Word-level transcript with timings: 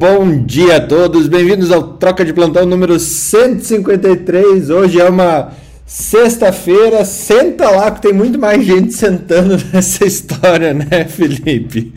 bom 0.00 0.46
dia 0.46 0.76
a 0.76 0.80
todos, 0.80 1.28
bem-vindos 1.28 1.70
ao 1.70 1.82
Troca 1.82 2.24
de 2.24 2.32
Plantão 2.32 2.64
número 2.64 2.98
153. 2.98 4.70
Hoje 4.70 4.98
é 4.98 5.06
uma 5.06 5.52
sexta-feira, 5.84 7.04
senta 7.04 7.68
lá 7.68 7.90
que 7.90 8.00
tem 8.00 8.10
muito 8.10 8.38
mais 8.38 8.64
gente 8.64 8.94
sentando 8.94 9.62
nessa 9.70 10.06
história, 10.06 10.72
né, 10.72 11.04
Felipe? 11.04 11.92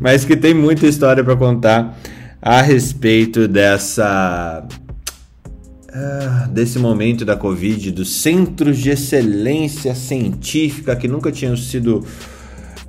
Mas 0.00 0.24
que 0.24 0.36
tem 0.36 0.52
muita 0.52 0.88
história 0.88 1.22
para 1.22 1.36
contar 1.36 1.96
a 2.42 2.60
respeito 2.60 3.46
dessa 3.46 4.66
ah, 5.94 6.48
desse 6.50 6.80
momento 6.80 7.24
da 7.24 7.36
Covid, 7.36 7.92
dos 7.92 8.22
centros 8.22 8.76
de 8.76 8.90
excelência 8.90 9.94
científica 9.94 10.96
que 10.96 11.06
nunca 11.06 11.30
tinham 11.30 11.56
sido 11.56 12.04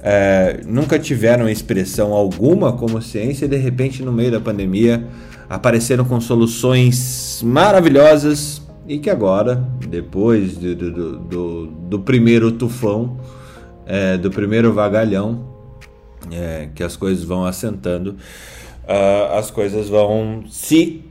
é, 0.01 0.61
nunca 0.65 0.99
tiveram 0.99 1.49
expressão 1.49 2.13
alguma 2.13 2.73
como 2.73 3.01
ciência 3.01 3.45
e 3.45 3.47
de 3.47 3.57
repente 3.57 4.03
no 4.03 4.11
meio 4.11 4.31
da 4.31 4.39
pandemia 4.39 5.05
apareceram 5.49 6.05
com 6.05 6.19
soluções 6.21 7.41
maravilhosas 7.43 8.61
e 8.87 8.99
que 8.99 9.09
agora, 9.09 9.55
depois 9.89 10.55
do, 10.55 10.75
do, 10.75 11.19
do, 11.19 11.65
do 11.67 11.99
primeiro 11.99 12.51
tufão, 12.53 13.17
é, 13.85 14.17
do 14.17 14.31
primeiro 14.31 14.71
vagalhão, 14.73 15.45
é, 16.31 16.69
que 16.73 16.83
as 16.83 16.95
coisas 16.95 17.23
vão 17.23 17.45
assentando, 17.45 18.11
uh, 18.87 19.37
as 19.37 19.51
coisas 19.51 19.89
vão 19.89 20.43
se 20.49 21.03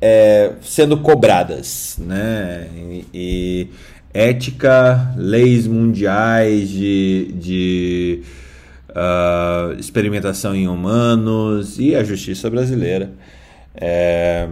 é, 0.00 0.52
sendo 0.62 0.98
cobradas, 0.98 1.96
né? 1.98 2.68
E, 2.74 3.06
e 3.12 3.68
ética, 4.16 5.12
leis 5.16 5.66
mundiais 5.66 6.70
de, 6.70 7.32
de 7.34 8.22
uh, 8.90 9.78
experimentação 9.78 10.54
em 10.54 10.66
humanos 10.66 11.78
e 11.78 11.94
a 11.94 12.02
justiça 12.02 12.48
brasileira 12.48 13.12
é, 13.74 14.48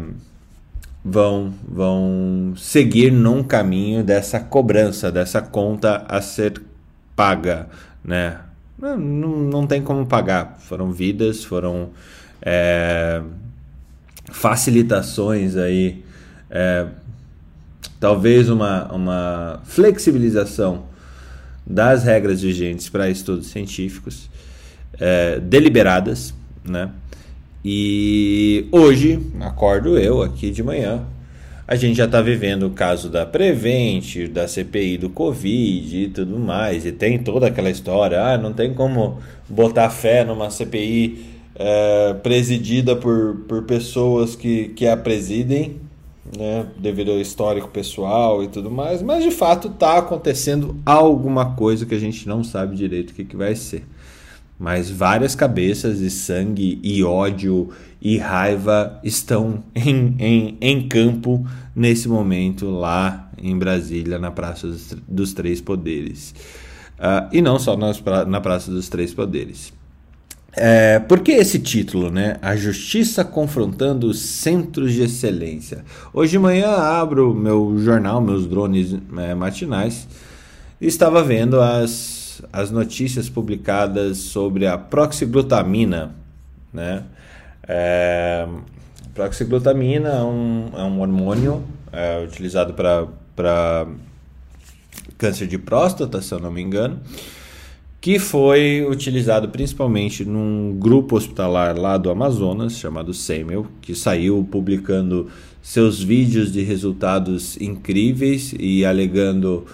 vão, 1.03 1.55
vão 1.67 2.53
seguir 2.59 3.11
num 3.11 3.43
caminho 3.43 4.05
dessa 4.05 4.39
cobrança, 4.39 5.11
dessa 5.11 5.41
conta 5.41 6.05
a 6.09 6.21
ser 6.21 6.61
paga, 7.17 7.67
né? 8.05 8.41
Não, 8.79 8.99
não, 8.99 9.67
tem 9.67 9.81
como 9.81 10.05
pagar. 10.05 10.59
Foram 10.59 10.93
vidas, 10.93 11.43
foram 11.43 11.91
é, 12.43 13.23
facilitações 14.31 15.57
aí 15.57 16.05
é, 16.51 16.87
talvez 17.99 18.49
uma, 18.49 18.93
uma 18.93 19.61
flexibilização 19.65 20.85
das 21.67 22.05
regras 22.05 22.43
vigentes 22.43 22.89
para 22.89 23.09
estudos 23.09 23.47
científicos 23.47 24.29
é, 25.01 25.41
deliberadas, 25.41 26.35
né? 26.65 26.91
E 27.65 28.69
hoje, 28.71 29.19
acordo 29.41 29.99
eu 29.99 30.23
aqui 30.23 30.51
de 30.51 30.63
manhã, 30.63 31.03
a 31.67 31.77
gente 31.77 31.97
já 31.97 32.05
está 32.05 32.21
vivendo 32.21 32.67
o 32.67 32.71
caso 32.71 33.09
da 33.09 33.25
Prevent, 33.25 34.29
da 34.29 34.47
CPI 34.47 34.99
do 34.99 35.09
Covid 35.09 35.97
e 35.97 36.09
tudo 36.09 36.39
mais, 36.39 36.85
e 36.85 36.93
tem 36.93 37.19
toda 37.19 37.47
aquela 37.47 37.71
história, 37.71 38.23
ah, 38.23 38.37
não 38.37 38.53
tem 38.53 38.75
como 38.75 39.19
botar 39.49 39.89
fé 39.89 40.25
numa 40.25 40.51
CPI 40.51 41.25
é, 41.55 42.15
presidida 42.23 42.95
por, 42.95 43.37
por 43.49 43.63
pessoas 43.63 44.37
que, 44.37 44.69
que 44.71 44.87
a 44.87 44.95
presidem, 44.95 45.81
né, 46.37 46.67
devido 46.79 47.11
ao 47.11 47.21
histórico 47.21 47.69
pessoal 47.69 48.43
e 48.43 48.49
tudo 48.49 48.71
mais, 48.71 49.03
mas 49.03 49.23
de 49.23 49.31
fato 49.31 49.69
está 49.69 49.99
acontecendo 49.99 50.77
alguma 50.85 51.55
coisa 51.55 51.85
que 51.85 51.95
a 51.95 51.99
gente 51.99 52.27
não 52.27 52.43
sabe 52.43 52.77
direito 52.77 53.11
o 53.11 53.15
que, 53.15 53.25
que 53.25 53.37
vai 53.37 53.55
ser. 53.55 53.87
Mas 54.59 54.89
várias 54.89 55.35
cabeças 55.35 56.01
e 56.01 56.11
sangue 56.11 56.79
e 56.83 57.03
ódio 57.03 57.71
e 58.01 58.19
raiva 58.19 59.01
estão 59.03 59.65
em, 59.75 60.15
em, 60.19 60.57
em 60.61 60.89
campo 60.89 61.45
nesse 61.75 62.09
momento 62.09 62.71
lá 62.71 63.31
em 63.37 63.59
Brasília, 63.59 64.19
na 64.19 64.31
Praça 64.31 64.69
dos, 64.69 64.97
dos 65.09 65.35
Três 65.35 65.61
Poderes. 65.61 66.35
Uh, 66.95 67.29
e 67.33 67.43
não 67.43 67.59
só 67.59 67.77
nas, 67.77 68.01
na 68.27 68.41
Praça 68.41 68.71
dos 68.71 68.89
Três 68.89 69.13
Poderes. 69.13 69.73
É, 70.57 71.01
por 71.01 71.21
que 71.21 71.33
esse 71.33 71.59
título, 71.59 72.11
né? 72.11 72.37
A 72.41 72.55
Justiça 72.55 73.25
confrontando 73.25 74.07
os 74.07 74.21
centros 74.21 74.93
de 74.93 75.03
excelência. 75.03 75.85
Hoje 76.13 76.33
de 76.33 76.39
manhã 76.39 76.69
abro 76.77 77.35
meu 77.35 77.77
jornal, 77.79 78.21
meus 78.21 78.47
drones 78.47 78.95
é, 79.19 79.35
matinais, 79.35 80.07
e 80.81 80.87
estava 80.87 81.25
vendo 81.25 81.61
as, 81.61 82.41
as 82.53 82.71
notícias 82.71 83.29
publicadas 83.29 84.19
sobre 84.19 84.67
a 84.67 84.79
proxiglutamina, 84.79 86.15
né? 86.73 87.03
É, 87.67 88.47
proxiglutamina 89.13 90.11
é 90.11 90.23
um, 90.23 90.71
é 90.77 90.83
um 90.83 91.01
hormônio 91.01 91.65
é, 91.93 92.23
utilizado 92.23 92.75
para 92.75 93.87
câncer 95.19 95.49
de 95.49 95.59
próstata, 95.59 96.23
se 96.23 96.33
eu 96.33 96.39
não 96.39 96.53
me 96.53 96.63
engano 96.63 97.01
que 98.05 98.19
foi 98.19 98.87
utilizado 98.87 99.49
principalmente 99.49 100.27
num 100.27 100.77
grupo 100.79 101.17
hospitalar 101.17 101.75
lá 101.79 101.97
do 101.97 102.11
Amazonas, 102.11 102.77
chamado 102.77 103.15
Semel, 103.15 103.67
que 103.81 103.95
saiu 103.95 104.47
publicando 104.53 105.31
seus 105.63 106.03
vídeos 106.03 106.53
de 106.53 106.61
resultados 106.61 107.59
incríveis 107.59 108.55
e 108.61 108.85
alegando 108.85 109.65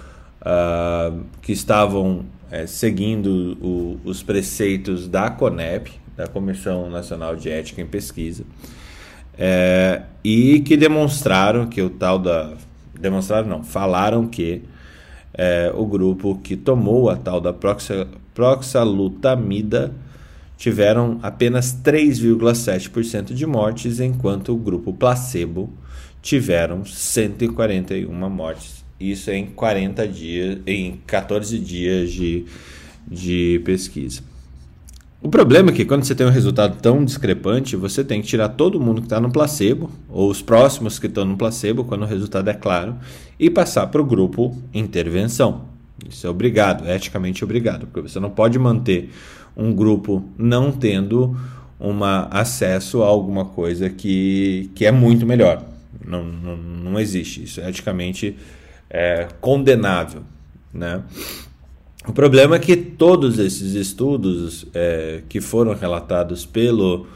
uh, 0.43 1.25
que 1.43 1.51
estavam 1.51 2.25
é, 2.53 2.69
seguindo 2.69 3.59
o, 3.61 3.99
os 4.05 4.23
preceitos 4.23 5.09
da 5.09 5.29
CONEP, 5.29 5.91
da 6.17 6.29
Comissão 6.29 6.89
Nacional 6.89 7.35
de 7.35 7.51
Ética 7.51 7.83
em 7.83 7.87
Pesquisa, 7.87 8.45
é, 9.37 10.03
e 10.23 10.61
que 10.61 10.77
demonstraram 10.77 11.67
que 11.67 11.83
o 11.83 11.91
tal 11.91 12.17
da. 12.17 12.53
Demonstraram 12.95 13.49
não, 13.49 13.65
falaram 13.65 14.25
que 14.29 14.63
é, 15.35 15.73
o 15.75 15.85
grupo 15.85 16.39
que 16.43 16.57
tomou 16.57 17.11
a 17.11 17.17
tal 17.17 17.41
da 17.41 17.53
proxalutamida 18.41 19.93
tiveram 20.57 21.19
apenas 21.23 21.77
3,7% 21.85 23.35
de 23.35 23.45
mortes, 23.45 24.01
enquanto 24.01 24.55
o 24.55 24.57
grupo 24.57 24.95
placebo 24.95 25.71
tiveram 26.23 26.83
141 26.85 28.31
mortes. 28.31 28.83
Isso 28.99 29.31
em 29.31 29.47
40 29.47 30.09
dias, 30.09 30.59
em 30.67 31.01
14 31.07 31.59
dias 31.59 32.11
de, 32.11 32.47
de 33.07 33.61
pesquisa. 33.63 34.23
O 35.23 35.29
problema 35.29 35.71
é 35.71 35.75
que 35.75 35.85
quando 35.85 36.05
você 36.05 36.15
tem 36.15 36.27
um 36.27 36.31
resultado 36.31 36.81
tão 36.81 37.05
discrepante, 37.05 37.77
você 37.77 38.03
tem 38.03 38.23
que 38.23 38.29
tirar 38.29 38.49
todo 38.49 38.81
mundo 38.81 39.03
que 39.03 39.07
está 39.07 39.21
no 39.21 39.31
placebo, 39.31 39.91
ou 40.09 40.31
os 40.31 40.41
próximos 40.41 40.99
que 40.99 41.09
estão 41.09 41.27
no 41.27 41.37
placebo, 41.37 41.85
quando 41.85 42.03
o 42.03 42.07
resultado 42.07 42.49
é 42.49 42.55
claro, 42.55 42.97
e 43.39 43.51
passar 43.51 43.89
para 43.89 44.01
o 44.01 44.05
grupo 44.05 44.57
intervenção. 44.73 45.69
Isso 46.09 46.27
é 46.27 46.31
obrigado, 46.31 46.89
eticamente 46.89 47.45
obrigado, 47.45 47.87
porque 47.87 48.09
você 48.09 48.19
não 48.19 48.31
pode 48.31 48.59
manter 48.59 49.11
um 49.57 49.73
grupo 49.75 50.25
não 50.39 50.73
tendo 50.73 51.37
um 51.79 52.05
acesso 52.05 53.03
a 53.03 53.07
alguma 53.07 53.45
coisa 53.45 53.89
que, 53.89 54.71
que 54.75 54.85
é 54.85 54.93
muito 54.93 55.27
melhor. 55.27 55.65
Não, 56.05 56.25
não, 56.25 56.57
não 56.57 57.01
existe. 57.01 57.45
Isso 57.45 57.61
é 57.61 57.69
eticamente 57.69 58.37
é, 58.89 59.29
condenável. 59.41 60.23
Né? 60.73 61.03
O 62.07 62.13
problema 62.13 62.57
é 62.57 62.59
que 62.59 62.77
todos 62.77 63.39
esses 63.39 63.75
estudos 63.75 64.67
é, 64.75 65.23
que 65.29 65.41
foram 65.41 65.75
relatados 65.75 66.45
pelo 66.45 67.07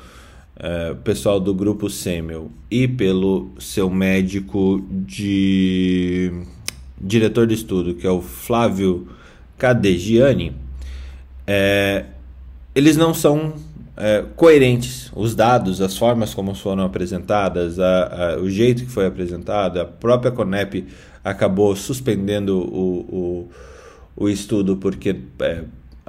é, 0.57 0.95
pessoal 0.95 1.41
do 1.41 1.53
grupo 1.53 1.91
Semel 1.91 2.51
e 2.71 2.87
pelo 2.87 3.51
seu 3.59 3.91
médico 3.91 4.85
de 4.91 6.33
diretor 7.01 7.47
de 7.47 7.55
estudo, 7.55 7.95
que 7.95 8.07
é 8.07 8.11
o 8.11 8.21
Flávio 8.21 9.09
Cadegiani, 9.59 10.55
é, 11.47 12.07
eles 12.75 12.97
não 12.97 13.13
são 13.13 13.55
é, 13.97 14.25
coerentes. 14.37 15.11
Os 15.15 15.35
dados, 15.35 15.81
as 15.81 15.97
formas 15.97 16.35
como 16.35 16.55
foram 16.55 16.85
apresentadas, 16.85 17.79
a, 17.79 18.35
a, 18.35 18.39
o 18.39 18.49
jeito 18.49 18.85
que 18.85 18.91
foi 18.91 19.07
apresentado, 19.07 19.81
a 19.81 19.85
própria 19.85 20.31
Conep 20.31 20.87
acabou 21.23 21.75
suspendendo 21.75 22.59
o, 22.59 23.49
o 23.49 23.49
o 24.17 24.29
estudo 24.29 24.77
porque 24.77 25.17
é, 25.41 25.65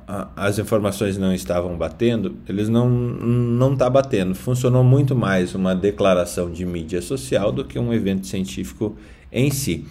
a, 0.08 0.30
as 0.36 0.60
informações 0.60 1.18
não 1.18 1.34
estavam 1.34 1.78
batendo, 1.78 2.36
eles 2.48 2.70
não 2.70 2.90
não 2.90 3.76
tá 3.76 3.90
batendo. 3.90 4.36
Funcionou 4.36 4.84
muito 4.84 5.16
mais 5.16 5.56
uma 5.56 5.76
declaração 5.76 6.52
de 6.52 6.66
mídia 6.66 7.02
social 7.02 7.52
do 7.52 7.66
que 7.66 7.80
um 7.80 7.94
evento 7.94 8.28
científico 8.28 8.96
em 9.32 9.50
si. 9.52 9.86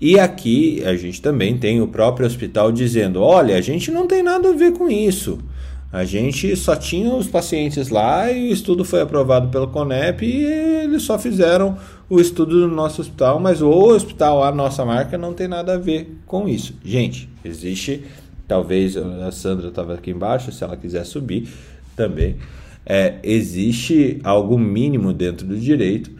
E 0.00 0.18
aqui 0.18 0.82
a 0.84 0.94
gente 0.94 1.22
também 1.22 1.56
tem 1.56 1.80
o 1.80 1.88
próprio 1.88 2.26
hospital 2.26 2.70
dizendo: 2.70 3.22
olha, 3.22 3.56
a 3.56 3.60
gente 3.60 3.90
não 3.90 4.06
tem 4.06 4.22
nada 4.22 4.50
a 4.50 4.52
ver 4.52 4.72
com 4.72 4.88
isso. 4.88 5.38
A 5.92 6.04
gente 6.04 6.54
só 6.56 6.76
tinha 6.76 7.14
os 7.14 7.26
pacientes 7.26 7.88
lá 7.88 8.30
e 8.30 8.50
o 8.50 8.52
estudo 8.52 8.84
foi 8.84 9.00
aprovado 9.00 9.48
pelo 9.48 9.68
CONEP 9.68 10.26
e 10.26 10.44
eles 10.44 11.02
só 11.02 11.18
fizeram 11.18 11.78
o 12.10 12.20
estudo 12.20 12.68
no 12.68 12.74
nosso 12.74 13.00
hospital, 13.00 13.40
mas 13.40 13.62
o 13.62 13.70
hospital, 13.70 14.42
a 14.42 14.52
nossa 14.52 14.84
marca, 14.84 15.16
não 15.16 15.32
tem 15.32 15.48
nada 15.48 15.74
a 15.74 15.78
ver 15.78 16.18
com 16.26 16.48
isso. 16.48 16.74
Gente, 16.84 17.28
existe, 17.44 18.04
talvez 18.46 18.96
a 18.96 19.30
Sandra 19.32 19.68
estava 19.68 19.94
aqui 19.94 20.10
embaixo, 20.10 20.52
se 20.52 20.62
ela 20.62 20.76
quiser 20.76 21.04
subir 21.06 21.48
também. 21.94 22.36
é, 22.84 23.14
existe 23.24 24.20
algo 24.22 24.56
mínimo 24.56 25.12
dentro 25.12 25.46
do 25.46 25.56
direito 25.56 26.10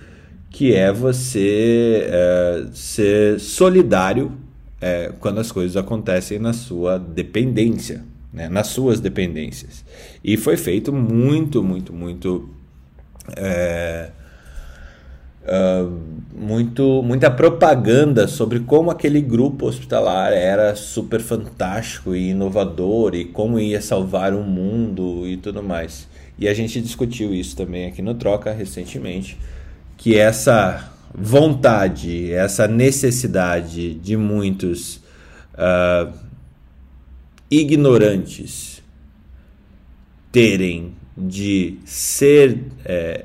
que 0.56 0.72
é 0.72 0.90
você 0.90 2.08
é, 2.10 2.64
ser 2.72 3.38
solidário 3.38 4.32
é, 4.80 5.12
quando 5.20 5.38
as 5.38 5.52
coisas 5.52 5.76
acontecem 5.76 6.38
na 6.38 6.54
sua 6.54 6.98
dependência, 6.98 8.02
né, 8.32 8.48
nas 8.48 8.68
suas 8.68 8.98
dependências. 8.98 9.84
E 10.24 10.38
foi 10.38 10.56
feito 10.56 10.94
muito, 10.94 11.62
muito, 11.62 11.92
muito. 11.92 12.48
É, 13.36 14.08
uh, 15.42 16.00
muito 16.34 17.02
muita 17.02 17.30
propaganda 17.30 18.26
sobre 18.26 18.60
como 18.60 18.90
aquele 18.90 19.20
grupo 19.20 19.66
hospitalar 19.66 20.32
era 20.32 20.74
super 20.74 21.20
fantástico 21.20 22.14
e 22.14 22.30
inovador 22.30 23.14
e 23.14 23.26
como 23.26 23.58
ia 23.58 23.82
salvar 23.82 24.32
o 24.32 24.42
mundo 24.42 25.26
e 25.26 25.36
tudo 25.36 25.62
mais. 25.62 26.08
E 26.38 26.48
a 26.48 26.54
gente 26.54 26.80
discutiu 26.80 27.34
isso 27.34 27.54
também 27.54 27.86
aqui 27.86 28.00
no 28.00 28.14
Troca 28.14 28.52
recentemente, 28.52 29.36
que 30.06 30.16
essa 30.16 30.88
vontade, 31.12 32.32
essa 32.32 32.68
necessidade 32.68 33.92
de 33.94 34.16
muitos 34.16 35.00
uh, 35.54 36.16
ignorantes 37.50 38.84
terem 40.30 40.94
de 41.18 41.78
ser 41.84 42.66
é, 42.84 43.24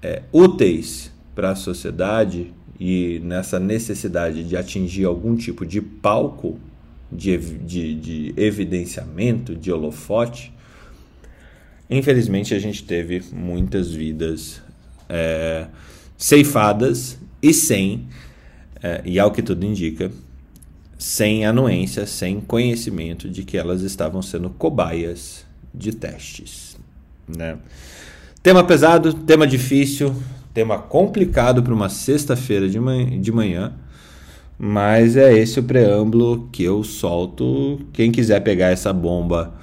é, 0.00 0.22
úteis 0.32 1.12
para 1.34 1.50
a 1.50 1.54
sociedade 1.54 2.54
e 2.80 3.20
nessa 3.22 3.60
necessidade 3.60 4.44
de 4.44 4.56
atingir 4.56 5.04
algum 5.04 5.36
tipo 5.36 5.66
de 5.66 5.82
palco 5.82 6.58
de, 7.12 7.36
de, 7.36 7.94
de 7.94 8.34
evidenciamento, 8.34 9.54
de 9.54 9.70
holofote, 9.70 10.54
infelizmente 11.90 12.54
a 12.54 12.58
gente 12.58 12.82
teve 12.82 13.22
muitas 13.30 13.92
vidas 13.92 14.62
é, 15.06 15.66
ceifadas 16.18 17.16
e 17.40 17.54
sem, 17.54 18.08
é, 18.82 19.00
e 19.04 19.20
ao 19.20 19.30
que 19.30 19.40
tudo 19.40 19.64
indica, 19.64 20.10
sem 20.98 21.46
anuência, 21.46 22.04
sem 22.06 22.40
conhecimento 22.40 23.30
de 23.30 23.44
que 23.44 23.56
elas 23.56 23.82
estavam 23.82 24.20
sendo 24.20 24.50
cobaias 24.50 25.46
de 25.72 25.92
testes. 25.92 26.76
Né? 27.28 27.56
Tema 28.42 28.64
pesado, 28.64 29.14
tema 29.14 29.46
difícil, 29.46 30.12
tema 30.52 30.76
complicado 30.76 31.62
para 31.62 31.72
uma 31.72 31.88
sexta-feira 31.88 32.68
de, 32.68 32.80
manhã, 32.80 33.20
de 33.20 33.30
manhã, 33.30 33.72
mas 34.58 35.16
é 35.16 35.32
esse 35.38 35.60
o 35.60 35.62
preâmbulo 35.62 36.48
que 36.50 36.64
eu 36.64 36.82
solto. 36.82 37.80
Quem 37.92 38.10
quiser 38.10 38.40
pegar 38.40 38.70
essa 38.70 38.92
bomba 38.92 39.54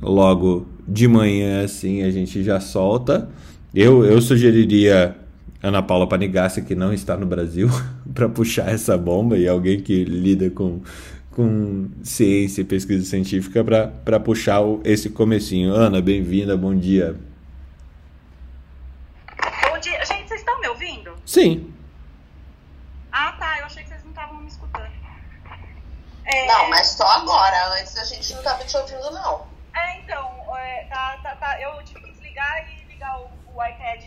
logo 0.00 0.66
de 0.88 1.06
manhã, 1.06 1.62
assim, 1.62 2.02
a 2.02 2.10
gente 2.10 2.42
já 2.42 2.58
solta. 2.58 3.28
Eu, 3.74 4.02
eu 4.04 4.20
sugeriria 4.22 5.14
Ana 5.62 5.82
Paula 5.82 6.06
Panigassi, 6.06 6.62
que 6.62 6.74
não 6.74 6.92
está 6.92 7.16
no 7.16 7.26
Brasil, 7.26 7.68
para 8.14 8.28
puxar 8.28 8.72
essa 8.72 8.96
bomba 8.96 9.36
e 9.36 9.46
alguém 9.46 9.80
que 9.80 10.04
lida 10.04 10.50
com, 10.50 10.80
com 11.30 11.90
ciência 12.02 12.62
e 12.62 12.64
pesquisa 12.64 13.04
científica 13.04 13.62
para 13.62 14.20
puxar 14.20 14.60
o, 14.60 14.80
esse 14.84 15.10
comecinho. 15.10 15.74
Ana, 15.74 16.00
bem-vinda, 16.00 16.56
bom 16.56 16.74
dia. 16.74 17.14
Bom 19.68 19.78
dia. 19.78 20.02
Gente, 20.06 20.28
vocês 20.28 20.40
estão 20.40 20.58
me 20.60 20.68
ouvindo? 20.68 21.14
Sim. 21.26 21.70
Ah, 23.12 23.32
tá. 23.32 23.58
Eu 23.58 23.66
achei 23.66 23.82
que 23.82 23.90
vocês 23.90 24.02
não 24.02 24.10
estavam 24.10 24.40
me 24.40 24.48
escutando. 24.48 24.90
É... 26.24 26.46
Não, 26.46 26.70
mas 26.70 26.86
só 26.88 27.06
agora. 27.06 27.80
Antes 27.80 27.98
a 27.98 28.04
gente 28.04 28.32
não 28.32 28.38
estava 28.38 28.64
te 28.64 28.76
ouvindo, 28.78 29.10
não. 29.10 29.46
É, 29.74 30.00
então. 30.00 30.30
É, 30.56 30.84
tá, 30.84 31.18
tá, 31.22 31.36
tá. 31.36 31.60
Eu 31.60 31.82
tive 31.84 32.00
que 32.00 32.12
desligar 32.12 32.66
e 32.70 32.92
ligar 32.92 33.20
o, 33.20 33.28
o 33.54 33.64
iPad 33.64 34.04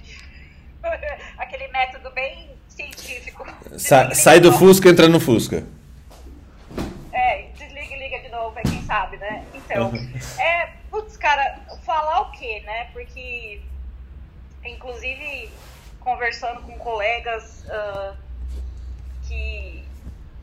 aquele 1.38 1.68
método 1.70 2.12
bem 2.12 2.52
científico. 2.68 3.46
Sa 3.78 4.14
sai 4.14 4.40
do 4.40 4.52
Fusca, 4.52 4.90
entra 4.90 5.08
no 5.08 5.20
Fusca. 5.20 5.66
É, 7.12 7.50
desliga 7.58 7.96
e 7.96 8.00
liga 8.00 8.20
de 8.20 8.30
novo, 8.30 8.58
é 8.58 8.64
quem 8.64 8.82
sabe, 8.84 9.18
né? 9.18 9.46
Então, 9.54 9.92
é, 10.40 10.72
putz, 10.90 11.18
cara, 11.18 11.60
falar 11.86 12.22
o 12.22 12.32
quê, 12.32 12.62
né? 12.66 12.86
Porque, 12.92 13.62
inclusive, 14.66 15.50
conversando 16.00 16.62
com 16.62 16.78
colegas 16.80 17.66
uh, 17.66 18.16
que 19.28 19.84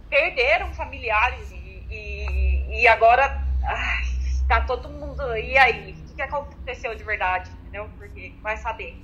perderam 0.09 0.73
familiares 0.75 1.51
e, 1.53 1.87
e, 1.91 2.81
e 2.81 2.89
agora 2.89 3.43
ai, 3.63 4.05
tá 4.49 4.61
todo 4.63 4.89
mundo. 4.89 5.37
E 5.37 5.57
aí? 5.59 5.95
O 6.11 6.15
que 6.15 6.23
aconteceu 6.23 6.95
de 6.95 7.05
verdade? 7.05 7.51
Entendeu? 7.63 7.89
Porque 7.99 8.33
vai 8.43 8.57
saber 8.57 8.97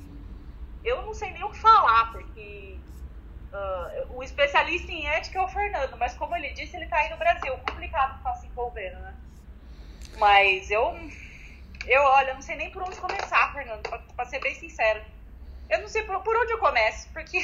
eu 0.86 1.02
não 1.02 1.12
sei 1.12 1.32
nem 1.32 1.42
o 1.42 1.50
que 1.50 1.58
falar, 1.58 2.12
porque 2.12 2.78
uh, 3.52 4.16
o 4.16 4.22
especialista 4.22 4.92
em 4.92 5.06
ética 5.06 5.40
é 5.40 5.42
o 5.42 5.48
Fernando, 5.48 5.96
mas 5.98 6.14
como 6.14 6.36
ele 6.36 6.50
disse, 6.50 6.76
ele 6.76 6.84
está 6.84 6.96
aí 6.98 7.10
no 7.10 7.16
Brasil. 7.16 7.52
Complicado 7.68 8.18
ficar 8.18 8.34
se 8.34 8.46
envolvendo, 8.46 8.96
né? 9.00 9.14
Mas 10.16 10.70
eu, 10.70 10.96
eu, 11.86 12.02
olha, 12.02 12.34
não 12.34 12.40
sei 12.40 12.56
nem 12.56 12.70
por 12.70 12.82
onde 12.82 12.96
começar, 12.96 13.52
Fernando, 13.52 13.82
para 13.82 14.24
ser 14.26 14.40
bem 14.40 14.54
sincero. 14.54 15.00
Eu 15.68 15.80
não 15.80 15.88
sei 15.88 16.04
por, 16.04 16.20
por, 16.20 16.36
onde 16.36 16.52
eu 16.52 16.58
começo, 16.58 17.08
porque. 17.12 17.40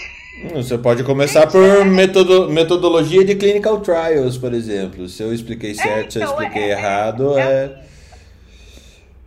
Você 0.53 0.79
pode 0.79 1.03
começar 1.03 1.45
por 1.51 1.65
é... 1.65 1.85
metodo, 1.85 2.49
metodologia 2.49 3.25
de 3.25 3.35
clinical 3.35 3.81
trials, 3.81 4.39
por 4.39 4.55
exemplo. 4.55 5.09
Se 5.09 5.25
eu 5.25 5.35
expliquei 5.35 5.73
é, 5.73 5.75
certo, 5.75 5.91
é, 5.91 6.01
então, 6.01 6.11
se 6.11 6.19
eu 6.19 6.23
então, 6.23 6.43
expliquei 6.43 6.63
é, 6.63 6.71
errado, 6.71 7.37
é. 7.37 7.43
é... 7.43 7.65
Assim, 7.65 7.93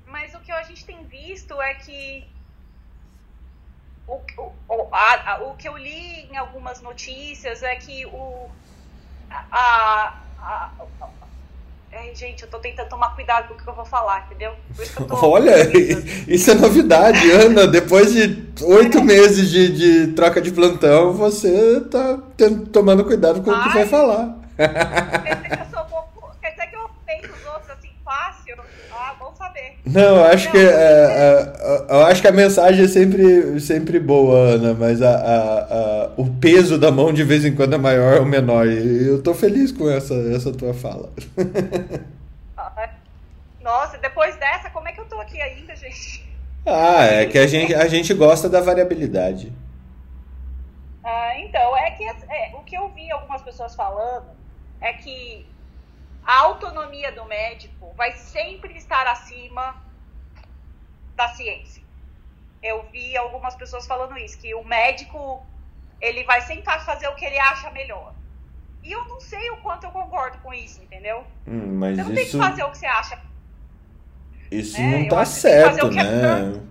mas 0.07 0.33
o 0.33 0.39
que 0.39 0.51
a 0.53 0.63
gente 0.63 0.85
tem 0.85 1.03
visto 1.03 1.62
é 1.62 1.73
que 1.73 2.35
o, 4.07 4.22
o, 4.68 4.88
a, 4.92 5.34
a, 5.34 5.44
o 5.44 5.56
que 5.56 5.68
eu 5.68 5.78
li 5.78 6.30
em 6.31 6.38
algumas 6.38 6.81
notícias 6.81 7.63
é 7.63 7.75
que 7.75 8.06
o, 8.06 8.50
a, 9.31 10.13
a, 10.40 10.72
Ai, 11.98 12.13
gente, 12.13 12.44
eu 12.44 12.50
tô 12.50 12.60
tentando 12.60 12.90
tomar 12.90 13.16
cuidado 13.16 13.48
com 13.48 13.54
o 13.54 13.57
que 13.57 13.68
eu 13.68 13.74
vou 13.74 13.86
falar, 13.86 14.25
entendeu? 14.25 14.54
Olha, 15.10 15.56
isso 16.28 16.52
é 16.52 16.54
novidade, 16.54 17.31
Ana. 17.31 17.66
Depois 17.66 18.12
de 18.12 18.54
oito 18.66 19.02
meses 19.02 19.50
de, 19.50 19.69
de, 20.08 20.13
troca 20.13 20.42
de 20.42 20.51
plantão, 20.51 21.13
você 21.13 21.80
tá 21.90 22.19
tendo, 22.36 22.68
tomando 22.68 23.06
cuidado 23.06 23.42
com 23.42 23.50
Ai, 23.50 23.60
o 23.60 23.63
que 23.63 23.78
vai 23.78 23.86
falar. 23.86 24.36
Que 24.58 24.62
eu, 24.62 25.66
sou, 25.72 26.31
quer 26.42 26.51
dizer 26.51 26.68
que 26.68 26.75
eu 26.75 26.90
peito 27.06 27.34
os 27.34 27.46
outros 27.46 27.69
assim 27.72 27.92
Ah, 28.92 29.16
bom 29.19 29.34
saber. 29.36 29.78
Não, 29.86 30.18
eu 30.18 30.24
acho, 30.25 30.46
não, 30.46 30.52
que, 30.52 30.57
é, 30.57 30.63
é, 30.63 31.86
eu 31.90 32.06
acho 32.06 32.22
que 32.22 32.28
a 32.28 32.31
mensagem 32.31 32.86
é 32.86 32.88
sempre, 32.88 33.60
sempre 33.60 34.00
boa, 34.00 34.56
Ana, 34.56 34.74
mas 34.74 35.02
a, 35.02 35.16
a, 35.16 35.60
a, 35.60 36.12
o 36.18 36.34
peso 36.39 36.79
da 36.79 36.91
mão 36.91 37.12
de 37.12 37.24
vez 37.24 37.44
em 37.44 37.53
quando 37.53 37.74
é 37.75 37.77
maior 37.77 38.20
ou 38.20 38.25
menor. 38.25 38.68
E 38.68 39.08
eu 39.08 39.22
tô 39.22 39.34
feliz 39.34 39.72
com 39.72 39.89
essa, 39.89 40.13
essa 40.34 40.51
tua 40.53 40.74
fala. 40.74 41.10
Nossa, 43.62 43.98
depois 43.98 44.36
dessa, 44.38 44.70
como 44.70 44.88
é 44.88 44.91
que 44.91 45.01
eu 45.01 45.06
tô 45.06 45.20
aqui 45.20 45.41
ainda, 45.41 45.75
gente? 45.75 46.24
Ah, 46.65 47.03
é 47.03 47.25
que 47.25 47.38
a 47.38 47.48
gente, 47.48 47.74
a 47.74 47.88
gente 47.88 48.13
gosta 48.13 48.48
da 48.48 48.62
variabilidade. 48.62 49.51
Ah, 51.03 51.39
então, 51.39 51.75
é 51.77 51.91
que 51.91 52.03
é, 52.03 52.56
o 52.56 52.63
que 52.63 52.75
eu 52.75 52.89
vi 52.89 53.12
algumas 53.12 53.41
pessoas 53.41 53.75
falando 53.75 54.27
é 54.82 54.94
que 54.94 55.48
a 56.25 56.39
autonomia 56.41 57.12
do 57.12 57.24
médico 57.25 57.94
vai 57.96 58.12
sempre 58.13 58.75
estar 58.75 59.05
acima 59.08 59.75
da 61.15 61.27
ciência. 61.29 61.84
Eu 62.62 62.84
vi 62.91 63.15
algumas 63.15 63.55
pessoas 63.55 63.86
falando 63.86 64.17
isso, 64.17 64.39
que 64.39 64.53
o 64.55 64.63
médico 64.63 65.46
ele 66.01 66.24
vai 66.24 66.41
sempre 66.41 66.65
fazer 66.79 67.08
o 67.08 67.15
que 67.15 67.25
ele 67.25 67.38
acha 67.38 67.70
melhor. 67.72 68.13
E 68.84 68.91
eu 68.91 69.05
não 69.05 69.20
sei 69.20 69.50
o 69.51 69.58
quanto 69.58 69.86
eu 69.86 69.91
concordo 69.91 70.38
com 70.39 70.53
isso, 70.53 70.82
entendeu? 70.82 71.25
Hum, 71.48 71.77
mas 71.77 71.98
você 71.98 72.03
não 72.03 72.13
isso... 72.13 72.22
tem 72.22 72.32
que 72.32 72.38
fazer 72.38 72.63
o 72.63 72.72
que 72.72 72.77
você 72.77 72.86
acha. 72.86 73.22
Isso 74.51 74.79
né? 74.79 74.98
não 75.00 75.08
tá 75.08 75.25
certo, 75.25 75.91
né? 75.91 76.62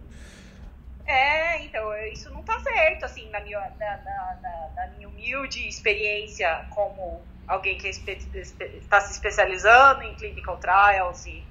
É, 1.07 1.65
então, 1.65 1.95
isso 2.13 2.31
não 2.31 2.43
tá 2.43 2.59
certo, 2.61 3.05
assim, 3.05 3.29
na 3.31 3.41
minha, 3.41 3.61
na, 3.79 3.97
na, 3.99 4.39
na, 4.41 4.69
na 4.75 4.87
minha 4.97 5.09
humilde 5.09 5.69
experiência 5.69 6.67
como 6.71 7.21
alguém 7.47 7.77
que 7.79 7.89
está 7.89 9.01
se 9.01 9.13
especializando 9.13 10.03
em 10.03 10.15
clinical 10.15 10.57
trials 10.57 11.27
e 11.27 11.45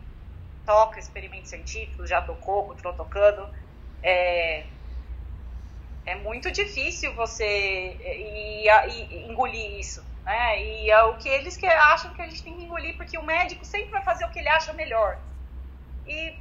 toca 0.66 1.00
experimentos 1.00 1.50
científicos, 1.50 2.10
já 2.10 2.22
tocou, 2.22 2.68
continuou 2.68 2.96
tocando, 2.96 3.48
é, 4.02 4.66
é 6.06 6.16
muito 6.16 6.52
difícil 6.52 7.14
você 7.14 7.46
ir, 7.46 8.68
ir, 8.90 9.30
engolir 9.30 9.80
isso. 9.80 10.04
Né? 10.24 10.64
E 10.64 10.90
é 10.90 11.04
o 11.04 11.18
que 11.18 11.28
eles 11.28 11.58
que 11.58 11.66
acham 11.66 12.14
que 12.14 12.22
a 12.22 12.28
gente 12.28 12.44
tem 12.44 12.56
que 12.56 12.64
engolir, 12.64 12.96
porque 12.96 13.18
o 13.18 13.24
médico 13.24 13.66
sempre 13.66 13.92
vai 13.92 14.04
fazer 14.04 14.26
o 14.26 14.30
que 14.30 14.40
ele 14.40 14.50
acha 14.50 14.74
melhor. 14.74 15.20
E 16.08 16.36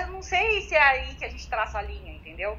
eu 0.00 0.08
não 0.08 0.22
sei 0.22 0.62
se 0.62 0.74
é 0.74 0.82
aí 0.82 1.14
que 1.14 1.24
a 1.24 1.28
gente 1.28 1.48
traça 1.48 1.78
a 1.78 1.82
linha, 1.82 2.12
entendeu? 2.12 2.58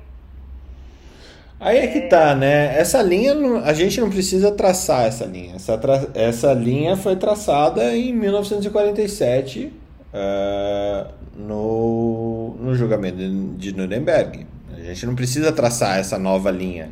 Aí 1.59 1.77
é 1.77 1.87
que 1.87 2.01
tá, 2.01 2.35
né? 2.35 2.77
Essa 2.77 3.01
linha, 3.01 3.33
a 3.63 3.73
gente 3.73 3.99
não 4.01 4.09
precisa 4.09 4.51
traçar 4.51 5.05
essa 5.05 5.25
linha. 5.25 5.55
Essa, 5.55 5.77
tra... 5.77 6.07
essa 6.13 6.53
linha 6.53 6.97
foi 6.97 7.15
traçada 7.15 7.95
em 7.95 8.13
1947, 8.13 9.71
uh, 10.13 11.13
no, 11.35 12.55
no 12.59 12.75
julgamento 12.75 13.17
de 13.57 13.75
Nuremberg. 13.75 14.45
A 14.73 14.81
gente 14.81 15.05
não 15.05 15.15
precisa 15.15 15.51
traçar 15.51 15.97
essa 15.97 16.19
nova 16.19 16.51
linha. 16.51 16.89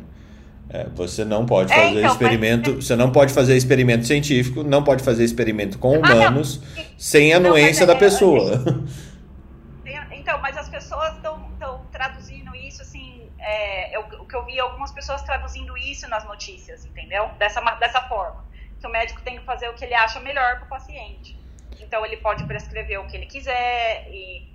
É, 0.70 0.86
você 0.94 1.24
não 1.24 1.44
pode 1.44 1.72
é, 1.72 1.76
fazer 1.76 1.98
então, 1.98 2.10
experimento, 2.10 2.74
mas... 2.74 2.86
você 2.86 2.96
não 2.96 3.12
pode 3.12 3.32
fazer 3.32 3.54
experimento 3.54 4.06
científico, 4.06 4.64
não 4.64 4.82
pode 4.82 5.04
fazer 5.04 5.22
experimento 5.22 5.78
com 5.78 5.98
humanos 5.98 6.60
ah, 6.76 6.82
sem 6.96 7.32
a 7.32 7.36
anuência 7.36 7.86
da 7.86 7.92
é, 7.92 7.96
pessoa. 7.96 8.64
Então, 10.10 10.40
mas 10.40 10.56
as 10.56 10.70
pessoas 10.70 11.14
estão 11.16 11.38
traduzindo 11.92 12.56
isso 12.56 12.80
assim, 12.80 13.20
é, 13.44 13.96
eu, 13.96 14.00
o 14.20 14.26
que 14.26 14.34
eu 14.34 14.44
vi 14.44 14.58
algumas 14.58 14.90
pessoas 14.92 15.22
traduzindo 15.22 15.76
isso 15.76 16.08
nas 16.08 16.24
notícias, 16.24 16.84
entendeu? 16.84 17.28
Dessa, 17.38 17.60
dessa 17.76 18.00
forma, 18.02 18.44
que 18.80 18.86
o 18.86 18.90
médico 18.90 19.20
tem 19.22 19.38
que 19.38 19.44
fazer 19.44 19.68
o 19.68 19.74
que 19.74 19.84
ele 19.84 19.94
acha 19.94 20.18
melhor 20.20 20.56
para 20.56 20.64
o 20.64 20.68
paciente. 20.68 21.38
Então 21.80 22.04
ele 22.06 22.16
pode 22.18 22.44
prescrever 22.44 22.98
o 23.00 23.06
que 23.06 23.16
ele 23.16 23.26
quiser 23.26 24.06
e 24.08 24.54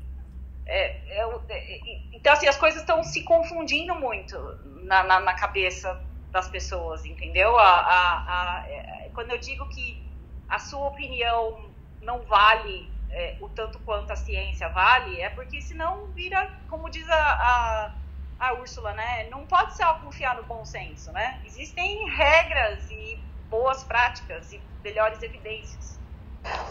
é, 0.66 1.20
é, 1.20 2.00
então 2.14 2.32
assim 2.32 2.48
as 2.48 2.58
coisas 2.58 2.82
estão 2.82 3.04
se 3.04 3.24
confundindo 3.24 3.96
muito 3.96 4.38
na, 4.84 5.04
na, 5.04 5.20
na 5.20 5.34
cabeça 5.34 6.00
das 6.32 6.48
pessoas, 6.48 7.06
entendeu? 7.06 7.58
A, 7.58 7.70
a, 7.70 8.62
a, 8.62 8.70
é, 8.70 9.10
quando 9.14 9.32
eu 9.32 9.38
digo 9.40 9.68
que 9.70 10.08
a 10.48 10.60
sua 10.60 10.88
opinião 10.88 11.72
não 12.02 12.22
vale 12.22 12.92
é, 13.10 13.38
o 13.42 13.50
tanto 13.50 13.80
quanto 13.80 14.12
a 14.12 14.16
ciência 14.16 14.70
vale, 14.70 15.20
é 15.20 15.30
porque 15.30 15.62
senão 15.62 16.12
vira, 16.14 16.48
como 16.68 16.90
diz 16.90 17.08
a, 17.10 17.96
a, 18.40 18.48
a 18.48 18.54
Úrsula, 18.54 18.94
né? 18.94 19.28
Não 19.30 19.46
pode 19.46 19.76
só 19.76 19.96
confiar 19.96 20.36
no 20.36 20.44
bom 20.44 20.66
senso, 20.66 21.12
né? 21.12 21.40
Existem 21.46 22.08
regras 22.10 22.80
e 22.90 23.20
boas 23.50 23.84
práticas 23.84 24.52
e 24.54 24.62
melhores 24.84 25.22
evidências. 25.22 26.00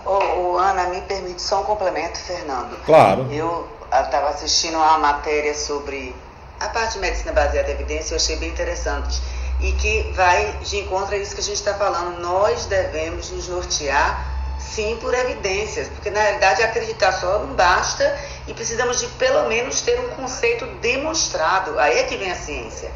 Ô, 0.05 0.57
Ana, 0.57 0.89
me 0.89 1.03
permite 1.03 1.43
só 1.43 1.61
um 1.61 1.65
complemento, 1.65 2.19
Fernando. 2.19 2.83
Claro. 2.85 3.31
Eu 3.33 3.69
estava 3.85 4.31
assistindo 4.31 4.77
uma 4.77 4.99
matéria 4.99 5.55
sobre 5.55 6.15
a 6.59 6.69
parte 6.69 6.95
de 6.95 7.01
medicina 7.01 7.33
baseada 7.33 7.71
em 7.71 7.75
evidência, 7.75 8.15
eu 8.15 8.17
achei 8.17 8.37
bem 8.37 8.49
interessante 8.49 9.21
e 9.61 9.73
que 9.73 10.13
vai 10.13 10.53
de 10.63 10.79
encontro 10.79 11.15
a 11.15 11.19
isso 11.19 11.35
que 11.35 11.41
a 11.41 11.45
gente 11.45 11.57
está 11.57 11.75
falando. 11.75 12.21
Nós 12.21 12.67
devemos 12.67 13.31
nos 13.31 13.49
nortear, 13.49 14.38
sim, 14.75 14.97
por 15.01 15.15
evidências, 15.15 15.89
porque 15.89 16.11
na 16.11 16.21
realidade 16.21 16.63
acreditar 16.63 17.13
só 17.13 17.41
não 17.41 17.55
basta 17.55 18.19
e 18.47 18.55
precisamos 18.55 19.01
de 19.01 19.07
pelo 19.09 19.49
menos 19.49 19.81
ter 19.81 19.99
um 20.01 20.09
conceito 20.11 20.67
demonstrado. 20.81 21.79
Aí 21.79 21.99
é 21.99 22.03
que 22.05 22.17
vem 22.17 22.31
a 22.31 22.37
ciência. 22.37 22.91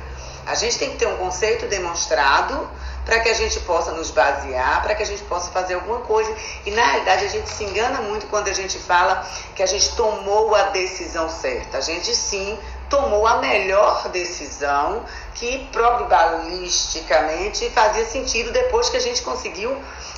A 0.46 0.54
gente 0.54 0.78
tem 0.78 0.90
que 0.90 0.96
ter 0.96 1.06
um 1.06 1.16
conceito 1.16 1.66
demonstrado 1.66 2.68
para 3.04 3.20
que 3.20 3.28
a 3.28 3.34
gente 3.34 3.58
possa 3.60 3.92
nos 3.92 4.10
basear, 4.10 4.82
para 4.82 4.94
que 4.94 5.02
a 5.02 5.06
gente 5.06 5.22
possa 5.24 5.50
fazer 5.50 5.74
alguma 5.74 6.00
coisa. 6.00 6.34
E 6.66 6.70
na 6.70 6.84
realidade 6.84 7.26
a 7.26 7.28
gente 7.28 7.48
se 7.48 7.64
engana 7.64 8.00
muito 8.00 8.26
quando 8.26 8.48
a 8.48 8.52
gente 8.52 8.78
fala 8.78 9.26
que 9.54 9.62
a 9.62 9.66
gente 9.66 9.94
tomou 9.94 10.54
a 10.54 10.64
decisão 10.64 11.28
certa. 11.28 11.78
A 11.78 11.80
gente 11.80 12.14
sim 12.14 12.58
tomou 12.92 13.26
a 13.26 13.38
melhor 13.38 14.10
decisão 14.10 15.02
que 15.34 15.66
probabilisticamente 15.72 17.70
fazia 17.70 18.04
sentido 18.04 18.52
depois 18.52 18.90
que 18.90 18.98
a 18.98 19.00
gente 19.00 19.22
conseguiu 19.22 19.74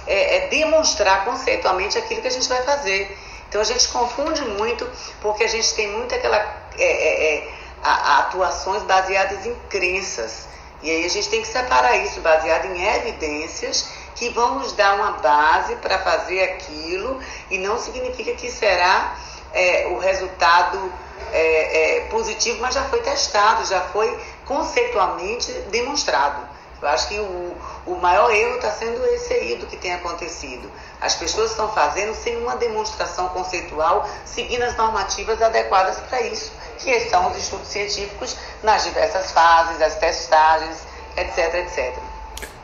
é, 0.09 0.38
é, 0.38 0.49
demonstrar 0.49 1.25
conceitualmente 1.25 1.97
aquilo 1.97 2.21
que 2.21 2.26
a 2.26 2.33
gente 2.33 2.49
vai 2.49 2.64
fazer. 2.64 3.16
Então 3.49 3.61
a 3.61 3.64
gente 3.64 3.87
confunde 3.88 4.43
muito 4.43 4.90
porque 5.23 5.45
a 5.45 5.49
gente 5.49 5.73
tem 5.75 5.87
muito 5.93 6.12
aquela 6.16 6.38
é, 6.76 6.83
é, 6.83 7.37
é 7.37 7.54
a, 7.81 7.93
a 7.93 8.19
atuações 8.19 8.83
baseadas 8.83 9.47
em 9.47 9.54
crenças. 9.71 10.49
E 10.83 10.90
aí 10.90 11.04
a 11.04 11.09
gente 11.09 11.28
tem 11.28 11.43
que 11.43 11.49
separar 11.49 11.97
isso 11.99 12.21
baseado 12.23 12.64
em 12.66 12.85
evidências 12.97 13.88
que 14.16 14.31
vão 14.31 14.59
nos 14.59 14.73
dar 14.73 14.97
uma 14.97 15.12
base 15.12 15.76
para 15.76 16.00
fazer 16.00 16.43
aquilo 16.43 17.21
e 17.49 17.57
não 17.57 17.78
significa 17.78 18.35
que 18.35 18.50
será 18.50 19.16
é, 19.54 19.87
o 19.87 19.99
resultado 19.99 20.92
é, 21.32 21.99
é, 21.99 22.00
positivo, 22.08 22.61
mas 22.61 22.75
já 22.75 22.82
foi 22.84 23.00
testado, 23.00 23.64
já 23.66 23.80
foi 23.80 24.18
conceitualmente 24.44 25.50
demonstrado. 25.70 26.54
Eu 26.82 26.88
acho 26.88 27.08
que 27.08 27.18
o, 27.18 27.56
o 27.87 27.94
maior 27.96 28.30
erro 28.30 28.56
está 28.56 28.70
sendo 28.70 29.02
esse 29.06 29.32
aí 29.32 29.56
do 29.56 29.66
que 29.66 29.76
tem 29.76 29.94
acontecido. 29.94 30.70
As 31.00 31.14
pessoas 31.14 31.52
estão 31.52 31.73
fazendo 31.73 32.14
sem 32.14 32.37
uma 32.37 32.56
demonstração 32.56 33.28
conceitual, 33.30 34.06
seguindo 34.26 34.62
as 34.62 34.76
normativas 34.76 35.40
adequadas 35.40 35.99
para 36.00 36.20
isso, 36.23 36.52
que 36.78 37.00
são 37.08 37.30
os 37.30 37.38
estudos 37.38 37.68
científicos 37.68 38.37
nas 38.62 38.84
diversas 38.84 39.30
fases, 39.32 39.80
as 39.80 39.94
testagens, 39.96 40.76
etc, 41.16 41.54
etc. 41.54 41.96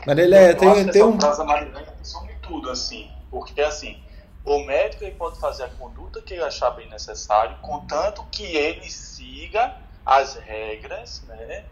Marília, 0.05 0.55
tem, 0.55 0.87
tem 0.87 1.03
um... 1.03 1.17
Marilene 1.45 1.87
resume 1.97 2.35
tudo, 2.41 2.69
assim, 2.69 3.09
porque 3.29 3.61
assim, 3.61 4.01
o 4.43 4.59
médico 4.63 5.03
ele 5.03 5.15
pode 5.15 5.39
fazer 5.39 5.63
a 5.63 5.69
conduta 5.69 6.21
que 6.21 6.33
ele 6.33 6.43
achar 6.43 6.71
bem 6.71 6.89
necessário, 6.89 7.57
contanto 7.61 8.23
que 8.31 8.43
ele 8.43 8.89
siga 8.89 9.75
as 10.05 10.35
regras 10.35 11.21
né, 11.23 11.65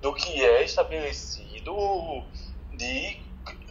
do 0.00 0.12
que 0.14 0.44
é 0.44 0.64
estabelecido 0.64 1.72
de 2.72 3.28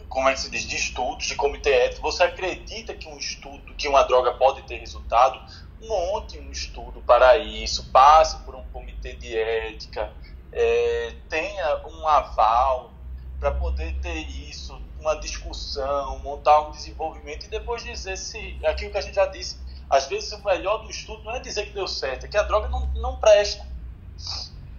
como 0.08 0.28
é 0.28 0.32
que 0.32 0.40
se 0.40 0.50
diz, 0.50 0.62
de 0.62 0.76
estudos, 0.76 1.26
de 1.26 1.36
comitê 1.36 1.70
ético, 1.70 2.02
você 2.02 2.22
acredita 2.22 2.94
que 2.94 3.06
um 3.08 3.18
estudo, 3.18 3.74
que 3.74 3.86
uma 3.86 4.02
droga 4.04 4.32
pode 4.32 4.62
ter 4.62 4.76
resultado, 4.76 5.38
monte 5.80 6.38
um 6.38 6.50
estudo 6.50 7.02
para 7.02 7.36
isso, 7.36 7.90
passe 7.92 8.38
por 8.44 8.54
um 8.54 8.64
comitê 8.70 9.14
de 9.14 9.36
ética, 9.36 10.10
é, 10.50 11.14
tenha 11.28 11.86
um 11.86 12.08
aval 12.08 12.94
para 13.38 13.52
poder 13.52 14.00
ter 14.00 14.16
isso 14.16 14.87
uma 15.08 15.20
discussão, 15.20 16.18
montar 16.20 16.68
um 16.68 16.70
desenvolvimento 16.70 17.44
e 17.44 17.48
depois 17.48 17.82
dizer 17.82 18.16
se 18.16 18.58
aquilo 18.64 18.90
que 18.90 18.98
a 18.98 19.00
gente 19.00 19.14
já 19.14 19.26
disse. 19.26 19.56
Às 19.88 20.06
vezes 20.06 20.30
o 20.32 20.44
melhor 20.44 20.82
do 20.82 20.90
estudo 20.90 21.24
não 21.24 21.34
é 21.34 21.40
dizer 21.40 21.66
que 21.66 21.72
deu 21.72 21.88
certo, 21.88 22.26
é 22.26 22.28
que 22.28 22.36
a 22.36 22.42
droga 22.42 22.68
não, 22.68 22.86
não 22.94 23.16
presta. 23.16 23.66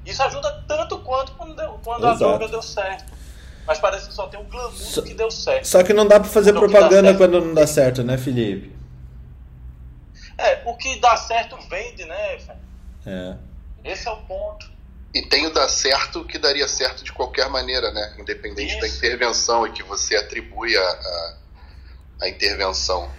Isso 0.06 0.22
ajuda 0.22 0.64
tanto 0.68 1.00
quanto 1.00 1.32
quando, 1.34 1.80
quando 1.84 2.08
a 2.08 2.14
droga 2.14 2.48
deu 2.48 2.62
certo. 2.62 3.12
Mas 3.66 3.80
parece 3.80 4.08
que 4.08 4.14
só 4.14 4.28
tem 4.28 4.40
um 4.40 4.46
glamour 4.46 4.72
só, 4.74 5.02
que 5.02 5.14
deu 5.14 5.30
certo. 5.30 5.66
Só 5.66 5.84
que 5.84 5.94
não 5.94 6.08
dá 6.08 6.20
para 6.20 6.30
fazer 6.30 6.54
propaganda 6.54 7.16
quando 7.16 7.42
não 7.42 7.54
dá 7.54 7.68
certo, 7.68 8.04
né, 8.04 8.18
Felipe? 8.18 8.76
É, 10.38 10.62
o 10.66 10.76
que 10.76 11.00
dá 11.00 11.18
certo 11.18 11.58
vende, 11.70 12.06
né, 12.06 12.38
É. 13.06 13.36
Esse 13.84 14.08
é 14.08 14.12
o 14.12 14.18
ponto. 14.18 14.69
E 15.14 15.24
tem 15.24 15.48
o 15.48 15.54
dar 15.54 15.68
certo 15.68 16.24
que 16.24 16.38
daria 16.38 16.68
certo 16.68 17.04
de 17.04 17.12
qualquer 17.12 17.50
maneira, 17.50 17.92
né? 17.92 18.16
Independente 18.20 18.74
isso. 18.74 18.82
da 18.82 18.88
intervenção 18.88 19.66
e 19.66 19.72
que 19.72 19.82
você 19.82 20.16
atribui 20.16 20.76
a, 20.78 20.82
a, 20.82 21.38
a 22.22 22.30
intervenção. 22.30 23.12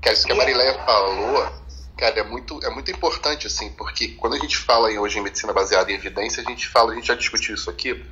Cara, 0.00 0.14
isso 0.14 0.26
que 0.26 0.32
a 0.32 0.36
Marileia 0.36 0.74
falou, 0.84 1.52
cara, 1.96 2.20
é 2.20 2.22
muito, 2.22 2.64
é 2.64 2.70
muito 2.70 2.90
importante, 2.90 3.46
assim, 3.46 3.70
porque 3.72 4.08
quando 4.08 4.34
a 4.34 4.38
gente 4.38 4.56
fala 4.56 4.92
em, 4.92 4.98
hoje 4.98 5.18
em 5.18 5.22
medicina 5.22 5.52
baseada 5.52 5.90
em 5.90 5.94
evidência, 5.94 6.42
a 6.42 6.48
gente 6.48 6.68
fala, 6.68 6.92
a 6.92 6.94
gente 6.94 7.08
já 7.08 7.14
discutiu 7.14 7.54
isso 7.54 7.68
aqui, 7.68 8.04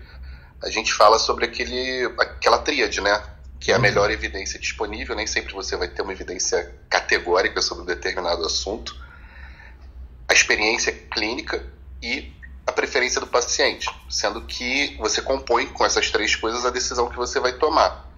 a 0.62 0.70
gente 0.70 0.92
fala 0.92 1.18
sobre 1.18 1.44
aquele, 1.44 2.12
aquela 2.18 2.58
tríade, 2.58 3.00
né? 3.00 3.22
Que 3.60 3.70
é 3.70 3.74
a 3.74 3.76
uhum. 3.76 3.82
melhor 3.82 4.10
evidência 4.10 4.58
disponível, 4.58 5.14
nem 5.14 5.26
sempre 5.26 5.52
você 5.52 5.76
vai 5.76 5.88
ter 5.88 6.02
uma 6.02 6.12
evidência 6.12 6.74
categórica 6.88 7.62
sobre 7.62 7.84
um 7.84 7.86
determinado 7.86 8.44
assunto. 8.44 8.94
A 10.28 10.32
experiência 10.32 10.92
clínica 10.92 11.64
e 12.02 12.32
a 12.70 12.72
preferência 12.72 13.20
do 13.20 13.26
paciente, 13.26 13.88
sendo 14.08 14.40
que 14.42 14.96
você 14.98 15.20
compõe 15.20 15.66
com 15.66 15.84
essas 15.84 16.10
três 16.10 16.34
coisas 16.34 16.64
a 16.64 16.70
decisão 16.70 17.08
que 17.08 17.16
você 17.16 17.38
vai 17.38 17.52
tomar. 17.52 18.08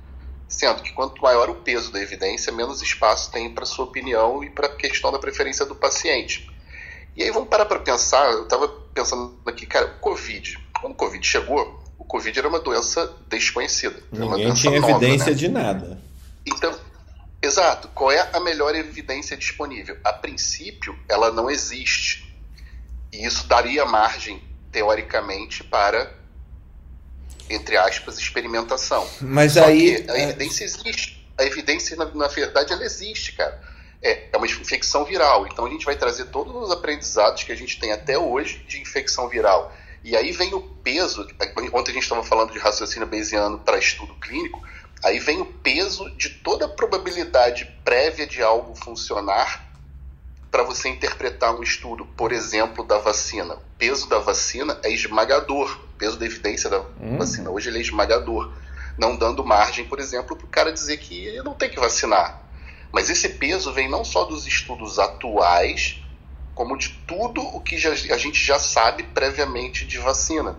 Sendo 0.46 0.82
que 0.82 0.92
quanto 0.92 1.22
maior 1.22 1.48
o 1.48 1.54
peso 1.56 1.90
da 1.90 2.00
evidência, 2.00 2.52
menos 2.52 2.82
espaço 2.82 3.32
tem 3.32 3.52
para 3.52 3.64
sua 3.64 3.86
opinião 3.86 4.44
e 4.44 4.50
para 4.50 4.66
a 4.66 4.76
questão 4.76 5.10
da 5.10 5.18
preferência 5.18 5.64
do 5.64 5.74
paciente. 5.74 6.50
E 7.16 7.22
aí 7.22 7.30
vamos 7.30 7.48
parar 7.48 7.64
para 7.64 7.78
pensar, 7.78 8.30
eu 8.30 8.44
estava 8.44 8.68
pensando 8.68 9.34
aqui, 9.46 9.66
cara, 9.66 9.86
o 9.86 10.00
Covid, 10.00 10.58
quando 10.78 10.92
o 10.92 10.96
Covid 10.96 11.26
chegou, 11.26 11.82
o 11.98 12.04
Covid 12.04 12.38
era 12.38 12.48
uma 12.48 12.60
doença 12.60 13.10
desconhecida. 13.28 14.02
Ninguém 14.12 14.44
doença 14.44 14.60
tinha 14.60 14.80
nova, 14.80 14.92
evidência 14.92 15.30
né? 15.30 15.34
de 15.34 15.48
nada. 15.48 16.02
Então, 16.44 16.78
exato, 17.40 17.88
qual 17.94 18.12
é 18.12 18.28
a 18.32 18.40
melhor 18.40 18.74
evidência 18.74 19.34
disponível? 19.34 19.96
A 20.04 20.12
princípio, 20.12 20.98
ela 21.08 21.30
não 21.32 21.50
existe 21.50 22.21
e 23.12 23.26
isso 23.26 23.46
daria 23.46 23.84
margem, 23.84 24.42
teoricamente, 24.72 25.62
para, 25.62 26.10
entre 27.50 27.76
aspas, 27.76 28.18
experimentação. 28.18 29.06
Mas 29.20 29.52
Só 29.52 29.66
aí. 29.66 30.04
a 30.08 30.16
é 30.16 30.22
evidência 30.30 30.64
existe. 30.64 31.22
A 31.36 31.44
evidência, 31.44 31.94
na, 31.96 32.06
na 32.06 32.28
verdade, 32.28 32.72
ela 32.72 32.84
existe, 32.84 33.32
cara. 33.32 33.60
É, 34.00 34.28
é 34.32 34.36
uma 34.36 34.46
infecção 34.46 35.04
viral. 35.04 35.46
Então 35.46 35.66
a 35.66 35.68
gente 35.68 35.84
vai 35.84 35.94
trazer 35.94 36.24
todos 36.26 36.54
os 36.54 36.70
aprendizados 36.70 37.44
que 37.44 37.52
a 37.52 37.54
gente 37.54 37.78
tem 37.78 37.92
até 37.92 38.18
hoje 38.18 38.64
de 38.66 38.80
infecção 38.80 39.28
viral. 39.28 39.72
E 40.02 40.16
aí 40.16 40.32
vem 40.32 40.54
o 40.54 40.60
peso. 40.60 41.22
Ontem 41.72 41.92
a 41.92 41.94
gente 41.94 42.02
estava 42.02 42.24
falando 42.24 42.52
de 42.52 42.58
raciocínio 42.58 43.06
bayesiano 43.06 43.58
para 43.58 43.78
estudo 43.78 44.14
clínico. 44.14 44.60
Aí 45.04 45.18
vem 45.18 45.40
o 45.40 45.46
peso 45.46 46.10
de 46.16 46.30
toda 46.30 46.64
a 46.64 46.68
probabilidade 46.68 47.66
prévia 47.84 48.26
de 48.26 48.42
algo 48.42 48.74
funcionar 48.74 49.71
para 50.52 50.64
você 50.64 50.90
interpretar 50.90 51.58
um 51.58 51.62
estudo, 51.62 52.04
por 52.04 52.30
exemplo, 52.30 52.84
da 52.84 52.98
vacina. 52.98 53.54
O 53.54 53.60
peso 53.78 54.06
da 54.06 54.18
vacina 54.18 54.78
é 54.82 54.90
esmagador. 54.92 55.80
O 55.94 55.96
peso 55.96 56.18
da 56.18 56.26
evidência 56.26 56.68
da 56.68 56.80
hum. 57.00 57.16
vacina 57.16 57.50
hoje 57.50 57.70
ele 57.70 57.78
é 57.78 57.80
esmagador. 57.80 58.52
Não 58.98 59.16
dando 59.16 59.42
margem, 59.42 59.86
por 59.86 59.98
exemplo, 59.98 60.36
para 60.36 60.44
o 60.44 60.50
cara 60.50 60.70
dizer 60.70 60.98
que 60.98 61.24
ele 61.24 61.42
não 61.42 61.54
tem 61.54 61.70
que 61.70 61.80
vacinar. 61.80 62.42
Mas 62.92 63.08
esse 63.08 63.30
peso 63.30 63.72
vem 63.72 63.88
não 63.88 64.04
só 64.04 64.26
dos 64.26 64.46
estudos 64.46 64.98
atuais, 64.98 66.04
como 66.54 66.76
de 66.76 66.90
tudo 67.06 67.40
o 67.40 67.58
que 67.58 67.78
já, 67.78 67.92
a 67.92 68.18
gente 68.18 68.44
já 68.44 68.58
sabe 68.58 69.04
previamente 69.04 69.86
de 69.86 69.96
vacina. 69.96 70.58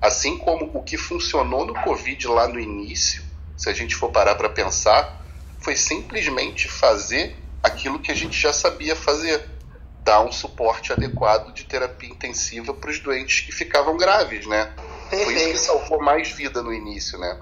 Assim 0.00 0.38
como 0.38 0.70
o 0.72 0.82
que 0.84 0.96
funcionou 0.96 1.66
no 1.66 1.74
Covid 1.74 2.28
lá 2.28 2.46
no 2.46 2.60
início, 2.60 3.24
se 3.56 3.68
a 3.68 3.72
gente 3.72 3.96
for 3.96 4.12
parar 4.12 4.36
para 4.36 4.48
pensar, 4.48 5.20
foi 5.58 5.74
simplesmente 5.74 6.68
fazer 6.68 7.34
aquilo 7.64 7.98
que 7.98 8.12
a 8.12 8.14
gente 8.14 8.38
já 8.38 8.52
sabia 8.52 8.94
fazer, 8.94 9.48
dar 10.02 10.20
um 10.20 10.30
suporte 10.30 10.92
adequado 10.92 11.54
de 11.54 11.64
terapia 11.64 12.10
intensiva 12.10 12.74
para 12.74 12.90
os 12.90 13.00
doentes 13.00 13.40
que 13.40 13.50
ficavam 13.50 13.96
graves, 13.96 14.46
né? 14.46 14.74
Perfeito. 15.08 15.24
Foi 15.24 15.34
isso 15.34 15.52
que 15.52 15.58
salvou 15.58 16.02
mais 16.02 16.28
vida 16.28 16.62
no 16.62 16.74
início, 16.74 17.18
né? 17.18 17.40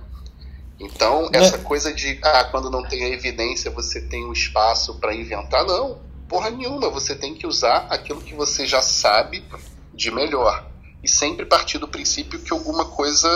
Então, 0.79 1.29
essa 1.33 1.59
coisa 1.59 1.93
de, 1.93 2.21
ah, 2.23 2.45
quando 2.45 2.71
não 2.71 2.85
tem 2.85 3.05
a 3.05 3.09
evidência, 3.09 3.71
você 3.71 4.01
tem 4.01 4.25
um 4.25 4.33
espaço 4.33 4.99
para 5.01 5.15
inventar, 5.15 5.65
não. 5.65 6.01
Porra 6.29 6.51
nenhuma, 6.51 6.89
você 6.89 7.17
tem 7.17 7.35
que 7.35 7.47
usar 7.47 7.89
aquilo 7.91 8.21
que 8.21 8.35
você 8.35 8.65
já 8.65 8.81
sabe 8.81 9.45
de 9.93 10.11
melhor. 10.13 10.67
E 11.03 11.09
sempre 11.09 11.45
partir 11.45 11.79
do 11.79 11.89
princípio 11.89 12.41
que 12.41 12.53
alguma 12.53 12.85
coisa 12.85 13.29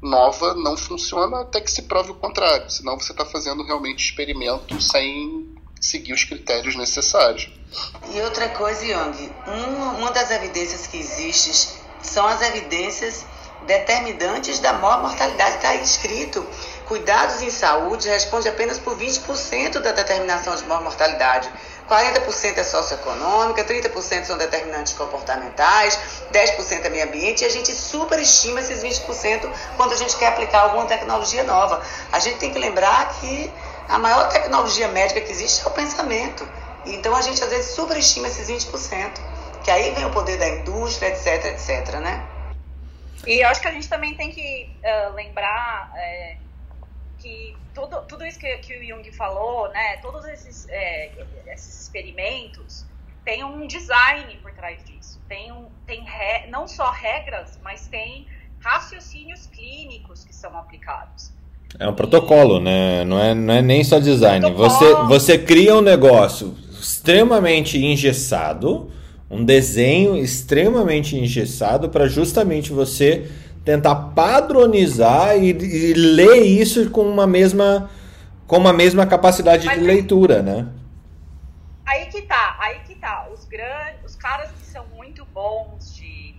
nova 0.00 0.54
não 0.54 0.76
funciona 0.76 1.40
até 1.40 1.60
que 1.60 1.70
se 1.70 1.82
prove 1.82 2.10
o 2.10 2.14
contrário. 2.14 2.68
Senão 2.68 2.98
você 2.98 3.12
está 3.12 3.24
fazendo 3.24 3.64
realmente 3.64 4.04
experimento 4.04 4.80
sem 4.80 5.51
seguir 5.82 6.12
os 6.12 6.24
critérios 6.24 6.76
necessários. 6.76 7.50
E 8.14 8.20
outra 8.20 8.48
coisa, 8.50 8.84
Young, 8.84 9.32
uma, 9.46 9.92
uma 9.92 10.10
das 10.12 10.30
evidências 10.30 10.86
que 10.86 10.98
existe 10.98 11.80
são 12.00 12.26
as 12.26 12.40
evidências 12.42 13.26
determinantes 13.66 14.60
da 14.60 14.74
mortalidade. 14.74 15.56
Está 15.56 15.74
escrito: 15.74 16.46
cuidados 16.86 17.42
em 17.42 17.50
saúde 17.50 18.08
responde 18.08 18.48
apenas 18.48 18.78
por 18.78 18.96
20% 18.96 19.80
da 19.80 19.92
determinação 19.92 20.54
de 20.54 20.64
mortalidade. 20.64 21.50
40% 21.88 22.56
é 22.56 22.64
socioeconômica, 22.64 23.64
30% 23.64 24.24
são 24.24 24.38
determinantes 24.38 24.94
comportamentais, 24.94 25.98
10% 26.32 26.84
é 26.84 26.88
meio 26.88 27.04
ambiente, 27.04 27.42
e 27.42 27.46
a 27.46 27.50
gente 27.50 27.74
superestima 27.74 28.60
esses 28.60 28.82
20% 28.82 29.50
quando 29.76 29.92
a 29.92 29.96
gente 29.96 30.16
quer 30.16 30.28
aplicar 30.28 30.60
alguma 30.60 30.86
tecnologia 30.86 31.42
nova. 31.42 31.82
A 32.12 32.18
gente 32.18 32.38
tem 32.38 32.52
que 32.52 32.58
lembrar 32.58 33.12
que 33.20 33.52
a 33.88 33.98
maior 33.98 34.28
tecnologia 34.28 34.88
médica 34.88 35.20
que 35.20 35.30
existe 35.30 35.64
é 35.64 35.68
o 35.68 35.70
pensamento. 35.72 36.48
Então 36.86 37.14
a 37.14 37.22
gente 37.22 37.42
às 37.42 37.50
vezes 37.50 37.74
superestima 37.74 38.26
esses 38.26 38.48
20%, 38.48 39.12
que 39.64 39.70
aí 39.70 39.92
vem 39.94 40.04
o 40.04 40.10
poder 40.10 40.38
da 40.38 40.48
indústria, 40.48 41.08
etc, 41.08 41.46
etc, 41.46 42.00
né? 42.00 42.26
E 43.26 43.44
eu 43.44 43.48
acho 43.48 43.60
que 43.60 43.68
a 43.68 43.72
gente 43.72 43.88
também 43.88 44.14
tem 44.14 44.30
que 44.30 44.74
uh, 44.82 45.14
lembrar 45.14 45.92
é, 45.94 46.36
que 47.18 47.56
tudo, 47.72 48.02
tudo 48.02 48.26
isso 48.26 48.38
que, 48.38 48.58
que, 48.58 48.78
o 48.78 48.84
Jung 48.84 49.12
falou, 49.12 49.68
né, 49.68 49.98
todos 49.98 50.24
esses, 50.26 50.68
é, 50.68 51.12
esses 51.46 51.82
experimentos, 51.82 52.84
tem 53.24 53.44
um 53.44 53.66
design 53.66 54.36
por 54.38 54.52
trás 54.52 54.82
disso. 54.84 55.20
Tem, 55.28 55.52
um, 55.52 55.70
tem 55.86 56.04
re, 56.04 56.48
não 56.48 56.66
só 56.66 56.90
regras, 56.90 57.58
mas 57.62 57.86
tem 57.86 58.26
raciocínios 58.60 59.46
clínicos 59.46 60.24
que 60.24 60.34
são 60.34 60.56
aplicados. 60.58 61.32
É 61.78 61.88
um 61.88 61.94
protocolo, 61.94 62.60
né? 62.60 63.04
Não 63.04 63.18
é, 63.18 63.34
não 63.34 63.54
é 63.54 63.62
nem 63.62 63.82
só 63.82 63.98
design. 63.98 64.50
Você, 64.52 64.94
você 65.08 65.38
cria 65.38 65.76
um 65.76 65.80
negócio 65.80 66.54
extremamente 66.80 67.78
engessado 67.78 68.90
um 69.32 69.42
desenho 69.42 70.14
extremamente 70.14 71.16
engessado 71.16 71.88
para 71.88 72.06
justamente 72.06 72.70
você 72.70 73.30
tentar 73.64 73.94
padronizar 74.14 75.38
e, 75.42 75.52
e, 75.52 75.94
ler 75.94 76.42
isso 76.42 76.90
com 76.90 77.00
uma 77.00 77.26
mesma 77.26 77.90
com 78.46 78.58
uma 78.58 78.74
mesma 78.74 79.06
capacidade 79.06 79.64
Mas 79.64 79.78
de 79.78 79.84
leitura, 79.84 80.42
né? 80.42 80.68
Aí 81.86 82.04
que 82.06 82.20
tá, 82.20 82.58
aí 82.60 82.80
que 82.80 82.94
tá. 82.96 83.26
Os 83.32 83.46
grandes, 83.46 84.04
os 84.04 84.16
caras 84.16 84.50
que 84.50 84.66
são 84.66 84.84
muito 84.94 85.24
bons 85.32 85.94
de, 85.94 86.34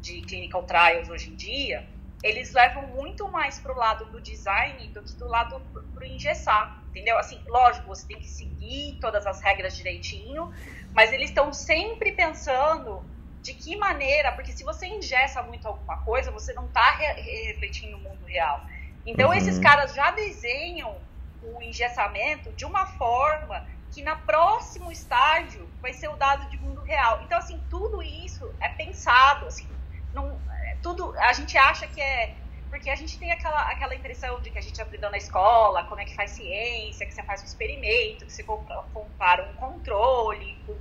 de 0.00 0.22
clinical 0.22 0.62
trials 0.62 1.10
hoje 1.10 1.28
em 1.28 1.34
dia, 1.34 1.84
eles 2.22 2.52
levam 2.52 2.86
muito 2.86 3.28
mais 3.28 3.58
pro 3.58 3.76
lado 3.76 4.06
do 4.06 4.20
design 4.20 4.86
do 4.88 5.02
que 5.02 5.12
do 5.14 5.26
lado 5.26 5.60
pro, 5.72 5.82
pro 5.82 6.04
engessar, 6.04 6.82
entendeu? 6.88 7.18
Assim, 7.18 7.42
lógico, 7.48 7.88
você 7.88 8.06
tem 8.06 8.18
que 8.18 8.28
seguir 8.28 8.98
todas 9.00 9.26
as 9.26 9.40
regras 9.40 9.76
direitinho, 9.76 10.52
mas 10.94 11.12
eles 11.12 11.30
estão 11.30 11.52
sempre 11.52 12.12
pensando 12.12 13.04
de 13.40 13.54
que 13.54 13.74
maneira, 13.76 14.30
porque 14.32 14.52
se 14.52 14.62
você 14.62 14.86
ingessa 14.86 15.42
muito 15.42 15.66
alguma 15.66 15.96
coisa, 15.98 16.30
você 16.30 16.52
não 16.52 16.66
está 16.66 16.92
re 16.92 17.06
refletindo 17.46 17.96
o 17.96 18.00
mundo 18.00 18.24
real. 18.24 18.64
Então 19.04 19.30
uhum. 19.30 19.34
esses 19.34 19.58
caras 19.58 19.92
já 19.92 20.12
desenham 20.12 20.96
o 21.42 21.60
engessamento 21.60 22.52
de 22.52 22.64
uma 22.64 22.86
forma 22.86 23.66
que 23.90 24.00
na 24.00 24.14
próximo 24.14 24.92
estágio 24.92 25.68
vai 25.82 25.92
ser 25.92 26.08
o 26.08 26.16
dado 26.16 26.48
de 26.50 26.56
mundo 26.58 26.82
real. 26.82 27.20
Então 27.24 27.36
assim, 27.36 27.60
tudo 27.68 28.00
isso 28.00 28.48
é 28.60 28.68
pensado, 28.68 29.46
assim, 29.46 29.68
não, 30.14 30.38
tudo 30.82 31.14
a 31.18 31.32
gente 31.32 31.56
acha 31.56 31.86
que 31.86 32.00
é 32.00 32.42
porque 32.72 32.88
a 32.88 32.96
gente 32.96 33.18
tem 33.18 33.30
aquela, 33.30 33.70
aquela 33.70 33.94
impressão 33.94 34.40
de 34.40 34.50
que 34.50 34.58
a 34.58 34.62
gente 34.62 34.80
aprendeu 34.80 35.10
na 35.10 35.18
escola, 35.18 35.84
como 35.84 36.00
é 36.00 36.06
que 36.06 36.14
faz 36.14 36.30
ciência, 36.30 37.04
que 37.04 37.12
você 37.12 37.22
faz 37.22 37.42
um 37.42 37.44
experimento, 37.44 38.24
que 38.24 38.32
você 38.32 38.42
compara 38.42 39.50
um 39.50 39.52
controle 39.56 40.58
com, 40.64 40.74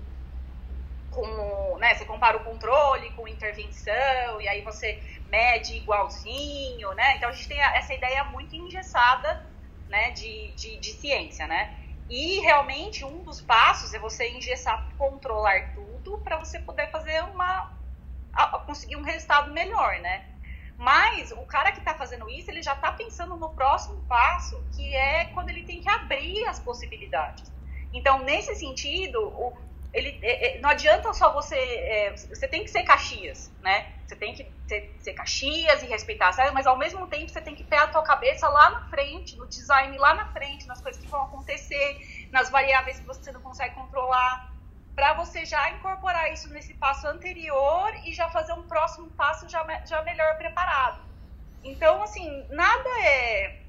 com 1.10 1.78
né, 1.80 1.94
você 1.94 2.06
compara 2.06 2.38
o 2.38 2.46
controle 2.46 3.12
com 3.12 3.28
intervenção, 3.28 4.40
e 4.40 4.48
aí 4.48 4.62
você 4.62 5.04
mede 5.28 5.76
igualzinho, 5.76 6.94
né? 6.94 7.18
Então 7.18 7.28
a 7.28 7.34
gente 7.34 7.50
tem 7.50 7.62
essa 7.62 7.94
ideia 7.94 8.24
muito 8.24 8.56
engessada, 8.56 9.46
né, 9.90 10.12
de, 10.12 10.56
de, 10.56 10.78
de 10.78 10.94
ciência, 10.94 11.46
né? 11.46 11.78
E 12.10 12.40
realmente 12.40 13.04
um 13.04 13.22
dos 13.22 13.42
passos 13.42 13.94
é 13.94 14.00
você 14.00 14.30
engessar, 14.30 14.96
controlar 14.98 15.74
tudo 15.74 16.20
para 16.20 16.40
você 16.40 16.58
poder 16.60 16.90
fazer 16.90 17.22
uma 17.26 17.81
conseguir 18.66 18.96
um 18.96 19.04
resultado 19.04 19.52
melhor, 19.52 20.00
né? 20.00 20.26
Mas 20.78 21.32
o 21.32 21.46
cara 21.46 21.72
que 21.72 21.80
está 21.80 21.94
fazendo 21.94 22.30
isso, 22.30 22.50
ele 22.50 22.64
já 22.64 22.74
está 22.74 22.92
pensando 22.92 23.36
no 23.36 23.50
próximo 23.50 24.02
passo, 24.08 24.64
que 24.76 24.96
é 24.96 25.26
quando 25.26 25.50
ele 25.50 25.64
tem 25.64 25.80
que 25.80 25.90
abrir 25.90 26.44
as 26.46 26.60
possibilidades. 26.60 27.52
Então, 27.94 28.24
nesse 28.24 28.56
sentido, 28.56 29.20
o, 29.22 29.54
ele, 29.94 30.18
é, 30.24 30.58
é, 30.58 30.60
não 30.60 30.70
adianta 30.70 31.14
só 31.14 31.34
você. 31.34 31.56
É, 31.56 32.16
você 32.16 32.48
tem 32.48 32.64
que 32.64 32.72
ser 32.72 32.84
Caxias, 32.84 33.52
né? 33.62 33.92
Você 34.08 34.16
tem 34.16 34.34
que 34.34 34.52
ser, 34.68 34.96
ser 35.00 35.14
Caxias 35.14 35.84
e 35.84 35.86
respeitar, 35.86 36.34
mas 36.54 36.66
ao 36.66 36.78
mesmo 36.78 37.08
tempo 37.08 37.30
você 37.30 37.42
tem 37.42 37.56
que 37.56 37.64
ter 37.64 37.78
a 37.78 37.88
tua 37.88 38.02
cabeça 38.02 38.48
lá 38.50 38.70
na 38.72 38.90
frente, 38.90 39.38
no 39.38 39.48
design 39.48 39.98
lá 39.98 40.14
na 40.14 40.32
frente, 40.32 40.66
nas 40.66 40.82
coisas 40.82 41.02
que 41.02 41.08
vão 41.10 41.24
acontecer, 41.24 42.28
nas 42.32 42.50
variáveis 42.50 43.00
que 43.00 43.06
você 43.06 43.32
não 43.32 43.42
consegue 43.42 43.76
controlar 43.76 44.51
para 45.02 45.14
você 45.14 45.44
já 45.48 45.68
incorporar 45.72 46.32
isso 46.32 46.48
nesse 46.50 46.76
passo 46.76 47.08
anterior 47.08 47.92
e 48.06 48.14
já 48.14 48.30
fazer 48.30 48.54
um 48.54 48.62
próximo 48.62 49.10
passo 49.10 49.50
já, 49.50 49.66
já 49.84 50.04
melhor 50.04 50.38
preparado. 50.38 51.02
Então, 51.64 52.04
assim, 52.04 52.46
nada 52.52 52.88
é. 53.04 53.62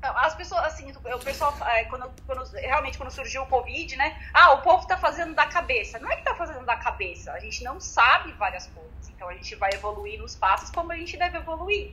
As 0.00 0.34
pessoas, 0.34 0.64
assim, 0.64 0.90
o 0.90 1.18
pessoal, 1.18 1.54
é, 1.66 1.84
quando, 1.84 2.10
quando, 2.26 2.50
realmente 2.52 2.96
quando 2.96 3.10
surgiu 3.10 3.42
o 3.42 3.46
Covid, 3.46 3.94
né? 3.96 4.18
Ah, 4.32 4.52
o 4.52 4.62
povo 4.62 4.86
tá 4.86 4.96
fazendo 4.96 5.34
da 5.34 5.44
cabeça. 5.44 5.98
Não 5.98 6.10
é 6.10 6.16
que 6.16 6.22
tá 6.22 6.34
fazendo 6.34 6.64
da 6.64 6.76
cabeça, 6.76 7.32
a 7.32 7.38
gente 7.38 7.62
não 7.62 7.78
sabe 7.78 8.32
várias 8.32 8.66
coisas. 8.68 9.10
Então 9.10 9.28
a 9.28 9.34
gente 9.34 9.54
vai 9.56 9.74
evoluir 9.74 10.18
nos 10.18 10.34
passos 10.34 10.70
como 10.70 10.90
a 10.90 10.96
gente 10.96 11.18
deve 11.18 11.36
evoluir. 11.36 11.92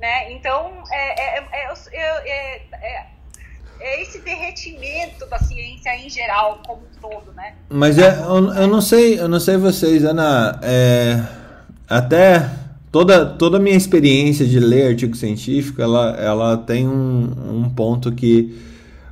Né? 0.00 0.32
Então, 0.32 0.82
é, 0.90 1.36
é, 1.36 1.48
é, 1.52 2.64
é 2.72 3.06
é 3.82 4.02
esse 4.02 4.20
derretimento 4.20 5.26
da 5.28 5.38
ciência 5.38 5.90
em 5.96 6.08
geral, 6.08 6.62
como 6.64 6.82
um 6.82 7.00
todo, 7.00 7.34
né? 7.34 7.54
Mas 7.68 7.98
é, 7.98 8.16
eu, 8.20 8.54
eu 8.54 8.66
não 8.68 8.80
sei, 8.80 9.18
eu 9.18 9.28
não 9.28 9.40
sei 9.40 9.56
vocês, 9.56 10.04
Ana, 10.04 10.58
é, 10.62 11.20
até 11.88 12.48
toda 12.92 13.26
toda 13.26 13.56
a 13.56 13.60
minha 13.60 13.76
experiência 13.76 14.46
de 14.46 14.60
ler 14.60 14.88
artigo 14.90 15.16
científico, 15.16 15.82
ela, 15.82 16.16
ela 16.16 16.56
tem 16.56 16.86
um, 16.86 17.64
um 17.64 17.70
ponto 17.70 18.12
que 18.12 18.56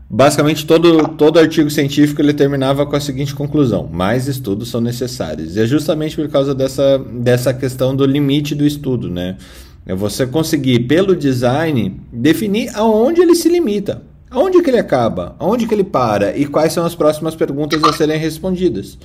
basicamente 0.09 0.65
todo, 0.65 1.09
todo 1.09 1.39
artigo 1.39 1.69
científico 1.69 2.21
ele 2.21 2.33
terminava 2.33 2.87
com 2.87 2.95
a 2.95 3.01
seguinte 3.01 3.35
conclusão: 3.35 3.89
mais 3.93 4.29
estudos 4.29 4.71
são 4.71 4.81
necessários. 4.81 5.57
E 5.57 5.61
é 5.61 5.67
justamente 5.67 6.15
por 6.15 6.29
causa 6.29 6.55
dessa, 6.55 6.99
dessa 6.99 7.53
questão 7.53 7.97
do 7.97 8.07
limite 8.07 8.55
do 8.55 8.65
estudo, 8.65 9.11
né? 9.11 9.37
É 9.85 9.95
você 9.95 10.27
conseguir, 10.27 10.81
pelo 10.81 11.17
design, 11.17 12.01
definir 12.13 12.71
aonde 12.77 13.21
ele 13.21 13.35
se 13.35 13.49
limita. 13.49 14.10
Aonde 14.31 14.63
que 14.63 14.71
ele 14.71 14.79
acaba? 14.79 15.35
Aonde 15.39 15.67
que 15.67 15.75
ele 15.75 15.85
para? 15.85 16.37
E 16.37 16.47
quais 16.47 16.73
são 16.73 16.85
as 16.85 16.95
próximas 16.95 17.35
perguntas 17.35 17.83
a 17.83 17.93
serem 17.93 18.19
respondidas? 18.19 18.97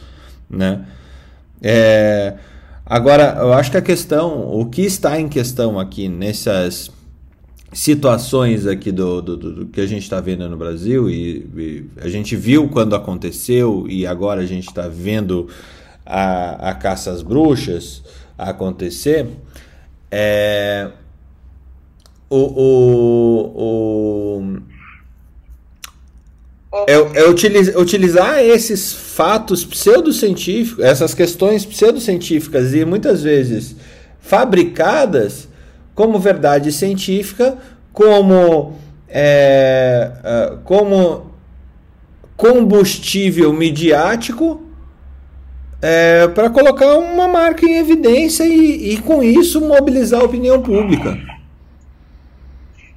Né? 0.50 0.86
É, 1.62 2.36
agora, 2.86 3.38
eu 3.40 3.54
acho 3.54 3.72
que 3.72 3.78
a 3.78 3.82
questão, 3.82 4.54
o 4.54 4.66
que 4.68 4.84
está 4.84 5.20
em 5.20 5.28
questão 5.28 5.80
aqui 5.80 6.08
nessas 6.08 6.92
situações 7.74 8.66
aqui 8.66 8.92
do, 8.92 9.22
do, 9.22 9.36
do 9.36 9.66
que 9.66 9.82
a 9.82 9.88
gente 9.88 10.04
está 10.04 10.22
vendo 10.22 10.48
no 10.48 10.56
Brasil 10.56 11.10
e, 11.10 11.46
e, 11.58 11.86
a 12.00 12.08
gente 12.08 12.34
viu 12.34 12.70
quando 12.70 12.96
aconteceu 12.96 13.86
e 13.90 14.08
agora 14.08 14.42
a 14.42 14.46
gente 14.46 14.68
está 14.68 14.88
vendo 14.88 15.50
a, 16.06 16.70
a 16.70 16.74
caça 16.74 17.12
às 17.12 17.22
bruxas 17.22 18.02
acontecer 18.38 19.28
é 20.10 20.90
o, 22.30 22.38
o, 22.38 24.40
o 24.40 24.58
é, 26.88 26.94
é 26.94 27.30
utilizar, 27.30 27.78
utilizar 27.78 28.40
esses 28.40 28.94
fatos 28.94 29.64
pseudocientíficos, 29.64 30.84
essas 30.84 31.14
questões 31.14 31.66
pseudocientíficas 31.66 32.74
e 32.74 32.84
muitas 32.84 33.24
vezes 33.24 33.76
fabricadas 34.20 35.48
como 35.94 36.20
verdade 36.20 36.72
científica, 36.72 37.58
como, 37.94 38.78
é, 39.08 40.12
é 40.24 40.58
como 40.66 41.32
combustível 42.36 43.54
midiático 43.54 44.62
é, 45.82 46.28
para 46.28 46.50
colocar 46.50 46.98
uma 46.98 47.28
marca 47.28 47.66
em 47.66 47.78
evidência 47.78 48.44
e, 48.44 48.94
e, 48.94 49.02
com 49.02 49.24
isso 49.24 49.62
mobilizar 49.62 50.22
a 50.22 50.26
opinião 50.26 50.62
pública. 50.62 51.18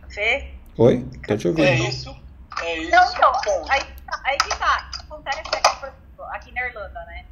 Fê? 0.09 0.45
Oi? 0.77 1.05
Tô 1.27 1.37
te 1.37 1.49
ouvindo. 1.49 1.67
É 1.67 1.89
isso. 1.89 2.18
É 2.63 2.79
isso. 2.79 2.91
Não, 2.91 3.33
então, 3.39 3.65
aí, 3.71 3.83
aí 4.25 4.39
que 4.39 4.57
tá. 4.57 4.91
Acontece 5.01 5.41
aqui, 5.41 5.81
por 5.81 5.89
exemplo, 5.89 6.25
aqui 6.31 6.53
na 6.53 6.67
Irlanda, 6.67 7.05
né? 7.05 7.25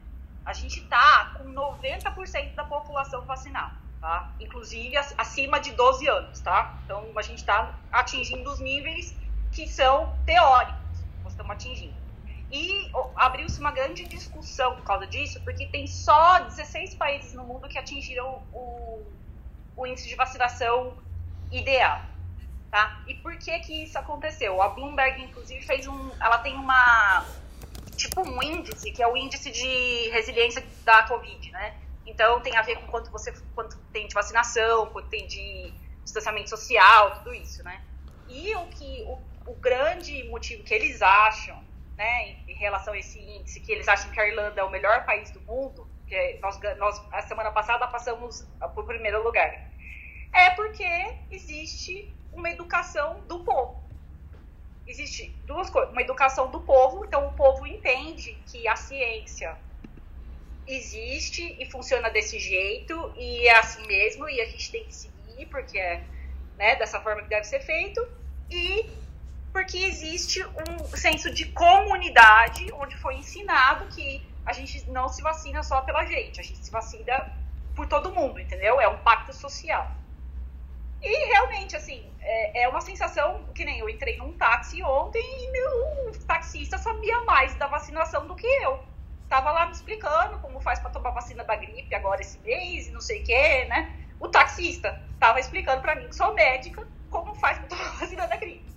A 0.44 0.52
gente 0.52 0.82
tá 0.82 1.34
com 1.36 1.44
90% 1.52 2.54
da 2.54 2.64
população 2.64 3.22
vacinada, 3.22 3.74
tá? 4.00 4.30
Inclusive 4.38 4.96
acima 4.96 5.58
de 5.58 5.72
12 5.72 6.08
anos, 6.08 6.40
tá? 6.40 6.74
Então 6.84 7.04
a 7.16 7.22
gente 7.22 7.44
tá 7.44 7.74
atingindo 7.90 8.50
os 8.50 8.60
níveis 8.60 9.14
que 9.52 9.66
são 9.66 10.16
teóricos. 10.24 11.04
Nós 11.24 11.32
estamos 11.32 11.52
atingindo. 11.52 11.94
E 12.50 12.92
abriu-se 13.16 13.58
uma 13.58 13.72
grande 13.72 14.04
discussão 14.04 14.76
por 14.76 14.84
causa 14.84 15.06
disso, 15.06 15.40
porque 15.42 15.66
tem 15.66 15.86
só 15.86 16.38
16 16.44 16.94
países 16.94 17.34
no 17.34 17.42
mundo 17.42 17.68
que 17.68 17.76
atingiram 17.76 18.40
o, 18.52 19.04
o 19.76 19.86
índice 19.86 20.08
de 20.08 20.14
vacinação 20.14 20.96
ideal. 21.50 22.02
Tá? 22.70 23.02
E 23.06 23.14
por 23.14 23.36
que 23.36 23.58
que 23.60 23.84
isso 23.84 23.98
aconteceu? 23.98 24.60
A 24.60 24.68
Bloomberg, 24.68 25.22
inclusive, 25.22 25.64
fez 25.64 25.86
um. 25.86 26.10
Ela 26.20 26.38
tem 26.38 26.54
uma. 26.54 27.24
Tipo 27.96 28.20
um 28.20 28.42
índice, 28.42 28.92
que 28.92 29.02
é 29.02 29.08
o 29.08 29.16
índice 29.16 29.50
de 29.50 30.10
resiliência 30.10 30.62
da 30.84 31.04
Covid, 31.04 31.50
né? 31.50 31.74
Então 32.04 32.40
tem 32.40 32.54
a 32.56 32.62
ver 32.62 32.76
com 32.76 32.86
quanto 32.88 33.10
você 33.10 33.32
quanto 33.54 33.76
tem 33.92 34.06
de 34.06 34.14
vacinação, 34.14 34.86
quanto 34.86 35.08
tem 35.08 35.26
de 35.26 35.72
distanciamento 36.04 36.50
social, 36.50 37.16
tudo 37.18 37.34
isso, 37.34 37.62
né? 37.64 37.82
E 38.28 38.54
o 38.54 38.66
que 38.66 39.02
o, 39.06 39.18
o 39.50 39.54
grande 39.54 40.24
motivo 40.24 40.62
que 40.62 40.74
eles 40.74 41.00
acham 41.00 41.64
né, 41.96 42.36
em 42.46 42.54
relação 42.54 42.92
a 42.92 42.98
esse 42.98 43.18
índice, 43.18 43.60
que 43.60 43.72
eles 43.72 43.88
acham 43.88 44.10
que 44.10 44.20
a 44.20 44.28
Irlanda 44.28 44.60
é 44.60 44.64
o 44.64 44.70
melhor 44.70 45.04
país 45.04 45.30
do 45.30 45.40
mundo, 45.40 45.88
que 46.06 46.38
nós, 46.42 46.60
nós 46.76 47.02
a 47.10 47.22
semana 47.22 47.50
passada 47.50 47.86
passamos 47.88 48.46
por 48.74 48.84
primeiro 48.84 49.22
lugar, 49.22 49.70
é 50.32 50.50
porque 50.50 50.86
existe 51.30 52.14
uma 52.36 52.50
educação 52.50 53.20
do 53.26 53.40
povo. 53.40 53.82
Existe 54.86 55.34
duas 55.44 55.68
coisas, 55.68 55.90
uma 55.90 56.02
educação 56.02 56.50
do 56.50 56.60
povo, 56.60 57.04
então 57.04 57.26
o 57.26 57.32
povo 57.32 57.66
entende 57.66 58.38
que 58.46 58.68
a 58.68 58.76
ciência 58.76 59.56
existe 60.66 61.56
e 61.58 61.70
funciona 61.70 62.10
desse 62.10 62.38
jeito 62.38 63.12
e 63.16 63.46
é 63.48 63.58
assim 63.58 63.86
mesmo 63.86 64.28
e 64.28 64.40
a 64.40 64.46
gente 64.46 64.70
tem 64.70 64.84
que 64.84 64.94
seguir 64.94 65.46
porque 65.46 65.78
é 65.78 66.02
né, 66.56 66.74
dessa 66.76 67.00
forma 67.00 67.22
que 67.22 67.28
deve 67.28 67.44
ser 67.44 67.60
feito 67.60 68.06
e 68.50 68.88
porque 69.52 69.78
existe 69.78 70.44
um 70.44 70.96
senso 70.96 71.32
de 71.32 71.46
comunidade 71.46 72.70
onde 72.72 72.96
foi 72.96 73.16
ensinado 73.16 73.86
que 73.86 74.24
a 74.44 74.52
gente 74.52 74.88
não 74.90 75.08
se 75.08 75.22
vacina 75.22 75.62
só 75.62 75.80
pela 75.82 76.04
gente, 76.04 76.40
a 76.40 76.42
gente 76.42 76.64
se 76.64 76.70
vacina 76.70 77.32
por 77.74 77.86
todo 77.86 78.12
mundo, 78.12 78.40
entendeu? 78.40 78.80
É 78.80 78.88
um 78.88 78.98
pacto 78.98 79.32
social. 79.32 79.90
E 81.08 81.26
realmente, 81.28 81.76
assim, 81.76 82.12
é, 82.20 82.62
é 82.62 82.68
uma 82.68 82.80
sensação 82.80 83.44
que 83.54 83.64
nem 83.64 83.78
eu 83.78 83.88
entrei 83.88 84.16
num 84.16 84.36
táxi 84.36 84.82
ontem 84.82 85.22
e 85.22 85.52
meu 85.52 86.26
taxista 86.26 86.76
sabia 86.78 87.24
mais 87.26 87.54
da 87.54 87.68
vacinação 87.68 88.26
do 88.26 88.34
que 88.34 88.44
eu. 88.44 88.84
Tava 89.28 89.52
lá 89.52 89.66
me 89.66 89.72
explicando 89.72 90.40
como 90.40 90.58
faz 90.58 90.80
para 90.80 90.90
tomar 90.90 91.10
vacina 91.12 91.44
da 91.44 91.54
gripe 91.54 91.94
agora 91.94 92.20
esse 92.20 92.40
mês 92.40 92.88
e 92.88 92.90
não 92.90 93.00
sei 93.00 93.22
o 93.22 93.24
que, 93.24 93.64
né? 93.66 93.94
O 94.18 94.28
taxista 94.28 95.00
tava 95.20 95.38
explicando 95.38 95.80
para 95.80 95.94
mim, 95.94 96.08
que 96.08 96.16
sou 96.16 96.34
médica, 96.34 96.84
como 97.08 97.36
faz 97.36 97.56
para 97.60 97.68
tomar 97.68 97.90
vacina 98.00 98.26
da 98.26 98.36
gripe. 98.36 98.76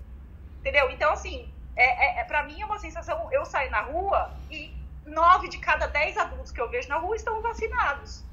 Entendeu? 0.60 0.88
Então, 0.92 1.12
assim, 1.12 1.52
é, 1.76 2.20
é, 2.20 2.22
é, 2.22 2.24
pra 2.26 2.44
mim 2.44 2.62
é 2.62 2.66
uma 2.66 2.78
sensação. 2.78 3.28
Eu 3.32 3.44
saio 3.44 3.72
na 3.72 3.82
rua 3.82 4.40
e 4.52 4.78
nove 5.04 5.50
de 5.50 5.58
cada 5.58 5.88
dez 5.88 6.16
adultos 6.16 6.52
que 6.52 6.62
eu 6.62 6.70
vejo 6.70 6.90
na 6.90 6.98
rua 6.98 7.16
estão 7.16 7.42
vacinados. 7.42 8.24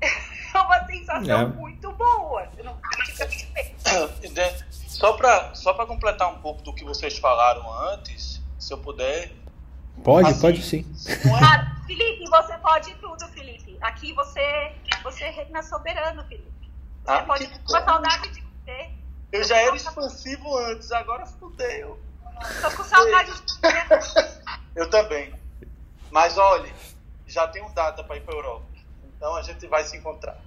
É 0.54 0.60
uma 0.60 0.86
sensação 0.86 1.40
é. 1.40 1.46
muito 1.46 1.92
boa. 1.92 2.48
Não... 2.64 2.78
Só 4.86 5.12
para 5.12 5.54
só 5.54 5.74
pra 5.74 5.86
completar 5.86 6.32
um 6.32 6.38
pouco 6.40 6.62
do 6.62 6.74
que 6.74 6.84
vocês 6.84 7.18
falaram 7.18 7.70
antes, 7.90 8.40
se 8.58 8.72
eu 8.72 8.78
puder. 8.78 9.30
Pode, 10.02 10.30
assim, 10.30 10.40
pode 10.40 10.62
sim. 10.62 10.86
É... 11.06 11.12
Ah, 11.44 11.76
Felipe, 11.86 12.24
você 12.28 12.56
pode 12.58 12.94
tudo, 12.94 13.28
Felipe. 13.28 13.76
Aqui 13.80 14.12
você, 14.14 14.72
você 15.02 15.28
reina 15.30 15.62
soberano, 15.62 16.24
Felipe. 16.24 16.70
Você 17.04 17.12
ah, 17.12 17.22
pode. 17.22 17.46
Com 17.46 17.68
saudade 17.68 18.30
de 18.30 18.40
você. 18.40 18.90
Eu 19.30 19.44
já 19.44 19.56
era 19.58 19.76
expansivo 19.76 20.56
antes, 20.58 20.90
agora 20.92 21.26
fudeu. 21.26 21.98
Tô 22.62 22.76
com 22.76 22.84
saudade 22.84 23.32
de 23.32 23.60
Eu 24.74 24.88
também. 24.90 25.34
Mas 26.10 26.38
olha, 26.38 26.72
já 27.26 27.46
tenho 27.48 27.68
data 27.70 28.02
para 28.02 28.16
ir 28.16 28.20
para 28.22 28.34
Europa. 28.34 28.67
Então 29.18 29.34
a 29.34 29.42
gente 29.42 29.66
vai 29.66 29.82
se 29.82 29.96
encontrar. 29.96 30.40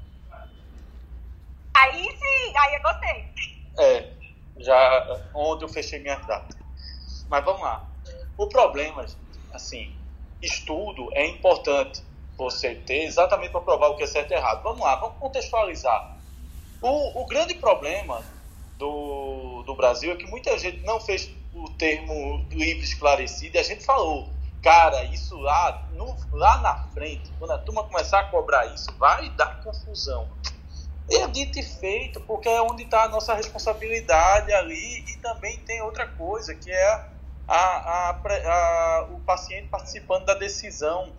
Aí 1.76 2.04
sim, 2.04 2.58
aí 2.58 2.76
eu 2.76 2.82
gostei. 2.82 3.34
É, 3.78 4.14
já 4.58 5.22
ontem 5.34 5.66
eu 5.66 5.70
fechei 5.70 6.00
minha 6.00 6.16
data. 6.16 6.56
Mas 7.30 7.44
vamos 7.44 7.62
lá. 7.62 7.86
O 8.38 8.48
problema, 8.48 9.06
assim, 9.54 9.94
estudo 10.42 11.10
é 11.14 11.28
importante 11.28 12.02
você 12.38 12.76
ter 12.76 13.04
exatamente 13.04 13.52
para 13.52 13.62
provar 13.62 13.90
o 13.90 13.98
que 13.98 14.04
é 14.04 14.08
certo 14.08 14.32
e 14.32 14.36
errado. 14.36 14.64
Vamos 14.64 14.80
lá, 14.80 14.96
vamos 14.96 15.18
contextualizar. 15.18 16.18
O, 16.82 17.22
o 17.22 17.26
grande 17.26 17.56
problema 17.56 18.24
do, 18.78 19.64
do 19.64 19.76
Brasil 19.76 20.14
é 20.14 20.16
que 20.16 20.26
muita 20.26 20.58
gente 20.58 20.80
não 20.86 21.00
fez 21.00 21.30
o 21.54 21.70
termo 21.72 22.46
livre 22.50 22.84
esclarecido 22.84 23.58
e 23.58 23.60
a 23.60 23.64
gente 23.64 23.84
falou, 23.84 24.30
cara, 24.62 25.04
isso 25.06 25.38
lá, 25.38 25.88
no, 25.94 26.16
lá 26.32 26.60
na 26.60 26.76
frente, 26.94 27.32
quando 27.40 27.52
a 27.52 27.58
turma 27.58 27.84
começar 27.84 28.20
a 28.20 28.24
cobrar 28.26 28.66
isso, 28.68 28.88
vai 29.00 29.30
dar 29.32 29.62
confusão. 29.64 30.28
É 31.10 31.28
dito 31.28 31.60
e 31.60 31.64
feito, 31.64 32.22
porque 32.22 32.48
é 32.48 32.62
onde 32.62 32.84
está 32.84 33.04
a 33.04 33.10
nossa 33.10 33.34
responsabilidade 33.34 34.54
ali 34.54 35.04
e 35.08 35.18
também 35.18 35.58
tem 35.60 35.82
outra 35.82 36.08
coisa, 36.08 36.56
que 36.56 36.72
é 36.72 37.06
a, 37.48 37.56
a, 37.56 38.10
a, 38.12 39.08
o 39.12 39.20
paciente 39.22 39.68
participando 39.70 40.26
da 40.26 40.34
decisão. 40.34 41.10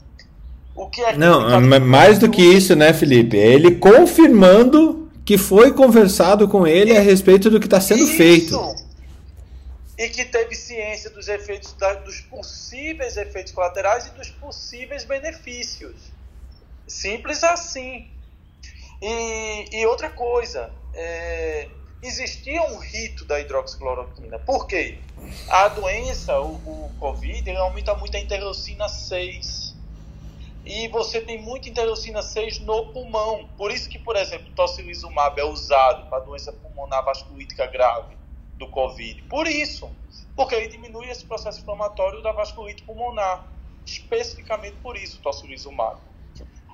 O 0.75 0.89
que 0.89 1.03
é 1.03 1.15
Não, 1.15 1.61
mais 1.81 2.19
do 2.19 2.31
que 2.31 2.41
isso, 2.41 2.75
né, 2.75 2.95
Felipe? 2.95 3.39
É 3.39 3.47
ele 3.47 3.77
confirmando 3.77 5.11
que 5.25 5.37
foi 5.37 5.73
conversado 5.73 6.49
com 6.49 6.67
ele 6.67 6.97
a 6.97 7.01
respeito 7.01 7.51
do 7.51 7.61
que 7.61 7.67
está 7.67 7.81
sendo 7.81 8.03
Isso. 8.03 8.17
feito. 8.17 8.82
E 10.03 10.09
que 10.09 10.25
teve 10.25 10.57
ciência 10.57 11.09
dos 11.11 11.29
efeitos, 11.29 11.77
dos 12.05 12.21
possíveis 12.23 13.17
efeitos 13.17 13.53
colaterais 13.53 14.09
e 14.09 14.11
dos 14.11 14.31
possíveis 14.31 15.05
benefícios. 15.05 16.11
Simples 16.88 17.45
assim. 17.45 18.11
E, 19.01 19.69
e 19.71 19.87
outra 19.87 20.11
coisa, 20.11 20.73
é, 20.93 21.69
existia 22.03 22.61
um 22.65 22.79
rito 22.79 23.25
da 23.27 23.38
hidroxicloroquina. 23.38 24.41
Por 24.41 24.67
quê? 24.67 24.99
A 25.49 25.69
doença, 25.69 26.37
o, 26.41 26.55
o 26.57 26.91
Covid, 26.99 27.49
aumenta 27.53 27.95
muito 27.95 28.17
a 28.17 28.21
interleucina 28.21 28.88
6 28.88 29.77
e 30.65 30.88
você 30.88 31.21
tem 31.21 31.41
muita 31.41 31.69
interleucina 31.69 32.23
6 32.23 32.59
no 32.59 32.93
pulmão. 32.93 33.49
Por 33.57 33.71
isso 33.71 33.88
que, 33.88 34.01
por 34.01 34.17
exemplo, 34.17 34.51
tocilizumab 34.57 35.41
é 35.41 35.45
usado 35.45 36.11
para 36.11 36.25
doença 36.25 36.53
pulmonar 36.53 37.05
vasculítica 37.05 37.69
grave 37.69 38.21
do 38.59 38.69
COVID. 38.69 39.23
Por 39.23 39.47
isso, 39.47 39.91
porque 40.37 40.55
ele 40.55 40.69
diminui 40.69 41.09
esse 41.09 41.25
processo 41.25 41.61
inflamatório 41.61 42.23
da 42.23 42.33
vasculite 42.33 42.83
pulmonar. 42.83 43.49
Especificamente 43.85 44.77
por 44.77 44.97
isso, 44.97 45.21
tocilizumab. 45.21 45.99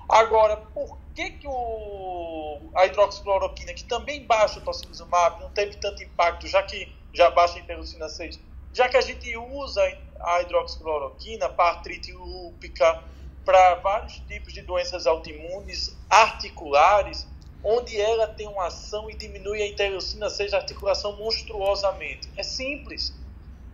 Agora, 0.08 0.56
por 0.56 0.98
que, 1.14 1.30
que 1.32 1.46
o, 1.46 2.70
a 2.74 2.86
hidroxicloroquina, 2.86 3.74
que 3.74 3.84
também 3.84 4.24
baixa 4.24 4.58
o 4.58 4.62
tocilizumab, 4.62 5.40
não 5.42 5.50
teve 5.50 5.76
tanto 5.76 6.02
impacto, 6.02 6.46
já 6.46 6.62
que 6.62 6.90
já 7.12 7.30
baixa 7.30 7.56
a 7.56 7.60
interleucina 7.60 8.08
6? 8.08 8.40
Já 8.72 8.88
que 8.88 8.96
a 8.96 9.00
gente 9.00 9.36
usa 9.36 9.82
a 10.20 10.42
hidroxicloroquina 10.42 11.48
para 11.48 11.76
artrite 11.76 12.12
lúpica, 12.12 13.02
para 13.44 13.76
vários 13.76 14.18
tipos 14.28 14.52
de 14.52 14.62
doenças 14.62 15.06
autoimunes 15.06 15.96
articulares, 16.08 17.26
onde 17.62 18.00
ela 18.00 18.26
tem 18.26 18.46
uma 18.46 18.66
ação 18.66 19.10
e 19.10 19.16
diminui 19.16 19.62
a 19.62 19.66
interleucina 19.66 20.30
6 20.30 20.52
da 20.52 20.58
articulação 20.58 21.16
monstruosamente. 21.16 22.30
É 22.36 22.42
simples. 22.42 23.16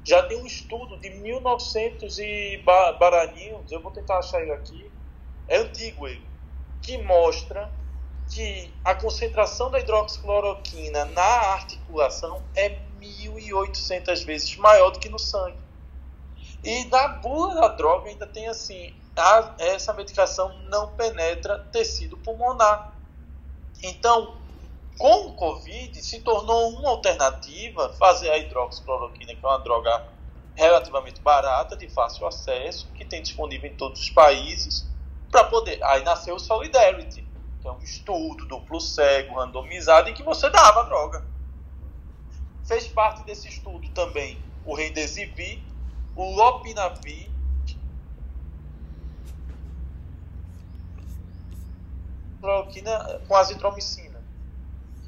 Já 0.04 0.22
tem 0.22 0.36
um 0.36 0.46
estudo 0.46 0.98
de 0.98 1.10
1900 1.10 2.18
e 2.18 2.62
baraninhos, 2.98 3.72
eu 3.72 3.80
vou 3.80 3.90
tentar 3.90 4.18
achar 4.18 4.42
ele 4.42 4.52
aqui, 4.52 4.90
é 5.48 5.56
antigo 5.56 6.06
ele, 6.06 6.26
que 6.82 6.98
mostra 6.98 7.72
que 8.30 8.70
a 8.84 8.94
concentração 8.94 9.70
da 9.70 9.80
hidroxicloroquina 9.80 11.06
na 11.06 11.22
articulação 11.22 12.42
é 12.54 12.80
1.800 13.00 14.24
vezes 14.24 14.56
maior 14.56 14.90
do 14.90 14.98
que 14.98 15.08
no 15.08 15.18
sangue. 15.18 15.58
E 16.62 16.84
na 16.86 17.08
bula 17.08 17.54
da 17.54 17.68
droga 17.68 18.08
ainda 18.08 18.26
tem 18.26 18.48
assim, 18.48 18.94
a, 19.16 19.54
essa 19.58 19.92
medicação 19.92 20.56
não 20.70 20.88
penetra 20.94 21.58
tecido 21.70 22.16
pulmonar. 22.16 22.92
Então, 23.86 24.34
com 24.98 25.26
o 25.26 25.32
Covid, 25.34 26.02
se 26.02 26.20
tornou 26.20 26.70
uma 26.70 26.88
alternativa 26.88 27.90
fazer 27.98 28.30
a 28.30 28.38
hidroxicloroquina, 28.38 29.34
que 29.34 29.44
é 29.44 29.48
uma 29.48 29.58
droga 29.58 30.08
relativamente 30.54 31.20
barata, 31.20 31.76
de 31.76 31.86
fácil 31.88 32.26
acesso, 32.26 32.88
que 32.94 33.04
tem 33.04 33.20
disponível 33.20 33.70
em 33.70 33.74
todos 33.74 34.00
os 34.00 34.08
países, 34.08 34.88
para 35.30 35.44
poder. 35.44 35.82
Aí 35.84 36.02
nasceu 36.02 36.36
o 36.36 36.40
Solidarity, 36.40 37.26
que 37.60 37.68
é 37.68 37.70
um 37.70 37.78
estudo 37.80 38.46
duplo 38.46 38.80
cego, 38.80 39.34
randomizado, 39.34 40.08
em 40.08 40.14
que 40.14 40.22
você 40.22 40.48
dava 40.48 40.80
a 40.80 40.84
droga. 40.84 41.26
Fez 42.64 42.86
parte 42.88 43.22
desse 43.24 43.48
estudo 43.48 43.86
também 43.90 44.38
o 44.64 44.74
Remdesivir, 44.74 45.60
o 46.16 46.34
Lopinavir, 46.34 47.28
cloroquina 52.44 53.20
com 53.26 53.34
azitromicina. 53.34 54.22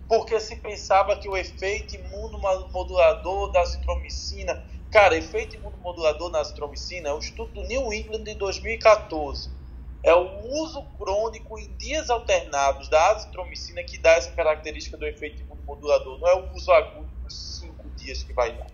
Porque 0.08 0.40
se 0.40 0.56
pensava 0.56 1.16
que 1.16 1.28
o 1.28 1.36
efeito 1.36 1.94
imunomodulador 1.94 3.52
da 3.52 3.60
azitromicina, 3.60 4.64
cara, 4.90 5.16
efeito 5.16 5.56
imunomodulador 5.56 6.30
na 6.30 6.40
azitromicina 6.40 7.10
é 7.10 7.12
o 7.12 7.18
estudo 7.18 7.52
do 7.52 7.62
New 7.64 7.92
England 7.92 8.24
de 8.24 8.34
2014. 8.36 9.54
É 10.02 10.14
o 10.14 10.62
uso 10.62 10.82
crônico 10.96 11.58
em 11.58 11.76
dias 11.76 12.08
alternados 12.08 12.88
da 12.88 13.10
azitromicina 13.10 13.82
que 13.82 13.98
dá 13.98 14.12
essa 14.12 14.30
característica 14.30 14.96
do 14.96 15.04
efeito 15.04 15.42
imunomodulador. 15.42 16.18
Não 16.20 16.28
é 16.28 16.34
o 16.36 16.54
uso 16.54 16.70
agudo 16.70 17.10
nos 17.22 17.58
cinco 17.58 17.90
dias 17.90 18.22
que 18.22 18.32
vai 18.32 18.56
dar 18.56 18.66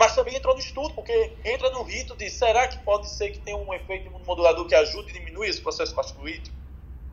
mas 0.00 0.14
também 0.14 0.34
entrou 0.34 0.54
no 0.54 0.60
estudo, 0.60 0.94
porque 0.94 1.38
entra 1.44 1.68
no 1.72 1.82
rito 1.82 2.16
de 2.16 2.30
será 2.30 2.66
que 2.66 2.78
pode 2.78 3.06
ser 3.10 3.32
que 3.32 3.40
tenha 3.40 3.58
um 3.58 3.74
efeito 3.74 4.06
imunomodulador 4.06 4.66
que 4.66 4.74
ajude 4.74 5.10
a 5.10 5.12
diminuir 5.12 5.50
esse 5.50 5.60
processo 5.60 5.94
vasculítico? 5.94 6.59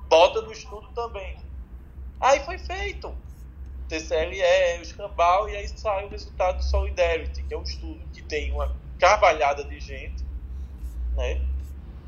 Bota 0.09 0.41
no 0.41 0.51
estudo 0.51 0.87
também. 0.95 1.37
Aí 2.19 2.39
foi 2.41 2.57
feito. 2.57 3.13
TCLE, 3.87 4.79
o 4.79 4.81
escambau, 4.81 5.49
e 5.49 5.55
aí 5.55 5.67
sai 5.67 6.05
o 6.05 6.09
resultado 6.09 6.57
do 6.57 6.63
Solidarity, 6.63 7.43
que 7.43 7.53
é 7.53 7.57
um 7.57 7.63
estudo 7.63 7.99
que 8.11 8.21
tem 8.21 8.51
uma 8.51 8.75
carvalhada 8.99 9.63
de 9.63 9.79
gente, 9.79 10.25
né? 11.15 11.39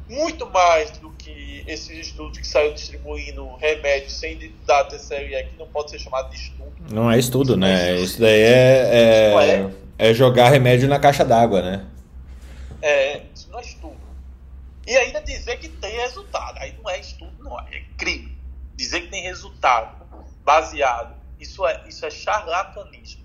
Muito 0.09 0.45
mais 0.49 0.91
do 0.97 1.11
que 1.11 1.63
esses 1.67 2.07
estudos 2.07 2.37
que 2.37 2.47
saiu 2.47 2.73
distribuindo 2.73 3.55
remédios 3.55 4.11
sem 4.13 4.51
dar 4.65 4.83
TCLE, 4.85 5.45
que 5.51 5.57
não 5.57 5.67
pode 5.67 5.91
ser 5.91 5.99
chamado 5.99 6.29
de 6.31 6.35
estudo. 6.35 6.73
Não 6.91 7.09
é 7.09 7.17
estudo, 7.17 7.55
né? 7.55 7.95
Isso 7.95 8.19
daí 8.19 8.41
é... 8.41 8.89
é... 8.91 9.51
é 9.51 9.71
é 9.99 10.13
jogar 10.13 10.49
remédio 10.49 10.87
na 10.87 10.97
caixa 10.97 11.25
d'água, 11.25 11.61
né? 11.61 11.85
É, 12.81 13.23
isso 13.35 13.49
não 13.51 13.59
é 13.59 13.61
estudo. 13.61 13.97
E 14.89 14.97
ainda 14.97 15.21
dizer 15.21 15.59
que 15.59 15.69
tem 15.69 15.97
resultado. 15.97 16.57
Aí 16.57 16.75
não 16.75 16.89
é 16.89 16.99
estudo, 16.99 17.43
não 17.43 17.59
é, 17.59 17.77
é 17.77 17.83
crime. 17.95 18.35
Dizer 18.75 19.01
que 19.01 19.09
tem 19.09 19.21
resultado 19.21 20.03
baseado, 20.43 21.15
isso 21.39 21.63
é, 21.67 21.87
isso 21.87 22.07
é 22.07 22.09
charlatanismo. 22.09 23.23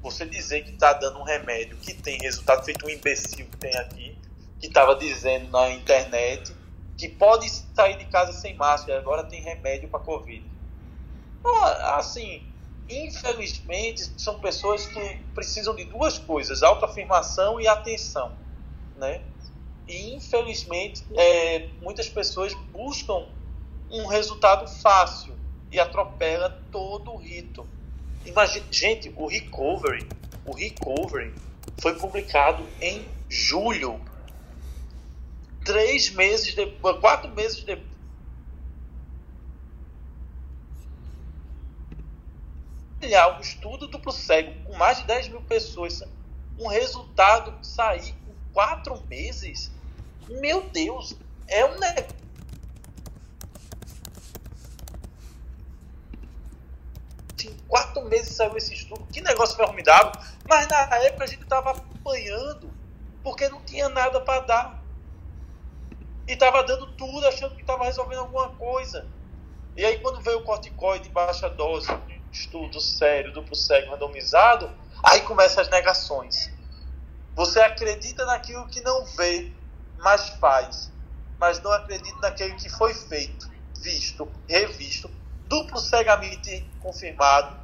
Você 0.00 0.24
dizer 0.24 0.64
que 0.64 0.70
está 0.70 0.94
dando 0.94 1.18
um 1.18 1.22
remédio 1.22 1.76
que 1.76 1.92
tem 1.92 2.18
resultado, 2.18 2.64
feito 2.64 2.86
um 2.86 2.88
imbecil 2.88 3.44
que 3.44 3.56
tem 3.58 3.76
aqui, 3.76 4.18
que 4.58 4.68
estava 4.68 4.96
dizendo 4.96 5.50
na 5.50 5.68
internet 5.68 6.56
que 6.96 7.10
pode 7.10 7.50
sair 7.50 7.98
de 7.98 8.06
casa 8.06 8.32
sem 8.32 8.54
máscara, 8.54 8.98
agora 8.98 9.24
tem 9.24 9.42
remédio 9.42 9.90
para 9.90 10.00
Covid. 10.00 10.50
Assim, 11.94 12.50
infelizmente, 12.88 14.10
são 14.16 14.40
pessoas 14.40 14.86
que 14.86 15.16
precisam 15.34 15.76
de 15.76 15.84
duas 15.84 16.16
coisas: 16.16 16.62
autoafirmação 16.62 17.60
e 17.60 17.68
atenção, 17.68 18.32
né? 18.96 19.20
E 19.86 20.14
infelizmente, 20.14 21.04
é, 21.14 21.68
muitas 21.80 22.08
pessoas 22.08 22.54
buscam 22.72 23.26
um 23.90 24.06
resultado 24.06 24.66
fácil 24.80 25.34
e 25.70 25.78
atropela 25.78 26.50
todo 26.70 27.12
o 27.12 27.16
rito. 27.16 27.66
Imagina, 28.24 28.64
gente, 28.70 29.12
o 29.16 29.26
Recovery, 29.26 30.06
o 30.46 30.54
Recovery 30.54 31.34
foi 31.80 31.94
publicado 31.94 32.66
em 32.80 33.04
julho, 33.28 34.00
três 35.64 36.10
meses 36.10 36.54
depois, 36.54 36.98
quatro 37.00 37.30
meses 37.30 37.64
depois 37.64 37.92
um 43.36 43.40
estudo 43.40 43.88
duplo 43.88 44.12
cego 44.12 44.52
com 44.64 44.76
mais 44.76 44.98
de 44.98 45.06
10 45.06 45.28
mil 45.28 45.42
pessoas, 45.42 46.02
um 46.58 46.68
resultado 46.68 47.54
sair 47.64 48.14
quatro 48.52 49.02
meses, 49.08 49.70
meu 50.28 50.62
Deus, 50.70 51.16
é 51.48 51.64
um 51.64 51.78
negócio. 51.78 52.22
Em 57.44 57.56
quatro 57.66 58.04
meses 58.04 58.36
saiu 58.36 58.56
esse 58.56 58.74
estudo, 58.74 59.04
que 59.12 59.20
negócio 59.20 59.56
formidável. 59.56 60.12
Mas 60.48 60.68
na 60.68 60.96
época 60.98 61.24
a 61.24 61.26
gente 61.26 61.42
estava 61.42 61.70
apanhando, 61.70 62.70
porque 63.22 63.48
não 63.48 63.60
tinha 63.62 63.88
nada 63.88 64.20
para 64.20 64.40
dar. 64.40 64.82
E 66.28 66.32
estava 66.32 66.62
dando 66.62 66.86
tudo, 66.92 67.26
achando 67.26 67.54
que 67.54 67.62
estava 67.62 67.84
resolvendo 67.84 68.20
alguma 68.20 68.50
coisa. 68.50 69.06
E 69.76 69.84
aí, 69.84 69.98
quando 69.98 70.20
veio 70.20 70.38
o 70.38 70.44
corticoide 70.44 71.04
de 71.04 71.10
baixa 71.10 71.48
dose, 71.48 71.88
estudo 72.30 72.80
sério, 72.80 73.32
duplo 73.32 73.56
cego, 73.56 73.90
randomizado, 73.90 74.70
aí 75.02 75.22
começam 75.22 75.62
as 75.62 75.70
negações. 75.70 76.51
Você 77.34 77.60
acredita 77.60 78.24
naquilo 78.26 78.66
que 78.68 78.80
não 78.80 79.04
vê, 79.04 79.52
mas 79.98 80.28
faz. 80.40 80.92
Mas 81.38 81.60
não 81.62 81.72
acredita 81.72 82.18
naquilo 82.20 82.56
que 82.56 82.68
foi 82.68 82.94
feito, 82.94 83.50
visto, 83.80 84.28
revisto, 84.48 85.10
duplo 85.48 85.78
cegamente 85.78 86.68
confirmado, 86.78 87.56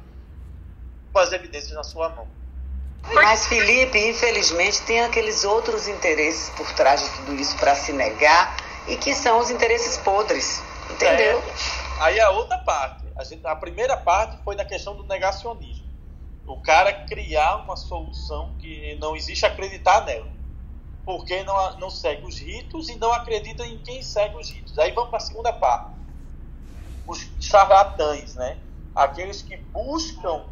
com 1.13 1.19
as 1.19 1.31
evidências 1.31 1.73
na 1.73 1.83
sua 1.83 2.09
mão. 2.09 2.27
Mas, 3.13 3.47
Felipe, 3.47 3.97
infelizmente, 3.97 4.81
tem 4.83 5.01
aqueles 5.01 5.43
outros 5.43 5.87
interesses 5.87 6.49
por 6.49 6.71
trás 6.73 7.01
de 7.01 7.09
tudo 7.15 7.35
isso 7.35 7.57
para 7.57 7.75
se 7.75 7.93
negar 7.93 8.57
e 8.87 8.97
que 8.97 9.15
são 9.15 9.39
os 9.39 9.49
interesses 9.49 9.97
podres. 9.97 10.61
Entendeu? 10.89 11.39
É, 11.39 12.03
aí 12.03 12.19
a 12.19 12.29
outra 12.31 12.57
parte. 12.59 13.05
A, 13.15 13.23
gente, 13.23 13.45
a 13.45 13.55
primeira 13.55 13.95
parte 13.97 14.37
foi 14.43 14.55
da 14.55 14.65
questão 14.65 14.95
do 14.95 15.03
negacionismo. 15.03 15.88
O 16.49 16.57
cara 16.57 16.91
criar 17.05 17.57
uma 17.57 17.75
solução 17.75 18.55
que 18.57 18.95
não 18.95 19.15
existe, 19.15 19.45
acreditar 19.45 20.03
nela. 20.03 20.27
Porque 21.05 21.43
não, 21.43 21.79
não 21.79 21.91
segue 21.91 22.25
os 22.25 22.39
ritos 22.39 22.89
e 22.89 22.95
não 22.95 23.13
acredita 23.13 23.63
em 23.67 23.77
quem 23.83 24.01
segue 24.01 24.35
os 24.35 24.49
ritos. 24.49 24.75
Aí 24.79 24.91
vamos 24.91 25.11
para 25.11 25.17
a 25.17 25.21
segunda 25.21 25.53
parte. 25.53 25.95
Os 27.05 27.19
charlatães, 27.39 28.33
né? 28.33 28.57
Aqueles 28.95 29.43
que 29.43 29.57
buscam 29.57 30.43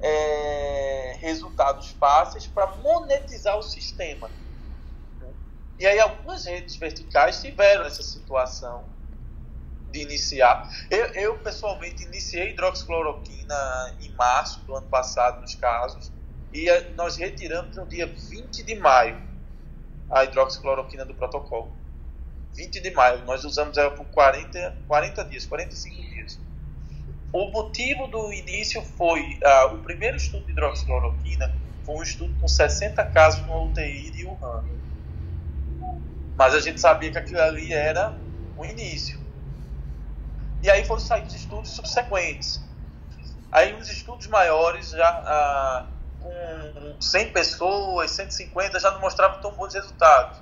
é, 0.00 1.18
resultados 1.20 1.90
fáceis 2.00 2.48
para 2.48 2.74
monetizar 2.78 3.56
o 3.56 3.62
sistema. 3.62 4.28
E 5.78 5.86
aí 5.86 6.00
algumas 6.00 6.46
redes 6.46 6.74
verticais 6.74 7.40
tiveram 7.40 7.84
essa 7.84 8.02
situação 8.02 8.84
de 9.94 10.02
iniciar. 10.02 10.68
Eu, 10.90 11.06
eu, 11.14 11.38
pessoalmente 11.38 12.02
iniciei 12.02 12.50
hidroxicloroquina 12.50 13.96
em 14.00 14.10
março 14.12 14.60
do 14.66 14.74
ano 14.74 14.88
passado, 14.88 15.40
nos 15.40 15.54
casos, 15.54 16.12
e 16.52 16.66
nós 16.96 17.16
retiramos 17.16 17.76
no 17.76 17.86
dia 17.86 18.06
20 18.06 18.62
de 18.62 18.74
maio 18.74 19.22
a 20.10 20.24
hidroxicloroquina 20.24 21.04
do 21.04 21.14
protocolo. 21.14 21.72
20 22.54 22.80
de 22.80 22.90
maio, 22.90 23.24
nós 23.24 23.44
usamos 23.44 23.78
ela 23.78 23.90
por 23.92 24.04
40, 24.06 24.78
40 24.86 25.24
dias, 25.24 25.46
45 25.46 26.02
dias. 26.02 26.40
O 27.32 27.50
motivo 27.50 28.06
do 28.08 28.32
início 28.32 28.82
foi 28.82 29.20
uh, 29.20 29.74
o 29.74 29.78
primeiro 29.82 30.16
estudo 30.16 30.44
de 30.44 30.52
hidroxicloroquina 30.52 31.52
foi 31.84 31.96
um 31.96 32.02
estudo 32.02 32.34
com 32.40 32.48
60 32.48 33.04
casos 33.06 33.46
no 33.46 33.66
UTI 33.66 34.10
de 34.10 34.24
Wuhan. 34.24 34.64
Mas 36.36 36.54
a 36.54 36.60
gente 36.60 36.80
sabia 36.80 37.12
que 37.12 37.18
aquilo 37.18 37.40
ali 37.40 37.72
era 37.72 38.18
o 38.56 38.64
início. 38.64 39.23
E 40.64 40.70
aí 40.70 40.82
foram 40.82 40.98
sair 40.98 41.26
os 41.26 41.34
estudos 41.34 41.72
subsequentes. 41.72 42.58
Aí 43.52 43.74
os 43.74 43.86
estudos 43.90 44.26
maiores, 44.28 44.92
já 44.92 45.06
ah, 45.06 45.86
com 46.18 46.96
100 46.98 47.32
pessoas, 47.32 48.10
150, 48.12 48.80
já 48.80 48.90
não 48.92 48.98
mostravam 49.02 49.42
tão 49.42 49.52
bons 49.52 49.74
resultados. 49.74 50.40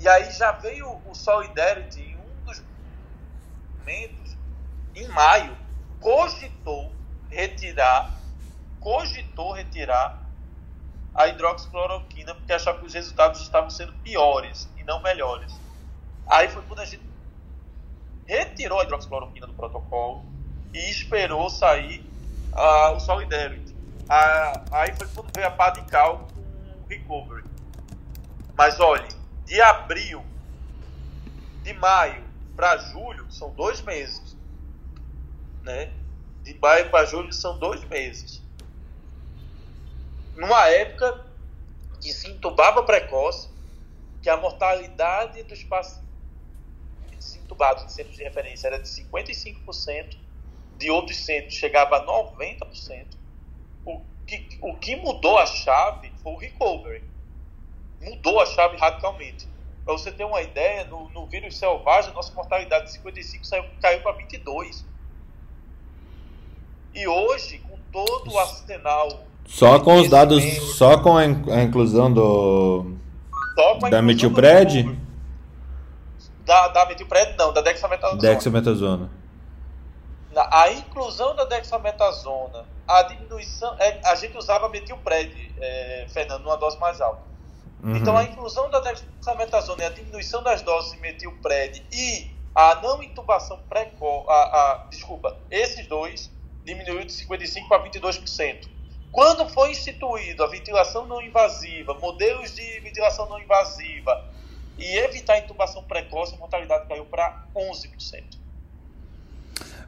E 0.00 0.08
aí 0.08 0.30
já 0.32 0.52
veio 0.52 0.98
o 1.04 1.14
Solidarity 1.14 2.00
em 2.00 2.16
um 2.16 2.44
dos 2.46 2.62
momentos, 3.78 4.36
em 4.94 5.06
maio, 5.08 5.54
cogitou 6.00 6.90
retirar, 7.28 8.10
cogitou 8.80 9.52
retirar 9.52 10.18
a 11.14 11.28
hidroxicloroquina 11.28 12.34
porque 12.36 12.54
achava 12.54 12.78
que 12.78 12.86
os 12.86 12.94
resultados 12.94 13.42
estavam 13.42 13.68
sendo 13.68 13.92
piores 13.98 14.66
e 14.78 14.84
não 14.84 15.02
melhores. 15.02 15.52
Aí 16.26 16.48
foi 16.48 16.62
quando 16.62 16.80
a 16.80 16.86
gente 16.86 17.11
retirou 18.26 18.80
a 18.80 18.84
hidroxicloroquina 18.84 19.46
do 19.46 19.54
protocolo 19.54 20.24
e 20.72 20.90
esperou 20.90 21.48
sair 21.50 22.04
uh, 22.52 22.96
o 22.96 23.00
Solidarity. 23.00 23.72
Uh, 24.02 24.64
aí 24.72 24.94
foi 24.96 25.06
quando 25.08 25.30
veio 25.34 25.46
a 25.46 25.50
Padical 25.50 26.28
com 26.34 26.40
o 26.40 26.88
Recovery. 26.88 27.44
Mas 28.56 28.78
olhe, 28.80 29.08
de 29.44 29.60
abril, 29.60 30.24
de 31.62 31.72
maio 31.74 32.22
para 32.56 32.76
julho, 32.78 33.30
são 33.30 33.50
dois 33.50 33.80
meses. 33.82 34.36
Né? 35.62 35.92
De 36.42 36.54
maio 36.58 36.90
para 36.90 37.06
julho 37.06 37.32
são 37.32 37.58
dois 37.58 37.82
meses. 37.84 38.42
Numa 40.36 40.68
época 40.68 41.24
que 42.00 42.12
se 42.12 42.28
entubava 42.28 42.82
precoce, 42.82 43.48
que 44.20 44.28
a 44.28 44.36
mortalidade 44.36 45.42
dos 45.44 45.62
pacientes 45.64 46.01
entubados 47.52 47.84
em 47.84 47.88
centros 47.88 48.16
de 48.16 48.22
referência 48.22 48.66
era 48.66 48.78
de 48.78 48.88
55%, 48.88 50.16
de 50.78 50.90
outros 50.90 51.18
centros 51.18 51.54
chegava 51.54 51.96
a 51.96 52.06
90%. 52.06 53.06
O 53.84 54.00
que, 54.26 54.58
o 54.60 54.74
que 54.76 54.96
mudou 54.96 55.38
a 55.38 55.46
chave 55.46 56.10
foi 56.22 56.32
o 56.32 56.36
recovery. 56.36 57.04
Mudou 58.00 58.40
a 58.40 58.46
chave 58.46 58.76
radicalmente. 58.76 59.46
Para 59.84 59.94
você 59.94 60.10
ter 60.10 60.24
uma 60.24 60.40
ideia, 60.40 60.84
no, 60.84 61.08
no 61.10 61.26
vírus 61.26 61.56
selvagem, 61.56 62.10
a 62.10 62.14
nossa 62.14 62.32
mortalidade 62.32 62.86
de 62.86 62.92
55 62.92 63.44
saiu, 63.44 63.64
caiu 63.80 64.00
para 64.00 64.12
22. 64.12 64.84
E 66.94 67.06
hoje, 67.06 67.58
com 67.58 67.76
todo 67.90 68.32
o 68.32 68.38
arsenal. 68.38 69.26
Só 69.44 69.80
com 69.80 69.96
os 69.96 70.08
dados, 70.08 70.42
só 70.76 70.98
com 70.98 71.16
a 71.16 71.26
inclusão 71.26 72.12
do. 72.12 72.94
da 73.90 74.00
metilpred? 74.00 75.01
Da, 76.44 76.68
da 76.68 76.86
metilpred, 76.86 77.36
não, 77.36 77.52
da 77.52 77.60
dexametasona. 77.60 78.20
Dexametasona. 78.20 79.10
A 80.34 80.70
inclusão 80.72 81.36
da 81.36 81.44
dexametasona, 81.44 82.64
a 82.88 83.02
diminuição. 83.02 83.76
É, 83.78 84.00
a 84.04 84.14
gente 84.14 84.36
usava 84.36 84.68
metilpred, 84.68 85.54
é, 85.60 86.06
Fernando, 86.08 86.42
numa 86.42 86.56
dose 86.56 86.78
mais 86.78 87.00
alta. 87.00 87.22
Uhum. 87.82 87.96
Então, 87.96 88.16
a 88.16 88.24
inclusão 88.24 88.70
da 88.70 88.80
dexametasona 88.80 89.82
e 89.82 89.86
a 89.86 89.90
diminuição 89.90 90.42
das 90.42 90.62
doses 90.62 90.92
de 90.92 91.00
metilpred 91.00 91.84
e 91.92 92.30
a 92.54 92.76
não 92.76 93.02
intubação 93.02 93.58
precoce. 93.68 94.26
A, 94.28 94.34
a, 94.34 94.86
desculpa, 94.88 95.36
esses 95.50 95.86
dois 95.86 96.30
diminuiu 96.64 97.04
de 97.04 97.12
55% 97.12 97.68
para 97.68 97.82
22%. 97.84 98.68
Quando 99.10 99.46
foi 99.48 99.72
instituído 99.72 100.42
a 100.42 100.46
ventilação 100.46 101.06
não 101.06 101.20
invasiva, 101.20 101.92
modelos 101.94 102.54
de 102.54 102.80
ventilação 102.80 103.28
não 103.28 103.38
invasiva 103.38 104.24
e 104.78 104.98
evitar 104.98 105.34
a 105.34 105.38
intubação 105.38 105.82
precoce, 105.84 106.34
a 106.34 106.38
mortalidade 106.38 106.88
caiu 106.88 107.04
para 107.04 107.44
11%. 107.54 108.42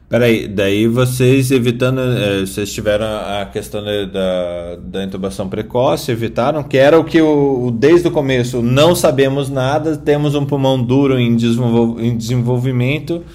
Peraí, 0.07 0.47
daí 0.47 0.87
vocês 0.87 1.49
evitando, 1.49 1.99
é, 1.99 2.41
vocês 2.41 2.71
tiveram 2.71 3.07
a 3.07 3.49
questão 3.51 3.83
da, 3.83 4.75
da 4.75 5.03
intubação 5.03 5.49
precoce, 5.49 6.11
evitaram, 6.11 6.61
que 6.61 6.77
era 6.77 6.99
o 6.99 7.03
que 7.03 7.19
o, 7.19 7.71
desde 7.71 8.07
o 8.07 8.11
começo 8.11 8.61
não 8.61 8.93
sabemos 8.93 9.49
nada, 9.49 9.97
temos 9.97 10.35
um 10.35 10.45
pulmão 10.45 10.81
duro 10.81 11.19
em, 11.19 11.35
desenvol, 11.35 11.99
em 11.99 12.15
desenvolvimento 12.15 13.25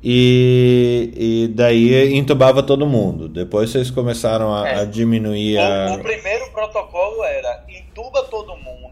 e, 0.00 1.12
e 1.16 1.48
daí 1.48 2.14
entubava 2.16 2.62
todo 2.62 2.86
mundo. 2.86 3.28
Depois 3.28 3.70
vocês 3.70 3.90
começaram 3.90 4.54
a, 4.54 4.68
é. 4.68 4.80
a 4.82 4.84
diminuir 4.84 5.58
a... 5.58 5.90
O, 5.90 5.94
o 5.96 6.02
primeiro 6.04 6.48
protocolo 6.52 7.24
era 7.24 7.64
entuba 7.68 8.22
todo 8.30 8.54
mundo, 8.56 8.85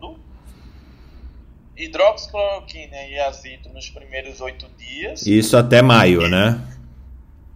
hidroxicloroquina 1.77 2.97
e 3.09 3.19
azito 3.19 3.69
nos 3.71 3.91
primeiros 3.91 4.41
oito 4.41 4.69
dias. 4.79 5.27
Isso 5.27 5.57
até 5.57 5.83
maio, 5.83 6.29
né? 6.29 6.61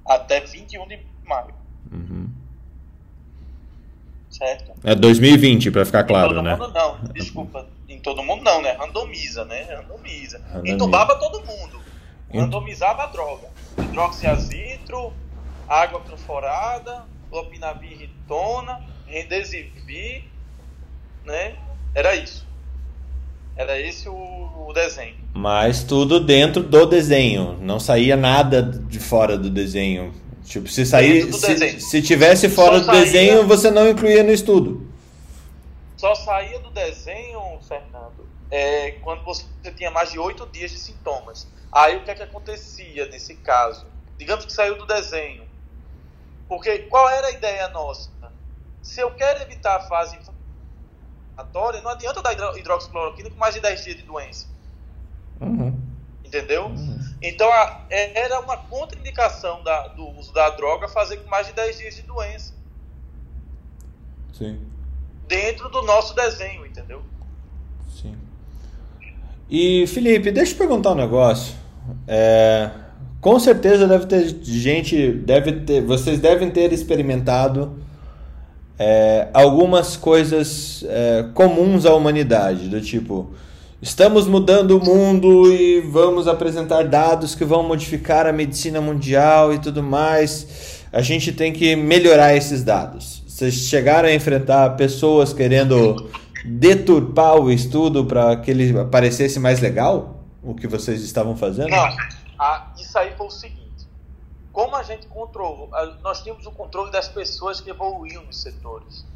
até 0.09 0.40
21 0.40 0.88
de 0.88 0.98
maio. 1.24 1.54
Uhum. 1.92 2.31
Certo? 4.31 4.72
É 4.83 4.94
2020, 4.94 5.70
para 5.70 5.85
ficar 5.85 6.04
claro, 6.04 6.35
todo 6.35 6.42
né? 6.42 6.57
Mundo 6.57 6.72
não, 6.72 6.98
desculpa. 7.12 7.66
Em 7.88 7.98
todo 8.00 8.22
mundo 8.22 8.42
não, 8.42 8.62
né? 8.62 8.72
Randomiza, 8.72 9.44
né? 9.44 9.62
Randomiza. 9.64 10.38
Randomiza. 10.38 10.74
Entubava 10.74 11.16
todo 11.16 11.44
mundo. 11.44 11.81
Randomizava 12.33 13.04
a 13.04 13.07
droga. 13.07 13.48
Hidroxiazitro, 13.78 15.12
água 15.68 16.00
clorforada, 16.00 17.04
lopinavir 17.31 17.98
ritona, 17.98 18.83
rendesivir, 19.07 20.24
né? 21.24 21.57
Era 21.94 22.14
isso. 22.14 22.46
Era 23.59 23.77
esse 23.77 24.09
o, 24.09 24.14
o 24.14 24.73
desenho. 24.73 25.16
Mas 25.35 25.83
tudo 25.83 26.21
dentro 26.21 26.62
do 26.62 26.87
desenho. 26.87 27.59
Não 27.61 27.81
saía 27.81 28.16
nada 28.16 28.62
de 28.62 29.01
fora 29.01 29.37
do 29.37 29.51
desenho. 29.51 30.14
Tipo, 30.44 30.68
se 30.68 30.87
sair. 30.87 31.33
Se, 31.35 31.81
se 31.81 32.01
tivesse 32.01 32.49
fora 32.49 32.79
Só 32.79 32.81
do 32.81 32.87
saía, 32.87 33.01
desenho, 33.01 33.47
você 33.49 33.68
não 33.68 33.88
incluía 33.88 34.23
no 34.23 34.31
estudo. 34.31 34.88
Só 35.97 36.14
saía 36.14 36.61
do 36.61 36.71
desenho, 36.71 37.59
Fernando, 37.66 38.29
é, 38.49 38.92
quando 39.03 39.25
você 39.25 39.44
tinha 39.77 39.90
mais 39.90 40.12
de 40.12 40.21
oito 40.21 40.47
dias 40.47 40.71
de 40.71 40.79
sintomas. 40.79 41.49
Aí 41.73 41.97
o 41.97 42.05
que 42.05 42.12
é 42.12 42.14
que 42.14 42.23
acontecia 42.23 43.07
nesse 43.07 43.35
caso? 43.35 43.87
Digamos 44.16 44.44
que 44.44 44.53
saiu 44.53 44.79
do 44.79 44.87
desenho. 44.87 45.42
Porque 46.49 46.79
qual 46.90 47.11
era 47.11 47.27
a 47.27 47.31
ideia 47.33 47.68
nossa? 47.71 48.09
Se 48.81 49.01
eu 49.01 49.11
quero 49.11 49.42
evitar 49.42 49.77
a 49.77 49.81
fase 49.81 50.16
não 51.83 51.90
adianta 51.90 52.22
dar 52.22 52.33
hidroxicloroquina 52.57 53.31
com 53.31 53.37
mais 53.37 53.55
de 53.55 53.61
10 53.61 53.85
dias 53.85 53.96
de 53.96 54.03
doença. 54.03 54.46
Uhum. 55.40 55.74
Entendeu? 56.24 56.66
Uhum. 56.66 56.98
Então 57.22 57.51
a, 57.51 57.85
é, 57.90 58.20
era 58.24 58.40
uma 58.40 58.57
contraindicação 58.57 59.62
da, 59.62 59.88
do 59.88 60.09
uso 60.18 60.33
da 60.33 60.51
droga 60.51 60.88
fazer 60.88 61.18
com 61.18 61.29
mais 61.29 61.46
de 61.46 61.53
10 61.53 61.79
dias 61.79 61.94
de 61.96 62.03
doença. 62.03 62.55
Sim. 64.33 64.61
Dentro 65.27 65.68
do 65.68 65.83
nosso 65.83 66.14
desenho, 66.14 66.64
entendeu? 66.64 67.03
Sim. 67.90 68.16
E 69.51 69.87
Felipe, 69.87 70.31
deixa 70.31 70.53
eu 70.53 70.57
te 70.57 70.59
perguntar 70.59 70.92
um 70.92 70.96
negócio. 70.96 71.57
É, 72.07 72.70
com 73.20 73.38
certeza 73.40 73.88
deve 73.88 74.07
ter 74.07 74.29
gente, 74.42 75.12
deve 75.12 75.53
ter, 75.61 75.83
vocês 75.83 76.20
devem 76.20 76.51
ter 76.51 76.72
experimentado 76.72 77.83
é, 78.79 79.29
algumas 79.33 79.97
coisas 79.97 80.85
é, 80.88 81.27
comuns 81.35 81.85
à 81.85 81.95
humanidade, 81.95 82.69
do 82.69 82.81
tipo 82.81 83.31
Estamos 83.81 84.27
mudando 84.27 84.77
o 84.77 84.85
mundo 84.85 85.53
e 85.53 85.81
vamos 85.81 86.27
apresentar 86.27 86.83
dados 86.83 87.37
que 87.37 87.45
vão 87.45 87.62
modificar 87.62 88.27
a 88.27 88.33
medicina 88.33 88.81
mundial 88.81 89.55
e 89.55 89.61
tudo 89.61 89.85
mais. 89.85 90.83
A 90.93 91.01
gente 91.01 91.33
tem 91.33 91.53
que 91.53 91.77
melhorar 91.77 92.35
esses 92.35 92.64
dados. 92.64 93.23
Vocês 93.29 93.55
chegaram 93.55 94.09
a 94.09 94.12
enfrentar 94.12 94.71
pessoas 94.71 95.33
querendo 95.33 96.11
deturpar 96.45 97.37
o 97.37 97.53
estudo 97.53 98.05
para 98.05 98.35
que 98.38 98.51
ele 98.51 98.85
parecesse 98.87 99.38
mais 99.38 99.61
legal? 99.61 100.25
O 100.43 100.57
que 100.57 100.67
vocês 100.67 101.01
estavam 101.05 101.37
fazendo? 101.37 101.69
Não, 101.69 101.88
ah, 102.37 102.73
isso 102.77 102.99
aí 102.99 103.12
foi 103.17 103.29
o 103.29 103.31
seguinte: 103.31 103.58
como 104.59 104.75
a 104.75 104.83
gente 104.83 105.07
controlou, 105.07 105.71
nós 106.03 106.21
tínhamos 106.21 106.44
o 106.44 106.51
controle 106.51 106.90
das 106.90 107.07
pessoas 107.07 107.61
que 107.61 107.71
evoluíam 107.71 108.25
nos 108.25 108.42
setores. 108.42 109.07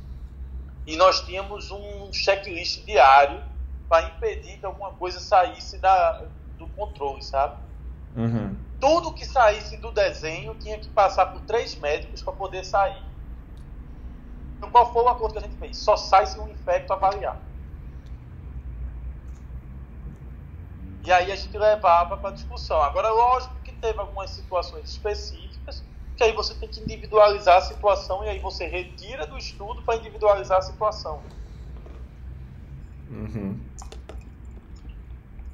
E 0.86 0.96
nós 0.96 1.22
tínhamos 1.22 1.68
um 1.72 2.12
checklist 2.12 2.84
diário 2.84 3.42
para 3.88 4.06
impedir 4.06 4.58
que 4.58 4.64
alguma 4.64 4.92
coisa 4.92 5.18
saísse 5.18 5.78
da, 5.78 6.26
do 6.56 6.68
controle, 6.68 7.24
sabe? 7.24 7.56
Uhum. 8.14 8.56
Tudo 8.78 9.12
que 9.12 9.26
saísse 9.26 9.76
do 9.78 9.90
desenho 9.90 10.54
tinha 10.60 10.78
que 10.78 10.88
passar 10.90 11.26
por 11.26 11.40
três 11.40 11.74
médicos 11.74 12.22
para 12.22 12.34
poder 12.34 12.64
sair. 12.64 13.02
Então, 14.58 14.70
qual 14.70 14.92
foi 14.92 15.02
o 15.02 15.08
acordo 15.08 15.32
que 15.32 15.38
a 15.40 15.42
gente 15.42 15.56
fez? 15.56 15.76
Só 15.76 15.96
sai 15.96 16.24
se 16.24 16.38
um 16.38 16.48
infecto 16.48 16.92
avaliar. 16.92 17.36
E 21.04 21.10
aí 21.10 21.32
a 21.32 21.34
gente 21.34 21.58
levava 21.58 22.16
para 22.16 22.30
discussão. 22.30 22.80
Agora, 22.80 23.10
lógico 23.10 23.61
teve 23.82 23.98
algumas 23.98 24.30
situações 24.30 24.88
específicas 24.88 25.82
que 26.16 26.22
aí 26.22 26.32
você 26.32 26.54
tem 26.54 26.68
que 26.68 26.80
individualizar 26.80 27.56
a 27.56 27.62
situação 27.62 28.24
e 28.24 28.28
aí 28.28 28.38
você 28.38 28.66
retira 28.66 29.26
do 29.26 29.36
estudo 29.36 29.82
para 29.82 29.96
individualizar 29.96 30.58
a 30.58 30.62
situação. 30.62 31.20
Uhum. 33.10 33.58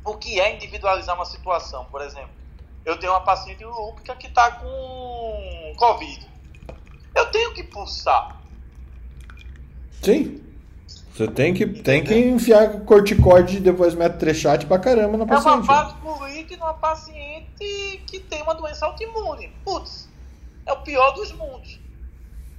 O 0.04 0.14
que 0.14 0.38
é 0.40 0.54
individualizar 0.54 1.14
uma 1.14 1.24
situação? 1.24 1.86
Por 1.86 2.02
exemplo, 2.02 2.30
eu 2.84 2.98
tenho 2.98 3.12
uma 3.12 3.20
paciente 3.20 3.64
lúpica 3.64 4.14
que 4.14 4.26
está 4.26 4.50
com 4.52 5.74
Covid. 5.76 6.28
Eu 7.14 7.26
tenho 7.30 7.54
que 7.54 7.62
pulsar. 7.62 8.40
Sim. 10.02 10.42
Você 11.14 11.26
tem 11.26 11.52
que, 11.52 11.66
tem 11.66 12.04
que 12.04 12.14
enfiar 12.14 12.80
corticoide 12.84 13.56
e 13.56 13.60
depois 13.60 13.94
metrechat 13.94 14.66
pra 14.66 14.78
caramba 14.78 15.16
na 15.18 15.26
paciente. 15.26 15.48
É 15.48 15.50
uma 15.50 15.62
vasculite 15.62 16.37
numa 16.56 16.74
paciente 16.74 18.02
que 18.06 18.20
tem 18.20 18.42
uma 18.42 18.54
doença 18.54 18.86
autoimune. 18.86 19.48
Putz, 19.64 20.08
é 20.66 20.72
o 20.72 20.80
pior 20.82 21.12
dos 21.12 21.32
mundos. 21.32 21.78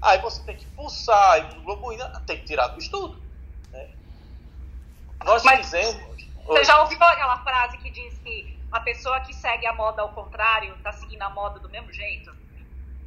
Aí 0.02 0.20
você 0.22 0.42
tem 0.44 0.56
que 0.56 0.66
pulsar, 0.68 1.40
imunoglobulina, 1.40 2.22
tem 2.26 2.38
que 2.38 2.46
tirar 2.46 2.68
do 2.68 2.80
estudo. 2.80 3.22
Nós 5.24 5.44
Mas 5.44 5.66
fizemos. 5.66 6.28
Você 6.46 6.64
já 6.64 6.82
ouviu 6.82 7.02
aquela 7.04 7.38
frase 7.44 7.78
que 7.78 7.90
diz 7.92 8.18
que 8.20 8.58
a 8.72 8.80
pessoa 8.80 9.20
que 9.22 9.34
segue 9.34 9.66
a 9.68 9.74
moda 9.74 10.02
ao 10.02 10.10
contrário 10.10 10.74
está 10.76 10.92
seguindo 10.92 11.22
a 11.22 11.30
moda 11.30 11.60
do 11.60 11.70
mesmo 11.70 11.92
jeito? 11.92 12.34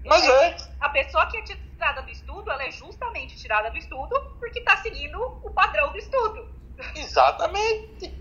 Mas 0.05 0.25
é. 0.25 0.57
A 0.81 0.89
pessoa 0.89 1.27
que 1.27 1.39
é 1.39 1.43
tirada 1.43 2.03
do 2.03 2.11
estudo, 2.11 2.51
ela 2.51 2.65
é 2.65 2.71
justamente 2.71 3.37
tirada 3.37 3.71
do 3.71 3.79
estudo 3.79 4.21
porque 4.39 4.59
está 4.59 4.77
seguindo 4.79 5.19
o 5.43 5.51
padrão 5.51 5.91
do 5.93 5.99
estudo. 5.99 6.49
Exatamente. 6.95 8.15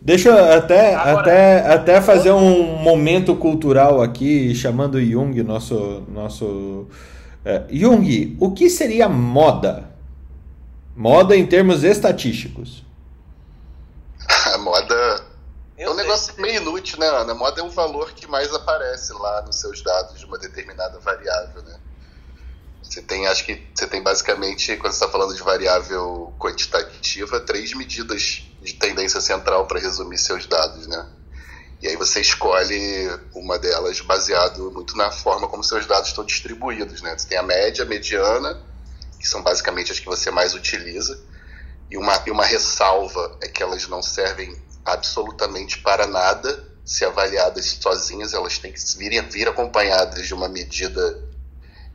Deixa 0.00 0.28
eu 0.28 0.52
até, 0.52 0.94
Agora, 0.94 1.20
até, 1.20 1.72
até 1.72 2.00
fazer 2.00 2.30
um 2.30 2.76
momento 2.76 3.34
cultural 3.34 4.00
aqui, 4.00 4.54
chamando 4.54 5.00
Jung, 5.00 5.42
nosso. 5.42 6.04
nosso 6.08 6.46
uh, 6.46 7.66
Jung, 7.68 8.36
o 8.40 8.52
que 8.52 8.70
seria 8.70 9.08
moda? 9.08 9.90
Moda 10.94 11.36
em 11.36 11.46
termos 11.46 11.82
estatísticos. 11.82 12.84
A 14.54 14.58
moda 14.62 15.24
é 15.76 15.90
um 15.90 15.94
negócio 15.94 16.34
meio 16.40 16.62
inútil, 16.62 16.98
né, 16.98 17.06
Ana? 17.06 17.32
A 17.32 17.34
moda 17.34 17.60
é 17.60 17.64
um 17.64 17.70
valor 17.70 18.12
que 18.12 18.26
mais 18.26 18.52
aparece 18.54 19.12
lá 19.12 19.42
nos 19.42 19.56
seus 19.56 19.82
dados 19.82 20.18
de 20.18 20.24
uma 20.24 20.38
determinada 20.38 20.98
variável, 21.00 21.62
né? 21.62 21.78
Você 22.96 23.02
tem, 23.02 23.26
acho 23.26 23.44
que 23.44 23.62
você 23.74 23.86
tem 23.86 24.02
basicamente, 24.02 24.74
quando 24.78 24.94
você 24.94 25.04
está 25.04 25.06
falando 25.06 25.34
de 25.34 25.42
variável 25.42 26.32
quantitativa, 26.38 27.38
três 27.40 27.74
medidas 27.74 28.42
de 28.62 28.72
tendência 28.72 29.20
central 29.20 29.66
para 29.66 29.78
resumir 29.78 30.16
seus 30.16 30.46
dados, 30.46 30.86
né? 30.86 31.06
E 31.82 31.88
aí 31.88 31.94
você 31.94 32.22
escolhe 32.22 33.10
uma 33.34 33.58
delas 33.58 34.00
baseado 34.00 34.70
muito 34.72 34.96
na 34.96 35.10
forma 35.10 35.46
como 35.46 35.62
seus 35.62 35.84
dados 35.84 36.08
estão 36.08 36.24
distribuídos, 36.24 37.02
né? 37.02 37.14
Você 37.18 37.28
tem 37.28 37.36
a 37.36 37.42
média, 37.42 37.84
a 37.84 37.86
mediana, 37.86 38.62
que 39.20 39.28
são 39.28 39.42
basicamente 39.42 39.92
as 39.92 40.00
que 40.00 40.06
você 40.06 40.30
mais 40.30 40.54
utiliza, 40.54 41.22
e 41.90 41.98
uma, 41.98 42.22
e 42.26 42.30
uma 42.30 42.46
ressalva 42.46 43.36
é 43.42 43.48
que 43.48 43.62
elas 43.62 43.86
não 43.88 44.02
servem 44.02 44.56
absolutamente 44.86 45.82
para 45.82 46.06
nada 46.06 46.66
se 46.82 47.04
avaliadas 47.04 47.76
sozinhas, 47.78 48.32
elas 48.32 48.58
têm 48.58 48.72
que 48.72 48.80
vir, 48.96 49.22
vir 49.28 49.48
acompanhadas 49.48 50.26
de 50.26 50.32
uma 50.32 50.48
medida 50.48 51.25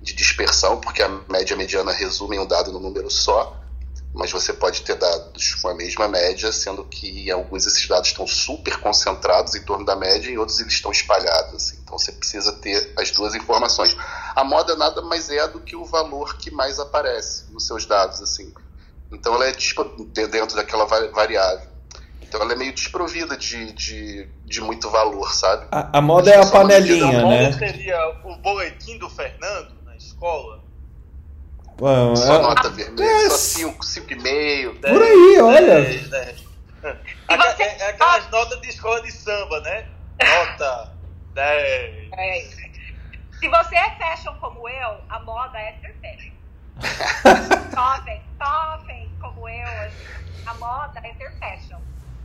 de 0.01 0.13
dispersão, 0.13 0.79
porque 0.79 1.01
a 1.01 1.09
média 1.29 1.55
mediana 1.55 1.91
resume 1.91 2.39
um 2.39 2.45
dado 2.45 2.71
no 2.71 2.79
número 2.79 3.09
só, 3.09 3.55
mas 4.13 4.31
você 4.31 4.51
pode 4.51 4.81
ter 4.81 4.95
dados 4.95 5.55
com 5.55 5.69
a 5.69 5.73
mesma 5.73 6.07
média, 6.07 6.51
sendo 6.51 6.83
que 6.83 7.27
em 7.27 7.31
alguns 7.31 7.65
esses 7.65 7.87
dados 7.87 8.09
estão 8.09 8.27
super 8.27 8.77
concentrados 8.77 9.55
em 9.55 9.63
torno 9.63 9.85
da 9.85 9.95
média 9.95 10.29
e 10.29 10.37
outros 10.37 10.59
eles 10.59 10.73
estão 10.73 10.91
espalhados. 10.91 11.53
Assim. 11.53 11.79
Então 11.83 11.97
você 11.97 12.11
precisa 12.11 12.51
ter 12.53 12.93
as 12.97 13.11
duas 13.11 13.35
informações. 13.35 13.95
A 14.35 14.43
moda 14.43 14.75
nada 14.75 15.01
mais 15.01 15.29
é 15.29 15.47
do 15.47 15.61
que 15.61 15.75
o 15.75 15.85
valor 15.85 16.37
que 16.37 16.51
mais 16.51 16.79
aparece 16.79 17.45
nos 17.51 17.67
seus 17.67 17.85
dados. 17.85 18.21
assim. 18.21 18.53
Então 19.13 19.35
ela 19.35 19.47
é 19.47 19.53
dentro 20.27 20.55
daquela 20.55 20.85
variável. 20.85 21.71
Então 22.21 22.41
ela 22.41 22.53
é 22.53 22.55
meio 22.55 22.73
desprovida 22.73 23.35
de, 23.35 23.73
de, 23.73 24.25
de 24.45 24.61
muito 24.61 24.89
valor, 24.89 25.33
sabe? 25.35 25.67
A, 25.69 25.97
a 25.97 26.01
moda 26.01 26.31
é 26.31 26.41
a 26.41 26.45
panelinha, 26.45 27.11
né? 27.11 27.19
A 27.19 27.49
moda 27.49 27.57
seria 27.57 27.97
o 28.23 28.37
boletim 28.37 28.97
do 28.97 29.09
Fernando 29.09 29.73
na 29.80 29.80
escola. 30.21 30.59
Bom, 31.77 32.15
só 32.15 32.35
é... 32.35 32.41
nota 32.43 32.69
vermelha, 32.69 33.03
é... 33.03 33.29
só 33.29 33.37
5, 33.37 33.83
5,5. 33.83 34.81
Por 34.81 35.01
aí, 35.01 35.41
olha. 35.41 35.81
10, 35.81 36.09
10. 36.09 36.51
É, 36.83 37.83
é 37.83 37.89
aquelas 37.89 38.29
notas 38.29 38.61
de 38.61 38.69
escola 38.69 39.01
de 39.01 39.11
samba, 39.11 39.59
né? 39.61 39.87
Nota 40.23 40.93
10. 41.33 42.09
É. 42.13 42.49
Se 43.39 43.47
você 43.49 43.75
é 43.75 43.95
fashion 43.97 44.35
como 44.39 44.69
eu, 44.69 44.97
a 45.09 45.19
moda 45.21 45.57
é 45.57 45.75
ser 45.81 45.95
fashion. 46.01 46.31
jovem, 47.75 48.21
jovem 48.39 49.11
como 49.19 49.49
eu, 49.49 49.91
a 50.45 50.53
moda 50.55 50.99
é 51.03 51.13
ser 51.15 51.31
fashion. 51.39 51.79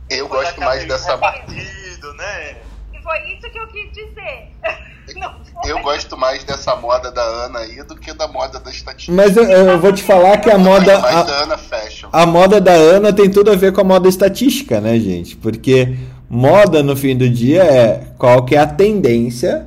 Eu 0.09 0.27
gosto 0.27 0.59
mais 0.59 0.87
dessa. 0.87 1.17
Partido, 1.17 2.13
né? 2.13 2.61
Foi 3.07 3.33
isso 3.33 3.49
que 3.49 3.57
eu 3.57 3.67
quis 3.67 3.89
dizer. 3.93 4.49
Eu 5.65 5.79
gosto 5.81 6.17
mais 6.17 6.43
dessa 6.43 6.75
moda 6.75 7.09
da 7.09 7.21
Ana 7.23 7.59
aí 7.59 7.81
do 7.81 7.95
que 7.95 8.13
da 8.13 8.27
moda 8.27 8.59
da 8.59 8.69
estatística. 8.69 9.15
Mas 9.15 9.37
eu, 9.37 9.45
eu 9.45 9.79
vou 9.79 9.93
te 9.93 10.03
falar 10.03 10.37
que 10.37 10.51
a 10.51 10.57
moda. 10.57 10.99
Mais 10.99 11.15
a, 11.15 11.23
da 11.23 11.43
Ana 11.43 11.57
Fashion. 11.57 12.09
A 12.11 12.25
moda 12.25 12.59
da 12.59 12.73
Ana 12.73 13.13
tem 13.13 13.29
tudo 13.29 13.49
a 13.49 13.55
ver 13.55 13.71
com 13.71 13.79
a 13.79 13.83
moda 13.85 14.09
estatística, 14.09 14.81
né, 14.81 14.99
gente? 14.99 15.37
Porque 15.37 15.95
moda 16.29 16.83
no 16.83 16.93
fim 16.93 17.15
do 17.15 17.29
dia 17.29 17.63
é 17.63 18.03
qual 18.17 18.43
que 18.43 18.53
é 18.53 18.59
a 18.59 18.67
tendência 18.67 19.65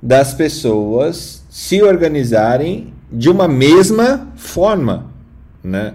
das 0.00 0.32
pessoas 0.32 1.44
se 1.50 1.82
organizarem 1.82 2.94
de 3.10 3.28
uma 3.28 3.48
mesma 3.48 4.28
forma, 4.36 5.06
né? 5.62 5.94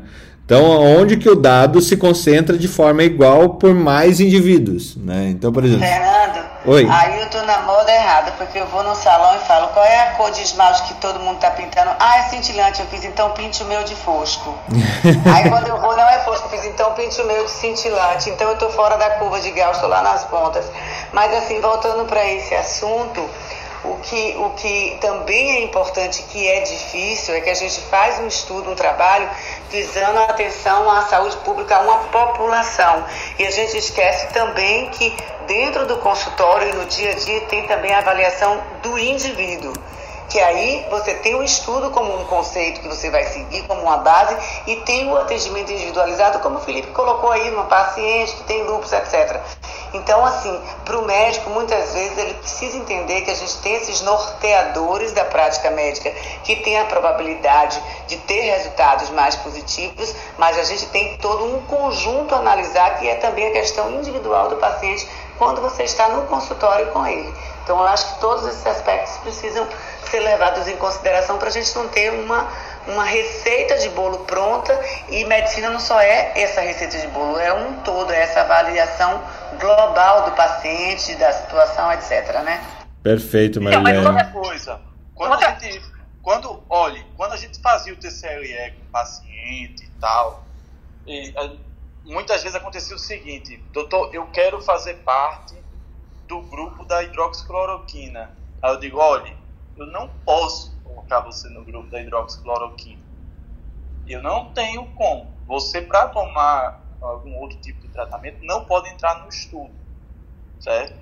Então, 0.52 0.66
onde 0.66 1.16
que 1.16 1.30
o 1.30 1.36
dado 1.36 1.80
se 1.80 1.96
concentra 1.96 2.58
de 2.58 2.68
forma 2.68 3.04
igual 3.04 3.52
por 3.52 3.74
mais 3.74 4.20
indivíduos, 4.20 4.98
né? 4.98 5.30
Então, 5.30 5.50
por 5.50 5.64
exemplo... 5.64 5.88
Fernando, 5.88 6.21
Oi. 6.64 6.88
aí 6.88 7.20
eu 7.20 7.30
tô 7.30 7.42
na 7.42 7.62
moda 7.62 7.92
errada, 7.92 8.32
porque 8.38 8.60
eu 8.60 8.68
vou 8.68 8.84
no 8.84 8.96
salão 8.96 9.36
e 9.36 9.40
falo, 9.40 9.70
qual 9.70 9.84
é 9.84 10.00
a 10.00 10.12
cor 10.12 10.30
de 10.32 10.44
esmalte 10.44 10.84
que 10.84 10.94
todo 10.96 11.20
mundo 11.20 11.40
tá 11.40 11.50
pintando? 11.52 11.92
Ah, 12.00 12.20
é 12.20 12.24
cintilante, 12.24 12.80
eu 12.80 12.86
fiz, 12.88 13.04
então 13.04 13.32
pinte 13.32 13.64
o 13.64 13.66
meu 13.66 13.84
de 13.84 13.96
fosco. 13.96 14.56
aí 15.34 15.50
quando 15.50 15.68
eu 15.68 15.82
vou, 15.82 15.96
não 15.96 16.08
é 16.08 16.20
fosco, 16.20 16.46
eu 16.46 16.50
fiz, 16.52 16.66
então 16.66 16.94
pinte 16.94 17.20
o 17.20 17.26
meu 17.26 17.46
de 17.46 17.52
cintilante. 17.52 18.30
Então 18.30 18.48
eu 18.50 18.58
tô 18.58 18.70
fora 18.70 18.96
da 18.98 19.10
curva 19.12 19.40
de 19.40 19.50
Gauss, 19.52 19.80
tô 19.80 19.88
lá 19.88 20.02
nas 20.02 20.24
pontas. 20.26 20.66
Mas 21.12 21.34
assim, 21.36 21.60
voltando 21.60 22.06
para 22.06 22.24
esse 22.26 22.54
assunto... 22.54 23.28
O 23.84 23.96
que, 23.98 24.36
o 24.38 24.52
que 24.52 24.98
também 25.02 25.54
é 25.54 25.64
importante, 25.64 26.22
que 26.24 26.48
é 26.48 26.62
difícil, 26.62 27.34
é 27.34 27.42
que 27.42 27.50
a 27.50 27.56
gente 27.56 27.80
faz 27.82 28.20
um 28.20 28.28
estudo, 28.28 28.70
um 28.70 28.76
trabalho, 28.76 29.28
visando 29.70 30.20
a 30.20 30.26
atenção 30.26 30.90
à 30.90 31.02
saúde 31.04 31.36
pública 31.38 31.78
a 31.78 31.82
uma 31.82 31.98
população. 31.98 33.04
E 33.40 33.46
a 33.46 33.50
gente 33.50 33.76
esquece 33.78 34.28
também 34.34 34.90
que 34.90 35.16
dentro 35.48 35.88
do 35.88 35.98
consultório 35.98 36.70
e 36.70 36.74
no 36.74 36.86
dia 36.86 37.12
a 37.12 37.16
dia 37.16 37.42
tem 37.42 37.66
também 37.66 37.92
a 37.94 38.00
avaliação 38.00 38.62
do 38.84 39.00
indivíduo 39.00 39.74
que 40.32 40.40
aí 40.40 40.88
você 40.90 41.14
tem 41.16 41.36
o 41.36 41.44
estudo 41.44 41.92
como 41.92 42.18
um 42.18 42.26
conceito 42.26 42.80
que 42.80 42.88
você 42.88 43.10
vai 43.10 43.26
seguir 43.26 43.64
como 43.64 43.82
uma 43.82 43.98
base 43.98 44.38
e 44.66 44.78
tem 44.78 45.12
o 45.12 45.18
atendimento 45.18 45.74
individualizado, 45.74 46.40
como 46.40 46.58
o 46.58 46.62
Felipe 46.62 46.88
colocou 46.92 47.32
aí, 47.32 47.52
numa 47.52 47.66
paciente 47.66 48.38
que 48.38 48.44
tem 48.44 48.64
lúpus, 48.64 48.94
etc. 48.94 49.42
Então, 49.94 50.26
assim, 50.26 50.58
para 50.86 50.98
o 50.98 51.06
médico, 51.06 51.50
muitas 51.50 51.94
vezes 51.94 52.18
ele 52.18 52.34
precisa 52.36 52.78
entender 52.78 53.22
que 53.22 53.32
a 53.32 53.36
gente 53.36 53.58
tem 53.58 53.76
esses 53.76 54.02
norteadores 54.02 55.12
da 55.12 55.26
prática 55.26 55.70
médica 55.70 56.10
que 56.46 56.56
tem 56.56 56.80
a 56.80 56.86
probabilidade 56.86 57.82
de 58.08 58.16
ter 58.18 58.40
resultados 58.40 59.10
mais 59.10 59.36
positivos, 59.36 60.16
mas 60.38 60.58
a 60.58 60.64
gente 60.64 60.86
tem 60.88 61.18
todo 61.18 61.44
um 61.44 61.62
conjunto 61.64 62.34
a 62.34 62.38
analisar 62.38 63.00
que 63.00 63.10
é 63.10 63.16
também 63.16 63.48
a 63.48 63.52
questão 63.52 63.92
individual 63.92 64.48
do 64.48 64.56
paciente 64.56 65.06
quando 65.42 65.60
você 65.60 65.86
está 65.86 66.08
no 66.08 66.28
consultório 66.28 66.92
com 66.92 67.04
ele. 67.04 67.34
Então, 67.64 67.80
eu 67.80 67.88
acho 67.88 68.14
que 68.14 68.22
todos 68.22 68.46
esses 68.46 68.64
aspectos 68.64 69.18
precisam 69.24 69.68
ser 70.04 70.20
levados 70.20 70.68
em 70.68 70.78
consideração 70.78 71.40
para 71.40 71.48
a 71.48 71.52
gente 71.52 71.76
não 71.76 71.88
ter 71.88 72.12
uma, 72.12 72.48
uma 72.88 73.04
receita 73.04 73.76
de 73.80 73.90
bolo 73.90 74.20
pronta 74.20 74.80
e 75.10 75.26
medicina 75.26 75.72
não 75.72 75.80
só 75.80 76.00
é 76.00 76.40
essa 76.40 76.62
receita 76.62 76.96
de 77.00 77.08
bolo, 77.08 77.40
é 77.40 77.52
um 77.52 77.74
todo, 77.82 78.14
é 78.14 78.22
essa 78.22 78.42
avaliação 78.42 79.20
global 79.60 80.26
do 80.26 80.32
paciente, 80.34 81.16
da 81.16 81.34
situação, 81.34 81.92
etc. 81.92 82.44
Né? 82.44 82.64
Perfeito, 83.02 83.60
Marilene. 83.60 83.98
Então, 83.98 84.14
mas 84.14 84.26
outra 84.26 84.32
coisa, 84.32 84.80
quando 85.16 85.32
outra... 85.32 85.48
a 85.48 85.60
gente, 85.60 85.82
quando, 86.22 86.64
olhe, 86.70 87.04
quando 87.18 87.34
a 87.34 87.38
gente 87.38 87.60
fazia 87.60 87.94
o 87.94 87.98
TCLE 87.98 88.74
com 88.78 88.86
o 88.86 88.92
paciente 88.92 89.86
e 89.86 90.00
tal, 90.00 90.44
e, 91.08 91.34
muitas 92.04 92.42
vezes 92.42 92.56
acontecia 92.56 92.96
o 92.96 93.00
seguinte, 93.00 93.58
doutor, 93.72 94.14
eu 94.14 94.28
quero 94.32 94.62
fazer 94.62 94.96
parte 95.04 95.56
do 96.28 96.42
grupo 96.44 96.86
da 96.86 97.04
hidroxicloroquina. 97.04 98.36
Aí 98.62 98.72
eu 98.72 98.80
digo, 98.80 98.98
olha, 98.98 99.36
eu 99.76 99.86
não 99.88 100.08
posso 100.08 100.80
colocar 100.84 101.20
você 101.22 101.48
no 101.50 101.64
grupo 101.64 101.90
da 101.90 102.02
hidroxicloroquina. 102.02 103.04
Eu 104.06 104.22
não 104.22 104.52
tenho 104.54 104.88
como. 104.94 105.38
Você, 105.46 105.82
para 105.82 106.08
tomar 106.08 106.98
algum 107.02 107.36
outro 107.38 107.60
tipo 107.60 107.82
de 107.82 107.90
tratamento, 107.90 108.44
não 108.44 108.66
pode 108.66 108.90
entrar 108.90 109.24
no 109.24 109.30
estudo, 109.30 109.76
certo? 110.60 111.00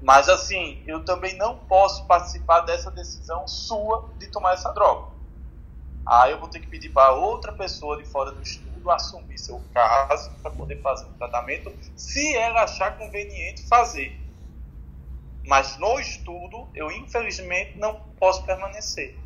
Mas, 0.00 0.28
assim, 0.28 0.82
eu 0.86 1.04
também 1.04 1.36
não 1.36 1.58
posso 1.58 2.06
participar 2.06 2.60
dessa 2.60 2.90
decisão 2.90 3.46
sua 3.46 4.14
de 4.18 4.28
tomar 4.28 4.54
essa 4.54 4.72
droga. 4.72 5.08
Aí 6.06 6.32
eu 6.32 6.38
vou 6.38 6.48
ter 6.48 6.60
que 6.60 6.68
pedir 6.68 6.90
para 6.90 7.12
outra 7.12 7.52
pessoa 7.52 7.96
de 7.96 8.04
fora 8.04 8.32
do 8.32 8.42
estudo 8.42 8.67
assumir 8.90 9.38
seu 9.38 9.62
caso 9.72 10.30
para 10.42 10.50
poder 10.50 10.80
fazer 10.82 11.06
o 11.06 11.14
tratamento, 11.14 11.74
se 11.96 12.36
ela 12.36 12.62
achar 12.62 12.96
conveniente 12.96 13.66
fazer. 13.66 14.18
Mas 15.46 15.78
no 15.78 15.98
estudo, 15.98 16.68
eu 16.74 16.90
infelizmente 16.90 17.78
não 17.78 17.94
posso 18.18 18.44
permanecer. 18.44 19.18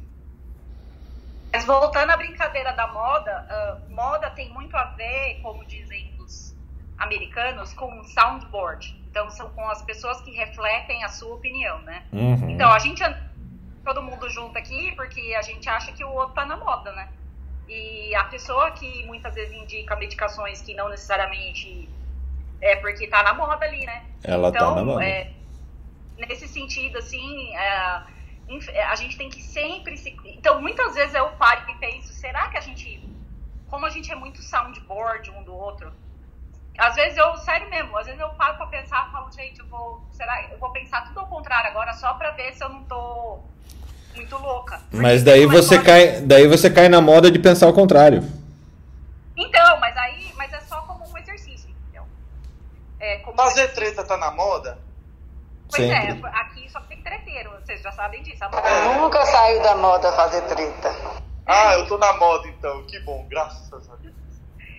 Mas 1.52 1.64
voltando 1.64 2.10
à 2.10 2.16
brincadeira 2.16 2.72
da 2.72 2.86
moda, 2.86 3.46
uh, 3.88 3.94
moda 3.94 4.30
tem 4.30 4.48
muito 4.50 4.76
a 4.76 4.84
ver, 4.84 5.40
como 5.42 5.66
dizem 5.66 6.14
os 6.18 6.54
americanos, 6.96 7.72
com 7.74 8.02
soundboard. 8.04 8.96
Então 9.10 9.28
são 9.30 9.50
com 9.50 9.68
as 9.68 9.82
pessoas 9.82 10.20
que 10.22 10.30
refletem 10.30 11.04
a 11.04 11.08
sua 11.08 11.34
opinião, 11.34 11.80
né? 11.82 12.06
Uhum. 12.12 12.50
Então 12.50 12.70
a 12.70 12.78
gente 12.78 13.02
todo 13.84 14.02
mundo 14.02 14.30
junto 14.30 14.56
aqui 14.56 14.92
porque 14.92 15.34
a 15.36 15.42
gente 15.42 15.68
acha 15.68 15.92
que 15.92 16.04
o 16.04 16.10
outro 16.10 16.34
tá 16.34 16.46
na 16.46 16.56
moda, 16.56 16.92
né? 16.92 17.08
E 17.72 18.14
a 18.14 18.24
pessoa 18.24 18.70
que 18.72 19.04
muitas 19.06 19.34
vezes 19.34 19.54
indica 19.54 19.96
medicações 19.96 20.60
que 20.60 20.74
não 20.74 20.88
necessariamente 20.88 21.88
é 22.60 22.76
porque 22.76 23.06
tá 23.06 23.22
na 23.22 23.34
moda 23.34 23.64
ali, 23.64 23.84
né? 23.86 24.04
Ela 24.22 24.48
então, 24.48 24.68
tá 24.70 24.74
na 24.76 24.84
moda. 24.84 25.04
É, 25.04 25.32
nesse 26.18 26.46
sentido, 26.48 26.98
assim, 26.98 27.54
é, 27.56 28.04
a 28.88 28.94
gente 28.96 29.16
tem 29.16 29.30
que 29.30 29.42
sempre 29.42 29.96
se. 29.96 30.16
Então, 30.24 30.60
muitas 30.60 30.94
vezes 30.94 31.14
eu 31.14 31.28
paro 31.30 31.70
e 31.70 31.74
penso: 31.76 32.12
será 32.12 32.48
que 32.48 32.58
a 32.58 32.60
gente 32.60 33.02
como 33.72 33.86
a 33.86 33.88
gente 33.88 34.12
é 34.12 34.14
muito 34.14 34.42
soundboard 34.42 35.30
um 35.30 35.42
do 35.44 35.54
outro, 35.56 35.90
às 36.76 36.94
vezes 36.94 37.16
eu, 37.16 37.34
sério 37.38 37.70
mesmo, 37.70 37.96
às 37.96 38.04
vezes 38.04 38.20
eu 38.20 38.28
paro 38.34 38.58
pra 38.58 38.66
pensar 38.66 39.08
e 39.08 39.12
falo, 39.12 39.32
gente, 39.32 39.60
eu 39.60 39.66
vou, 39.66 40.06
será, 40.12 40.50
eu 40.50 40.58
vou 40.58 40.70
pensar 40.72 41.06
tudo 41.06 41.20
ao 41.20 41.26
contrário 41.26 41.70
agora 41.70 41.94
só 41.94 42.12
pra 42.12 42.32
ver 42.32 42.52
se 42.52 42.62
eu 42.62 42.68
não 42.68 42.84
tô 42.84 43.40
muito 44.14 44.36
louca. 44.36 44.80
Mas 44.92 45.22
daí 45.22 45.46
você 45.46 45.80
cai, 45.82 46.20
daí 46.20 46.46
você 46.46 46.70
cai 46.70 46.88
na 46.88 47.00
moda 47.00 47.30
de 47.30 47.38
pensar 47.38 47.68
o 47.68 47.72
contrário. 47.72 48.22
Então, 49.36 49.80
mas 49.80 49.96
aí, 49.96 50.32
mas 50.36 50.52
é 50.52 50.60
só 50.60 50.82
como 50.82 51.04
um 51.08 51.18
exercício, 51.18 51.70
entendeu? 51.70 52.04
É, 53.00 53.22
Fazer 53.36 53.68
treta 53.68 54.04
tá 54.04 54.16
na 54.16 54.30
moda? 54.30 54.78
Pois 55.70 55.82
é, 55.82 56.00
Sempre. 56.02 56.28
é, 56.28 56.40
aqui 56.40 56.70
só 56.70 56.80
tem 56.80 57.00
treteiro, 57.02 57.50
vocês 57.64 57.80
já 57.80 57.92
sabem 57.92 58.22
disso. 58.22 58.44
Eu 58.44 59.00
nunca 59.00 59.24
saiu 59.24 59.62
da 59.62 59.74
moda 59.74 60.12
fazer 60.12 60.42
treta. 60.42 60.94
Ah, 61.46 61.74
eu 61.74 61.86
tô 61.86 61.98
na 61.98 62.12
moda 62.14 62.46
então, 62.48 62.84
que 62.84 62.98
bom, 63.00 63.26
graças 63.28 63.72
a 63.90 63.96
Deus. 63.96 64.14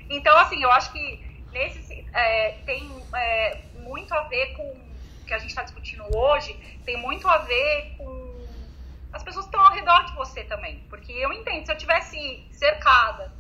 Então, 0.10 0.38
assim, 0.38 0.62
eu 0.62 0.72
acho 0.72 0.92
que 0.92 1.44
nesse 1.52 2.08
é, 2.14 2.52
tem 2.66 2.90
é, 3.16 3.62
muito 3.80 4.14
a 4.14 4.22
ver 4.24 4.54
com 4.56 4.64
o 4.64 5.26
que 5.26 5.34
a 5.34 5.40
gente 5.40 5.50
está 5.50 5.64
discutindo 5.64 6.04
hoje, 6.16 6.54
tem 6.86 6.98
muito 6.98 7.28
a 7.28 7.40
ver 7.40 7.96
com 7.98 8.23
as 9.14 9.24
pessoas 9.24 9.46
estão 9.46 9.62
ao 9.62 9.74
redor 9.74 10.04
de 10.06 10.16
você 10.16 10.44
também. 10.44 10.80
Porque 10.90 11.12
eu 11.12 11.32
entendo, 11.32 11.66
se 11.66 11.72
eu 11.72 11.78
tivesse 11.78 12.48
cercada 12.52 13.32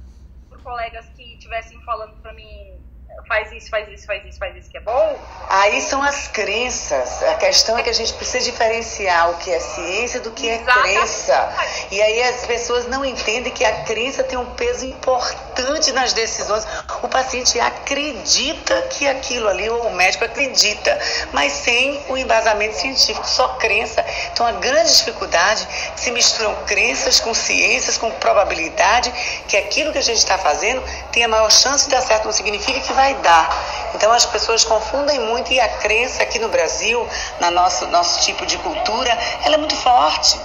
por 0.47 0.61
colegas 0.61 1.09
que 1.09 1.33
estivessem 1.33 1.81
falando 1.81 2.15
para 2.21 2.33
mim 2.33 2.82
faz 3.27 3.51
isso, 3.51 3.69
faz 3.69 3.87
isso, 3.89 4.05
faz 4.05 4.25
isso, 4.25 4.39
faz 4.39 4.55
isso 4.55 4.69
que 4.69 4.77
é 4.77 4.81
bom. 4.81 5.19
Aí 5.49 5.81
são 5.81 6.01
as 6.01 6.27
crenças. 6.27 7.23
A 7.23 7.35
questão 7.35 7.77
é 7.77 7.83
que 7.83 7.89
a 7.89 7.93
gente 7.93 8.13
precisa 8.13 8.43
diferenciar 8.43 9.31
o 9.31 9.37
que 9.37 9.51
é 9.51 9.59
ciência 9.59 10.19
do 10.19 10.31
que 10.31 10.49
é 10.49 10.57
crença. 10.59 11.53
E 11.91 12.01
aí 12.01 12.23
as 12.23 12.45
pessoas 12.45 12.87
não 12.87 13.03
entendem 13.05 13.51
que 13.51 13.63
a 13.63 13.83
crença 13.83 14.23
tem 14.23 14.37
um 14.37 14.45
peso 14.55 14.85
importante 14.85 15.91
nas 15.91 16.13
decisões. 16.13 16.65
O 17.01 17.07
paciente 17.07 17.59
acredita 17.59 18.81
que 18.83 19.07
aquilo 19.07 19.47
ali, 19.47 19.69
ou 19.69 19.87
o 19.87 19.95
médico 19.95 20.25
acredita, 20.25 20.99
mas 21.31 21.53
sem 21.53 22.03
o 22.09 22.17
embasamento 22.17 22.75
científico, 22.75 23.27
só 23.27 23.49
crença. 23.55 24.03
Então 24.31 24.45
a 24.45 24.53
grande 24.53 24.95
dificuldade 24.95 25.67
se 25.95 26.11
misturam 26.11 26.55
crenças 26.65 27.19
com 27.19 27.33
ciências, 27.33 27.97
com 27.97 28.11
probabilidade, 28.11 29.11
que 29.47 29.57
aquilo 29.57 29.91
que 29.91 29.97
a 29.97 30.03
gente 30.03 30.17
está 30.17 30.37
fazendo 30.37 30.83
tem 31.11 31.23
a 31.23 31.27
maior 31.27 31.51
chance 31.51 31.85
de 31.85 31.91
dar 31.91 32.01
certo, 32.01 32.25
não 32.25 32.31
significa 32.31 32.79
que 32.79 32.93
vai 32.93 33.02
vai 33.03 33.21
dar. 33.21 33.49
Então 33.95 34.11
as 34.13 34.25
pessoas 34.25 34.63
confundem 34.63 35.19
muito 35.19 35.51
e 35.51 35.59
a 35.59 35.67
crença 35.67 36.23
aqui 36.23 36.39
no 36.39 36.47
Brasil, 36.47 37.05
na 37.39 37.51
nosso, 37.51 37.85
nosso 37.87 38.25
tipo 38.25 38.45
de 38.45 38.57
cultura, 38.57 39.11
ela 39.43 39.55
é 39.55 39.57
muito 39.57 39.75
forte. 39.75 40.39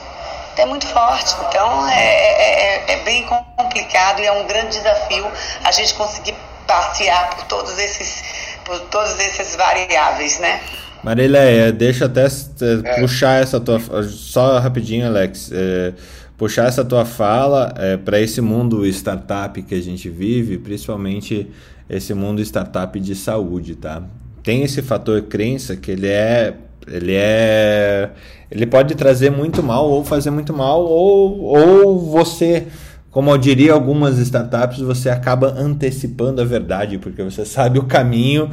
É 0.56 0.66
muito 0.66 0.86
forte. 0.88 1.36
Então 1.48 1.88
é, 1.88 1.94
é, 1.94 2.90
é, 2.90 2.92
é 2.94 2.96
bem 3.04 3.24
complicado 3.56 4.20
e 4.20 4.26
é 4.26 4.32
um 4.32 4.46
grande 4.46 4.76
desafio 4.76 5.24
a 5.62 5.70
gente 5.70 5.94
conseguir 5.94 6.34
passear 6.66 7.30
por 7.30 7.44
todos 7.44 7.78
esses, 7.78 8.24
por 8.64 8.80
todos 8.90 9.18
esses 9.20 9.54
variáveis, 9.54 10.38
né? 10.40 10.61
Marileia, 11.02 11.70
deixa 11.70 12.06
até 12.06 12.26
é. 12.26 13.00
puxar 13.00 13.40
essa 13.40 13.61
tua. 13.61 13.80
Só 14.02 14.59
rapidinho, 14.59 15.06
Alex. 15.06 15.50
É, 15.52 15.92
puxar 16.39 16.68
essa 16.68 16.84
tua 16.84 17.05
fala 17.05 17.74
é, 17.76 17.97
para 17.97 18.20
esse 18.20 18.41
mundo 18.41 18.86
startup 18.86 19.61
que 19.61 19.74
a 19.74 19.82
gente 19.82 20.09
vive, 20.09 20.57
principalmente 20.57 21.51
esse 21.91 22.14
mundo 22.14 22.41
startup 22.41 22.99
de 23.01 23.14
saúde, 23.16 23.74
tá? 23.74 24.05
Tem 24.43 24.62
esse 24.62 24.80
fator 24.80 25.22
crença 25.22 25.76
que 25.76 25.91
ele 25.91 26.07
é 26.07 26.55
ele 26.86 27.14
é 27.14 28.11
ele 28.51 28.64
pode 28.64 28.95
trazer 28.95 29.30
muito 29.30 29.62
mal 29.62 29.91
ou 29.91 30.03
fazer 30.03 30.30
muito 30.30 30.55
mal 30.55 30.82
ou, 30.82 31.43
ou 31.43 31.99
você 31.99 32.66
como 33.11 33.30
eu 33.30 33.36
diria 33.36 33.74
algumas 33.74 34.16
startups 34.18 34.78
você 34.78 35.11
acaba 35.11 35.49
antecipando 35.49 36.41
a 36.41 36.45
verdade 36.47 36.97
porque 36.97 37.22
você 37.22 37.45
sabe 37.45 37.78
o 37.78 37.84
caminho 37.84 38.49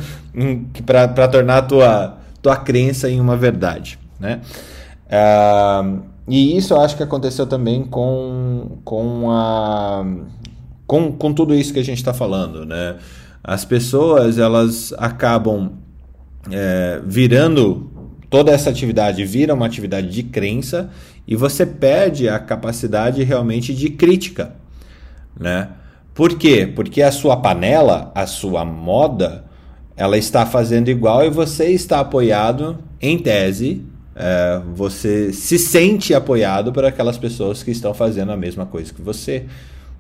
para 0.86 1.28
tornar 1.30 1.60
a 1.60 1.62
tua 1.62 2.18
tua 2.42 2.58
crença 2.58 3.10
em 3.10 3.22
uma 3.22 3.38
verdade 3.38 3.98
né 4.20 4.42
uh, 5.08 6.15
e 6.28 6.58
isso 6.58 6.74
eu 6.74 6.82
acho 6.82 6.98
que 6.98 7.04
aconteceu 7.04 7.46
também 7.46 7.84
com 7.84 8.80
com 8.84 9.32
a 9.32 10.06
com, 10.88 11.12
com 11.12 11.34
tudo 11.34 11.54
isso 11.54 11.74
que 11.74 11.80
a 11.80 11.84
gente 11.84 11.98
está 11.98 12.14
falando 12.14 12.66
né 12.66 12.98
as 13.44 13.64
pessoas 13.66 14.38
elas 14.38 14.94
acabam 14.98 15.74
é, 16.52 17.02
virando 17.06 17.90
toda 18.30 18.52
essa 18.52 18.70
atividade 18.70 19.24
vira 19.26 19.54
uma 19.54 19.66
atividade 19.66 20.10
de 20.10 20.24
crença 20.24 20.90
e 21.28 21.36
você 21.36 21.66
perde 21.66 22.30
a 22.30 22.38
capacidade 22.38 23.24
realmente 23.24 23.74
de 23.74 23.90
crítica, 23.90 24.56
né? 25.38 25.70
Por 26.14 26.38
quê? 26.38 26.72
Porque 26.74 27.02
a 27.02 27.12
sua 27.12 27.38
panela, 27.38 28.12
a 28.16 28.26
sua 28.26 28.64
moda, 28.64 29.44
ela 29.98 30.18
está 30.18 30.46
fazendo 30.46 30.90
igual 30.90 31.26
e 31.26 31.30
você 31.30 31.72
está 31.72 32.00
apoiado 32.00 32.78
em 33.02 33.18
tese. 33.18 33.84
É, 34.16 34.62
você 34.74 35.34
se 35.34 35.60
sente 35.60 36.14
apoiado 36.14 36.72
por 36.72 36.86
aquelas 36.86 37.18
pessoas 37.18 37.62
que 37.62 37.72
estão 37.72 37.94
fazendo 37.94 38.32
a 38.32 38.38
mesma 38.38 38.66
coisa 38.66 38.94
que 38.94 39.02
você 39.02 39.46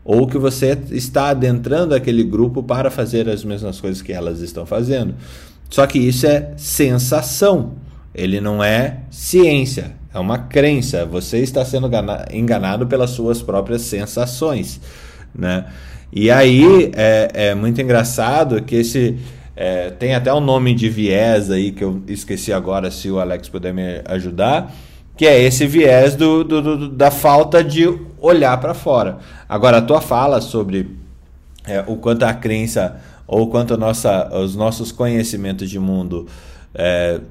ou 0.05 0.27
que 0.27 0.37
você 0.37 0.77
está 0.91 1.29
adentrando 1.29 1.95
aquele 1.95 2.23
grupo 2.23 2.61
para 2.61 2.91
fazer 2.91 3.27
as 3.27 3.43
mesmas 3.43 3.81
coisas 3.81 4.03
que 4.03 4.13
elas 4.13 4.39
estão 4.39 4.65
fazendo. 4.65 5.15
Só 5.69 5.87
que 5.87 5.97
isso 5.97 6.27
é 6.27 6.53
sensação, 6.55 7.73
ele 8.13 8.39
não 8.39 8.63
é 8.63 8.99
ciência, 9.09 9.95
é 10.13 10.19
uma 10.19 10.37
crença. 10.37 11.05
Você 11.05 11.39
está 11.39 11.65
sendo 11.65 11.89
enganado 12.31 12.85
pelas 12.85 13.09
suas 13.09 13.41
próprias 13.41 13.81
sensações, 13.81 14.79
né? 15.33 15.65
E 16.13 16.29
aí 16.31 16.91
é, 16.95 17.31
é 17.33 17.55
muito 17.55 17.81
engraçado 17.81 18.61
que 18.61 18.75
esse 18.75 19.17
é, 19.55 19.89
tem 19.89 20.13
até 20.13 20.33
um 20.33 20.41
nome 20.41 20.73
de 20.73 20.89
viés 20.89 21.49
aí 21.49 21.71
que 21.71 21.83
eu 21.83 22.01
esqueci 22.07 22.51
agora, 22.51 22.91
se 22.91 23.09
o 23.09 23.19
Alex 23.19 23.49
puder 23.49 23.73
me 23.73 24.01
ajudar 24.05 24.73
que 25.17 25.25
é 25.25 25.41
esse 25.41 25.65
viés 25.65 26.15
do, 26.15 26.43
do, 26.43 26.61
do 26.61 26.89
da 26.89 27.09
falta 27.09 27.63
de 27.63 27.85
olhar 28.19 28.59
para 28.59 28.73
fora. 28.73 29.19
Agora, 29.47 29.77
a 29.77 29.81
tua 29.81 30.01
fala 30.01 30.41
sobre 30.41 30.97
é, 31.65 31.83
o 31.87 31.95
quanto 31.95 32.23
a 32.23 32.33
crença 32.33 32.99
ou 33.27 33.49
quanto 33.49 33.77
nossa, 33.77 34.29
os 34.37 34.55
nossos 34.55 34.91
conhecimentos 34.91 35.69
de 35.69 35.79
mundo 35.79 36.27
é, 36.73 37.21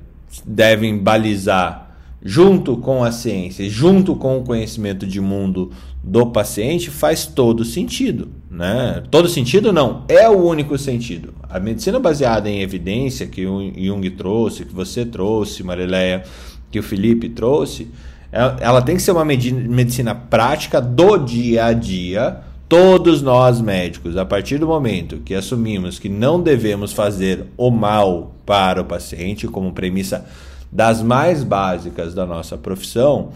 devem 0.44 0.98
balizar 0.98 1.82
junto 2.22 2.78
com 2.78 3.04
a 3.04 3.12
ciência, 3.12 3.68
junto 3.68 4.16
com 4.16 4.38
o 4.38 4.44
conhecimento 4.44 5.06
de 5.06 5.20
mundo 5.20 5.70
do 6.02 6.26
paciente, 6.26 6.90
faz 6.90 7.26
todo 7.26 7.64
sentido. 7.64 8.30
Né? 8.54 9.02
Todo 9.10 9.28
sentido 9.28 9.72
não, 9.72 10.04
é 10.08 10.28
o 10.28 10.40
único 10.40 10.78
sentido. 10.78 11.34
A 11.50 11.58
medicina 11.58 11.98
baseada 11.98 12.48
em 12.48 12.62
evidência 12.62 13.26
que 13.26 13.44
o 13.44 13.60
Jung 13.76 14.08
trouxe, 14.10 14.64
que 14.64 14.72
você 14.72 15.04
trouxe, 15.04 15.64
Marileia, 15.64 16.22
que 16.70 16.78
o 16.78 16.82
Felipe 16.82 17.28
trouxe, 17.28 17.90
ela 18.30 18.80
tem 18.80 18.94
que 18.94 19.02
ser 19.02 19.10
uma 19.10 19.24
medicina 19.24 20.14
prática 20.14 20.80
do 20.80 21.16
dia 21.18 21.66
a 21.66 21.72
dia. 21.72 22.38
Todos 22.68 23.22
nós 23.22 23.60
médicos, 23.60 24.16
a 24.16 24.24
partir 24.24 24.58
do 24.58 24.66
momento 24.68 25.18
que 25.18 25.34
assumimos 25.34 25.98
que 25.98 26.08
não 26.08 26.40
devemos 26.40 26.92
fazer 26.92 27.46
o 27.56 27.70
mal 27.70 28.34
para 28.46 28.82
o 28.82 28.84
paciente, 28.84 29.48
como 29.48 29.72
premissa 29.72 30.24
das 30.70 31.02
mais 31.02 31.42
básicas 31.42 32.14
da 32.14 32.24
nossa 32.24 32.56
profissão, 32.56 33.30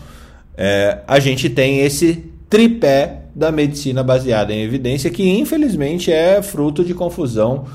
é, 0.57 1.01
a 1.07 1.19
gente 1.21 1.51
tem 1.51 1.81
esse 1.81 2.25
tripé 2.49 3.28
da 3.39 3.53
medicina 3.53 4.03
baseada 4.03 4.53
em 4.53 4.63
evidência 4.63 5.09
que 5.11 5.29
infelizmente 5.29 6.11
é 6.11 6.43
fruto 6.43 6.85
de 6.85 6.93
confusão 6.93 7.67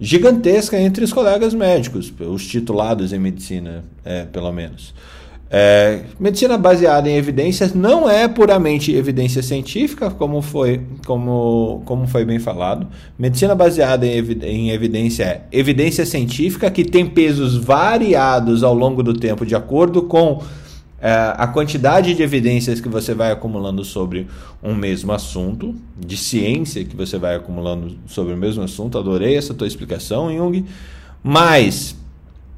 gigantesca 0.00 0.80
entre 0.80 1.04
os 1.04 1.12
colegas 1.12 1.52
médicos, 1.52 2.10
os 2.18 2.46
titulados 2.46 3.12
em 3.12 3.18
medicina, 3.18 3.84
é, 4.02 4.24
pelo 4.24 4.50
menos. 4.50 4.94
É, 5.52 6.02
medicina 6.18 6.56
baseada 6.56 7.10
em 7.10 7.16
evidências 7.16 7.74
não 7.74 8.08
é 8.08 8.28
puramente 8.28 8.94
evidência 8.94 9.42
científica, 9.42 10.08
como 10.08 10.40
foi, 10.40 10.80
como, 11.04 11.82
como 11.84 12.06
foi 12.06 12.24
bem 12.24 12.38
falado. 12.38 12.86
Medicina 13.18 13.54
baseada 13.54 14.06
em, 14.06 14.12
evi 14.12 14.38
em 14.42 14.70
evidência 14.70 15.24
é 15.24 15.42
evidência 15.52 16.06
científica 16.06 16.70
que 16.70 16.84
tem 16.84 17.04
pesos 17.04 17.56
variados 17.56 18.62
ao 18.62 18.72
longo 18.72 19.02
do 19.02 19.12
tempo, 19.12 19.44
de 19.44 19.54
acordo 19.54 20.02
com 20.02 20.40
a 21.02 21.46
quantidade 21.46 22.14
de 22.14 22.22
evidências 22.22 22.80
que 22.80 22.88
você 22.88 23.14
vai 23.14 23.32
acumulando 23.32 23.84
sobre 23.84 24.26
um 24.62 24.74
mesmo 24.74 25.12
assunto, 25.12 25.74
de 25.98 26.16
ciência 26.16 26.84
que 26.84 26.94
você 26.94 27.18
vai 27.18 27.36
acumulando 27.36 27.96
sobre 28.06 28.34
o 28.34 28.36
mesmo 28.36 28.62
assunto. 28.62 28.98
Adorei 28.98 29.36
essa 29.36 29.54
tua 29.54 29.66
explicação, 29.66 30.30
Jung. 30.34 30.64
Mas 31.22 31.96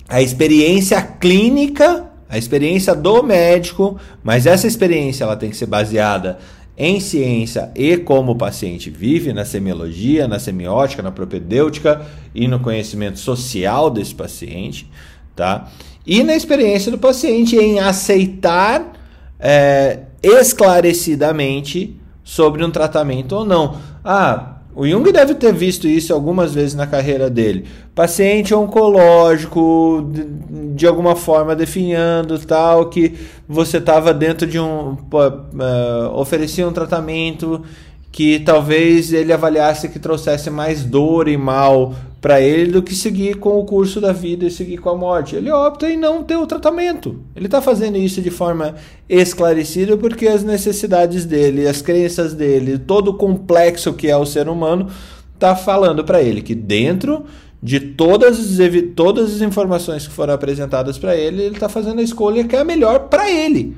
a 0.09 0.21
experiência 0.21 1.01
clínica, 1.01 2.07
a 2.29 2.37
experiência 2.37 2.95
do 2.95 3.23
médico, 3.23 3.97
mas 4.23 4.47
essa 4.47 4.67
experiência 4.67 5.25
ela 5.25 5.37
tem 5.37 5.51
que 5.51 5.57
ser 5.57 5.67
baseada 5.67 6.39
em 6.77 6.99
ciência 7.01 7.71
e 7.75 7.97
como 7.99 8.33
o 8.33 8.37
paciente 8.37 8.91
vive, 8.91 9.33
na 9.33 9.45
semiologia, 9.45 10.27
na 10.27 10.39
semiótica, 10.39 11.03
na 11.03 11.13
propedêutica 11.13 12.05
e 12.35 12.49
no 12.49 12.59
conhecimento 12.61 13.19
social 13.19 13.91
desse 13.91 14.15
paciente, 14.15 14.91
tá? 15.35 15.69
e 16.07 16.23
na 16.23 16.35
experiência 16.35 16.91
do 16.91 16.99
paciente 16.99 17.57
em 17.57 17.79
aceitar 17.79 18.93
é, 19.39 20.01
esclarecidamente 20.23 21.97
sobre 22.25 22.65
um 22.65 22.71
tratamento 22.71 23.37
ou 23.37 23.45
não. 23.45 23.77
Ah, 24.05 24.57
O 24.75 24.87
Jung 24.87 25.11
deve 25.13 25.35
ter 25.35 25.53
visto 25.53 25.87
isso 25.87 26.15
algumas 26.15 26.55
vezes 26.55 26.75
na 26.75 26.87
carreira 26.87 27.29
dele. 27.29 27.67
Paciente 27.95 28.55
oncológico, 28.55 30.09
de, 30.11 30.75
de 30.75 30.87
alguma 30.87 31.15
forma 31.15 31.55
definhando 31.55 32.39
tal, 32.39 32.89
que 32.89 33.15
você 33.47 33.77
estava 33.77 34.15
dentro 34.15 34.47
de 34.47 34.59
um. 34.59 34.93
Uh, 34.93 36.15
oferecia 36.15 36.67
um 36.67 36.73
tratamento 36.73 37.63
que 38.11 38.41
talvez 38.41 39.13
ele 39.13 39.33
avaliasse 39.33 39.89
que 39.89 39.99
trouxesse 39.99 40.49
mais 40.51 40.85
dor 40.85 41.29
e 41.29 41.37
mal 41.37 41.95
para 42.23 42.41
ele 42.41 42.71
do 42.71 42.83
que 42.85 42.95
seguir 42.95 43.35
com 43.39 43.59
o 43.59 43.65
curso 43.65 44.01
da 44.01 44.13
vida 44.13 44.47
e 44.47 44.51
seguir 44.51 44.79
com 44.79 44.89
a 44.89 44.97
morte. 44.97 45.35
Ele 45.35 45.51
opta 45.51 45.91
em 45.91 45.97
não 45.97 46.23
ter 46.23 46.37
o 46.37 46.47
tratamento. 46.47 47.21
Ele 47.35 47.47
está 47.47 47.61
fazendo 47.61 47.99
isso 47.99 48.23
de 48.23 48.31
forma 48.31 48.77
esclarecida 49.09 49.97
porque 49.97 50.29
as 50.29 50.45
necessidades 50.45 51.25
dele, 51.25 51.67
as 51.67 51.83
crenças 51.83 52.33
dele, 52.33 52.79
todo 52.79 53.09
o 53.09 53.15
complexo 53.15 53.93
que 53.93 54.07
é 54.09 54.17
o 54.17 54.25
ser 54.25 54.49
humano, 54.49 54.89
está 55.35 55.57
falando 55.57 56.05
para 56.05 56.23
ele 56.23 56.43
que 56.43 56.55
dentro 56.55 57.25
de 57.61 57.81
todas 57.81 58.39
as, 58.39 58.71
todas 58.95 59.35
as 59.35 59.41
informações 59.41 60.07
que 60.07 60.13
foram 60.15 60.33
apresentadas 60.35 60.97
para 60.99 61.17
ele, 61.17 61.43
ele 61.43 61.55
está 61.57 61.69
fazendo 61.69 61.99
a 61.99 62.05
escolha 62.05 62.45
que 62.45 62.55
é 62.55 62.61
a 62.61 62.65
melhor 62.65 63.09
para 63.09 63.29
ele. 63.29 63.77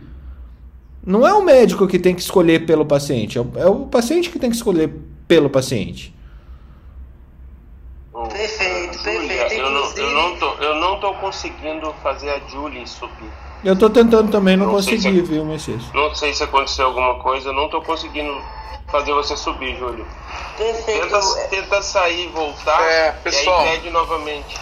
Não 1.06 1.26
é 1.26 1.32
o 1.32 1.42
médico 1.42 1.86
que 1.86 1.98
tem 1.98 2.14
que 2.14 2.20
escolher 2.20 2.66
pelo 2.66 2.84
paciente, 2.84 3.38
é 3.38 3.40
o, 3.40 3.46
é 3.56 3.66
o 3.66 3.86
paciente 3.86 4.28
que 4.28 4.38
tem 4.38 4.50
que 4.50 4.56
escolher 4.56 4.92
pelo 5.26 5.48
paciente. 5.48 6.14
Perfeito, 8.28 9.02
perfeito. 9.02 9.54
Eu 9.54 9.70
não, 9.70 9.92
eu, 9.92 10.10
não 10.10 10.36
tô, 10.36 10.54
eu 10.62 10.74
não 10.76 11.00
tô 11.00 11.14
conseguindo 11.14 11.92
fazer 12.02 12.30
a 12.30 12.38
Julie 12.48 12.86
subir. 12.86 13.30
Eu 13.64 13.76
tô 13.76 13.90
tentando 13.90 14.30
também, 14.30 14.56
não, 14.56 14.66
não 14.66 14.74
consegui, 14.74 15.00
se, 15.00 15.22
viu, 15.22 15.44
Messias? 15.44 15.82
Não 15.92 16.14
sei 16.14 16.32
se 16.32 16.44
aconteceu 16.44 16.86
alguma 16.86 17.18
coisa, 17.20 17.48
eu 17.48 17.52
não 17.52 17.68
tô 17.68 17.80
conseguindo 17.82 18.40
fazer 18.88 19.12
você 19.12 19.36
subir, 19.36 19.76
Júlio. 19.76 20.06
Perfeito. 20.56 21.08
Tenta, 21.08 21.48
tenta 21.48 21.82
sair 21.82 22.26
e 22.26 22.28
voltar 22.28 22.80
é, 22.82 23.12
pessoal. 23.12 23.64
e 23.64 23.68
aí 23.68 23.76
pede 23.78 23.90
novamente. 23.90 24.60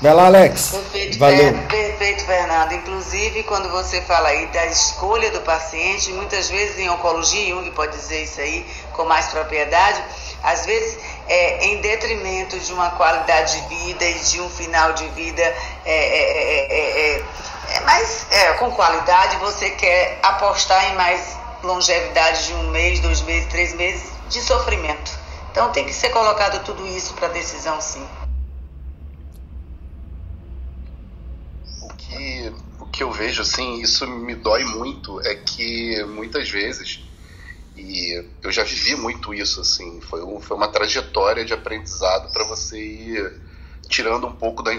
Vai 0.00 0.14
lá, 0.14 0.26
Alex. 0.26 0.70
Perfeito, 0.70 1.18
Valeu. 1.18 1.54
perfeito, 1.68 2.24
Fernando. 2.24 2.72
Inclusive, 2.72 3.42
quando 3.42 3.68
você 3.68 4.00
fala 4.02 4.28
aí 4.28 4.46
da 4.46 4.64
escolha 4.66 5.30
do 5.32 5.40
paciente, 5.40 6.12
muitas 6.12 6.48
vezes 6.48 6.78
em 6.78 6.88
oncologia, 6.88 7.48
Jung 7.48 7.68
pode 7.72 7.96
dizer 7.96 8.22
isso 8.22 8.40
aí 8.40 8.64
com 8.92 9.04
mais 9.04 9.26
propriedade, 9.26 10.00
às 10.42 10.64
vezes 10.64 10.98
é, 11.28 11.66
em 11.66 11.80
detrimento 11.80 12.58
de 12.58 12.72
uma 12.72 12.90
qualidade 12.90 13.60
de 13.60 13.76
vida 13.76 14.04
e 14.04 14.18
de 14.18 14.40
um 14.40 14.48
final 14.48 14.92
de 14.92 15.06
vida 15.08 15.42
é, 15.42 15.56
é, 15.84 17.16
é, 17.16 17.24
é 17.70 17.80
mais 17.80 18.26
com 18.58 18.70
qualidade, 18.70 19.36
você 19.36 19.70
quer 19.70 20.18
apostar 20.22 20.90
em 20.90 20.96
mais 20.96 21.36
longevidade 21.62 22.46
de 22.46 22.54
um 22.54 22.70
mês, 22.70 23.00
dois 23.00 23.20
meses, 23.22 23.48
três 23.48 23.74
meses 23.74 24.10
de 24.28 24.40
sofrimento. 24.40 25.10
Então 25.50 25.70
tem 25.72 25.84
que 25.84 25.92
ser 25.92 26.10
colocado 26.10 26.64
tudo 26.64 26.86
isso 26.86 27.14
para 27.14 27.28
decisão, 27.28 27.80
sim. 27.80 28.06
O 31.82 31.88
que, 31.94 32.52
o 32.80 32.86
que 32.86 33.02
eu 33.02 33.10
vejo, 33.10 33.42
assim, 33.42 33.80
isso 33.80 34.06
me 34.06 34.34
dói 34.34 34.64
muito, 34.64 35.20
é 35.26 35.34
que 35.34 36.02
muitas 36.04 36.48
vezes 36.48 37.07
e 37.78 38.28
eu 38.42 38.50
já 38.50 38.64
vivi 38.64 38.96
muito 38.96 39.32
isso, 39.32 39.60
assim. 39.60 40.00
Foi, 40.00 40.22
um, 40.22 40.40
foi 40.40 40.56
uma 40.56 40.68
trajetória 40.68 41.44
de 41.44 41.54
aprendizado 41.54 42.32
para 42.32 42.44
você 42.44 42.76
ir 42.76 43.40
tirando 43.88 44.26
um 44.26 44.34
pouco 44.34 44.62
da 44.62 44.72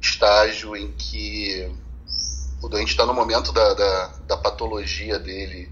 estágio 0.00 0.76
em 0.76 0.92
que 0.92 1.70
o 2.62 2.68
doente 2.68 2.90
está 2.90 3.04
no 3.04 3.12
momento 3.12 3.52
da, 3.52 3.74
da, 3.74 4.06
da, 4.26 4.36
patologia 4.36 5.18
dele, 5.18 5.70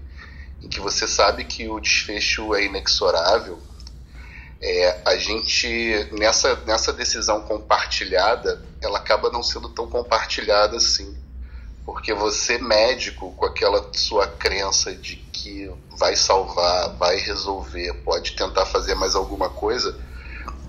em 0.61 0.67
que 0.67 0.79
você 0.79 1.07
sabe 1.07 1.45
que 1.45 1.67
o 1.67 1.79
desfecho 1.79 2.53
é 2.53 2.65
inexorável, 2.65 3.59
é, 4.61 5.01
a 5.05 5.17
gente, 5.17 6.09
nessa, 6.11 6.55
nessa 6.65 6.91
decisão 6.93 7.41
compartilhada, 7.43 8.63
ela 8.81 8.97
acaba 8.97 9.29
não 9.29 9.43
sendo 9.43 9.69
tão 9.69 9.87
compartilhada 9.87 10.77
assim 10.77 11.26
porque 11.87 12.13
você, 12.13 12.57
médico, 12.57 13.31
com 13.31 13.45
aquela 13.45 13.89
sua 13.93 14.27
crença 14.27 14.93
de 14.93 15.15
que 15.15 15.71
vai 15.97 16.17
salvar, 16.17 16.97
vai 16.97 17.15
resolver, 17.15 17.93
pode 18.03 18.33
tentar 18.33 18.65
fazer 18.65 18.93
mais 18.93 19.15
alguma 19.15 19.49
coisa, 19.49 19.97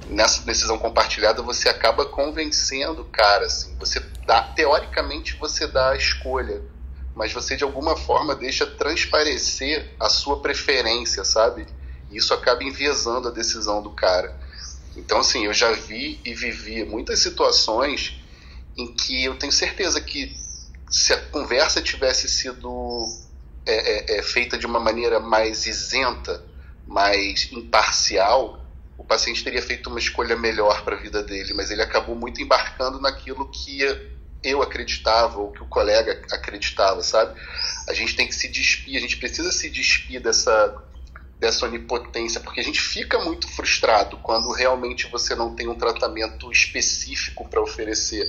nessa 0.09 0.43
decisão 0.43 0.79
compartilhada 0.79 1.43
você 1.43 1.69
acaba 1.69 2.07
convencendo 2.07 3.03
o 3.03 3.05
cara, 3.07 3.47
assim, 3.47 3.75
você 3.81 3.99
dá, 4.25 4.45
teoricamente 4.45 5.37
você 5.41 5.66
dá 5.66 5.91
a 5.91 5.97
escolha, 5.97 6.62
mas 7.16 7.33
você 7.33 7.57
de 7.57 7.64
alguma 7.64 7.97
forma 7.97 8.37
deixa 8.37 8.64
transparecer 8.64 9.93
a 9.99 10.09
sua 10.09 10.41
preferência, 10.41 11.25
sabe? 11.25 11.66
E 12.12 12.16
isso 12.19 12.33
acaba 12.33 12.62
enviesando 12.62 13.27
a 13.27 13.33
decisão 13.33 13.83
do 13.83 13.91
cara. 13.91 14.39
Então, 14.97 15.19
assim, 15.19 15.47
eu 15.47 15.53
já 15.53 15.73
vi 15.73 16.21
e 16.25 16.33
vivi 16.33 16.85
muitas 16.85 17.19
situações 17.19 18.23
em 18.77 18.95
que 18.95 19.25
eu 19.25 19.37
tenho 19.37 19.53
certeza 19.53 20.01
que 20.01 20.47
se 20.91 21.12
a 21.12 21.20
conversa 21.26 21.82
tivesse 21.82 22.28
sido 22.28 23.05
é, 23.66 24.16
é, 24.16 24.18
é, 24.18 24.22
feita 24.22 24.57
de 24.57 24.66
uma 24.66 24.80
maneira 24.80 25.20
mais 25.20 25.66
isenta, 25.66 26.45
mais 26.86 27.53
imparcial, 27.53 28.64
o 28.97 29.05
paciente 29.05 29.45
teria 29.45 29.62
feito 29.62 29.91
uma 29.91 29.99
escolha 29.99 30.36
melhor 30.36 30.82
para 30.84 30.97
a 30.97 30.99
vida 30.99 31.22
dele, 31.22 31.53
mas 31.55 31.70
ele 31.70 31.82
acabou 31.82 32.16
muito 32.16 32.43
embarcando 32.43 33.01
naquilo 33.01 33.49
que 33.51 33.80
eu 34.43 34.62
acreditava 34.62 35.39
ou 35.39 35.53
que 35.53 35.62
o 35.62 35.66
colega 35.66 36.22
acreditava, 36.32 37.03
sabe? 37.03 37.39
A 37.89 37.93
gente 37.93 38.16
tem 38.16 38.26
que 38.26 38.34
se 38.34 38.49
despir, 38.49 38.97
a 38.97 39.01
gente 39.01 39.18
precisa 39.18 39.53
se 39.53 39.68
despir 39.68 40.20
dessa 40.20 40.84
dessa 41.39 41.66
onipotência, 41.66 42.41
porque 42.41 42.59
a 42.59 42.64
gente 42.64 42.80
fica 42.80 43.16
muito 43.20 43.47
frustrado 43.47 44.16
quando 44.16 44.51
realmente 44.51 45.09
você 45.09 45.36
não 45.36 45.55
tem 45.55 45.68
um 45.68 45.74
tratamento 45.76 46.51
específico 46.51 47.49
para 47.49 47.62
oferecer 47.62 48.28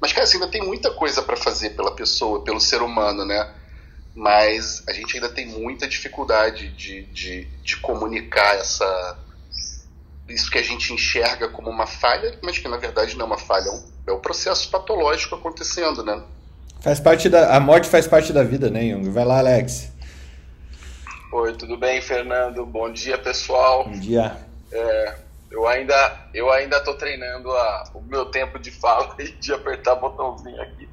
mas, 0.00 0.12
cara, 0.12 0.24
assim, 0.24 0.38
ainda 0.38 0.48
tem 0.48 0.62
muita 0.62 0.90
coisa 0.90 1.22
para 1.22 1.36
fazer 1.36 1.70
pela 1.70 1.94
pessoa, 1.94 2.42
pelo 2.42 2.60
ser 2.60 2.82
humano, 2.82 3.24
né? 3.24 3.52
Mas 4.14 4.82
a 4.88 4.92
gente 4.92 5.14
ainda 5.16 5.28
tem 5.28 5.46
muita 5.46 5.86
dificuldade 5.86 6.68
de, 6.68 7.02
de, 7.04 7.44
de 7.62 7.76
comunicar 7.76 8.56
essa 8.56 9.18
isso 10.28 10.50
que 10.50 10.58
a 10.58 10.62
gente 10.62 10.92
enxerga 10.92 11.48
como 11.48 11.68
uma 11.68 11.86
falha, 11.86 12.38
mas 12.40 12.56
que 12.56 12.68
na 12.68 12.76
verdade 12.76 13.16
não 13.16 13.24
é 13.24 13.26
uma 13.26 13.38
falha, 13.38 13.68
é 13.68 13.72
um, 13.72 13.82
é 14.08 14.12
um 14.12 14.20
processo 14.20 14.70
patológico 14.70 15.34
acontecendo, 15.34 16.04
né? 16.04 16.22
Faz 16.80 17.00
parte 17.00 17.28
da 17.28 17.54
a 17.54 17.60
morte 17.60 17.88
faz 17.88 18.06
parte 18.06 18.32
da 18.32 18.42
vida, 18.42 18.70
né, 18.70 18.88
Jung? 18.88 19.10
Vai 19.10 19.24
lá, 19.24 19.38
Alex. 19.38 19.90
Oi, 21.32 21.52
tudo 21.54 21.76
bem, 21.76 22.00
Fernando? 22.00 22.64
Bom 22.64 22.90
dia, 22.92 23.18
pessoal. 23.18 23.84
Bom 23.84 23.98
dia. 23.98 24.36
É, 24.72 25.14
eu 25.50 25.66
ainda, 25.66 26.28
eu 26.32 26.50
ainda 26.50 26.80
tô 26.80 26.94
treinando 26.94 27.50
a, 27.50 27.84
o 27.94 28.00
meu 28.00 28.26
tempo 28.26 28.58
de 28.58 28.70
fala 28.70 29.14
e 29.18 29.32
de 29.32 29.52
apertar 29.52 29.96
botãozinho 29.96 30.60
aqui. 30.62 30.88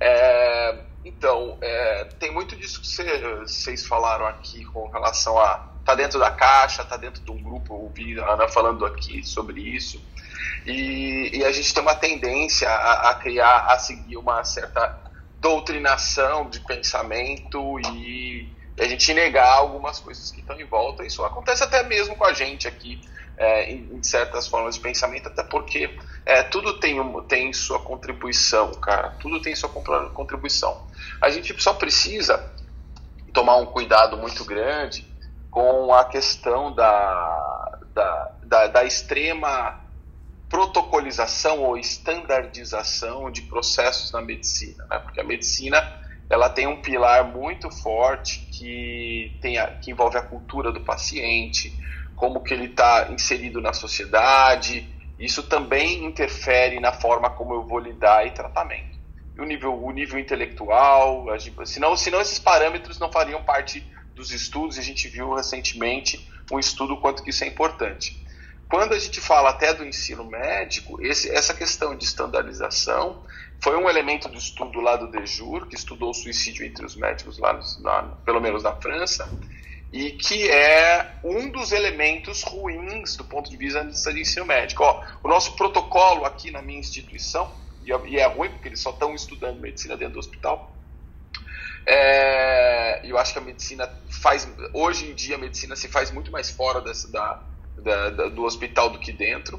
É, 0.00 0.78
então, 1.04 1.56
é, 1.60 2.04
tem 2.18 2.30
muito 2.32 2.54
disso 2.54 2.80
que 2.80 2.86
vocês 2.86 3.86
falaram 3.86 4.26
aqui 4.26 4.64
com 4.66 4.88
relação 4.88 5.38
a 5.38 5.68
tá 5.84 5.94
dentro 5.94 6.18
da 6.18 6.30
caixa, 6.30 6.84
tá 6.84 6.98
dentro 6.98 7.22
de 7.22 7.30
um 7.30 7.42
grupo, 7.42 7.72
eu 7.72 7.78
ouvi 7.78 8.20
a 8.20 8.32
Ana 8.34 8.46
falando 8.46 8.84
aqui 8.84 9.26
sobre 9.26 9.62
isso. 9.62 9.98
E, 10.66 11.30
e 11.32 11.44
a 11.44 11.50
gente 11.50 11.72
tem 11.72 11.82
uma 11.82 11.94
tendência 11.94 12.68
a, 12.68 13.10
a, 13.10 13.14
criar, 13.14 13.60
a 13.68 13.78
seguir 13.78 14.18
uma 14.18 14.44
certa 14.44 14.98
doutrinação 15.40 16.50
de 16.50 16.60
pensamento 16.60 17.80
e 17.80 18.52
a 18.78 18.86
gente 18.86 19.14
negar 19.14 19.50
algumas 19.50 19.98
coisas 19.98 20.30
que 20.30 20.40
estão 20.40 20.60
em 20.60 20.64
volta. 20.64 21.06
Isso 21.06 21.24
acontece 21.24 21.64
até 21.64 21.82
mesmo 21.82 22.14
com 22.16 22.24
a 22.24 22.34
gente 22.34 22.68
aqui 22.68 23.00
é, 23.38 23.70
em, 23.70 23.88
em, 23.94 24.02
certas 24.02 24.48
formas 24.48 24.74
de 24.74 24.80
pensamento, 24.80 25.28
até 25.28 25.42
porque 25.44 25.96
é, 26.26 26.42
tudo 26.42 26.78
tem, 26.80 27.00
um, 27.00 27.22
tem 27.22 27.52
sua 27.52 27.78
contribuição, 27.78 28.72
cara. 28.72 29.10
Tudo 29.20 29.40
tem 29.40 29.54
sua 29.54 29.68
contribuição. 29.68 30.86
A 31.22 31.30
gente 31.30 31.54
só 31.62 31.72
precisa 31.72 32.52
tomar 33.32 33.56
um 33.56 33.66
cuidado 33.66 34.16
muito 34.16 34.44
grande 34.44 35.06
com 35.50 35.94
a 35.94 36.04
questão 36.04 36.74
da, 36.74 37.78
da, 37.94 38.32
da, 38.44 38.66
da 38.66 38.84
extrema 38.84 39.80
protocolização 40.48 41.62
ou 41.62 41.76
estandardização 41.76 43.30
de 43.30 43.42
processos 43.42 44.10
na 44.12 44.20
medicina, 44.20 44.84
né? 44.90 44.98
porque 44.98 45.20
a 45.20 45.24
medicina 45.24 45.78
ela 46.30 46.50
tem 46.50 46.66
um 46.66 46.82
pilar 46.82 47.24
muito 47.24 47.70
forte 47.70 48.40
que, 48.52 49.38
tem 49.40 49.58
a, 49.58 49.66
que 49.66 49.90
envolve 49.90 50.16
a 50.16 50.22
cultura 50.22 50.72
do 50.72 50.80
paciente, 50.80 51.72
como 52.18 52.42
que 52.42 52.52
ele 52.52 52.66
está 52.66 53.08
inserido 53.10 53.60
na 53.60 53.72
sociedade. 53.72 54.86
Isso 55.18 55.42
também 55.44 56.04
interfere 56.04 56.80
na 56.80 56.92
forma 56.92 57.30
como 57.30 57.54
eu 57.54 57.62
vou 57.62 57.78
lidar 57.78 58.26
e 58.26 58.32
tratamento. 58.32 58.98
E 59.36 59.40
o 59.40 59.44
nível, 59.44 59.72
o 59.72 59.90
nível 59.92 60.18
intelectual, 60.18 61.26
gente, 61.38 61.68
senão, 61.68 61.96
senão 61.96 62.20
esses 62.20 62.40
parâmetros 62.40 62.98
não 62.98 63.10
fariam 63.10 63.42
parte 63.44 63.86
dos 64.14 64.32
estudos. 64.32 64.78
A 64.78 64.82
gente 64.82 65.06
viu 65.08 65.32
recentemente 65.32 66.28
um 66.52 66.58
estudo 66.58 66.96
quanto 66.96 67.22
que 67.22 67.30
isso 67.30 67.44
é 67.44 67.46
importante. 67.46 68.26
quando 68.68 68.92
a 68.92 68.98
gente 68.98 69.20
fala 69.20 69.50
até 69.50 69.72
do 69.72 69.86
ensino 69.86 70.24
médico, 70.24 71.00
esse, 71.00 71.30
essa 71.30 71.54
questão 71.54 71.96
de 71.96 72.04
estandarização 72.04 73.22
foi 73.62 73.76
um 73.76 73.88
elemento 73.88 74.28
do 74.28 74.36
estudo 74.36 74.80
lá 74.80 74.96
do 74.96 75.10
Dejur, 75.10 75.66
que 75.66 75.74
estudou 75.74 76.10
o 76.10 76.14
suicídio 76.14 76.66
entre 76.66 76.84
os 76.84 76.94
médicos 76.96 77.38
lá, 77.38 77.58
lá, 77.80 78.02
pelo 78.24 78.40
menos 78.40 78.62
na 78.62 78.72
França, 78.72 79.28
e 79.92 80.12
que 80.12 80.48
é 80.50 81.14
um 81.24 81.48
dos 81.50 81.72
elementos 81.72 82.42
ruins 82.42 83.16
do 83.16 83.24
ponto 83.24 83.48
de 83.48 83.56
vista 83.56 83.84
de 83.84 84.20
ensino 84.20 84.44
médico. 84.44 84.82
Ó, 84.82 85.02
o 85.22 85.28
nosso 85.28 85.56
protocolo 85.56 86.24
aqui 86.24 86.50
na 86.50 86.60
minha 86.60 86.78
instituição, 86.78 87.50
e 87.84 88.18
é 88.18 88.26
ruim 88.26 88.50
porque 88.50 88.68
eles 88.68 88.80
só 88.80 88.90
estão 88.90 89.14
estudando 89.14 89.60
medicina 89.60 89.96
dentro 89.96 90.14
do 90.14 90.20
hospital, 90.20 90.74
é, 91.90 93.00
eu 93.02 93.16
acho 93.16 93.32
que 93.32 93.38
a 93.38 93.42
medicina 93.42 93.90
faz. 94.10 94.46
Hoje 94.74 95.10
em 95.10 95.14
dia 95.14 95.36
a 95.36 95.38
medicina 95.38 95.74
se 95.74 95.88
faz 95.88 96.10
muito 96.10 96.30
mais 96.30 96.50
fora 96.50 96.82
dessa, 96.82 97.10
da, 97.10 97.40
da, 97.78 98.10
da, 98.10 98.28
do 98.28 98.44
hospital 98.44 98.90
do 98.90 98.98
que 98.98 99.10
dentro. 99.10 99.58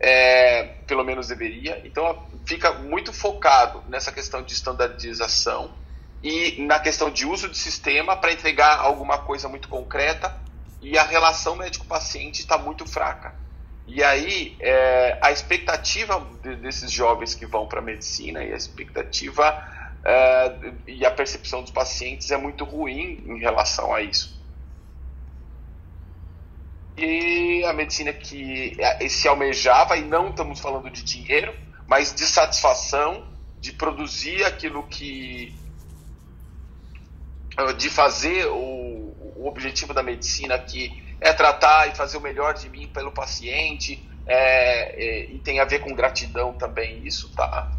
É, 0.00 0.64
pelo 0.88 1.04
menos 1.04 1.28
deveria. 1.28 1.80
Então 1.84 2.26
fica 2.44 2.72
muito 2.72 3.12
focado 3.12 3.82
nessa 3.88 4.10
questão 4.10 4.42
de 4.42 4.52
standardização 4.54 5.72
e 6.22 6.62
na 6.62 6.78
questão 6.78 7.10
de 7.10 7.26
uso 7.26 7.48
de 7.48 7.56
sistema 7.56 8.16
para 8.16 8.32
entregar 8.32 8.78
alguma 8.78 9.18
coisa 9.18 9.48
muito 9.48 9.68
concreta 9.68 10.36
e 10.80 10.98
a 10.98 11.02
relação 11.02 11.56
médico-paciente 11.56 12.40
está 12.40 12.58
muito 12.58 12.86
fraca. 12.86 13.34
E 13.86 14.02
aí 14.02 14.56
é, 14.60 15.18
a 15.22 15.32
expectativa 15.32 16.24
de, 16.42 16.56
desses 16.56 16.90
jovens 16.90 17.34
que 17.34 17.46
vão 17.46 17.66
para 17.66 17.78
a 17.78 17.82
medicina 17.82 18.44
e 18.44 18.52
a 18.52 18.56
expectativa 18.56 19.50
uh, 20.00 20.74
e 20.86 21.06
a 21.06 21.10
percepção 21.10 21.62
dos 21.62 21.70
pacientes 21.70 22.30
é 22.30 22.36
muito 22.36 22.64
ruim 22.64 23.22
em 23.26 23.38
relação 23.38 23.94
a 23.94 24.02
isso. 24.02 24.38
E 26.98 27.64
a 27.64 27.72
medicina 27.72 28.12
que 28.12 28.76
é, 28.78 29.08
se 29.08 29.28
almejava, 29.28 29.96
e 29.96 30.02
não 30.02 30.30
estamos 30.30 30.58
falando 30.58 30.90
de 30.90 31.02
dinheiro, 31.04 31.54
mas 31.86 32.12
de 32.12 32.26
satisfação, 32.26 33.24
de 33.60 33.72
produzir 33.72 34.44
aquilo 34.44 34.82
que. 34.82 35.54
De 37.76 37.90
fazer 37.90 38.46
o, 38.46 39.14
o 39.36 39.46
objetivo 39.46 39.92
da 39.92 40.02
medicina 40.02 40.58
que 40.58 41.02
é 41.20 41.32
tratar 41.32 41.88
e 41.88 41.94
fazer 41.94 42.16
o 42.16 42.20
melhor 42.20 42.54
de 42.54 42.68
mim 42.68 42.88
pelo 42.88 43.10
paciente, 43.10 44.02
é, 44.26 45.04
é, 45.04 45.24
e 45.32 45.38
tem 45.38 45.58
a 45.58 45.64
ver 45.64 45.80
com 45.80 45.94
gratidão 45.94 46.52
também, 46.52 47.00
isso, 47.04 47.30
tá? 47.34 47.70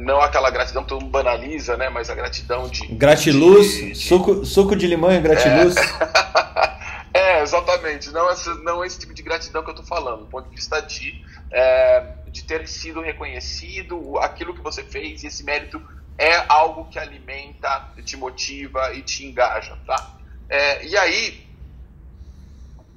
não 0.00 0.20
aquela 0.20 0.50
gratidão 0.50 0.82
que 0.82 0.88
todo 0.88 1.02
mundo 1.02 1.10
banaliza, 1.10 1.76
né? 1.76 1.88
Mas 1.88 2.08
a 2.08 2.14
gratidão 2.14 2.68
de. 2.68 2.86
Gratiluz, 2.86 3.72
de, 3.72 3.92
de... 3.92 3.94
Suco, 3.94 4.44
suco 4.44 4.74
de 4.74 4.86
limão 4.86 5.12
e 5.12 5.20
gratiluz. 5.20 5.76
É, 7.12 7.38
é 7.38 7.42
exatamente. 7.42 8.10
Não, 8.10 8.30
essa, 8.30 8.54
não 8.56 8.84
esse 8.84 8.98
tipo 8.98 9.12
de 9.12 9.22
gratidão 9.22 9.62
que 9.62 9.68
eu 9.68 9.74
estou 9.74 9.86
falando, 9.86 10.20
do 10.20 10.26
ponto 10.26 10.48
de 10.48 10.56
vista 10.56 10.80
de, 10.80 11.22
é, 11.50 12.14
de 12.30 12.42
ter 12.44 12.66
sido 12.66 13.00
reconhecido, 13.00 14.18
aquilo 14.18 14.54
que 14.54 14.62
você 14.62 14.82
fez, 14.82 15.22
e 15.22 15.26
esse 15.26 15.44
mérito 15.44 15.80
é 16.22 16.44
algo 16.48 16.84
que 16.84 17.00
alimenta, 17.00 17.88
te 18.04 18.16
motiva 18.16 18.94
e 18.94 19.02
te 19.02 19.26
engaja, 19.26 19.76
tá? 19.84 20.14
É, 20.48 20.86
e 20.86 20.96
aí, 20.96 21.44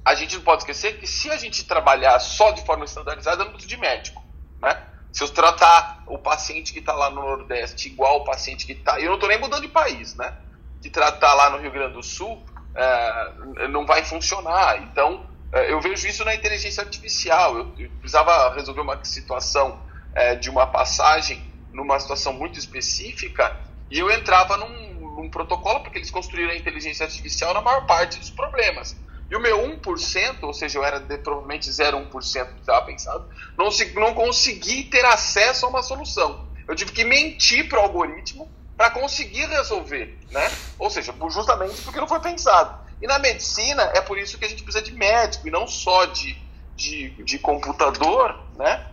a 0.04 0.14
gente 0.14 0.36
não 0.36 0.44
pode 0.44 0.62
esquecer 0.62 1.00
que 1.00 1.08
se 1.08 1.28
a 1.28 1.36
gente 1.36 1.64
trabalhar 1.64 2.20
só 2.20 2.52
de 2.52 2.64
forma 2.64 2.84
estandarizada, 2.84 3.44
não 3.44 3.50
preciso 3.50 3.74
de 3.74 3.80
médico, 3.80 4.22
né? 4.62 4.80
Se 5.12 5.24
eu 5.24 5.28
tratar 5.28 6.04
o 6.06 6.16
paciente 6.18 6.72
que 6.72 6.78
está 6.78 6.92
lá 6.92 7.10
no 7.10 7.20
Nordeste 7.20 7.88
igual 7.88 8.18
o 8.18 8.24
paciente 8.24 8.64
que 8.64 8.74
está. 8.74 9.00
Eu 9.00 9.06
não 9.06 9.14
estou 9.14 9.28
nem 9.28 9.40
mudando 9.40 9.62
de 9.62 9.68
país, 9.68 10.14
né? 10.14 10.32
De 10.80 10.88
tratar 10.88 11.34
lá 11.34 11.50
no 11.50 11.58
Rio 11.58 11.72
Grande 11.72 11.94
do 11.94 12.04
Sul, 12.04 12.46
é, 12.76 13.66
não 13.68 13.84
vai 13.84 14.04
funcionar. 14.04 14.80
Então, 14.84 15.26
é, 15.52 15.72
eu 15.72 15.80
vejo 15.80 16.06
isso 16.06 16.24
na 16.24 16.32
inteligência 16.32 16.80
artificial. 16.80 17.56
Eu, 17.56 17.74
eu 17.76 17.90
precisava 17.98 18.54
resolver 18.54 18.82
uma 18.82 19.04
situação 19.04 19.80
é, 20.14 20.36
de 20.36 20.48
uma 20.48 20.66
passagem 20.68 21.45
numa 21.76 22.00
situação 22.00 22.32
muito 22.32 22.58
específica 22.58 23.54
e 23.90 23.98
eu 23.98 24.10
entrava 24.10 24.56
num, 24.56 24.94
num 25.16 25.30
protocolo, 25.30 25.80
porque 25.80 25.98
eles 25.98 26.10
construíram 26.10 26.50
a 26.50 26.56
inteligência 26.56 27.04
artificial 27.04 27.54
na 27.54 27.60
maior 27.60 27.86
parte 27.86 28.18
dos 28.18 28.30
problemas. 28.30 28.96
E 29.30 29.36
o 29.36 29.40
meu 29.40 29.58
1%, 29.58 30.42
ou 30.42 30.54
seja, 30.54 30.78
eu 30.78 30.84
era 30.84 30.98
de, 30.98 31.18
provavelmente 31.18 31.68
0,1% 31.68 32.54
que 32.54 32.60
estava 32.60 32.86
pensado, 32.86 33.28
não, 33.56 33.70
se, 33.70 33.92
não 33.94 34.14
consegui 34.14 34.84
ter 34.84 35.04
acesso 35.04 35.66
a 35.66 35.68
uma 35.68 35.82
solução. 35.82 36.46
Eu 36.66 36.74
tive 36.74 36.92
que 36.92 37.04
mentir 37.04 37.68
para 37.68 37.78
o 37.78 37.82
algoritmo 37.82 38.50
para 38.76 38.90
conseguir 38.90 39.46
resolver, 39.46 40.18
né? 40.30 40.50
Ou 40.78 40.90
seja, 40.90 41.14
justamente 41.30 41.80
porque 41.82 42.00
não 42.00 42.08
foi 42.08 42.20
pensado. 42.20 42.86
E 43.00 43.06
na 43.06 43.18
medicina 43.18 43.82
é 43.94 44.00
por 44.00 44.18
isso 44.18 44.38
que 44.38 44.44
a 44.44 44.48
gente 44.48 44.62
precisa 44.62 44.84
de 44.84 44.92
médico 44.92 45.46
e 45.48 45.50
não 45.50 45.66
só 45.66 46.06
de, 46.06 46.36
de, 46.74 47.10
de 47.22 47.38
computador, 47.38 48.38
né? 48.56 48.86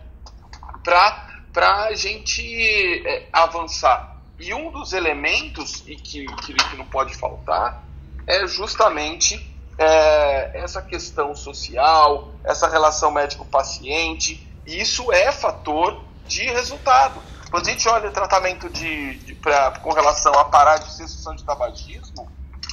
Para 0.82 1.23
a 1.62 1.94
gente 1.94 3.06
é, 3.06 3.28
avançar. 3.32 4.16
E 4.38 4.52
um 4.52 4.70
dos 4.70 4.92
elementos 4.92 5.82
e 5.86 5.96
que, 5.96 6.26
que, 6.26 6.54
que 6.54 6.76
não 6.76 6.86
pode 6.86 7.14
faltar 7.14 7.84
é 8.26 8.46
justamente 8.46 9.54
é, 9.78 10.60
essa 10.60 10.82
questão 10.82 11.34
social, 11.34 12.32
essa 12.44 12.68
relação 12.68 13.10
médico-paciente, 13.10 14.46
e 14.66 14.80
isso 14.80 15.12
é 15.12 15.30
fator 15.30 16.02
de 16.26 16.44
resultado. 16.44 17.20
Quando 17.50 17.68
a 17.68 17.70
gente 17.70 17.88
olha 17.88 18.08
o 18.08 18.12
tratamento 18.12 18.68
de, 18.68 19.18
de 19.18 19.34
pra, 19.36 19.72
com 19.72 19.92
relação 19.92 20.32
a 20.34 20.44
parar 20.44 20.78
de 20.78 20.92
sensação 20.92 21.34
de 21.34 21.44
tabagismo, 21.44 22.28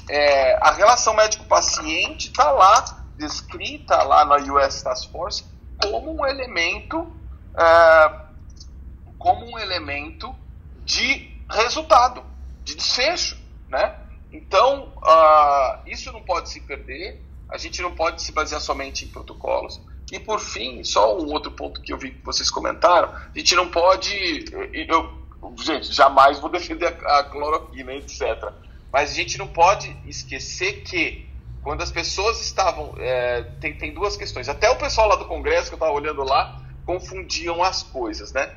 é, 0.09 0.57
a 0.61 0.71
relação 0.71 1.13
médico-paciente 1.13 2.29
está 2.29 2.51
lá, 2.51 2.83
descrita 3.17 4.01
lá 4.03 4.25
na 4.25 4.37
US 4.37 4.81
Task 4.81 5.11
Force, 5.11 5.43
como 5.81 6.19
um 6.19 6.25
elemento, 6.25 7.11
é, 7.55 8.11
como 9.21 9.45
um 9.45 9.59
elemento 9.59 10.35
de 10.83 11.29
resultado, 11.47 12.23
de 12.63 12.75
desfecho, 12.75 13.37
né? 13.69 13.95
Então, 14.33 14.91
uh, 14.97 15.87
isso 15.87 16.11
não 16.11 16.23
pode 16.23 16.49
se 16.49 16.59
perder, 16.61 17.21
a 17.47 17.57
gente 17.57 17.81
não 17.81 17.93
pode 17.93 18.23
se 18.23 18.31
basear 18.31 18.59
somente 18.59 19.05
em 19.05 19.09
protocolos. 19.09 19.79
E 20.11 20.19
por 20.19 20.39
fim, 20.39 20.83
só 20.83 21.17
um 21.17 21.31
outro 21.31 21.51
ponto 21.51 21.81
que 21.81 21.93
eu 21.93 21.97
vi 21.97 22.11
que 22.11 22.25
vocês 22.25 22.49
comentaram, 22.49 23.09
a 23.09 23.37
gente 23.37 23.55
não 23.55 23.69
pode. 23.69 24.45
Eu, 24.73 25.13
gente, 25.59 25.93
jamais 25.93 26.39
vou 26.39 26.49
defender 26.49 26.87
a, 27.05 27.19
a 27.19 27.23
cloroquina, 27.23 27.93
etc. 27.93 28.51
Mas 28.91 29.11
a 29.11 29.13
gente 29.13 29.37
não 29.37 29.47
pode 29.47 29.95
esquecer 30.05 30.81
que 30.83 31.29
quando 31.61 31.81
as 31.81 31.91
pessoas 31.91 32.41
estavam. 32.41 32.95
É, 32.97 33.43
tem, 33.61 33.77
tem 33.77 33.93
duas 33.93 34.17
questões. 34.17 34.49
Até 34.49 34.69
o 34.69 34.77
pessoal 34.77 35.07
lá 35.07 35.15
do 35.15 35.25
Congresso, 35.25 35.67
que 35.67 35.75
eu 35.75 35.77
estava 35.77 35.93
olhando 35.93 36.23
lá, 36.23 36.59
confundiam 36.85 37.63
as 37.63 37.83
coisas, 37.83 38.33
né? 38.33 38.53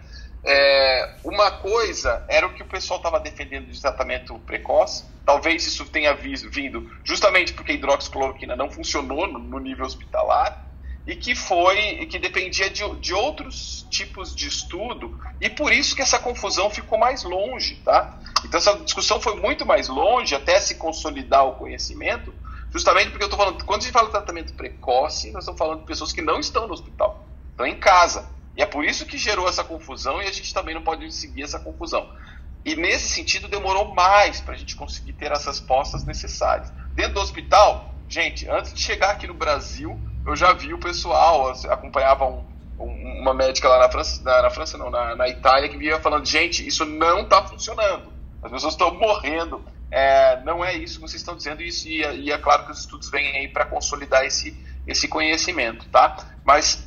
É, 0.46 1.14
uma 1.24 1.50
coisa 1.50 2.22
era 2.28 2.46
o 2.46 2.52
que 2.52 2.62
o 2.62 2.66
pessoal 2.66 2.98
estava 2.98 3.18
defendendo 3.18 3.66
de 3.66 3.80
tratamento 3.80 4.38
precoce. 4.40 5.04
Talvez 5.24 5.66
isso 5.66 5.86
tenha 5.86 6.14
vindo 6.14 6.90
justamente 7.02 7.54
porque 7.54 7.72
a 7.72 7.74
hidroxicloroquina 7.74 8.54
não 8.54 8.70
funcionou 8.70 9.26
no, 9.26 9.38
no 9.38 9.58
nível 9.58 9.86
hospitalar 9.86 10.64
e 11.06 11.16
que 11.16 11.34
foi 11.34 12.06
que 12.06 12.18
dependia 12.18 12.68
de, 12.68 12.82
de, 12.96 13.14
outros 13.14 13.86
tipos 13.90 14.34
de 14.34 14.48
estudo 14.48 15.18
e 15.40 15.50
por 15.50 15.72
isso 15.72 15.94
que 15.94 16.02
essa 16.02 16.18
confusão 16.18 16.70
ficou 16.70 16.98
mais 16.98 17.24
longe, 17.24 17.76
tá? 17.84 18.18
Então 18.44 18.58
essa 18.58 18.76
discussão 18.78 19.20
foi 19.20 19.36
muito 19.36 19.66
mais 19.66 19.88
longe 19.88 20.34
até 20.34 20.58
se 20.60 20.76
consolidar 20.76 21.46
o 21.46 21.54
conhecimento, 21.56 22.34
justamente 22.70 23.10
porque 23.10 23.24
eu 23.24 23.28
estou 23.28 23.38
falando 23.38 23.64
quando 23.64 23.80
a 23.80 23.84
gente 23.84 23.92
fala 23.92 24.06
de 24.06 24.12
tratamento 24.12 24.54
precoce, 24.54 25.30
nós 25.30 25.44
estamos 25.44 25.58
falando 25.58 25.80
de 25.80 25.86
pessoas 25.86 26.12
que 26.12 26.22
não 26.22 26.38
estão 26.38 26.66
no 26.66 26.72
hospital, 26.72 27.26
estão 27.50 27.66
em 27.66 27.76
casa. 27.76 28.33
E 28.56 28.62
é 28.62 28.66
por 28.66 28.84
isso 28.84 29.04
que 29.04 29.18
gerou 29.18 29.48
essa 29.48 29.64
confusão 29.64 30.22
e 30.22 30.26
a 30.26 30.32
gente 30.32 30.54
também 30.54 30.74
não 30.74 30.82
pode 30.82 31.10
seguir 31.12 31.42
essa 31.42 31.58
confusão. 31.58 32.08
E 32.64 32.74
nesse 32.76 33.08
sentido 33.08 33.48
demorou 33.48 33.94
mais 33.94 34.40
para 34.40 34.54
a 34.54 34.56
gente 34.56 34.74
conseguir 34.74 35.12
ter 35.12 35.30
as 35.32 35.44
respostas 35.44 36.04
necessárias. 36.04 36.72
Dentro 36.94 37.14
do 37.14 37.20
hospital, 37.20 37.92
gente, 38.08 38.48
antes 38.48 38.72
de 38.72 38.80
chegar 38.80 39.10
aqui 39.10 39.26
no 39.26 39.34
Brasil, 39.34 39.98
eu 40.26 40.34
já 40.34 40.52
vi 40.52 40.72
o 40.72 40.78
pessoal, 40.78 41.50
acompanhava 41.68 42.24
um, 42.24 42.42
um, 42.78 43.20
uma 43.20 43.34
médica 43.34 43.68
lá 43.68 43.78
na 43.78 43.90
França, 43.90 44.22
na, 44.22 44.42
na 44.42 44.50
França 44.50 44.78
não, 44.78 44.90
na, 44.90 45.14
na, 45.14 45.28
Itália, 45.28 45.68
que 45.68 45.76
vinha 45.76 46.00
falando, 46.00 46.24
gente, 46.24 46.66
isso 46.66 46.86
não 46.86 47.22
está 47.22 47.46
funcionando. 47.46 48.12
As 48.42 48.50
pessoas 48.50 48.74
estão 48.74 48.94
morrendo. 48.94 49.62
É, 49.90 50.40
não 50.42 50.64
é 50.64 50.74
isso 50.74 50.94
que 50.94 51.02
vocês 51.02 51.20
estão 51.20 51.36
dizendo, 51.36 51.62
isso, 51.62 51.86
e, 51.86 52.00
e 52.00 52.32
é 52.32 52.38
claro 52.38 52.64
que 52.64 52.72
os 52.72 52.80
estudos 52.80 53.10
vêm 53.10 53.36
aí 53.36 53.48
para 53.48 53.64
consolidar 53.64 54.24
esse, 54.24 54.56
esse 54.86 55.06
conhecimento, 55.06 55.86
tá? 55.88 56.16
Mas 56.44 56.83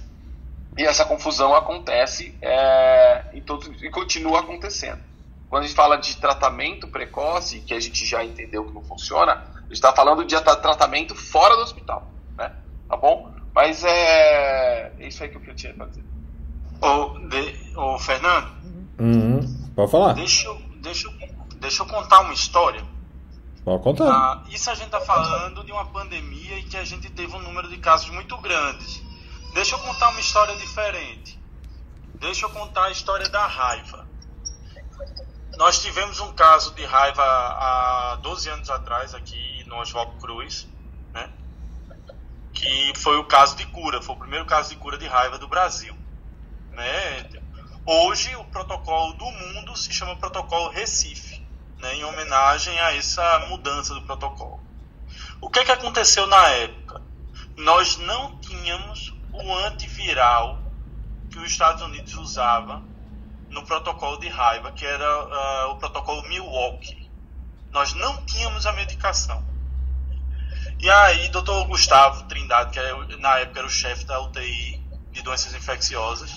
e 0.77 0.83
essa 0.83 1.03
confusão 1.03 1.55
acontece 1.55 2.37
é, 2.39 3.25
em 3.33 3.41
todos, 3.41 3.67
e 3.81 3.89
continua 3.89 4.41
acontecendo. 4.41 4.99
Quando 5.49 5.63
a 5.63 5.65
gente 5.65 5.75
fala 5.75 5.97
de 5.97 6.15
tratamento 6.17 6.87
precoce, 6.87 7.61
que 7.61 7.73
a 7.73 7.79
gente 7.79 8.05
já 8.05 8.23
entendeu 8.23 8.63
que 8.63 8.73
não 8.73 8.83
funciona, 8.83 9.33
a 9.33 9.61
gente 9.61 9.73
está 9.73 9.91
falando 9.91 10.23
de 10.23 10.39
tratamento 10.39 11.15
fora 11.15 11.55
do 11.55 11.63
hospital, 11.63 12.07
né? 12.37 12.51
Tá 12.87 12.95
bom? 12.95 13.33
Mas 13.55 13.83
é, 13.83 14.93
é 14.99 15.07
isso 15.07 15.23
aí 15.23 15.29
que 15.29 15.37
eu 15.37 15.55
tinha 15.55 15.73
para 15.73 15.87
dizer. 15.87 16.03
Ô, 16.79 17.17
de, 17.27 17.75
ô 17.75 17.97
Fernando. 17.97 18.51
Uhum. 18.99 19.71
Pode 19.75 19.89
falar. 19.89 20.13
Deixa, 20.13 20.53
deixa, 20.75 21.09
deixa 21.55 21.81
eu 21.81 21.87
contar 21.87 22.19
uma 22.19 22.33
história. 22.33 22.83
Pode 23.65 23.83
contar. 23.83 24.11
Ah, 24.11 24.43
isso 24.49 24.69
a 24.69 24.75
gente 24.75 24.87
está 24.87 25.01
falando 25.01 25.63
de 25.63 25.71
uma 25.71 25.85
pandemia 25.85 26.59
em 26.59 26.67
que 26.67 26.77
a 26.77 26.83
gente 26.83 27.09
teve 27.09 27.35
um 27.35 27.41
número 27.41 27.67
de 27.67 27.77
casos 27.77 28.09
muito 28.11 28.37
grandes 28.37 29.06
Deixa 29.53 29.75
eu 29.75 29.79
contar 29.79 30.09
uma 30.09 30.19
história 30.19 30.55
diferente. 30.55 31.39
Deixa 32.15 32.45
eu 32.45 32.49
contar 32.49 32.85
a 32.85 32.91
história 32.91 33.27
da 33.29 33.45
raiva. 33.45 34.07
Nós 35.57 35.81
tivemos 35.81 36.19
um 36.19 36.33
caso 36.33 36.73
de 36.75 36.85
raiva 36.85 37.23
há 37.23 38.19
12 38.21 38.49
anos 38.49 38.69
atrás 38.69 39.15
aqui 39.15 39.63
no 39.65 39.77
Oswaldo 39.77 40.19
Cruz, 40.19 40.67
né? 41.11 41.31
Que 42.53 42.93
foi 42.95 43.17
o 43.17 43.23
caso 43.23 43.55
de 43.55 43.65
cura, 43.65 44.01
foi 44.01 44.15
o 44.15 44.19
primeiro 44.19 44.45
caso 44.45 44.69
de 44.69 44.75
cura 44.75 44.97
de 44.97 45.07
raiva 45.07 45.39
do 45.39 45.47
Brasil, 45.47 45.95
né? 46.71 47.27
Hoje 47.85 48.35
o 48.35 48.43
protocolo 48.45 49.13
do 49.13 49.25
mundo 49.25 49.75
se 49.75 49.91
chama 49.91 50.15
Protocolo 50.17 50.69
Recife, 50.69 51.43
né? 51.79 51.95
Em 51.95 52.03
homenagem 52.03 52.79
a 52.79 52.95
essa 52.95 53.47
mudança 53.49 53.95
do 53.95 54.01
protocolo. 54.03 54.59
O 55.41 55.49
que 55.49 55.59
é 55.59 55.65
que 55.65 55.71
aconteceu 55.71 56.27
na 56.27 56.49
época? 56.49 57.01
Nós 57.55 57.97
não 57.97 58.37
tínhamos 58.39 59.16
o 59.43 59.55
antiviral 59.65 60.59
que 61.29 61.39
os 61.39 61.51
Estados 61.51 61.81
Unidos 61.81 62.15
usava 62.15 62.81
no 63.49 63.63
protocolo 63.63 64.17
de 64.17 64.27
raiva, 64.27 64.71
que 64.71 64.85
era 64.85 65.25
uh, 65.25 65.71
o 65.71 65.77
protocolo 65.77 66.27
Milwaukee. 66.27 67.09
Nós 67.71 67.93
não 67.93 68.25
tínhamos 68.25 68.65
a 68.65 68.73
medicação. 68.73 69.43
E 70.79 70.89
aí, 70.89 71.29
doutor 71.29 71.65
Gustavo 71.65 72.23
Trindade, 72.25 72.71
que 72.71 72.79
é 72.79 73.17
na 73.17 73.39
época 73.39 73.59
era 73.59 73.67
o 73.67 73.69
chefe 73.69 74.05
da 74.05 74.19
UTI 74.21 74.81
de 75.11 75.21
doenças 75.23 75.53
infecciosas, 75.55 76.31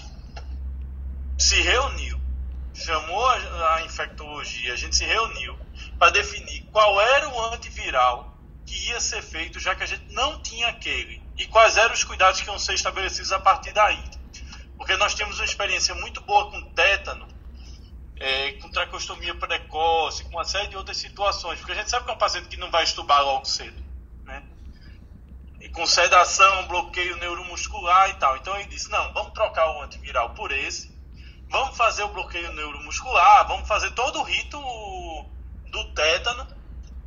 se 1.37 1.61
reuniu, 1.61 2.19
chamou 2.75 3.27
a, 3.27 3.75
a 3.77 3.83
infectologia, 3.83 4.73
a 4.73 4.77
gente 4.77 4.97
se 4.97 5.05
reuniu 5.05 5.59
para 5.99 6.13
definir 6.13 6.63
qual 6.73 7.01
era 7.01 7.29
o 7.29 7.53
antiviral 7.53 8.35
que 8.65 8.89
ia 8.89 9.01
ser 9.01 9.23
feito, 9.23 9.59
já 9.61 9.75
que 9.75 9.83
a 9.83 9.87
gente 9.87 10.13
não 10.13 10.41
tinha 10.41 10.69
aquele, 10.69 11.23
e 11.41 11.47
quais 11.47 11.79
eram 11.79 11.95
os 11.95 12.05
cuidados 12.05 12.43
que 12.43 12.49
iam 12.49 12.59
ser 12.59 12.75
estabelecidos 12.75 13.33
a 13.33 13.39
partir 13.39 13.73
daí. 13.73 13.99
Porque 14.77 14.95
nós 14.99 15.15
temos 15.15 15.37
uma 15.39 15.45
experiência 15.47 15.95
muito 15.95 16.21
boa 16.21 16.51
com 16.51 16.61
tétano, 16.75 17.27
é, 18.17 18.53
com 18.61 18.71
tracostomia 18.71 19.35
precoce, 19.35 20.23
com 20.25 20.33
uma 20.33 20.45
série 20.45 20.69
de 20.69 20.77
outras 20.77 20.99
situações. 20.99 21.59
Porque 21.59 21.73
a 21.73 21.77
gente 21.77 21.89
sabe 21.89 22.05
que 22.05 22.11
é 22.11 22.15
um 22.15 22.19
paciente 22.19 22.47
que 22.49 22.59
não 22.59 22.71
vai 22.71 22.85
estubar 22.85 23.23
logo 23.23 23.47
cedo. 23.47 23.83
Né? 24.25 24.43
E 25.63 25.71
com 25.71 25.87
sedação, 25.87 26.69
bloqueio 26.69 27.17
neuromuscular 27.17 28.11
e 28.11 28.15
tal. 28.15 28.37
Então 28.37 28.55
ele 28.57 28.69
disse: 28.69 28.91
não, 28.91 29.11
vamos 29.15 29.33
trocar 29.33 29.79
o 29.79 29.83
antiviral 29.83 30.35
por 30.35 30.53
esse, 30.53 30.95
vamos 31.49 31.75
fazer 31.75 32.03
o 32.03 32.09
bloqueio 32.09 32.53
neuromuscular, 32.53 33.49
vamos 33.49 33.67
fazer 33.67 33.93
todo 33.93 34.19
o 34.19 34.25
rito 34.25 34.61
do 35.71 35.85
tétano, 35.95 36.47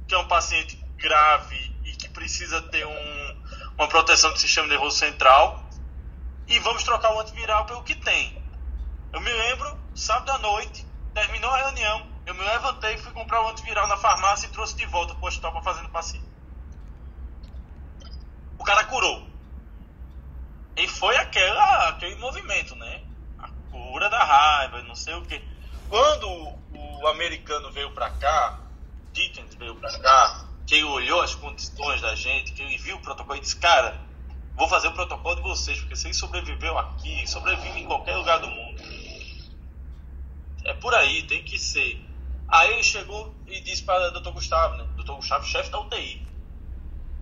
que 0.08 0.16
é 0.16 0.18
um 0.18 0.28
paciente 0.28 0.76
grave 0.98 1.72
e 1.86 1.92
que 1.92 2.10
precisa 2.10 2.64
ter 2.64 2.88
um, 2.88 3.23
uma 3.78 3.88
proteção 3.88 4.32
do 4.32 4.40
sistema 4.40 4.68
nervoso 4.68 4.98
central 4.98 5.64
e 6.48 6.60
vamos 6.60 6.84
trocar 6.84 7.14
o 7.14 7.20
antiviral 7.20 7.66
pelo 7.66 7.84
que 7.84 7.96
tem. 7.96 8.42
Eu 9.12 9.22
me 9.22 9.32
lembro, 9.32 9.78
sábado 9.96 10.32
à 10.32 10.38
noite, 10.40 10.86
terminou 11.14 11.50
a 11.52 11.58
reunião, 11.58 12.08
eu 12.26 12.34
me 12.34 12.44
levantei, 12.44 12.98
fui 12.98 13.12
comprar 13.12 13.42
o 13.42 13.50
antiviral 13.50 13.88
na 13.88 13.98
farmácia 13.98 14.48
e 14.48 14.50
trouxe 14.50 14.76
de 14.76 14.86
volta 14.86 15.14
o 15.14 15.26
hospital 15.26 15.52
para 15.52 15.62
fazer 15.62 15.82
no 15.82 15.90
paciente. 15.90 16.26
O 18.58 18.64
cara 18.64 18.86
curou. 18.86 19.28
E 20.76 20.88
foi 20.88 21.16
aquela, 21.18 21.90
aquele 21.90 22.16
movimento, 22.16 22.76
né? 22.76 23.04
A 23.38 23.50
cura 23.70 24.10
da 24.10 24.24
raiva, 24.24 24.82
não 24.84 24.96
sei 24.96 25.14
o 25.14 25.22
que. 25.24 25.42
Quando 25.90 26.28
o 26.74 27.08
americano 27.08 27.72
veio 27.72 27.92
para 27.92 28.10
cá, 28.12 28.60
Dickens 29.12 29.54
veio 29.56 29.76
para 29.76 30.00
cá, 30.00 30.43
que 30.66 30.84
olhou 30.84 31.22
as 31.22 31.36
condições 31.36 32.02
da 32.02 32.16
gente, 32.16 32.54
que 32.54 32.78
viu 32.78 32.96
o 32.98 33.00
protocolo 33.00 33.38
e 33.38 33.42
disse, 33.42 33.56
cara, 33.56 34.00
Vou 34.56 34.68
fazer 34.68 34.88
o 34.88 34.94
protocolo 34.94 35.36
de 35.36 35.42
vocês, 35.42 35.80
porque 35.80 35.96
se 35.96 36.08
ele 36.08 36.14
sobreviveu 36.14 36.78
aqui, 36.78 37.26
sobrevive 37.28 37.80
em 37.80 37.86
qualquer 37.86 38.16
lugar 38.16 38.40
do 38.40 38.48
mundo. 38.48 38.82
É 40.64 40.74
por 40.76 40.94
aí, 40.94 41.24
tem 41.24 41.44
que 41.44 41.58
ser. 41.58 42.00
Aí 42.48 42.72
ele 42.74 42.84
chegou 42.84 43.34
e 43.48 43.60
disse 43.62 43.84
para 43.84 44.10
o 44.10 44.12
doutor 44.12 44.34
Gustavo, 44.34 44.76
né? 44.76 44.86
Doutor 44.96 45.16
Gustavo, 45.16 45.44
chefe 45.46 45.72
da 45.72 45.80
UTI. 45.80 46.26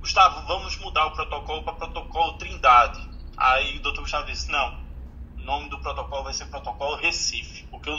Gustavo, 0.02 0.46
vamos 0.46 0.76
mudar 0.78 1.06
o 1.06 1.12
protocolo 1.12 1.64
para 1.64 1.74
protocolo 1.74 2.34
Trindade. 2.34 3.10
Aí 3.38 3.78
o 3.78 3.82
doutor 3.82 4.02
Gustavo 4.02 4.26
disse, 4.26 4.52
não, 4.52 4.78
o 5.38 5.42
nome 5.42 5.70
do 5.70 5.80
protocolo 5.80 6.24
vai 6.24 6.34
ser 6.34 6.46
protocolo 6.48 6.98
Recife, 6.98 7.66
porque 7.68 7.90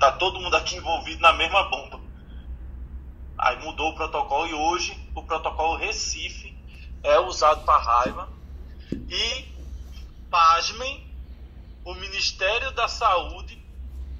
tá 0.00 0.12
todo 0.12 0.40
mundo 0.40 0.56
aqui 0.56 0.76
envolvido 0.76 1.20
na 1.20 1.34
mesma 1.34 1.64
bomba. 1.64 2.00
Aí 3.36 3.62
mudou 3.64 3.90
o 3.90 3.94
protocolo 3.94 4.46
e 4.46 4.54
hoje 4.54 4.96
o 5.14 5.22
protocolo 5.22 5.76
Recife 5.76 6.56
é 7.02 7.18
usado 7.20 7.64
para 7.64 7.78
raiva. 7.78 8.28
E, 9.08 9.44
pasmem, 10.30 11.06
o 11.84 11.94
Ministério 11.94 12.70
da 12.72 12.88
Saúde 12.88 13.62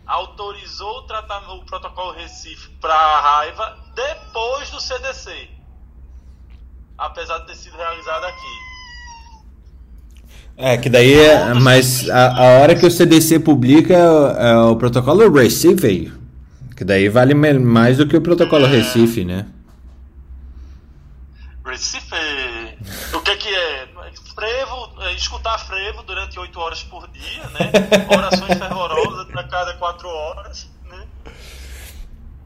autorizou 0.07 0.99
o, 0.99 1.03
tratamento, 1.03 1.55
o 1.55 1.65
protocolo 1.65 2.13
Recife 2.13 2.69
para 2.81 2.95
a 2.95 3.21
raiva 3.21 3.79
depois 3.95 4.71
do 4.71 4.81
CDC, 4.81 5.49
apesar 6.99 7.39
de 7.39 7.47
ter 7.47 7.57
sido 7.57 7.77
realizado 7.77 8.25
aqui. 8.25 8.75
É, 10.57 10.77
que 10.77 10.89
daí 10.89 11.15
é, 11.15 11.55
mas 11.55 12.09
a, 12.09 12.37
a 12.37 12.43
hora 12.61 12.77
que 12.77 12.87
o 12.87 12.91
CDC 12.91 13.41
publica 13.41 13.95
é 13.95 14.57
o 14.57 14.77
protocolo 14.77 15.33
Recife, 15.33 16.13
que 16.77 16.85
daí 16.85 17.09
vale 17.09 17.35
mais 17.35 17.99
do 17.99 18.07
que 18.07 18.17
o 18.17 18.21
protocolo 18.21 18.67
é. 18.67 18.69
Recife, 18.69 19.25
né? 19.25 19.47
Recife, 21.65 22.15
o 23.15 23.21
que 23.21 23.37
que 23.37 23.49
é? 23.55 23.89
frevo, 24.35 25.03
é, 25.03 25.13
escutar 25.13 25.59
frevo 25.59 26.03
durante 26.03 26.39
oito 26.39 26.59
horas 26.61 26.83
por 26.83 27.09
dia, 27.09 27.49
né? 27.51 27.71
Orações 28.11 28.59
fervorosas 28.59 29.35
a 29.35 29.45
cada 29.45 29.75
quatro 29.75 30.09
horas, 30.09 30.71
né? 30.85 31.07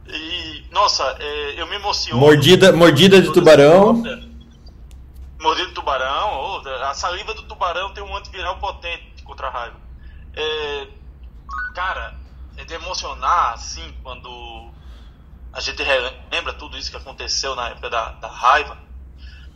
E, 0.07 0.65
nossa, 0.71 1.17
é, 1.19 1.61
eu 1.61 1.67
me 1.67 1.77
emociono. 1.77 2.21
Mordida, 2.21 2.73
mordida 2.73 3.21
de 3.21 3.33
tubarão. 3.33 4.03
Mordida 5.41 5.69
de 5.69 5.75
tubarão, 5.75 6.63
oh, 6.65 6.69
a 6.85 6.95
saliva 6.95 7.33
do 7.33 7.43
tubarão 7.43 7.93
tem 7.93 8.03
um 8.03 8.17
antiviral 8.17 8.59
potente 8.59 9.23
contra 9.25 9.49
a 9.49 9.51
raiva. 9.51 9.77
É, 10.37 10.87
cara, 11.75 12.15
é 12.15 12.28
de 12.65 12.75
emocionar, 12.75 13.55
assim, 13.55 13.95
quando 14.03 14.73
a 15.53 15.61
gente 15.61 15.83
lembra 16.31 16.53
tudo 16.53 16.77
isso 16.77 16.91
que 16.91 16.97
aconteceu 16.97 17.55
na 17.55 17.69
época 17.69 17.91
da, 17.91 18.13
da 18.13 18.29
raiva 18.29 18.89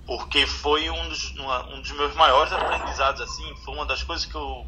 porque 0.07 0.46
foi 0.46 0.90
um 0.90 1.09
dos, 1.09 1.30
uma, 1.36 1.66
um 1.66 1.80
dos 1.80 1.90
meus 1.92 2.14
maiores 2.14 2.53
aprendizados, 2.53 3.20
assim, 3.20 3.55
foi 3.64 3.74
uma 3.74 3.86
das 3.86 4.03
coisas 4.03 4.26
que 4.26 4.34
eu 4.34 4.66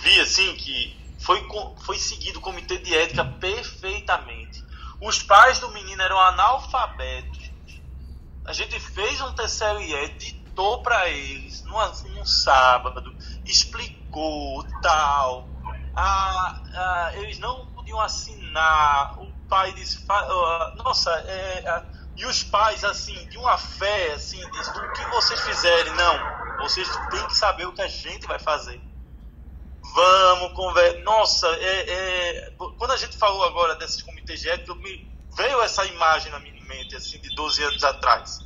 vi, 0.00 0.20
assim, 0.20 0.54
que 0.56 0.96
foi, 1.18 1.46
foi 1.84 1.98
seguido 1.98 2.38
o 2.38 2.42
comitê 2.42 2.78
de 2.78 2.94
ética 2.94 3.24
perfeitamente. 3.24 4.64
Os 5.00 5.22
pais 5.22 5.60
do 5.60 5.70
menino 5.70 6.02
eram 6.02 6.18
analfabetos. 6.18 7.50
A 8.44 8.52
gente 8.52 8.78
fez 8.80 9.20
um 9.20 9.32
TCLE, 9.32 9.94
editou 9.94 10.82
para 10.82 11.08
eles 11.08 11.62
num, 11.64 11.78
num 12.14 12.26
sábado, 12.26 13.14
explicou 13.44 14.64
tal. 14.82 15.48
Ah, 16.00 16.62
ah, 16.74 17.10
eles 17.16 17.40
não 17.40 17.66
podiam 17.72 18.00
assinar. 18.00 19.20
O 19.20 19.32
pai 19.48 19.72
disse: 19.72 20.06
Nossa, 20.76 21.10
é, 21.26 21.84
e 22.16 22.24
os 22.24 22.44
pais, 22.44 22.84
assim, 22.84 23.28
de 23.28 23.36
uma 23.36 23.58
fé, 23.58 24.12
assim, 24.12 24.38
diz, 24.50 24.72
do 24.72 24.92
que 24.92 25.04
vocês 25.06 25.40
fizerem, 25.40 25.92
não, 25.94 26.58
vocês 26.58 26.88
têm 27.10 27.26
que 27.26 27.36
saber 27.36 27.66
o 27.66 27.72
que 27.72 27.82
a 27.82 27.88
gente 27.88 28.26
vai 28.28 28.38
fazer. 28.38 28.80
Vamos 29.94 30.52
conversar. 30.52 31.00
Nossa, 31.02 31.48
é, 31.48 31.90
é, 31.90 32.50
quando 32.78 32.92
a 32.92 32.96
gente 32.96 33.16
falou 33.16 33.42
agora 33.44 33.74
desses 33.74 34.00
comitês 34.00 34.40
de 34.40 34.50
ética, 34.50 34.76
me 34.76 35.12
veio 35.36 35.60
essa 35.62 35.84
imagem 35.84 36.30
na 36.30 36.38
minha 36.38 36.64
mente, 36.64 36.94
assim, 36.94 37.20
de 37.20 37.34
12 37.34 37.60
anos 37.64 37.82
atrás. 37.82 38.38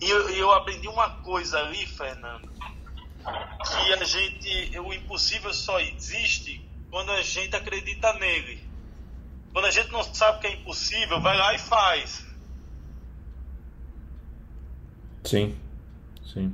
E 0.00 0.10
eu, 0.10 0.28
eu 0.30 0.52
aprendi 0.52 0.88
uma 0.88 1.08
coisa 1.22 1.58
ali, 1.60 1.86
Fernando, 1.86 2.50
que 3.62 3.92
a 3.92 4.04
gente, 4.04 4.78
o 4.78 4.92
impossível 4.92 5.52
só 5.52 5.80
existe 5.80 6.64
quando 6.90 7.10
a 7.12 7.22
gente 7.22 7.54
acredita 7.54 8.12
nele. 8.14 8.62
Quando 9.52 9.66
a 9.66 9.70
gente 9.70 9.90
não 9.90 10.02
sabe 10.02 10.40
que 10.40 10.46
é 10.46 10.52
impossível, 10.52 11.20
vai 11.20 11.36
lá 11.36 11.54
e 11.54 11.58
faz. 11.58 12.26
Sim, 15.24 15.56
sim. 16.24 16.52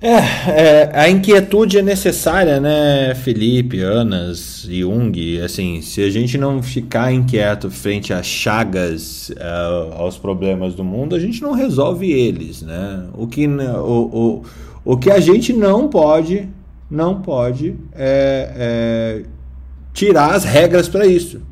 É, 0.00 0.10
é, 0.12 0.90
a 0.94 1.10
inquietude 1.10 1.76
é 1.76 1.82
necessária, 1.82 2.60
né, 2.60 3.16
Felipe, 3.16 3.80
Anas, 3.80 4.64
Jung, 4.70 5.40
assim, 5.40 5.82
se 5.82 6.00
a 6.00 6.08
gente 6.08 6.38
não 6.38 6.62
ficar 6.62 7.12
inquieto 7.12 7.68
frente 7.68 8.12
às 8.12 8.24
chagas, 8.24 9.30
uh, 9.30 9.94
aos 9.94 10.16
problemas 10.16 10.76
do 10.76 10.84
mundo, 10.84 11.16
a 11.16 11.18
gente 11.18 11.42
não 11.42 11.52
resolve 11.52 12.12
eles, 12.12 12.62
né, 12.62 13.08
o 13.12 13.26
que, 13.26 13.48
o, 13.48 14.42
o, 14.84 14.92
o 14.92 14.96
que 14.96 15.10
a 15.10 15.18
gente 15.18 15.52
não 15.52 15.88
pode, 15.88 16.48
não 16.88 17.20
pode 17.20 17.74
é, 17.92 18.52
é 18.54 19.22
tirar 19.92 20.32
as 20.32 20.44
regras 20.44 20.88
para 20.88 21.06
isso, 21.06 21.42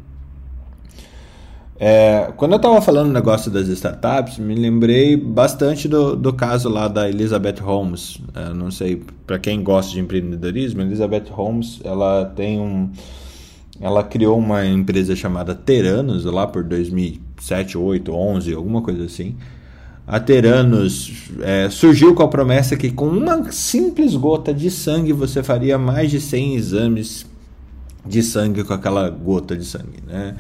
É, 1.79 2.33
quando 2.37 2.53
eu 2.53 2.57
estava 2.57 2.81
falando 2.81 3.11
o 3.11 3.13
negócio 3.13 3.51
das 3.51 3.69
startups, 3.69 4.39
me 4.39 4.55
lembrei 4.55 5.17
bastante 5.17 5.87
do, 5.87 6.17
do 6.17 6.33
caso 6.33 6.69
lá 6.69 6.89
da 6.89 7.09
Elizabeth 7.09 7.61
Holmes. 7.61 8.19
É, 8.35 8.53
não 8.55 8.71
sei, 8.71 9.03
para 9.27 9.39
quem 9.39 9.63
gosta 9.63 9.93
de 9.93 10.01
empreendedorismo, 10.01 10.81
Elizabeth 10.81 11.31
Holmes, 11.31 11.81
ela 11.85 12.25
tem 12.25 12.59
um... 12.59 12.91
Ela 13.79 14.03
criou 14.03 14.39
uma 14.39 14.65
empresa 14.65 15.15
chamada 15.15 15.55
Teranos 15.55 16.25
lá 16.25 16.47
por 16.47 16.65
2007, 16.65 17.77
8, 17.77 18.11
11, 18.11 18.55
alguma 18.55 18.81
coisa 18.81 19.05
assim. 19.05 19.37
A 20.07 20.19
Teranos 20.19 21.31
é, 21.43 21.69
surgiu 21.69 22.15
com 22.15 22.23
a 22.23 22.29
promessa 22.29 22.75
que 22.75 22.91
com 22.91 23.09
uma 23.09 23.53
simples 23.53 24.17
gota 24.17 24.55
de 24.55 24.71
sangue 24.71 25.13
você 25.13 25.43
faria 25.43 25.77
mais 25.77 26.11
de 26.11 26.23
100 26.23 26.55
exames 26.55 27.27
de 28.07 28.23
sangue 28.23 28.65
com 28.65 28.73
aquela 28.73 29.11
gota 29.11 29.55
de 29.55 29.65
sangue, 29.65 29.99
né? 30.07 30.37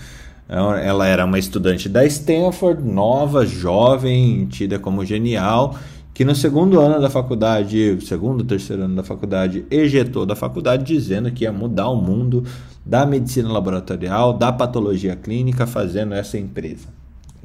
Ela 0.49 1.07
era 1.07 1.24
uma 1.24 1.38
estudante 1.38 1.88
da 1.88 2.05
Stanford, 2.05 2.82
nova, 2.82 3.44
jovem, 3.44 4.47
tida 4.47 4.78
como 4.78 5.05
genial, 5.05 5.76
que 6.14 6.24
no 6.24 6.34
segundo 6.34 6.80
ano 6.80 7.01
da 7.01 7.11
faculdade, 7.11 7.99
segundo, 8.07 8.44
terceiro 8.44 8.84
ano 8.84 8.94
da 8.94 9.03
faculdade, 9.03 9.66
ejetou 9.70 10.24
da 10.24 10.36
faculdade 10.36 10.84
dizendo 10.84 11.30
que 11.32 11.44
ia 11.44 11.53
mudar 11.53 11.88
o 11.88 11.97
mundo 11.97 12.44
da 12.84 13.05
medicina 13.05 13.53
laboratorial, 13.53 14.32
da 14.32 14.53
patologia 14.53 15.16
clínica, 15.16 15.66
fazendo 15.66 16.14
essa 16.14 16.38
empresa. 16.38 16.86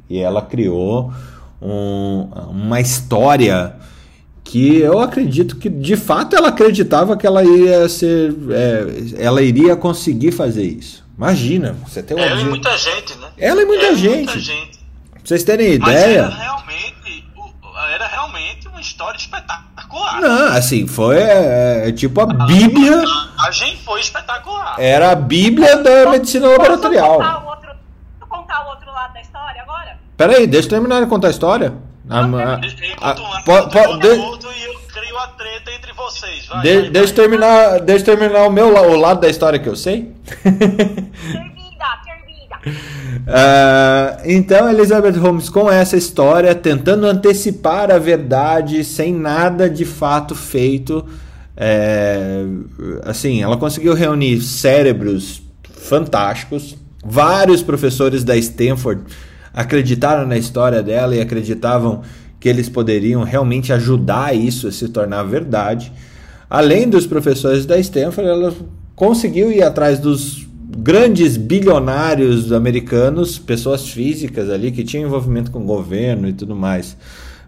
E 0.08 0.18
ela 0.18 0.40
criou 0.40 1.12
um, 1.60 2.28
uma 2.50 2.80
história 2.80 3.74
que 4.44 4.76
eu 4.76 5.00
acredito 5.00 5.56
que 5.56 5.68
de 5.68 5.96
fato 5.96 6.36
ela 6.36 6.48
acreditava 6.48 7.16
que 7.16 7.26
ela 7.26 7.44
ia 7.44 7.88
ser, 7.88 8.34
é, 8.50 9.24
ela 9.24 9.42
iria 9.42 9.74
conseguir 9.74 10.32
fazer 10.32 10.64
isso. 10.64 11.01
Imagina, 11.16 11.76
você 11.86 12.02
tem 12.02 12.16
um 12.16 12.20
Ela 12.20 12.40
e 12.40 12.44
muita 12.44 12.76
gente, 12.76 13.14
né? 13.16 13.28
Ela 13.38 13.62
e 13.62 13.64
muita 13.64 13.86
Ela 13.86 13.96
gente. 13.96 14.14
Muita 14.24 14.38
gente. 14.38 14.78
Pra 15.12 15.20
vocês 15.24 15.44
terem 15.44 15.74
ideia. 15.74 16.22
Mas 16.24 16.34
era 16.34 16.42
realmente, 16.42 17.28
era 17.90 18.06
realmente 18.06 18.68
uma 18.68 18.80
história 18.80 19.16
espetacular. 19.16 20.20
Não, 20.20 20.56
assim, 20.56 20.86
foi 20.86 21.18
é, 21.18 21.88
é 21.88 21.92
tipo 21.92 22.20
a 22.20 22.26
Bíblia. 22.26 23.04
A, 23.38 23.46
a 23.46 23.50
gente 23.50 23.82
foi 23.84 24.00
espetacular. 24.00 24.76
Era 24.78 25.12
a 25.12 25.14
Bíblia 25.14 25.76
da 25.76 26.10
medicina 26.10 26.48
laboratorial. 26.48 27.18
Posso 27.18 27.30
contar 27.30 27.44
o 27.44 27.48
outro, 27.48 27.70
contar 28.28 28.64
o 28.64 28.68
outro 28.70 28.92
lado 28.92 29.14
da 29.14 29.20
história 29.20 29.62
agora? 29.62 29.98
Peraí, 30.16 30.46
deixa 30.46 30.66
eu 30.66 30.70
terminar 30.70 31.00
de 31.00 31.06
contar 31.06 31.28
a 31.28 31.30
história. 31.30 31.74
A, 32.10 32.18
a, 32.18 32.20
a, 32.20 33.96
de, 33.96 34.08
outro 34.08 34.52
e 34.52 34.64
eu 34.64 34.74
crio 34.92 35.18
a 35.18 35.28
treta 35.28 35.70
entre 35.72 35.81
vocês. 36.22 36.46
Vai, 36.46 36.62
de, 36.62 36.80
vai, 36.80 36.90
deixa, 36.90 37.14
vai. 37.14 37.14
Terminar, 37.14 37.80
deixa 37.80 38.10
eu 38.10 38.16
terminar 38.16 38.46
o 38.46 38.52
meu 38.52 38.68
o 38.68 38.96
lado 38.96 39.20
da 39.20 39.28
história 39.28 39.58
que 39.58 39.68
eu 39.68 39.76
sei. 39.76 40.12
Termina, 40.42 40.70
termina. 42.04 42.78
Uh, 43.26 44.22
então 44.30 44.70
Elizabeth 44.70 45.18
Holmes 45.18 45.48
com 45.48 45.70
essa 45.70 45.96
história 45.96 46.54
tentando 46.54 47.06
antecipar 47.06 47.90
a 47.90 47.98
verdade 47.98 48.84
sem 48.84 49.12
nada 49.12 49.68
de 49.68 49.84
fato 49.84 50.34
feito 50.34 51.04
é, 51.56 52.44
assim 53.04 53.42
ela 53.42 53.56
conseguiu 53.56 53.94
reunir 53.94 54.40
cérebros 54.40 55.42
fantásticos 55.72 56.76
vários 57.04 57.62
professores 57.62 58.24
da 58.24 58.36
Stanford 58.36 59.02
acreditaram 59.52 60.26
na 60.26 60.36
história 60.36 60.82
dela 60.82 61.14
e 61.14 61.20
acreditavam 61.20 62.02
que 62.42 62.48
eles 62.48 62.68
poderiam 62.68 63.22
realmente 63.22 63.72
ajudar 63.72 64.34
isso 64.34 64.66
a 64.66 64.72
se 64.72 64.88
tornar 64.88 65.22
verdade. 65.22 65.92
Além 66.52 66.86
dos 66.86 67.06
professores 67.06 67.64
da 67.64 67.78
Stanford, 67.78 68.28
ela 68.28 68.54
conseguiu 68.94 69.50
ir 69.50 69.62
atrás 69.62 69.98
dos 69.98 70.46
grandes 70.76 71.38
bilionários 71.38 72.52
americanos, 72.52 73.38
pessoas 73.38 73.88
físicas 73.88 74.50
ali 74.50 74.70
que 74.70 74.84
tinham 74.84 75.06
envolvimento 75.06 75.50
com 75.50 75.60
o 75.60 75.64
governo 75.64 76.28
e 76.28 76.32
tudo 76.34 76.54
mais, 76.54 76.94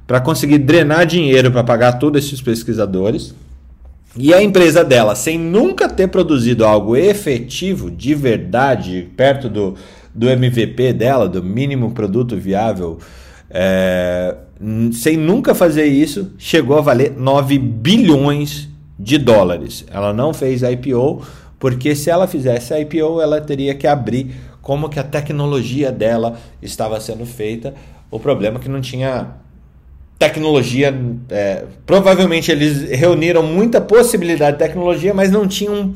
para 0.06 0.22
conseguir 0.22 0.56
drenar 0.56 1.04
dinheiro 1.04 1.52
para 1.52 1.62
pagar 1.62 1.98
todos 1.98 2.24
esses 2.24 2.40
pesquisadores. 2.40 3.34
E 4.16 4.32
a 4.32 4.42
empresa 4.42 4.82
dela, 4.82 5.14
sem 5.14 5.38
nunca 5.38 5.86
ter 5.86 6.08
produzido 6.08 6.64
algo 6.64 6.96
efetivo, 6.96 7.90
de 7.90 8.14
verdade, 8.14 9.10
perto 9.14 9.50
do, 9.50 9.74
do 10.14 10.30
MVP 10.30 10.94
dela, 10.94 11.28
do 11.28 11.42
mínimo 11.42 11.90
produto 11.90 12.38
viável, 12.38 12.98
é, 13.50 14.34
sem 14.94 15.18
nunca 15.18 15.54
fazer 15.54 15.84
isso, 15.84 16.32
chegou 16.38 16.78
a 16.78 16.80
valer 16.80 17.12
9 17.14 17.58
bilhões 17.58 18.72
de 18.98 19.18
dólares. 19.18 19.84
Ela 19.90 20.12
não 20.12 20.32
fez 20.32 20.62
IPO, 20.62 21.22
porque 21.58 21.94
se 21.94 22.10
ela 22.10 22.26
fizesse 22.26 22.74
IPO, 22.78 23.20
ela 23.20 23.40
teria 23.40 23.74
que 23.74 23.86
abrir 23.86 24.34
como 24.60 24.88
que 24.88 24.98
a 24.98 25.04
tecnologia 25.04 25.92
dela 25.92 26.38
estava 26.62 27.00
sendo 27.00 27.26
feita. 27.26 27.74
O 28.10 28.18
problema 28.18 28.58
é 28.58 28.62
que 28.62 28.68
não 28.68 28.80
tinha 28.80 29.28
tecnologia. 30.18 30.94
É, 31.28 31.64
provavelmente 31.84 32.50
eles 32.50 32.88
reuniram 32.90 33.42
muita 33.42 33.80
possibilidade 33.80 34.58
de 34.58 34.64
tecnologia, 34.64 35.12
mas 35.12 35.30
não 35.30 35.46
tinham 35.46 35.94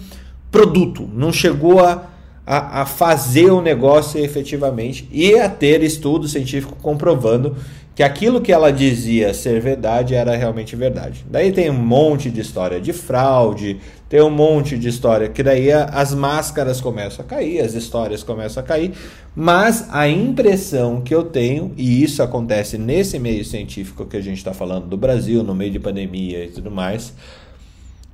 produto. 0.51 1.09
Não 1.13 1.33
chegou 1.33 1.81
a 1.81 2.09
a, 2.49 2.81
a 2.81 2.87
fazer 2.87 3.51
o 3.51 3.61
negócio 3.61 4.19
efetivamente 4.19 5.07
e 5.13 5.39
a 5.39 5.51
ter 5.51 5.83
estudo 5.83 6.27
científico 6.27 6.75
comprovando 6.81 7.55
que 7.99 8.03
aquilo 8.05 8.41
que 8.41 8.53
ela 8.53 8.71
dizia 8.71 9.35
ser 9.35 9.61
verdade 9.61 10.15
era 10.15 10.37
realmente 10.37 10.77
verdade. 10.77 11.27
Daí 11.29 11.51
tem 11.51 11.69
um 11.69 11.75
monte 11.75 12.31
de 12.31 12.41
história 12.41 12.81
de 12.81 12.93
fraude, 12.93 13.81
tem 14.09 14.23
um 14.23 14.31
monte 14.31 14.79
de 14.79 14.89
história 14.89 15.29
que 15.29 15.43
daí 15.43 15.73
as 15.73 16.15
máscaras 16.15 16.81
começam 16.81 17.25
a 17.25 17.29
cair, 17.29 17.61
as 17.61 17.75
histórias 17.75 18.23
começam 18.23 18.63
a 18.63 18.65
cair, 18.65 18.93
mas 19.35 19.89
a 19.91 20.09
impressão 20.09 21.01
que 21.01 21.13
eu 21.13 21.25
tenho, 21.25 21.73
e 21.77 22.01
isso 22.05 22.23
acontece 22.23 22.79
nesse 22.79 23.19
meio 23.19 23.45
científico 23.45 24.07
que 24.07 24.17
a 24.17 24.23
gente 24.23 24.39
está 24.39 24.55
falando 24.55 24.87
do 24.87 24.97
Brasil, 24.97 25.43
no 25.43 25.53
meio 25.53 25.73
de 25.73 25.81
pandemia 25.81 26.45
e 26.45 26.51
tudo 26.51 26.71
mais, 26.71 27.13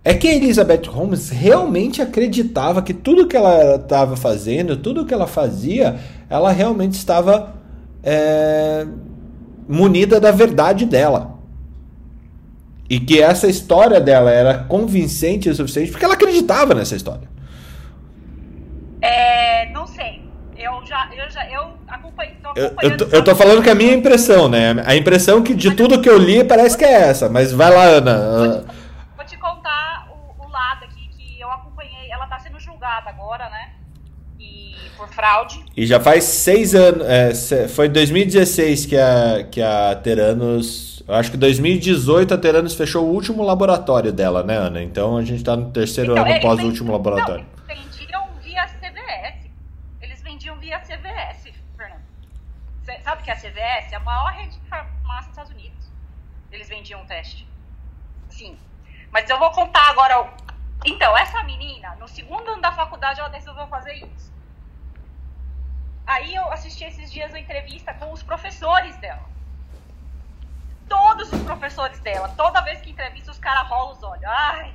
é 0.03 0.15
que 0.15 0.29
a 0.29 0.35
Elizabeth 0.35 0.89
Holmes 0.89 1.29
realmente 1.29 2.01
acreditava 2.01 2.81
que 2.81 2.95
tudo 2.95 3.27
que 3.27 3.37
ela 3.37 3.75
estava 3.75 4.17
fazendo, 4.17 4.79
tudo 4.79 5.05
que 5.05 5.13
ela 5.13 5.27
fazia, 5.27 5.97
ela 6.31 6.51
realmente 6.51 6.95
estava 6.95 7.63
é, 8.03 8.87
munida 9.69 10.21
da 10.21 10.31
verdade 10.31 10.85
dela. 10.85 11.35
E 12.89 13.01
que 13.01 13.21
essa 13.21 13.47
história 13.47 14.01
dela 14.01 14.31
era 14.31 14.59
convincente 14.59 15.49
o 15.49 15.55
suficiente 15.55 15.91
porque 15.91 16.05
ela 16.05 16.15
acreditava 16.15 16.75
nessa 16.75 16.95
história. 16.95 17.29
É, 19.01 19.71
não 19.71 19.87
sei. 19.87 20.23
Eu 20.57 20.85
já, 20.87 21.11
eu 21.15 21.31
já, 21.31 21.51
eu 21.51 21.75
acompanhei. 21.89 22.37
Tô 22.43 22.53
eu, 22.55 22.75
eu, 22.83 22.97
tô, 22.97 23.05
eu 23.07 23.25
tô 23.25 23.35
falando 23.35 23.63
que 23.63 23.69
é 23.69 23.73
a 23.73 23.75
minha 23.75 23.93
impressão, 23.93 24.49
né? 24.49 24.83
A 24.87 24.95
impressão 24.95 25.43
que 25.43 25.55
de 25.55 25.75
tudo 25.75 26.01
que 26.01 26.09
eu 26.09 26.17
li 26.17 26.45
parece 26.45 26.77
que 26.77 26.85
é 26.85 27.09
essa. 27.09 27.29
Mas 27.29 27.53
vai 27.53 27.71
lá, 27.71 27.85
Ana. 27.85 28.65
Vou 29.17 29.27
te 29.27 29.37
contar 29.37 30.09
o, 30.11 30.45
o 30.45 30.49
lado 30.49 30.85
aqui 30.85 31.09
que 31.09 31.41
eu 31.41 31.51
acompanhei. 31.51 32.11
Ela 32.11 32.27
tá 32.27 32.39
sendo 32.39 32.59
julgada 32.61 33.11
agora, 33.11 33.49
né? 33.51 33.73
E 34.39 34.75
por 34.97 35.04
fraude. 35.15 35.65
E 35.77 35.87
já 35.87 36.01
faz 36.01 36.25
seis 36.25 36.75
anos. 36.75 37.07
É, 37.07 37.69
foi 37.69 37.89
2016 37.89 38.87
que 38.87 38.97
a, 38.97 39.47
que 39.51 39.63
a 39.63 39.95
Teranos. 39.97 41.03
Eu 41.07 41.15
acho 41.15 41.31
que 41.31 41.37
2018 41.37 42.35
a 42.35 42.39
Teranos 42.39 42.75
fechou 42.75 43.07
o 43.07 43.13
último 43.13 43.43
laboratório 43.43 44.13
dela, 44.13 44.43
né, 44.43 44.57
Ana? 44.57 44.83
Então 44.83 45.17
a 45.17 45.23
gente 45.23 45.45
tá 45.45 45.57
no 45.57 45.71
terceiro 45.71 46.13
Então, 46.13 46.23
ano 46.23 46.33
eles 46.33 46.45
após 46.45 46.61
o 46.61 46.67
último 46.67 46.93
laboratório. 46.93 47.45
Não, 47.45 47.75
eles 47.75 47.97
vendiam 47.97 48.29
via 48.43 48.67
CVS. 48.67 49.51
Eles 50.03 50.23
vendiam 50.23 50.57
via 50.59 50.79
CVS, 50.81 51.53
Fernando. 51.77 52.03
Cê 52.83 52.99
sabe 53.03 53.23
que 53.23 53.31
a 53.31 53.37
CVS 53.37 53.93
é 53.93 53.97
a 53.97 54.01
maior 54.01 54.33
rede 54.33 54.59
de 54.59 54.69
farmácia 54.69 55.23
dos 55.23 55.29
Estados 55.29 55.53
Unidos. 55.53 55.87
Eles 56.51 56.69
vendiam 56.69 57.01
um 57.01 57.07
teste. 57.07 57.47
Sim. 58.31 58.57
Mas 59.13 59.29
eu 59.31 59.39
vou 59.39 59.51
contar 59.51 59.91
agora. 59.91 60.29
Então, 60.87 61.17
essa 61.17 61.43
menina, 61.45 61.97
no 62.01 62.09
segundo 62.09 62.51
ano 62.51 62.61
da 62.61 62.73
faculdade, 62.73 63.21
ela 63.21 63.29
resolveu 63.29 63.67
fazer 63.69 63.95
isso. 63.95 64.34
Aí 66.07 66.35
eu 66.35 66.51
assisti 66.53 66.85
esses 66.85 67.11
dias 67.11 67.31
uma 67.31 67.39
entrevista 67.39 67.95
com 67.95 68.13
os 68.13 68.23
professores 68.23 68.97
dela. 68.99 69.23
Todos 70.89 71.33
os 71.33 71.43
professores 71.43 71.99
dela. 72.01 72.29
Toda 72.37 72.61
vez 72.61 72.81
que 72.81 72.91
entrevista, 72.91 73.31
os 73.31 73.39
caras 73.39 73.67
rolam 73.69 73.93
os 73.93 74.03
olhos. 74.03 74.25
Ai, 74.25 74.73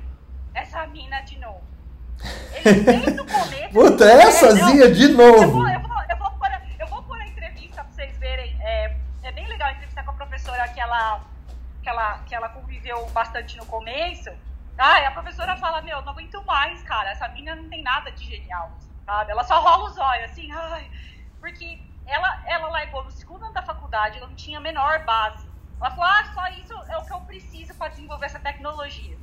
essa 0.54 0.86
mina 0.88 1.20
de 1.22 1.38
novo. 1.38 1.62
Eles 2.52 2.84
desde 2.84 3.20
o 3.20 3.26
começo. 3.26 3.72
Puta, 3.72 4.04
É, 4.04 4.24
essazinha 4.28 4.86
não, 4.88 4.92
de 4.92 5.04
Eu 5.04 5.16
novo! 5.16 5.52
vou, 5.52 5.68
eu, 5.68 5.80
vou, 5.80 5.96
eu, 6.10 6.16
vou 6.16 6.30
pôr, 6.32 6.46
a- 6.48 6.62
eu 6.78 6.86
vou 6.88 7.02
pôr 7.04 7.18
a 7.20 7.26
entrevista 7.26 7.82
pra 7.84 7.92
vocês 7.92 8.16
verem. 8.18 8.56
É, 8.60 8.96
é 9.22 9.32
bem 9.32 9.46
legal 9.46 9.68
a 9.68 9.72
entrevista 9.72 10.02
com 10.02 10.10
a 10.10 10.14
professora 10.14 10.68
que 10.68 10.80
ela, 10.80 11.20
que, 11.82 11.88
ela, 11.88 12.18
que 12.26 12.34
ela 12.34 12.48
conviveu 12.48 13.06
bastante 13.10 13.56
no 13.56 13.64
começo. 13.66 14.30
Ai, 14.76 15.06
a 15.06 15.10
professora 15.12 15.56
fala, 15.56 15.80
meu, 15.82 16.02
não 16.02 16.12
aguento 16.12 16.42
mais, 16.44 16.82
cara. 16.82 17.10
Essa 17.10 17.28
mina 17.28 17.54
não 17.54 17.68
tem 17.68 17.82
nada 17.82 18.10
de 18.10 18.24
genial, 18.24 18.70
sabe? 19.06 19.30
Ela 19.30 19.44
só 19.44 19.60
rola 19.60 19.88
os 19.90 19.96
olhos, 19.96 20.24
assim, 20.30 20.50
ai. 20.52 20.90
Porque 21.40 21.80
ela, 22.06 22.42
ela 22.46 22.68
largou 22.68 23.04
no 23.04 23.10
segundo 23.10 23.44
ano 23.44 23.54
da 23.54 23.62
faculdade, 23.62 24.18
ela 24.18 24.26
não 24.26 24.36
tinha 24.36 24.58
a 24.58 24.60
menor 24.60 25.04
base. 25.04 25.48
Ela 25.80 25.90
falou, 25.90 26.04
ah, 26.04 26.24
só 26.34 26.48
isso 26.48 26.74
é 26.88 26.98
o 26.98 27.02
que 27.02 27.12
eu 27.12 27.20
preciso 27.20 27.74
para 27.74 27.88
desenvolver 27.88 28.26
essa 28.26 28.38
tecnologia. 28.38 29.16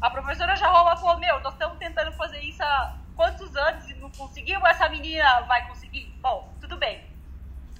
A 0.00 0.08
professora 0.08 0.56
já 0.56 0.68
rolou 0.68 0.96
falou, 0.96 1.18
meu, 1.18 1.40
nós 1.40 1.52
estamos 1.52 1.78
tentando 1.78 2.10
fazer 2.12 2.40
isso 2.40 2.62
há 2.62 2.96
quantos 3.14 3.54
anos 3.54 3.88
e 3.90 3.94
não 3.94 4.10
conseguiu? 4.10 4.66
Essa 4.66 4.88
menina 4.88 5.42
vai 5.42 5.66
conseguir? 5.68 6.06
Bom, 6.20 6.56
tudo 6.58 6.78
bem. 6.78 7.04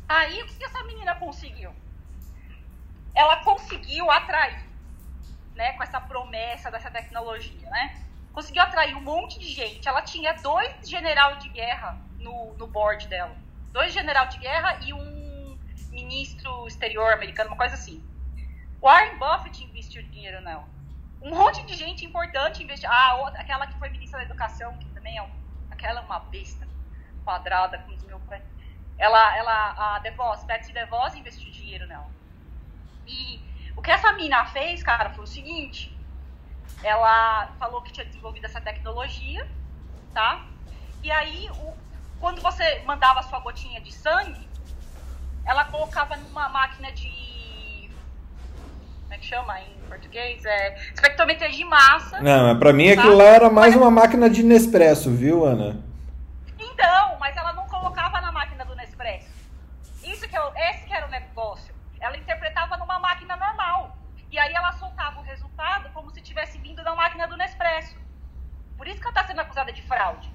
Aí, 0.07 0.43
o 0.43 0.47
que 0.47 0.65
essa 0.65 0.83
menina 0.85 1.15
conseguiu? 1.15 1.75
Ela 3.15 3.37
conseguiu 3.39 4.11
atrair, 4.11 4.63
né, 5.55 5.73
com 5.73 5.83
essa 5.83 6.01
promessa 6.01 6.71
dessa 6.71 6.91
tecnologia, 6.91 7.71
né? 7.71 8.05
Conseguiu 8.33 8.63
atrair 8.63 8.95
um 8.95 9.01
monte 9.01 9.39
de 9.39 9.49
gente. 9.49 9.89
Ela 9.89 10.03
tinha 10.03 10.33
dois 10.35 10.89
general 10.89 11.37
de 11.37 11.49
guerra 11.49 11.99
no, 12.19 12.55
no 12.55 12.67
board 12.67 13.09
dela. 13.09 13.37
Dois 13.73 13.93
general 13.93 14.27
de 14.27 14.39
guerra 14.39 14.79
e 14.83 14.93
um 14.93 15.59
ministro 15.91 16.67
exterior 16.67 17.13
americano, 17.13 17.51
uma 17.51 17.57
coisa 17.57 17.75
assim. 17.75 18.03
Warren 18.81 19.19
Buffett 19.19 19.63
investiu 19.65 20.03
dinheiro 20.03 20.41
nela. 20.41 20.65
Um 21.23 21.31
monte 21.35 21.63
de 21.67 21.75
gente 21.75 22.05
importante 22.05 22.63
investiu. 22.63 22.91
Ah, 22.91 23.17
outra, 23.17 23.41
aquela 23.41 23.67
que 23.67 23.79
foi 23.79 23.91
ministra 23.91 24.21
da 24.21 24.25
educação, 24.25 24.77
que 24.79 24.87
também 24.87 25.19
é 25.19 25.23
um, 25.23 25.31
aquela 25.71 26.01
é 26.01 26.03
uma 26.03 26.19
besta 26.19 26.67
quadrada, 27.25 27.79
como 27.79 27.97
diz 27.97 28.05
meu 28.05 28.21
pai. 28.21 28.43
Ela, 28.99 29.37
ela, 29.37 29.97
a 29.97 29.99
DeVos, 30.01 30.45
Betsy 30.45 30.73
DeVos 30.73 31.15
investiu 31.15 31.51
dinheiro 31.51 31.87
nela. 31.87 32.09
E 33.07 33.41
o 33.77 33.83
que 33.83 33.91
essa 33.91 34.13
mina 34.13 34.45
fez, 34.47 34.83
cara, 34.83 35.11
foi 35.11 35.25
o 35.25 35.27
seguinte. 35.27 35.97
Ela 36.83 37.49
falou 37.59 37.83
que 37.83 37.93
tinha 37.93 38.07
desenvolvido 38.07 38.47
essa 38.47 38.61
tecnologia, 38.61 39.47
tá? 40.15 40.47
E 41.03 41.11
aí, 41.11 41.49
o, 41.51 41.75
quando 42.21 42.41
você 42.43 42.83
mandava 42.87 43.23
sua 43.23 43.41
gotinha 43.41 43.81
de 43.81 43.93
sangue, 43.93 44.47
ela 45.45 45.65
colocava 45.65 46.17
numa 46.17 46.49
máquina 46.51 46.93
de 46.93 47.91
como 49.03 49.15
é 49.15 49.19
que 49.19 49.27
chama 49.27 49.61
em 49.61 49.75
português? 49.89 50.45
É 50.45 50.77
espectrometria 50.95 51.51
de 51.51 51.65
massa. 51.65 52.21
Não, 52.21 52.49
mas 52.49 52.59
pra 52.59 52.73
mim 52.73 52.95
tá? 52.95 53.01
aquilo 53.01 53.17
lá 53.17 53.25
era 53.25 53.51
mais 53.51 53.75
uma 53.75 53.91
máquina 53.91 54.31
de 54.31 54.43
Nespresso, 54.45 55.11
viu, 55.11 55.45
Ana? 55.45 55.83
Então, 56.57 57.17
mas 57.19 57.37
ela 57.37 57.53
não 57.55 57.67
colocava 57.67 58.21
na 58.21 58.31
máquina 58.31 58.65
do 58.65 58.77
Nespresso. 58.77 59.29
Isso 60.05 60.29
que 60.29 60.39
eu, 60.39 60.53
esse 60.55 60.87
que 60.87 60.93
era 60.93 61.07
o 61.07 61.11
negócio. 61.11 61.75
Ela 61.99 62.17
interpretava 62.17 62.77
numa 62.77 63.01
máquina 63.01 63.37
normal. 63.37 63.97
E 64.31 64.39
aí 64.39 64.53
ela 64.55 64.71
soltava 64.75 65.19
o 65.19 65.25
resultado 65.25 65.91
como 65.93 66.11
se 66.13 66.21
tivesse 66.21 66.59
vindo 66.59 66.85
da 66.85 66.95
máquina 66.95 67.27
do 67.27 67.37
Nespresso. 67.37 67.97
Por 68.77 68.87
isso 68.87 68.99
que 68.99 69.09
ela 69.09 69.11
está 69.11 69.27
sendo 69.27 69.41
acusada 69.41 69.73
de 69.73 69.83
fraude. 69.83 70.31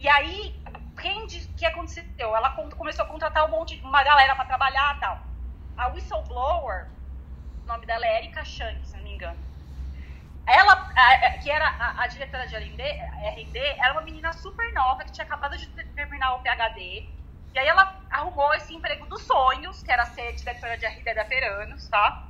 E 0.00 0.08
aí, 0.08 0.54
quem 1.00 1.26
que 1.26 1.66
aconteceu? 1.66 2.36
Ela 2.36 2.50
começou 2.50 3.04
a 3.04 3.08
contratar 3.08 3.46
um 3.46 3.50
monte, 3.50 3.80
uma 3.82 4.02
galera 4.02 4.34
para 4.34 4.44
trabalhar 4.44 4.96
e 4.96 5.00
tal. 5.00 5.20
A 5.76 5.88
whistleblower 5.88 6.88
o 7.64 7.66
nome 7.66 7.86
dela 7.86 8.06
é 8.06 8.18
Erika 8.18 8.44
Chang, 8.44 8.78
se 8.86 8.94
não 8.96 9.02
me 9.02 9.14
engano. 9.14 9.38
Ela, 10.46 10.76
que 11.42 11.50
era 11.50 11.66
a, 11.66 12.02
a 12.02 12.06
diretora 12.06 12.46
de 12.46 12.54
R&D, 12.54 12.82
R&D, 12.82 13.58
era 13.58 13.92
uma 13.92 14.02
menina 14.02 14.30
super 14.34 14.70
nova 14.74 15.02
que 15.02 15.12
tinha 15.12 15.24
acabado 15.24 15.56
de 15.56 15.66
terminar 15.94 16.34
o 16.34 16.40
PhD. 16.40 17.08
E 17.54 17.58
aí 17.58 17.66
ela 17.66 17.98
arrumou 18.10 18.52
esse 18.54 18.74
emprego 18.74 19.06
dos 19.06 19.22
sonhos, 19.22 19.82
que 19.82 19.90
era 19.90 20.04
ser 20.04 20.34
diretora 20.34 20.76
de 20.76 20.84
R&D 20.84 21.14
da 21.14 21.22
Veranos, 21.22 21.88
tá? 21.88 22.28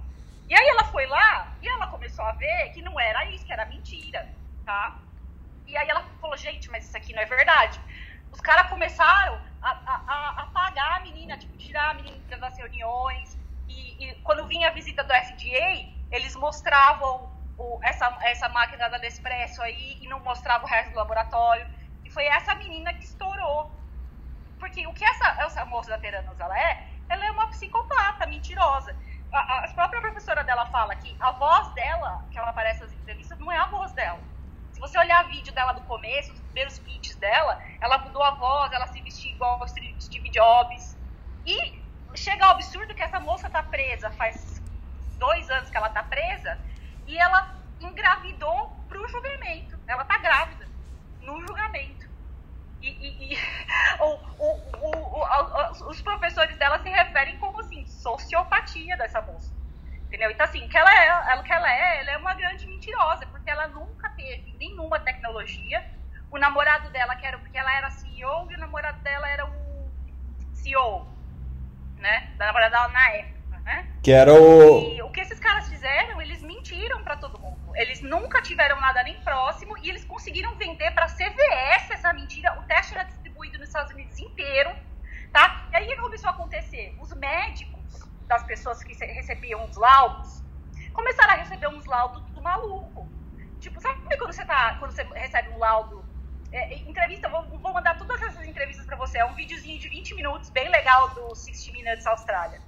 E 0.49 0.55
aí 0.55 0.69
ela 0.69 0.85
foi 0.85 1.05
lá 1.07 1.57
e 1.61 1.69
ela 1.69 1.89
começou 1.89 2.25
a 2.25 2.33
ver 2.33 2.71
que 2.71 2.83
não 2.83 3.01
era 3.01 3.25
isso, 3.31 3.45
que 3.45 3.53
era 3.53 3.67
mentira, 3.67 4.25
tá? 4.65 5.01
E 5.67 5.77
aí 5.77 5.89
ela 5.89 6.03
falou, 6.21 6.37
gente, 6.37 6.71
mas 6.71 6.85
isso 6.85 6.97
aqui 6.97 7.13
não 7.13 7.23
é 7.23 7.27
verdade. 7.27 7.81
Os 8.35 8.41
caras 8.41 8.69
começaram 8.69 9.41
a, 9.63 9.71
a, 9.71 10.49
a, 10.53 10.97
a 10.97 11.01
menina, 11.01 11.39
tipo, 11.39 11.57
tirar 11.57 11.91
a 11.91 11.95
menina 11.95 12.37
das 12.37 12.59
reuniões, 12.59 13.39
e, 13.69 14.13
quando 14.25 14.45
vinha 14.49 14.71
a 14.71 14.73
visita 14.73 15.05
do 15.05 15.15
FDA, 15.15 15.89
eles 16.11 16.35
mostravam 16.35 17.31
o, 17.57 17.79
essa, 17.81 18.13
essa 18.23 18.49
máquina 18.49 18.91
da 18.91 18.99
Nespresso 18.99 19.63
aí 19.63 19.99
e 20.03 20.09
não 20.09 20.19
mostravam 20.19 20.67
o 20.67 20.69
resto 20.69 20.91
do 20.91 20.97
laboratório. 20.97 21.65
E 22.05 22.11
foi 22.11 22.27
essa 22.27 22.57
menina 22.57 22.93
que 22.93 23.05
estourou. 23.05 23.71
Porque 24.59 24.85
o 24.85 24.93
que 24.93 25.05
essa, 25.05 25.29
essa 25.45 25.65
moça 25.67 25.91
da 25.91 25.99
Teranos 25.99 26.39
ela 26.41 26.59
é? 26.59 26.89
Ela 27.09 27.27
é 27.27 27.31
uma 27.31 27.47
psicopata, 27.47 28.27
mentirosa. 28.27 28.97
A, 29.33 29.65
a 29.65 29.69
própria 29.69 30.01
professora 30.01 30.43
dela 30.43 30.67
fala 30.67 30.97
que 30.97 31.17
a 31.21 31.31
voz 31.31 31.73
dela, 31.75 32.25
que 32.33 32.39
ela 32.39 32.51
aparece 32.51 32.81
nas 32.81 32.93
entrevistas, 32.93 33.39
não 33.39 33.53
é 33.53 33.59
a 33.59 33.67
voz 33.67 33.93
dela. 33.93 34.19
Se 34.73 34.81
você 34.81 34.99
olhar 34.99 35.23
vídeo 35.29 35.55
dela 35.55 35.73
do 35.73 35.83
começo, 35.83 36.44
primeiros 36.55 36.79
pitches 36.79 37.17
dela, 37.17 37.61
ela 37.81 37.99
mudou 37.99 38.23
a 38.23 38.31
voz, 38.31 38.73
ela 38.73 38.87
se 38.87 39.03
vestia 39.03 39.33
igual 39.33 39.61
o 39.61 39.67
Steve 39.67 40.31
Jobs. 40.31 40.97
E 41.45 41.83
chega 42.15 42.45
ao 42.45 42.53
absurdo 42.53 42.95
que 42.95 43.03
essa 43.03 43.19
moça 43.19 43.51
tá 43.51 43.61
presa, 43.63 44.09
faz 44.13 44.63
dois 45.19 45.51
anos 45.51 45.69
que 45.69 45.77
ela 45.77 45.89
tá 45.89 46.05
presa, 46.05 46.57
e 47.09 47.19
ela 47.19 47.57
engravidou 47.81 48.71
pro 48.89 49.07
julgamento. 49.09 49.77
Ela 49.89 50.05
tá 50.05 50.17
grávida 50.19 50.69
no 51.23 51.41
julgamento. 51.41 52.09
E, 52.81 52.89
e, 52.89 53.35
e 53.35 53.39
o, 54.01 54.15
o, 54.39 55.83
o, 55.83 55.91
os 55.91 56.01
professores 56.03 56.57
dela 56.57 56.79
se 56.79 56.89
referem 56.89 57.37
como 57.39 57.61
assim, 57.61 57.85
sociopatia 57.87 58.97
dessa 58.97 59.21
moça. 59.23 59.53
Entendeu? 60.07 60.31
Então, 60.31 60.45
assim, 60.45 60.69
que 60.69 60.79
ela 60.79 60.95
é, 60.95 61.07
ela, 61.07 61.43
que 61.43 61.53
ela 61.53 61.73
é, 61.73 62.01
ela 62.01 62.11
é 62.13 62.17
uma 62.17 62.35
grande 62.35 62.65
mentirosa, 62.69 63.27
porque 63.27 63.51
ela 63.51 63.67
nunca 63.67 64.09
teve 64.11 64.55
nenhuma 64.57 65.01
tecnologia. 65.01 65.85
O 66.35 66.39
namorado 66.39 66.91
dela, 66.91 67.15
que 67.15 67.25
era 67.25 67.39
porque 67.39 67.57
ela 67.57 67.73
era 67.77 67.89
CEO, 67.91 68.51
e 68.51 68.57
o 68.57 68.59
namorado 68.59 69.01
dela 69.05 69.29
era 69.29 69.47
o 69.47 69.89
CEO 70.53 71.07
né? 71.97 72.35
Da 72.37 72.47
namorada 72.47 72.77
dela 72.77 72.89
na 72.89 73.11
época, 73.13 73.61
né? 73.61 73.89
Que 74.03 74.11
era 74.11 74.35
o. 74.35 74.81
E 74.81 75.01
o 75.01 75.13
que 75.13 75.21
esses 75.21 75.39
caras 75.39 75.69
fizeram, 75.69 76.21
eles 76.21 76.43
mentiram 76.43 77.05
para 77.05 77.17
todo 77.17 77.39
mundo. 77.39 77.73
Eles 77.77 78.03
nunca 78.03 78.43
tiveram 78.43 78.81
nada 78.81 79.05
nem 79.05 79.15
próximo 79.21 79.79
e 79.79 79.89
eles 79.89 80.05
conseguiram 80.05 80.57
vender 80.57 80.91
para 80.91 81.07
CVS 81.07 81.93
essa 81.93 82.13
mentira. 82.13 82.59
O 82.59 82.65
teste 82.65 82.95
era 82.95 83.05
distribuído 83.05 83.59
nos 83.61 83.69
Estados 83.69 83.93
Unidos 83.93 84.19
inteiro, 84.19 84.71
tá? 85.33 85.69
E 85.73 85.77
aí 85.77 85.85
o 85.85 85.89
que 85.89 85.97
começou 85.97 86.31
a 86.31 86.33
acontecer? 86.33 86.97
Os 87.01 87.15
médicos 87.15 88.01
das 88.27 88.43
pessoas 88.43 88.83
que 88.83 88.93
recebiam 88.93 89.65
os 89.65 89.77
laudos 89.77 90.43
começaram 90.93 91.35
a 91.35 91.37
receber 91.37 91.69
uns 91.69 91.87
laudos 91.87 92.23
tudo 92.25 92.43
maluco. 92.43 93.09
Tipo, 93.61 93.81
sabe 93.81 94.01
quando 94.19 94.33
você 94.33 94.45
tá, 94.45 94.77
quando 94.79 94.91
você 94.91 95.05
recebe 95.15 95.49
um 95.51 95.59
laudo 95.59 96.04
é, 96.55 96.75
entrevista, 96.89 97.29
vou, 97.29 97.43
vou, 97.59 97.73
mandar 97.73 97.99
todas 97.99 98.23
essas 98.23 98.47
entrevistas 98.47 98.87
para 98.87 98.97
você. 98.97 99.19
É 99.19 99.25
um 99.25 99.35
videozinho 99.35 99.79
de 99.79 99.89
20 99.89 100.15
minutos, 100.15 100.51
bem 100.51 100.69
legal, 100.69 101.11
do 101.11 101.35
60 101.35 101.73
Minutes 101.73 102.07
Austrália. 102.07 102.61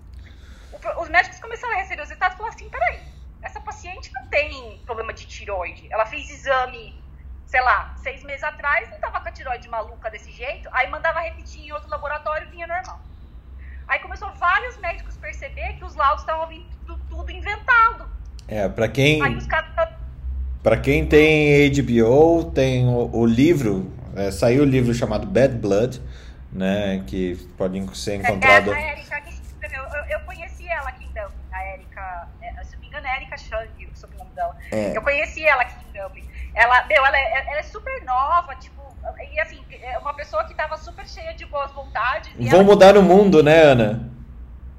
O, 0.72 1.02
os 1.02 1.08
médicos 1.08 1.38
começaram 1.38 1.74
a 1.74 1.76
receber 1.76 2.02
os 2.02 2.08
resultados 2.08 2.34
e 2.34 2.38
falaram 2.38 2.56
assim: 2.56 2.68
peraí, 2.68 3.00
essa 3.42 3.60
paciente 3.60 4.12
não 4.12 4.26
tem 4.26 4.78
problema 4.84 5.12
de 5.12 5.24
tiroide. 5.26 5.86
Ela 5.88 6.04
fez 6.04 6.28
exame, 6.28 7.00
sei 7.46 7.60
lá, 7.60 7.94
seis 7.98 8.24
meses 8.24 8.42
atrás, 8.42 8.90
não 8.90 8.98
tava 8.98 9.20
com 9.20 9.28
a 9.28 9.32
tiroide 9.32 9.68
maluca 9.68 10.10
desse 10.10 10.32
jeito, 10.32 10.68
aí 10.72 10.90
mandava 10.90 11.20
repetir 11.20 11.64
em 11.64 11.70
outro 11.70 11.88
laboratório 11.88 12.48
e 12.48 12.50
vinha 12.50 12.66
normal. 12.66 13.00
Aí 13.86 14.00
começou 14.00 14.32
vários 14.32 14.76
médicos 14.78 15.16
perceber 15.16 15.74
que 15.74 15.84
os 15.84 15.94
laudos 15.94 16.22
estavam 16.22 16.48
vindo 16.48 16.66
tudo, 16.84 17.04
tudo 17.08 17.30
inventado. 17.30 18.10
É, 18.48 18.68
para 18.68 18.88
quem. 18.88 19.22
Aí 19.22 19.36
os 19.36 19.46
caras 19.46 19.95
para 20.62 20.76
quem 20.76 21.06
tem 21.06 21.70
HBO, 21.70 22.50
tem 22.52 22.86
o, 22.88 23.10
o 23.12 23.26
livro, 23.26 23.90
é, 24.16 24.30
saiu 24.30 24.62
o 24.62 24.66
livro 24.66 24.92
chamado 24.94 25.26
Bad 25.26 25.54
Blood, 25.56 26.02
né, 26.52 27.02
que 27.06 27.36
pode 27.56 27.96
ser 27.96 28.16
encontrado... 28.16 28.72
É, 28.72 28.90
a 28.90 28.92
Erika, 28.92 29.22
eu, 29.62 30.04
eu 30.08 30.20
conheci 30.20 30.66
ela 30.68 30.88
aqui 30.88 31.04
em 31.04 31.08
Dublin, 31.08 31.38
a 31.52 31.74
Erika, 31.74 32.28
é, 32.40 32.64
se 32.64 32.74
não 32.74 32.80
me 32.80 32.86
engano 32.88 33.06
é 33.06 33.16
Erika 33.16 33.36
Chang, 33.36 33.86
o 33.86 33.96
sobrenome 33.96 34.30
dela. 34.34 34.56
É. 34.72 34.96
Eu 34.96 35.02
conheci 35.02 35.46
ela 35.46 35.62
aqui 35.62 35.74
em 35.88 36.02
Dublin. 36.02 36.28
Ela, 36.54 36.86
meu, 36.86 37.04
ela 37.04 37.18
é, 37.18 37.50
ela 37.50 37.58
é 37.58 37.62
super 37.62 38.02
nova, 38.04 38.54
tipo, 38.56 38.82
e 39.32 39.40
assim, 39.40 39.62
é 39.82 39.98
uma 39.98 40.14
pessoa 40.14 40.44
que 40.44 40.54
tava 40.54 40.76
super 40.76 41.06
cheia 41.06 41.34
de 41.34 41.44
boas 41.46 41.70
vontades. 41.72 42.32
Vão 42.50 42.64
mudar 42.64 42.96
o 42.96 43.02
mundo, 43.02 43.42
né, 43.42 43.62
Ana? 43.62 44.10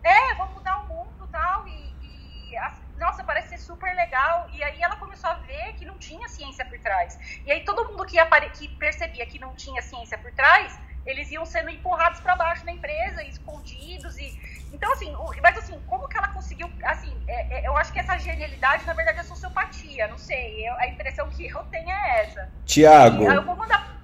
É, 0.03 0.33
vão 0.33 0.47
mudar 0.53 0.81
o 0.81 0.87
mundo 0.87 1.27
e 1.27 1.31
tal, 1.31 1.67
e, 1.67 1.93
e 2.01 2.99
nossa, 2.99 3.23
parece 3.23 3.49
ser 3.49 3.59
super 3.59 3.95
legal. 4.17 4.47
E 4.53 4.63
aí 4.63 4.81
ela 4.81 4.95
começou 4.95 5.29
a 5.29 5.35
ver 5.35 5.73
que 5.73 5.85
não 5.85 5.97
tinha 5.97 6.27
ciência 6.27 6.65
por 6.65 6.79
trás. 6.79 7.17
E 7.45 7.51
aí 7.51 7.63
todo 7.63 7.85
mundo 7.89 8.05
que, 8.05 8.17
apare... 8.17 8.49
que 8.49 8.67
percebia 8.67 9.25
que 9.25 9.39
não 9.39 9.53
tinha 9.55 9.81
ciência 9.81 10.17
por 10.17 10.31
trás, 10.31 10.77
eles 11.05 11.31
iam 11.31 11.45
sendo 11.45 11.69
empurrados 11.69 12.19
para 12.19 12.35
baixo 12.35 12.65
da 12.65 12.71
empresa, 12.71 13.23
escondidos 13.23 14.17
e 14.17 14.57
então 14.73 14.91
assim, 14.91 15.15
mas 15.41 15.57
assim, 15.57 15.79
como 15.87 16.09
que 16.09 16.17
ela 16.17 16.27
conseguiu, 16.27 16.69
assim, 16.83 17.15
é, 17.25 17.59
é, 17.59 17.67
eu 17.67 17.77
acho 17.77 17.93
que 17.93 17.99
essa 17.99 18.17
genialidade 18.17 18.85
na 18.85 18.91
verdade 18.91 19.19
é 19.19 19.23
sociopatia, 19.23 20.09
não 20.09 20.17
sei, 20.17 20.67
eu, 20.67 20.73
a 20.73 20.87
impressão 20.87 21.29
que 21.29 21.47
eu 21.47 21.63
tenho 21.71 21.89
é 21.89 22.23
essa. 22.23 22.49
Tiago. 22.65 23.23
Eu 23.23 23.45
vou 23.45 23.55
mandar. 23.55 23.97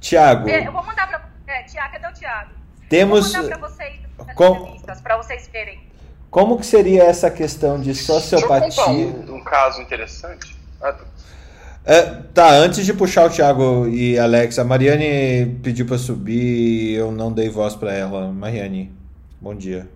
Tiago. 0.00 0.48
É, 0.48 0.66
eu 0.66 0.72
vou 0.72 0.82
mandar 0.82 1.08
para, 1.08 1.28
é, 1.46 1.62
Tiago, 1.64 1.92
cadê 1.92 2.06
o 2.06 2.12
Tiago? 2.14 2.52
Temos. 2.88 3.34
Eu 3.34 3.42
vou 3.42 3.50
mandar 3.50 3.58
para 3.58 3.68
vocês, 3.68 4.00
Com... 4.34 5.18
vocês 5.18 5.48
verem. 5.48 5.87
Como 6.30 6.58
que 6.58 6.66
seria 6.66 7.04
essa 7.04 7.30
questão 7.30 7.80
de 7.80 7.94
sociopatia? 7.94 8.84
Um, 8.86 9.36
um, 9.36 9.44
caso 9.44 9.80
interessante. 9.80 10.56
Ah, 10.80 10.94
é, 11.84 12.02
tá, 12.34 12.50
antes 12.50 12.84
de 12.84 12.92
puxar 12.92 13.26
o 13.26 13.30
Thiago 13.30 13.88
e 13.88 14.18
Alex, 14.18 14.58
a 14.58 14.64
Mariane 14.64 15.58
pediu 15.62 15.86
para 15.86 15.96
subir 15.96 16.92
e 16.92 16.94
eu 16.94 17.10
não 17.10 17.32
dei 17.32 17.48
voz 17.48 17.74
para 17.74 17.94
ela. 17.94 18.30
Mariane, 18.30 18.92
bom 19.40 19.54
dia. 19.54 19.88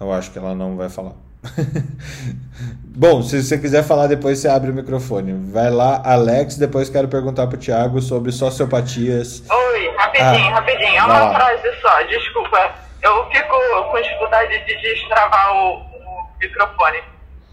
Eu 0.00 0.10
acho 0.10 0.30
que 0.30 0.38
ela 0.38 0.54
não 0.54 0.76
vai 0.76 0.88
falar. 0.88 1.14
Bom, 2.84 3.22
se 3.22 3.42
você 3.42 3.58
quiser 3.58 3.82
falar 3.82 4.06
depois, 4.06 4.38
você 4.38 4.48
abre 4.48 4.70
o 4.70 4.74
microfone. 4.74 5.32
Vai 5.50 5.70
lá, 5.70 6.02
Alex. 6.04 6.56
Depois 6.56 6.90
quero 6.90 7.08
perguntar 7.08 7.46
pro 7.46 7.56
Thiago 7.56 8.00
sobre 8.02 8.30
sociopatias. 8.32 9.42
Oi, 9.48 9.94
rapidinho 9.96 10.26
Rapidinho, 10.26 10.48
ah, 10.48 10.54
rapidinho. 10.54 10.96
É 10.98 11.02
uma 11.02 11.34
frase 11.34 11.80
só, 11.80 12.02
desculpa. 12.02 12.74
Eu 13.02 13.26
fico 13.30 13.56
com 13.90 14.02
dificuldade 14.02 14.64
de 14.66 14.82
destravar 14.82 15.54
o, 15.54 15.76
o 15.76 16.28
microfone. 16.40 17.02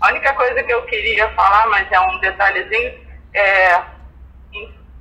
A 0.01 0.09
única 0.09 0.33
coisa 0.33 0.61
que 0.63 0.73
eu 0.73 0.81
queria 0.83 1.29
falar, 1.29 1.67
mas 1.67 1.91
é 1.91 1.99
um 1.99 2.19
detalhezinho, 2.19 2.93
é 3.33 3.81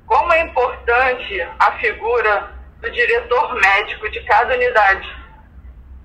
como 0.05 0.33
é 0.33 0.41
importante 0.41 1.45
a 1.59 1.71
figura 1.73 2.51
do 2.81 2.89
diretor 2.91 3.55
médico 3.55 4.09
de 4.09 4.21
cada 4.21 4.55
unidade. 4.55 5.07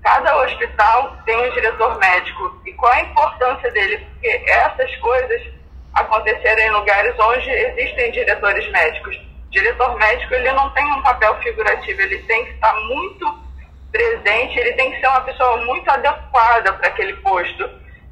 Cada 0.03 0.35
hospital 0.37 1.17
tem 1.25 1.37
um 1.37 1.51
diretor 1.53 1.97
médico. 1.97 2.61
E 2.65 2.73
qual 2.73 2.91
a 2.91 3.01
importância 3.01 3.71
dele? 3.71 3.97
Porque 3.97 4.43
essas 4.47 4.95
coisas 4.97 5.41
aconteceram 5.93 6.61
em 6.61 6.71
lugares 6.71 7.15
onde 7.19 7.49
existem 7.49 8.11
diretores 8.11 8.69
médicos. 8.71 9.19
Diretor 9.49 9.95
médico 9.97 10.33
ele 10.33 10.51
não 10.51 10.69
tem 10.71 10.85
um 10.91 11.01
papel 11.03 11.35
figurativo, 11.41 12.01
ele 12.01 12.17
tem 12.23 12.45
que 12.45 12.51
estar 12.51 12.73
muito 12.73 13.43
presente, 13.91 14.59
ele 14.59 14.73
tem 14.73 14.91
que 14.91 14.99
ser 14.99 15.07
uma 15.07 15.21
pessoa 15.21 15.57
muito 15.65 15.89
adequada 15.89 16.73
para 16.73 16.87
aquele 16.87 17.13
posto. 17.17 17.69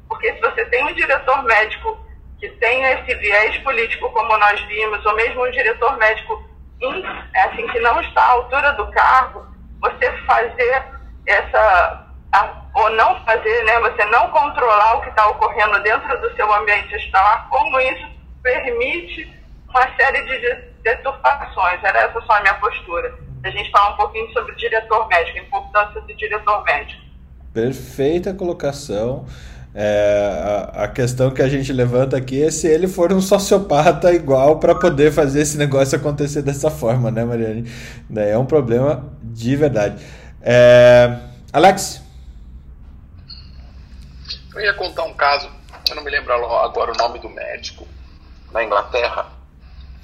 Porque 0.08 0.32
se 0.32 0.40
você 0.40 0.64
tem 0.66 0.84
um 0.84 0.94
diretor 0.94 1.42
médico 1.42 1.98
que 2.38 2.48
tem 2.48 2.84
esse 2.84 3.14
viés 3.16 3.58
político, 3.58 4.10
como 4.10 4.38
nós 4.38 4.60
vimos, 4.62 5.04
ou 5.04 5.14
mesmo 5.16 5.44
um 5.44 5.50
diretor 5.50 5.96
médico 5.98 6.42
assim, 7.34 7.66
que 7.68 7.80
não 7.80 8.00
está 8.00 8.22
à 8.22 8.30
altura 8.30 8.72
do 8.72 8.90
cargo, 8.92 9.46
você 9.80 10.12
fazer 10.26 10.84
essa, 11.26 12.06
ou 12.74 12.90
não 12.90 13.24
fazer, 13.24 13.64
né, 13.64 13.80
você 13.80 14.04
não 14.06 14.28
controlar 14.30 14.96
o 14.96 15.00
que 15.02 15.10
está 15.10 15.28
ocorrendo 15.28 15.82
dentro 15.82 16.20
do 16.20 16.34
seu 16.34 16.52
ambiente 16.52 16.94
hospitalar, 16.94 17.48
como 17.48 17.80
isso 17.80 18.06
permite 18.42 19.30
uma 19.68 19.88
série 19.96 20.22
de 20.22 20.72
deturpações. 20.82 21.82
Era 21.82 22.00
essa 22.00 22.20
só 22.22 22.32
a 22.34 22.40
minha 22.40 22.54
postura. 22.54 23.14
A 23.44 23.50
gente 23.50 23.70
fala 23.70 23.94
um 23.94 23.96
pouquinho 23.96 24.32
sobre 24.32 24.52
o 24.52 24.56
diretor 24.56 25.08
médico, 25.08 25.38
a 25.38 25.42
importância 25.42 26.00
do 26.00 26.14
diretor 26.14 26.64
médico. 26.64 27.02
Perfeita 27.52 28.32
colocação. 28.32 29.26
É, 29.74 30.68
a, 30.74 30.84
a, 30.84 30.88
questão 30.88 31.30
que 31.30 31.40
a 31.40 31.48
gente 31.48 31.72
levanta 31.72 32.14
aqui 32.14 32.42
é 32.42 32.50
se 32.50 32.66
ele 32.66 32.86
for 32.86 33.10
um 33.10 33.22
sociopata 33.22 34.12
igual 34.12 34.58
para 34.58 34.74
poder 34.74 35.10
fazer 35.12 35.40
esse 35.40 35.56
negócio 35.56 35.96
acontecer 35.96 36.42
dessa 36.42 36.70
forma, 36.70 37.10
né, 37.10 37.24
Mariane? 37.24 37.70
É 38.14 38.36
um 38.36 38.44
problema 38.44 39.10
de 39.22 39.56
verdade. 39.56 39.96
É... 40.42 41.18
Alex? 41.52 42.02
Eu 44.54 44.60
ia 44.60 44.74
contar 44.74 45.04
um 45.04 45.14
caso, 45.14 45.50
eu 45.88 45.96
não 45.96 46.04
me 46.04 46.10
lembro 46.10 46.32
agora 46.32 46.92
o 46.92 46.96
nome 46.96 47.18
do 47.18 47.28
médico, 47.30 47.88
na 48.52 48.62
Inglaterra, 48.62 49.32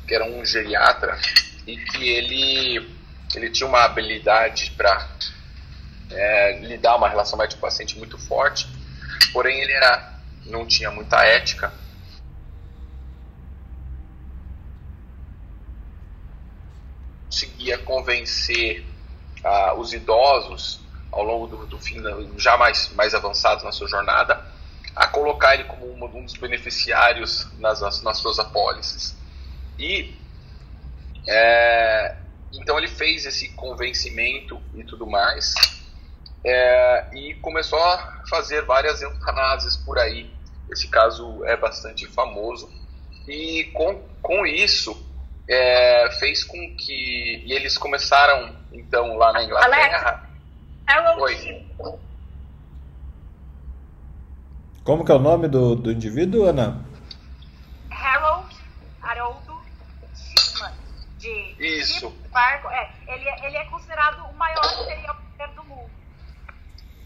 que 0.06 0.15
era 0.15 0.24
um 0.24 0.44
geriatra 0.44 1.19
e 1.66 1.77
que 1.77 2.09
ele, 2.09 2.97
ele 3.35 3.51
tinha 3.51 3.69
uma 3.69 3.85
habilidade 3.85 4.70
para 4.77 5.06
é, 6.10 6.60
lidar 6.60 6.97
uma 6.97 7.09
relação 7.09 7.39
médico-paciente 7.39 7.98
muito 7.98 8.16
forte 8.16 8.66
Porém, 9.32 9.60
ele 9.60 9.73
era, 9.73 10.20
não 10.47 10.66
tinha 10.66 10.90
muita 10.90 11.24
ética. 11.24 11.73
Conseguia 17.27 17.78
convencer 17.78 18.85
ah, 19.44 19.74
os 19.74 19.93
idosos 19.93 20.81
ao 21.10 21.23
longo 21.23 21.47
do, 21.47 21.66
do 21.66 21.78
fim, 21.78 22.02
já 22.36 22.56
mais, 22.56 22.93
mais 22.94 23.15
avançados 23.15 23.65
na 23.65 23.73
sua 23.73 23.89
jornada, 23.89 24.44
a 24.94 25.06
colocar 25.06 25.55
ele 25.55 25.65
como 25.65 25.86
um, 25.86 26.05
um 26.05 26.24
dos 26.24 26.35
beneficiários 26.35 27.47
nas, 27.59 28.02
nas 28.02 28.19
suas 28.19 28.39
apólices. 28.39 29.16
E 29.78 30.15
é, 31.27 32.16
então 32.52 32.78
ele 32.78 32.89
fez 32.89 33.27
esse 33.27 33.51
convencimento 33.51 34.60
e 34.74 34.82
tudo 34.82 35.06
mais 35.06 35.55
é, 36.44 37.06
e 37.12 37.35
começou 37.35 37.78
a 37.78 38.23
fazer 38.28 38.62
várias 38.62 39.02
eutanásias 39.02 39.77
por 39.77 39.98
aí. 39.98 40.31
Esse 40.70 40.89
caso 40.89 41.44
é 41.44 41.56
bastante 41.56 42.06
famoso. 42.06 42.70
E 43.27 43.65
com, 43.74 44.02
com 44.23 44.47
isso, 44.47 44.97
é, 45.48 46.10
fez 46.18 46.44
com 46.44 46.58
que. 46.76 47.42
E 47.44 47.52
eles 47.52 47.78
começaram, 47.78 48.54
então, 48.70 49.16
lá 49.16 49.32
na 49.32 49.42
Inglaterra. 49.42 50.28
Alex, 50.86 51.22
Oi. 51.22 51.98
Como 54.84 55.04
que 55.04 55.12
é 55.12 55.14
o 55.14 55.18
nome 55.18 55.48
do, 55.48 55.74
do 55.74 55.92
indivíduo, 55.92 56.46
Ana? 56.46 56.82
Harold 57.90 58.56
Haroldo 59.02 59.60
Shipman. 60.14 60.72
De 61.18 61.56
Isso. 61.58 62.10
Barco. 62.30 62.68
É, 62.70 62.90
ele, 63.06 63.28
é, 63.28 63.46
ele 63.46 63.56
é 63.56 63.64
considerado 63.66 64.24
o 64.26 64.34
maior 64.34 64.64
serial 64.64 65.16
killer 65.32 65.54
do 65.54 65.64
mundo. 65.64 65.90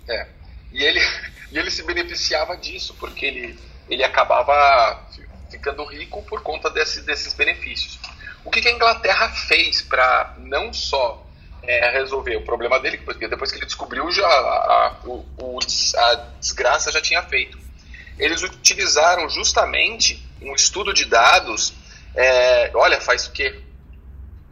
É. 0.08 0.28
E 0.72 0.82
ele, 0.82 1.00
e 1.50 1.58
ele 1.58 1.70
se 1.70 1.82
beneficiava 1.84 2.56
disso, 2.56 2.94
porque 2.98 3.26
ele, 3.26 3.58
ele 3.88 4.04
acabava 4.04 5.00
ficando 5.50 5.84
rico 5.84 6.22
por 6.22 6.42
conta 6.42 6.70
desse, 6.70 7.02
desses 7.02 7.34
benefícios. 7.34 7.98
O 8.44 8.50
que, 8.50 8.60
que 8.60 8.68
a 8.68 8.72
Inglaterra 8.72 9.28
fez 9.30 9.82
para 9.82 10.34
não 10.38 10.72
só 10.72 11.24
é, 11.62 11.90
resolver 11.90 12.36
o 12.36 12.42
problema 12.42 12.80
dele, 12.80 12.98
porque 12.98 13.28
depois 13.28 13.50
que 13.50 13.58
ele 13.58 13.66
descobriu, 13.66 14.10
já 14.10 14.26
a, 14.26 14.30
a, 14.30 14.96
o, 15.04 15.58
a 15.96 16.14
desgraça 16.40 16.90
já 16.90 17.00
tinha 17.00 17.22
feito. 17.22 17.58
Eles 18.18 18.42
utilizaram 18.42 19.28
justamente 19.28 20.26
um 20.40 20.54
estudo 20.54 20.92
de 20.92 21.04
dados. 21.04 21.72
É, 22.14 22.70
olha, 22.74 23.00
faz 23.00 23.26
o 23.26 23.32
quê? 23.32 23.60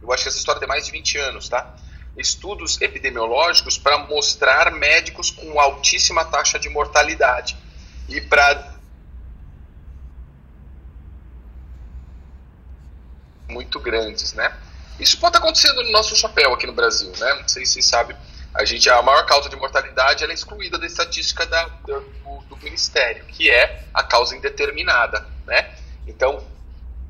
Eu 0.01 0.11
acho 0.11 0.23
que 0.23 0.29
essa 0.29 0.37
história 0.37 0.59
tem 0.59 0.67
mais 0.67 0.85
de 0.85 0.91
20 0.91 1.17
anos, 1.17 1.49
tá? 1.49 1.75
estudos 2.17 2.81
epidemiológicos 2.81 3.77
para 3.77 3.97
mostrar 3.99 4.71
médicos 4.71 5.31
com 5.31 5.59
altíssima 5.59 6.25
taxa 6.25 6.59
de 6.59 6.69
mortalidade 6.69 7.57
e 8.09 8.19
para 8.19 8.70
muito 13.51 13.79
grandes, 13.79 14.33
né? 14.33 14.55
Isso 14.99 15.17
pode 15.19 15.35
estar 15.35 15.45
acontecendo 15.45 15.83
no 15.83 15.91
nosso 15.91 16.15
chapéu 16.15 16.53
aqui 16.53 16.65
no 16.65 16.73
Brasil, 16.73 17.11
né? 17.17 17.33
Não 17.35 17.47
sei 17.47 17.65
se 17.65 17.73
vocês 17.73 17.85
sabem, 17.85 18.15
a 18.53 18.65
gente 18.65 18.89
a 18.89 19.01
maior 19.01 19.25
causa 19.25 19.49
de 19.49 19.55
mortalidade 19.55 20.23
é 20.23 20.33
excluída 20.33 20.77
da 20.77 20.85
estatística 20.85 21.45
da, 21.45 21.65
do, 21.85 22.01
do 22.49 22.57
ministério, 22.57 23.23
que 23.25 23.49
é 23.49 23.83
a 23.93 24.03
causa 24.03 24.35
indeterminada, 24.35 25.25
né? 25.45 25.75
Então 26.07 26.43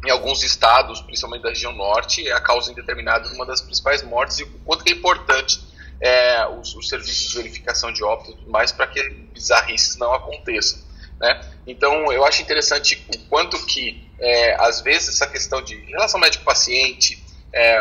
em 0.05 0.09
alguns 0.09 0.43
estados, 0.43 0.99
principalmente 1.01 1.43
da 1.43 1.49
região 1.49 1.71
norte, 1.73 2.27
é 2.27 2.33
a 2.33 2.41
causa 2.41 2.71
indeterminada 2.71 3.29
de 3.29 3.35
uma 3.35 3.45
das 3.45 3.61
principais 3.61 4.01
mortes 4.01 4.39
e 4.39 4.43
o 4.43 4.59
quanto 4.65 4.87
é 4.87 4.91
importante 4.91 5.61
é, 5.99 6.47
os, 6.47 6.75
os, 6.75 6.89
serviços 6.89 7.29
de 7.29 7.37
verificação 7.37 7.93
de 7.93 8.03
óbito 8.03 8.35
mais 8.49 8.71
para 8.71 8.87
que 8.87 9.07
bizarrices 9.31 9.97
não 9.97 10.11
aconteçam. 10.13 10.79
Né? 11.19 11.39
Então, 11.67 12.11
eu 12.11 12.25
acho 12.25 12.41
interessante 12.41 13.05
o 13.13 13.19
quanto 13.29 13.63
que, 13.67 14.09
é, 14.21 14.55
às 14.63 14.81
vezes, 14.81 15.09
essa 15.09 15.27
questão 15.27 15.61
de 15.63 15.75
relação 15.85 16.19
médico-paciente, 16.19 17.21
é, 17.51 17.77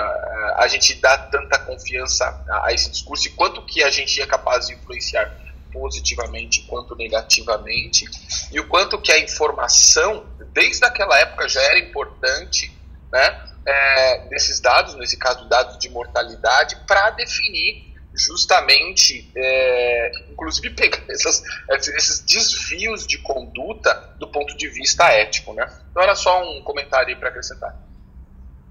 a 0.56 0.66
gente 0.66 0.94
dá 0.94 1.16
tanta 1.16 1.58
confiança 1.58 2.24
a, 2.48 2.68
a 2.68 2.72
esse 2.72 2.90
discurso 2.90 3.28
e 3.28 3.30
quanto 3.30 3.64
que 3.66 3.84
a 3.84 3.90
gente 3.90 4.20
é 4.20 4.26
capaz 4.26 4.66
de 4.66 4.74
influenciar 4.74 5.30
positivamente 5.70 6.62
quanto 6.62 6.96
negativamente 6.96 8.04
e 8.50 8.58
o 8.58 8.66
quanto 8.66 9.00
que 9.00 9.12
a 9.12 9.18
informação 9.20 10.26
desde 10.52 10.84
aquela 10.84 11.16
época 11.20 11.48
já 11.48 11.62
era 11.62 11.78
importante, 11.78 12.72
né, 13.12 13.46
é, 13.64 14.28
desses 14.28 14.58
dados, 14.60 14.94
nesse 14.96 15.16
caso 15.16 15.48
dados 15.48 15.78
de 15.78 15.88
mortalidade, 15.90 16.76
para 16.86 17.10
definir 17.10 17.89
justamente, 18.14 19.30
é, 19.36 20.12
inclusive 20.30 20.70
pegar 20.74 21.02
essas, 21.08 21.42
esses 21.68 22.20
desvios 22.20 23.06
de 23.06 23.18
conduta 23.18 23.94
do 24.18 24.28
ponto 24.28 24.56
de 24.56 24.68
vista 24.68 25.08
ético, 25.12 25.52
né? 25.54 25.66
Então 25.90 26.02
era 26.02 26.14
só 26.14 26.42
um 26.42 26.62
comentário 26.62 27.08
aí 27.08 27.16
para 27.16 27.28
acrescentar. 27.28 27.76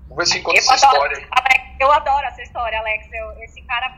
Vamos 0.07 0.17
ver 0.17 0.25
se 0.25 0.39
encontra 0.39 0.59
essa 0.59 0.87
adoro, 0.87 1.11
história. 1.13 1.27
Alex, 1.31 1.75
eu 1.79 1.91
adoro 1.91 2.25
essa 2.27 2.41
história, 2.41 2.79
Alex. 2.79 3.07
Eu, 3.13 3.43
esse 3.43 3.61
cara, 3.61 3.95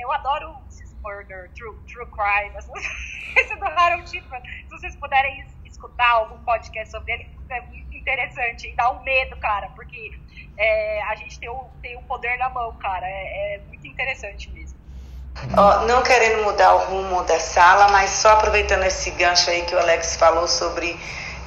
eu 0.00 0.12
adoro 0.12 0.62
murder, 1.02 1.50
true, 1.54 1.76
true 1.86 2.06
crime, 2.06 2.54
esse 3.36 3.56
do 3.56 3.64
Harold 3.64 4.08
Shipman. 4.08 4.40
Se 4.40 4.70
vocês 4.70 4.96
puderem 4.96 5.44
escutar 5.64 6.10
algum 6.10 6.42
podcast 6.44 6.90
sobre 6.90 7.12
ele, 7.12 7.30
é 7.50 7.60
muito 7.62 7.96
interessante 7.96 8.68
e 8.68 8.72
dá 8.74 8.90
um 8.92 9.02
medo, 9.02 9.36
cara, 9.36 9.68
porque 9.70 10.12
é, 10.56 11.02
a 11.02 11.14
gente 11.16 11.38
tem 11.38 11.50
o, 11.50 11.68
tem 11.82 11.96
o 11.96 12.02
poder 12.02 12.38
na 12.38 12.48
mão, 12.48 12.74
cara. 12.76 13.06
É, 13.06 13.56
é 13.56 13.58
muito 13.58 13.86
interessante 13.86 14.50
mesmo. 14.50 14.71
Oh, 15.56 15.86
não 15.86 16.02
querendo 16.02 16.44
mudar 16.44 16.74
o 16.74 16.78
rumo 16.78 17.22
da 17.24 17.38
sala, 17.38 17.88
mas 17.88 18.10
só 18.10 18.30
aproveitando 18.30 18.84
esse 18.84 19.10
gancho 19.10 19.50
aí 19.50 19.62
que 19.62 19.74
o 19.74 19.78
Alex 19.78 20.16
falou 20.16 20.46
sobre 20.46 20.98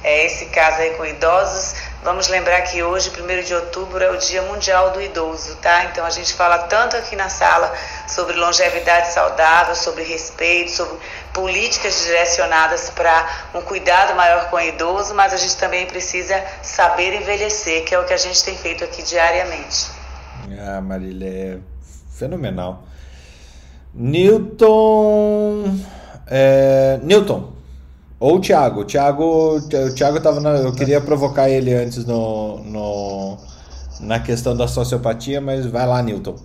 é, 0.04 0.26
esse 0.26 0.46
caso 0.46 0.80
aí 0.80 0.90
com 0.90 1.04
idosos, 1.04 1.74
vamos 2.04 2.28
lembrar 2.28 2.62
que 2.62 2.82
hoje, 2.82 3.10
1 3.10 3.42
de 3.42 3.54
outubro, 3.54 4.02
é 4.04 4.10
o 4.10 4.16
Dia 4.16 4.42
Mundial 4.42 4.90
do 4.90 5.00
Idoso, 5.00 5.56
tá? 5.56 5.86
Então 5.86 6.06
a 6.06 6.10
gente 6.10 6.32
fala 6.34 6.58
tanto 6.58 6.96
aqui 6.96 7.16
na 7.16 7.28
sala 7.28 7.74
sobre 8.06 8.36
longevidade 8.36 9.12
saudável, 9.12 9.74
sobre 9.74 10.04
respeito, 10.04 10.70
sobre 10.70 10.98
políticas 11.32 12.04
direcionadas 12.04 12.90
para 12.90 13.48
um 13.54 13.62
cuidado 13.62 14.14
maior 14.14 14.48
com 14.48 14.56
o 14.56 14.60
idoso, 14.60 15.14
mas 15.14 15.32
a 15.32 15.36
gente 15.36 15.56
também 15.56 15.86
precisa 15.86 16.40
saber 16.62 17.14
envelhecer, 17.14 17.84
que 17.84 17.94
é 17.94 17.98
o 17.98 18.04
que 18.04 18.14
a 18.14 18.18
gente 18.18 18.44
tem 18.44 18.56
feito 18.56 18.84
aqui 18.84 19.02
diariamente. 19.02 19.90
Ah, 20.60 20.80
Marília, 20.80 21.28
é 21.28 21.58
Fenomenal. 22.16 22.84
Newton. 23.96 25.78
É, 26.26 27.00
Newton. 27.02 27.52
Ou 28.20 28.36
o 28.36 28.40
Thiago. 28.40 28.80
O 28.80 28.84
Thiago, 28.84 29.56
o 29.56 29.94
Thiago 29.94 30.20
tava 30.20 30.40
na, 30.40 30.50
Eu 30.58 30.72
queria 30.72 31.00
provocar 31.00 31.48
ele 31.48 31.72
antes 31.72 32.04
no, 32.04 32.58
no, 32.58 33.38
na 34.00 34.20
questão 34.20 34.54
da 34.54 34.68
sociopatia, 34.68 35.40
mas 35.40 35.64
vai 35.66 35.86
lá, 35.86 36.02
Newton. 36.02 36.36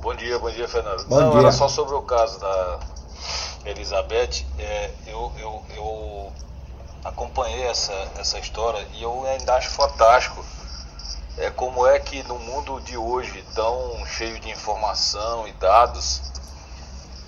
Bom 0.00 0.14
dia, 0.14 0.38
bom 0.38 0.50
dia, 0.50 0.68
Fernando. 0.68 1.06
Bom 1.06 1.20
Não, 1.20 1.30
dia. 1.30 1.40
era 1.40 1.52
só 1.52 1.68
sobre 1.68 1.94
o 1.94 2.02
caso 2.02 2.40
da 2.40 2.78
Elizabeth. 3.64 4.44
É, 4.58 4.90
eu, 5.06 5.32
eu, 5.40 5.62
eu 5.76 6.32
acompanhei 7.04 7.62
essa, 7.64 7.92
essa 8.18 8.38
história 8.38 8.84
e 8.94 9.02
eu 9.02 9.24
ainda 9.26 9.54
acho 9.54 9.70
fantástico 9.70 10.44
é, 11.38 11.50
como 11.50 11.86
é 11.86 11.98
que 11.98 12.22
no 12.22 12.38
mundo 12.38 12.80
de 12.80 12.96
hoje, 12.96 13.44
tão 13.54 14.04
cheio 14.06 14.38
de 14.40 14.50
informação 14.50 15.46
e 15.46 15.52
dados, 15.52 16.22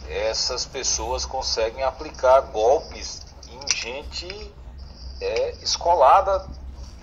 essas 0.09 0.65
pessoas 0.65 1.27
conseguem 1.27 1.83
aplicar 1.83 2.41
golpes 2.41 3.21
em 3.51 3.77
gente 3.77 4.55
é, 5.21 5.51
escolada, 5.63 6.47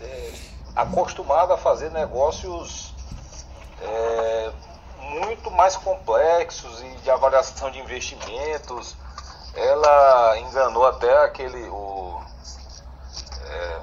é, 0.02 0.34
acostumada 0.76 1.54
a 1.54 1.58
fazer 1.58 1.92
negócios 1.92 2.94
é, 3.82 4.52
muito 5.00 5.52
mais 5.52 5.76
complexos 5.76 6.82
e 6.82 6.90
de 7.04 7.12
avaliação 7.12 7.70
de 7.70 7.80
investimentos. 7.80 8.96
Ela 9.54 10.40
enganou 10.40 10.86
até 10.86 11.24
aquele 11.24 11.70
o 11.70 12.20
é, 13.46 13.80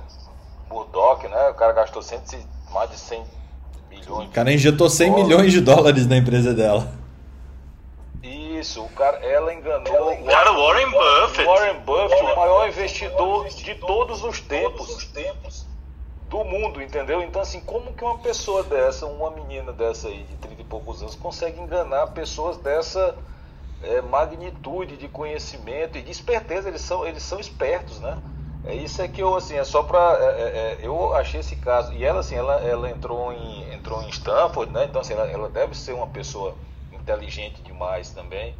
Murdoch, 0.68 1.26
né? 1.28 1.50
O 1.50 1.54
cara 1.54 1.72
gastou 1.72 2.02
100, 2.02 2.20
mais 2.72 2.90
de 2.90 2.98
100 2.98 3.24
milhões. 3.90 4.28
O 4.28 4.32
cara 4.32 4.52
injetou 4.52 4.88
100 4.88 5.08
dólares. 5.08 5.28
milhões 5.28 5.52
de 5.52 5.60
dólares 5.60 6.06
na 6.06 6.16
empresa 6.16 6.54
dela. 6.54 6.92
Isso, 8.22 8.82
o 8.84 8.88
cara, 8.90 9.18
ela 9.18 9.52
enganou 9.52 10.12
o 10.12 10.24
Cara, 10.24 10.52
Warren 10.52 10.90
Buffett. 10.90 11.44
Warren 11.44 11.80
Buffett, 11.80 12.22
o 12.22 12.36
maior 12.36 12.68
investidor 12.68 13.48
de 13.48 13.74
todos 13.74 14.22
os 14.22 14.40
tempos 14.40 15.66
do 16.32 16.44
mundo, 16.44 16.80
entendeu? 16.80 17.20
Então, 17.22 17.42
assim, 17.42 17.60
como 17.60 17.92
que 17.92 18.02
uma 18.02 18.18
pessoa 18.18 18.62
dessa, 18.62 19.04
uma 19.04 19.30
menina 19.32 19.70
dessa 19.72 20.08
aí, 20.08 20.22
de 20.22 20.36
30 20.36 20.62
e 20.62 20.64
poucos 20.64 21.02
anos, 21.02 21.14
consegue 21.14 21.60
enganar 21.60 22.06
pessoas 22.08 22.56
dessa 22.56 23.14
é, 23.82 24.00
magnitude 24.00 24.96
de 24.96 25.08
conhecimento 25.08 25.98
e 25.98 26.02
de 26.02 26.10
esperteza? 26.10 26.68
Eles 26.68 26.80
são, 26.80 27.06
eles 27.06 27.22
são 27.22 27.38
espertos, 27.38 28.00
né? 28.00 28.16
É 28.64 28.74
isso 28.74 29.02
é 29.02 29.08
que 29.08 29.20
eu, 29.20 29.34
assim, 29.34 29.56
é 29.56 29.64
só 29.64 29.82
pra. 29.82 30.18
é, 30.20 30.24
é, 30.24 30.44
é, 30.44 30.78
eu 30.82 31.14
achei 31.14 31.40
esse 31.40 31.56
caso. 31.56 31.92
E 31.92 32.04
ela, 32.04 32.20
assim, 32.20 32.36
ela, 32.36 32.54
ela 32.60 32.88
entrou, 32.90 33.32
em, 33.32 33.74
entrou 33.74 34.00
em 34.02 34.08
Stanford, 34.08 34.72
né? 34.72 34.84
Então, 34.84 35.00
assim, 35.00 35.14
ela, 35.14 35.28
ela 35.28 35.48
deve 35.48 35.76
ser 35.76 35.92
uma 35.92 36.06
pessoa 36.06 36.54
inteligente 36.92 37.60
demais 37.62 38.10
também. 38.10 38.54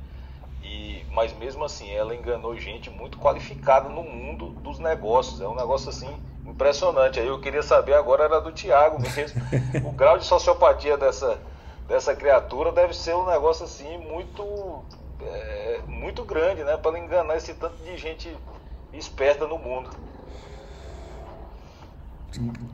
E, 0.62 1.04
mas 1.10 1.36
mesmo 1.36 1.64
assim, 1.64 1.90
ela 1.92 2.14
enganou 2.14 2.56
gente 2.56 2.88
muito 2.90 3.18
qualificada 3.18 3.88
no 3.88 4.02
mundo 4.02 4.50
dos 4.60 4.78
negócios. 4.78 5.40
É 5.40 5.46
um 5.46 5.54
negócio 5.54 5.88
assim 5.88 6.10
impressionante. 6.46 7.20
Aí 7.20 7.26
eu 7.26 7.40
queria 7.40 7.62
saber 7.62 7.94
agora 7.94 8.24
era 8.24 8.40
do 8.40 8.52
Tiago 8.52 9.00
mesmo. 9.00 9.40
o 9.86 9.92
grau 9.92 10.18
de 10.18 10.24
sociopatia 10.24 10.96
dessa, 10.96 11.38
dessa 11.86 12.14
criatura 12.14 12.72
deve 12.72 12.94
ser 12.94 13.14
um 13.14 13.26
negócio 13.26 13.64
assim 13.64 13.98
muito 13.98 14.82
é, 15.20 15.80
muito 15.86 16.24
grande, 16.24 16.64
né? 16.64 16.76
Para 16.76 16.98
enganar 16.98 17.36
esse 17.36 17.54
tanto 17.54 17.76
de 17.84 17.96
gente 17.96 18.36
esperta 18.98 19.46
no 19.46 19.58
mundo. 19.58 19.90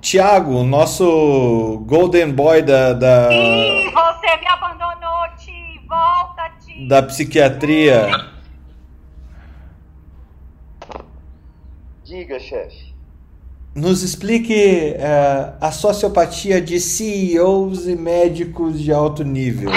Tiago, 0.01 0.63
nosso 0.63 1.83
Golden 1.87 2.33
Boy 2.33 2.63
da, 2.63 2.93
da, 2.93 3.29
Ih, 3.33 3.91
você 3.91 4.37
me 4.37 4.47
abandonou, 4.47 5.37
Ti. 5.37 5.81
Volta, 5.89 6.51
Ti. 6.65 6.87
da 6.87 7.03
psiquiatria. 7.03 8.09
Diga, 12.05 12.39
chefe. 12.39 12.95
Nos 13.75 14.03
explique 14.03 14.95
é, 14.97 15.53
a 15.61 15.71
sociopatia 15.71 16.61
de 16.61 16.81
CEOs 16.81 17.87
e 17.87 17.95
médicos 17.95 18.81
de 18.81 18.93
alto 18.93 19.23
nível. 19.25 19.71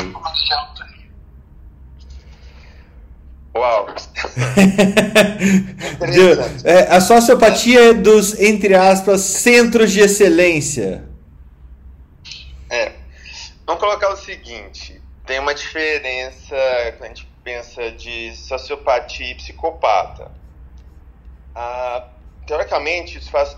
Uau. 3.55 3.87
De- 6.11 6.67
é, 6.67 6.87
a 6.89 7.01
sociopatia 7.01 7.93
dos, 7.93 8.39
entre 8.39 8.73
aspas, 8.73 9.21
centros 9.21 9.91
de 9.91 9.99
excelência. 9.99 11.03
É. 12.69 12.93
Vamos 13.65 13.81
colocar 13.81 14.09
o 14.09 14.15
seguinte: 14.15 15.01
tem 15.25 15.39
uma 15.39 15.53
diferença 15.53 16.55
quando 16.97 17.03
a 17.03 17.07
gente 17.09 17.27
pensa 17.43 17.91
de 17.91 18.35
sociopatia 18.35 19.31
e 19.31 19.35
psicopata. 19.35 20.31
Ah, 21.53 22.07
teoricamente, 22.47 23.17
isso 23.17 23.29
faz 23.29 23.57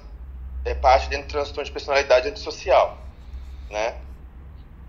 é, 0.65 0.74
parte 0.74 1.10
dentro 1.10 1.28
do 1.28 1.32
transtorno 1.32 1.65
de 1.65 1.72
personalidade 1.72 2.30
antissocial, 2.30 2.98
né? 3.70 3.95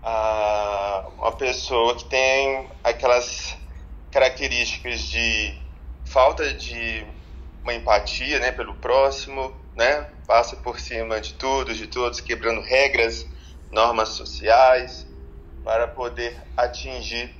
Ah, 0.03 1.05
uma 1.17 1.31
pessoa 1.31 1.95
que 1.95 2.05
tem 2.05 2.67
aquelas 2.83 3.54
características 4.15 5.01
de 5.01 5.59
falta 6.05 6.53
de 6.53 7.05
uma 7.61 7.73
empatia, 7.73 8.39
né, 8.39 8.49
pelo 8.49 8.73
próximo, 8.75 9.53
né? 9.75 10.09
Passa 10.25 10.55
por 10.55 10.79
cima 10.79 11.19
de 11.19 11.33
tudo, 11.33 11.75
de 11.75 11.85
todos, 11.85 12.21
quebrando 12.21 12.61
regras, 12.61 13.27
normas 13.69 14.09
sociais 14.09 15.05
para 15.65 15.85
poder 15.85 16.41
atingir 16.55 17.35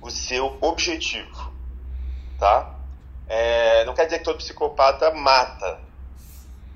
o 0.00 0.08
seu 0.08 0.56
objetivo, 0.60 1.52
tá? 2.38 2.76
É, 3.26 3.84
não 3.84 3.92
quer 3.92 4.04
dizer 4.04 4.18
que 4.18 4.24
todo 4.24 4.36
psicopata 4.36 5.10
mata, 5.10 5.80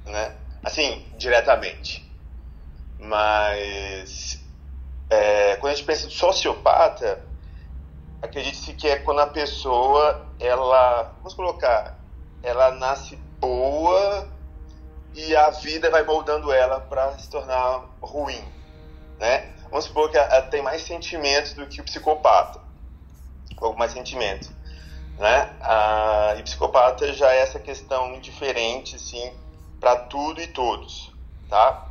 né? 0.05 0.35
Assim, 0.65 1.07
diretamente. 1.17 2.05
Mas 2.99 4.43
é, 5.09 5.55
quando 5.59 5.75
a 5.75 5.77
gente 5.77 5.87
pensa 5.87 6.09
em 6.09 6.11
sociopata, 6.11 7.25
acredite-se 8.23 8.73
que 8.75 8.89
é 8.89 8.97
quando 8.97 9.21
a 9.21 9.27
pessoa, 9.27 10.27
ela, 10.39 11.15
vamos 11.19 11.35
colocar, 11.35 11.99
ela 12.43 12.71
nasce 12.73 13.17
boa 13.41 14.29
e 15.15 15.35
a 15.35 15.51
vida 15.51 15.91
vai 15.91 16.05
moldando 16.05 16.53
ela 16.53 16.81
para 16.81 17.19
se 17.19 17.29
tornar 17.29 17.85
ruim, 18.01 18.45
né? 19.19 19.53
Vamos 19.71 19.87
supor 19.87 20.11
que 20.11 20.17
ela 20.17 20.43
tem 20.43 20.63
mais 20.63 20.83
sentimentos 20.83 21.55
do 21.55 21.67
que 21.67 21.81
o 21.81 21.85
psicopata, 21.85 22.61
pouco 23.57 23.79
mais 23.79 23.93
sentimento, 23.93 24.51
né? 25.19 25.55
Ah, 25.61 26.35
e 26.39 26.43
psicopata 26.43 27.13
já 27.13 27.33
é 27.33 27.41
essa 27.41 27.59
questão 27.59 28.21
diferente, 28.21 28.97
assim, 28.97 29.33
para 29.81 29.97
tudo 29.97 30.41
e 30.41 30.47
todos, 30.47 31.13
tá? 31.49 31.87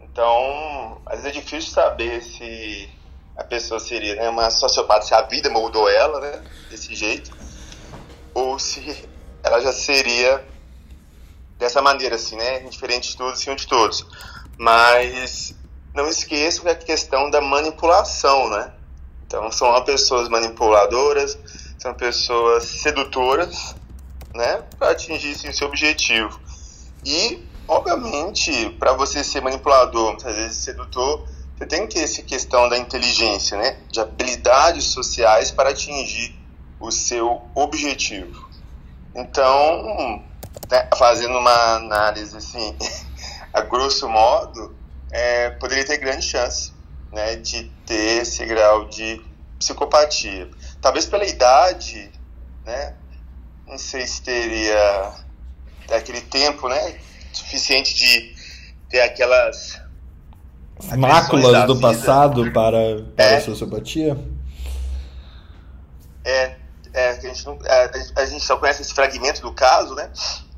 Então, 0.00 1.00
às 1.06 1.22
vezes 1.22 1.36
é 1.36 1.40
difícil 1.40 1.72
saber 1.72 2.22
se 2.22 2.90
a 3.36 3.44
pessoa 3.44 3.80
seria 3.80 4.14
né, 4.16 4.28
uma 4.28 4.50
sociopata, 4.50 5.06
se 5.06 5.14
a 5.14 5.22
vida 5.22 5.48
moldou 5.50 5.88
ela, 5.88 6.20
né, 6.20 6.42
desse 6.70 6.94
jeito, 6.94 7.30
ou 8.34 8.58
se 8.58 9.08
ela 9.42 9.60
já 9.60 9.72
seria 9.72 10.44
dessa 11.58 11.80
maneira, 11.80 12.16
assim, 12.16 12.36
né, 12.36 12.62
indiferente 12.62 13.10
de 13.10 13.16
todos, 13.16 13.34
acima 13.34 13.56
de 13.56 13.66
todos. 13.66 14.06
Mas 14.58 15.54
não 15.94 16.08
esqueçam 16.08 16.62
que 16.62 16.68
é 16.68 16.72
a 16.72 16.76
questão 16.76 17.30
da 17.30 17.40
manipulação, 17.40 18.48
né? 18.50 18.72
Então, 19.26 19.50
são 19.50 19.82
pessoas 19.84 20.28
manipuladoras, 20.28 21.38
são 21.78 21.94
pessoas 21.94 22.64
sedutoras, 22.64 23.74
né, 24.34 24.62
para 24.78 24.90
atingir 24.90 25.34
sim, 25.34 25.48
o 25.48 25.54
seu 25.54 25.68
objetivo. 25.68 26.40
E, 27.04 27.46
obviamente, 27.66 28.70
para 28.78 28.92
você 28.92 29.24
ser 29.24 29.40
manipulador, 29.40 30.10
muitas 30.10 30.34
vezes 30.34 30.58
sedutor, 30.58 31.26
você 31.62 31.66
tem 31.66 31.86
que 31.86 32.00
essa 32.00 32.22
questão 32.22 32.68
da 32.68 32.76
inteligência, 32.76 33.56
né? 33.56 33.78
De 33.88 34.00
habilidades 34.00 34.86
sociais 34.86 35.52
para 35.52 35.70
atingir 35.70 36.36
o 36.80 36.90
seu 36.90 37.40
objetivo. 37.54 38.50
Então, 39.14 40.24
né, 40.68 40.88
fazendo 40.98 41.38
uma 41.38 41.76
análise 41.76 42.36
assim, 42.36 42.76
a 43.54 43.60
grosso 43.60 44.08
modo, 44.08 44.74
é, 45.12 45.50
poderia 45.50 45.84
ter 45.84 45.98
grande 45.98 46.26
chance 46.26 46.72
né, 47.12 47.36
de 47.36 47.70
ter 47.86 48.22
esse 48.22 48.44
grau 48.44 48.88
de 48.88 49.22
psicopatia. 49.56 50.50
Talvez 50.80 51.06
pela 51.06 51.24
idade, 51.24 52.10
né? 52.64 52.96
Não 53.68 53.78
sei 53.78 54.04
se 54.04 54.20
teria 54.20 55.12
aquele 55.92 56.22
tempo, 56.22 56.68
né? 56.68 56.98
Suficiente 57.32 57.94
de 57.94 58.34
ter 58.88 59.00
aquelas 59.02 59.81
Máculas 60.96 61.44
do 61.44 61.52
da 61.52 61.66
vida. 61.66 61.80
passado 61.80 62.52
para, 62.52 63.02
para 63.16 63.24
É. 63.24 63.36
a 63.36 63.40
sociopatia? 63.40 64.16
É, 66.24 66.56
é, 66.92 67.08
a 67.10 67.20
gente, 67.20 67.46
não, 67.46 67.58
é, 67.64 67.90
a 68.16 68.24
gente 68.26 68.44
só 68.44 68.56
conhece 68.56 68.82
esse 68.82 68.94
fragmento 68.94 69.40
do 69.42 69.52
caso, 69.52 69.94
né? 69.94 70.10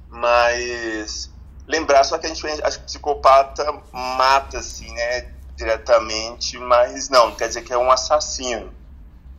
Mas 0.09 1.30
lembrar 1.66 2.05
só 2.05 2.18
que 2.18 2.26
a 2.26 2.28
gente 2.28 2.44
acho 2.62 2.78
que 2.80 2.84
psicopata 2.86 3.64
mata, 3.92 4.59
assim, 4.59 4.92
né? 4.92 5.34
diretamente, 5.56 6.59
mas 6.59 7.09
não, 7.09 7.28
não 7.28 7.36
quer 7.36 7.48
dizer 7.48 7.62
que 7.62 7.72
é 7.72 7.78
um 7.78 7.90
assassino. 7.90 8.72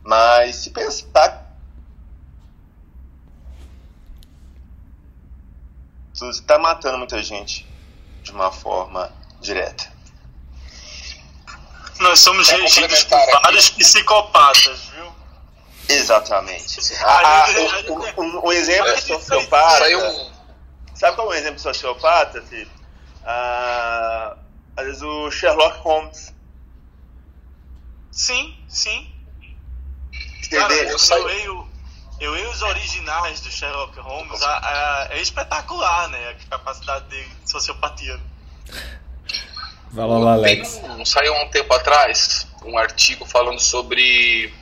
Mas 0.02 0.56
se 0.56 0.70
pensar. 0.70 1.44
Você 6.12 6.26
está 6.30 6.58
matando 6.58 6.96
muita 6.96 7.22
gente 7.22 7.68
de 8.22 8.32
uma 8.32 8.50
forma 8.50 9.12
direta. 9.40 9.92
Nós 12.00 12.20
somos 12.20 12.48
É 12.50 12.56
regidos 12.56 13.04
por 13.04 13.18
aqui. 13.18 13.32
vários 13.32 13.70
psicopatas, 13.70 14.80
viu? 14.90 15.12
Exatamente. 15.88 16.78
Ah, 17.04 17.44
Ah, 17.44 17.50
ele- 17.50 17.90
um, 17.90 18.20
um- 18.22 18.46
um 18.48 18.52
exemplo 18.52 18.84
de 18.86 18.90
Ele- 18.92 19.00
sociopata. 19.02 19.78
Saiu 19.78 20.04
um. 20.06 20.32
Sabe 20.94 21.16
qual 21.16 21.28
é 21.32 21.36
um 21.36 21.38
exemplo 21.38 21.56
de 21.56 21.62
sociopata, 21.62 22.42
Felipe? 22.42 22.70
Ah, 23.24 24.36
às 24.76 24.84
vezes 24.86 25.02
o 25.02 25.30
Sherlock 25.30 25.78
Holmes. 25.78 26.32
Sim, 28.10 28.56
sim. 28.68 29.12
Cara, 30.50 30.72
Entendeu? 30.74 30.96
eu, 30.96 31.16
eu, 31.18 31.24
leio, 31.26 31.68
eu 32.20 32.32
leio 32.32 32.50
os 32.50 32.62
originais 32.62 33.40
do 33.40 33.50
Sherlock 33.50 33.98
Holmes, 34.00 34.42
a- 34.42 34.58
a- 34.58 35.08
é 35.10 35.20
espetacular, 35.20 36.08
né? 36.08 36.28
A 36.30 36.34
capacidade 36.50 37.04
de 37.08 37.50
sociopatia. 37.50 38.18
Fala 39.94 40.18
lá, 40.18 40.34
Tem 40.42 40.56
Alex. 40.60 40.80
um- 40.84 41.04
saiu 41.04 41.34
um 41.34 41.48
tempo 41.48 41.72
atrás 41.72 42.46
um 42.64 42.76
artigo 42.76 43.24
falando 43.24 43.60
sobre 43.60 44.52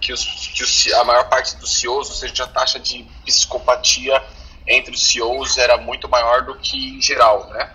que, 0.00 0.12
os, 0.12 0.24
que 0.24 0.62
os- 0.64 0.92
a 0.94 1.04
maior 1.04 1.28
parte 1.28 1.56
dos 1.56 1.74
CEOs, 1.78 2.08
ou 2.08 2.14
seja, 2.16 2.44
a 2.44 2.46
taxa 2.48 2.78
de 2.80 3.02
psicopatia 3.24 4.22
entre 4.66 4.94
os 4.94 5.06
CEOs 5.06 5.58
era 5.58 5.76
muito 5.76 6.08
maior 6.08 6.42
do 6.44 6.54
que 6.56 6.76
em 6.98 7.02
geral, 7.02 7.48
né? 7.50 7.70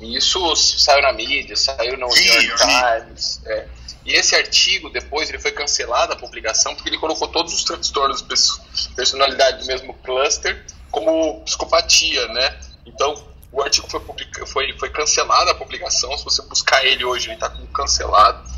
E 0.00 0.16
isso 0.16 0.54
saiu 0.54 1.02
na 1.02 1.12
mídia, 1.12 1.56
saiu 1.56 1.96
no 1.98 2.06
New 2.06 2.42
York. 2.42 2.62
Times. 2.62 3.40
é. 3.46 3.66
E 4.04 4.12
esse 4.14 4.34
artigo, 4.34 4.88
depois, 4.88 5.28
ele 5.28 5.38
foi 5.38 5.50
cancelado 5.50 6.12
a 6.12 6.16
publicação 6.16 6.74
porque 6.74 6.88
ele 6.88 6.96
colocou 6.98 7.28
todos 7.28 7.52
os 7.52 7.64
transtornos 7.64 8.22
de 8.22 8.28
pers- 8.28 8.88
personalidade 8.96 9.58
do 9.58 9.66
mesmo 9.66 9.92
cluster 9.94 10.64
como 10.90 11.40
psicopatia, 11.42 12.26
né? 12.28 12.56
Então, 12.86 13.22
o 13.50 13.62
artigo 13.62 13.88
foi, 13.90 14.00
publica- 14.00 14.46
foi, 14.46 14.72
foi 14.78 14.90
cancelado 14.90 15.50
a 15.50 15.54
publicação. 15.54 16.16
Se 16.18 16.24
você 16.24 16.42
buscar 16.42 16.84
ele 16.84 17.04
hoje, 17.04 17.28
ele 17.28 17.34
está 17.34 17.50
cancelado. 17.72 18.48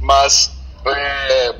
Mas 0.00 0.52
é, 0.86 1.54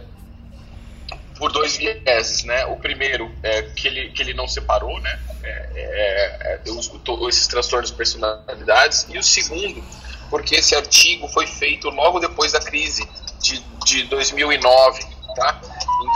por 1.37 1.53
dois 1.53 1.77
vieses, 1.77 2.45
né? 2.45 2.67
O 2.67 2.77
primeiro 2.77 3.33
é 3.43 3.63
que 3.63 3.87
ele, 3.89 4.11
que 4.11 4.23
ele 4.23 4.35
não 4.35 4.49
separou, 4.49 5.01
né? 5.01 5.19
É, 5.43 5.49
é, 5.77 6.61
é, 6.67 7.29
esses 7.29 7.47
transtornos 7.47 7.91
de 7.91 7.97
personalidades. 7.97 9.07
E 9.09 9.19
o 9.19 9.23
segundo, 9.23 9.83
porque 10.31 10.57
esse 10.57 10.75
artigo 10.75 11.29
foi 11.29 11.47
feito 11.47 11.89
logo 11.91 12.19
depois 12.19 12.53
da 12.53 12.61
crise 12.61 13.09
de, 13.41 13.61
de 13.85 14.05
2009, 14.05 15.05
tá? 15.37 15.61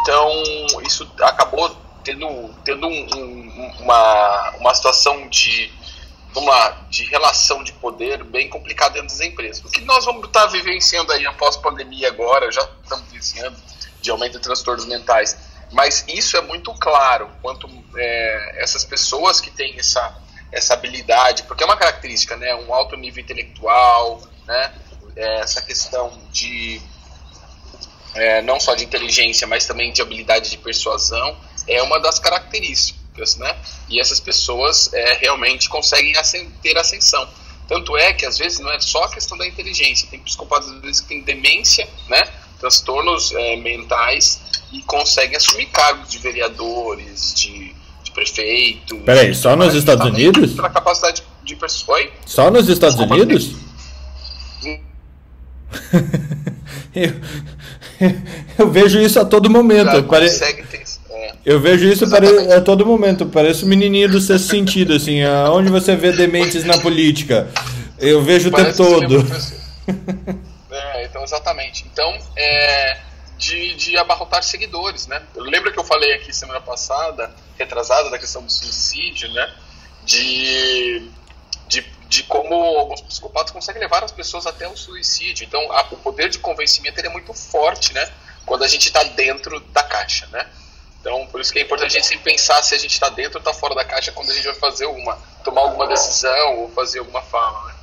Então, 0.01 0.30
isso 0.86 1.09
acabou 1.20 1.70
tendo, 2.05 2.26
tendo 2.64 2.86
um- 2.89 3.06
um- 3.16 3.72
uma, 3.80 4.51
uma 4.59 4.74
situação 4.74 5.28
de 5.28 5.72
uma 6.35 6.71
de 6.89 7.05
relação 7.05 7.63
de 7.63 7.73
poder 7.75 8.25
bem 8.25 8.49
complicada 8.49 8.95
dentro 8.95 9.09
das 9.09 9.21
empresas. 9.21 9.65
O 9.65 9.71
que 9.71 9.81
nós 9.83 10.05
vamos 10.05 10.27
estar 10.27 10.47
vivenciando 10.47 11.13
aí 11.13 11.27
após 11.27 11.57
pandemia 11.57 12.09
agora, 12.09 12.51
já 12.51 12.67
estamos 12.83 13.07
vivenciando 13.07 13.57
de 14.01 14.11
aumento 14.11 14.33
de 14.33 14.41
transtornos 14.41 14.87
mentais. 14.87 15.37
Mas 15.71 16.05
isso 16.09 16.37
é 16.37 16.41
muito 16.43 16.73
claro 16.75 17.31
quanto 17.41 17.69
é, 17.97 18.63
essas 18.63 18.85
pessoas 18.85 19.41
que 19.41 19.51
têm 19.51 19.79
essa, 19.79 20.19
essa 20.51 20.75
habilidade, 20.75 21.45
porque 21.45 21.63
é 21.63 21.67
uma 21.67 21.77
característica, 21.77 22.37
né? 22.37 22.55
Um 22.55 22.75
alto 22.75 22.95
nível 22.97 23.23
intelectual, 23.23 24.21
né? 24.47 24.75
É, 25.17 25.41
essa 25.41 25.63
questão 25.63 26.19
de 26.31 26.81
é, 28.15 28.43
não 28.43 28.61
só 28.61 28.75
de 28.75 28.85
inteligência, 28.85 29.47
mas 29.47 29.67
também 29.67 29.93
de 29.93 30.03
habilidade 30.03 30.51
de 30.51 30.59
persuasão, 30.59 31.37
é 31.67 31.83
uma 31.83 31.99
das 31.99 32.19
características, 32.19 33.02
né? 33.39 33.56
E 33.89 34.01
essas 34.01 34.20
pessoas 34.20 34.93
é, 34.93 35.18
realmente 35.20 35.68
conseguem 35.68 36.12
ter 36.62 36.78
ascensão. 36.78 37.28
Tanto 37.68 37.97
é 37.97 38.12
que 38.12 38.26
às 38.26 38.39
vezes 38.39 38.59
não 38.59 38.70
é 38.70 38.80
só 38.80 39.05
a 39.05 39.10
questão 39.10 39.39
da 39.39 39.47
inteligência, 39.47 40.09
tem 40.10 40.18
psicopatas 40.20 40.70
às 40.70 40.80
vezes 40.80 41.01
que 41.01 41.09
têm 41.09 41.22
demência, 41.22 41.89
né? 42.09 42.22
Transtornos 42.59 43.32
é, 43.32 43.56
mentais 43.56 44.40
e 44.72 44.80
conseguem 44.82 45.36
assumir 45.36 45.66
cargos 45.66 46.09
de 46.09 46.18
vereadores, 46.18 47.34
de, 47.34 47.74
de 48.02 48.10
prefeito. 48.12 48.97
Peraí, 48.98 49.34
só 49.34 49.56
nos 49.56 49.74
Estados 49.74 50.06
Unidos? 50.06 50.55
Pela 50.55 50.70
capacidade 50.70 51.22
de 51.44 51.56
persuasão. 51.56 52.09
Só 52.24 52.51
nos 52.51 52.68
Estados 52.68 52.98
Unidos? 52.98 53.51
eu, 56.94 57.12
eu 58.59 58.70
vejo 58.70 59.01
isso 59.01 59.20
a 59.20 59.24
todo 59.24 59.51
momento. 59.51 60.02
Consegue 60.05 60.62
ter. 60.64 60.82
É, 61.23 61.32
Eu 61.44 61.61
vejo 61.61 61.86
isso 61.86 62.09
pare- 62.11 62.53
a 62.53 62.61
todo 62.61 62.85
momento. 62.86 63.27
Parece 63.27 63.65
o 63.65 63.66
menininho 63.66 64.09
do 64.11 64.20
sexto 64.20 64.49
sentido, 64.49 64.94
assim. 64.94 65.23
Aonde 65.23 65.70
você 65.70 65.94
vê 65.97 66.12
dementes 66.12 66.65
na 66.65 66.78
política? 66.78 67.49
Eu 67.99 68.23
vejo 68.23 68.49
o 68.49 68.53
tempo 68.53 68.62
Parece 68.62 68.78
você 68.82 69.05
é 69.05 69.09
todo. 69.09 70.43
É, 70.70 71.05
então, 71.05 71.23
exatamente. 71.23 71.85
Então, 71.93 72.19
é, 72.35 72.99
de, 73.36 73.74
de 73.74 73.97
abarrotar 73.99 74.43
seguidores, 74.43 75.07
né? 75.07 75.20
Eu 75.36 75.43
lembro 75.44 75.70
que 75.70 75.78
eu 75.78 75.85
falei 75.85 76.15
aqui 76.15 76.32
semana 76.35 76.61
passada, 76.62 77.31
retrasada, 77.59 78.09
da 78.11 78.19
questão 78.19 78.43
do 78.43 78.51
suicídio, 78.51 79.31
né? 79.32 79.51
De, 80.05 81.11
de, 81.69 81.85
de 82.09 82.23
como 82.24 82.55
alguns 82.55 83.03
psicopatas 83.03 83.51
conseguem 83.53 83.82
levar 83.82 84.03
as 84.03 84.12
pessoas 84.12 84.47
até 84.47 84.66
o 84.66 84.77
suicídio. 84.77 85.44
Então, 85.44 85.61
a- 85.73 85.86
o 85.90 85.97
poder 85.99 86.31
de 86.31 86.39
convencimento 86.39 86.99
ele 86.99 87.09
é 87.09 87.12
muito 87.12 87.35
forte, 87.35 87.93
né? 87.93 88.09
Quando 88.47 88.65
a 88.65 88.69
gente 88.69 88.86
está 88.86 89.03
dentro 89.05 89.61
da 89.74 89.82
caixa, 89.82 90.27
né? 90.32 90.47
Então, 91.03 91.27
por 91.27 91.41
isso 91.41 91.53
que 91.53 91.59
é 91.59 91.62
importante 91.62 91.89
a 91.91 91.95
gente 91.99 92.07
sempre 92.07 92.31
pensar 92.33 92.62
se 92.62 92.77
a 92.77 92.79
gente 92.79 92.93
está 92.93 93.09
dentro 93.09 93.35
ou 93.35 93.41
está 93.41 93.53
fora 93.53 93.74
da 93.74 93.85
caixa 93.85 94.12
quando 94.12 94.31
a 94.31 94.35
gente 94.35 94.45
vai 94.45 94.55
fazer 94.55 94.87
uma, 94.87 95.16
tomar 95.43 95.62
alguma 95.62 95.89
decisão 95.89 96.61
ou 96.61 96.70
fazer 96.70 97.01
alguma 97.01 97.20
fala, 97.20 97.66
né? 97.66 97.74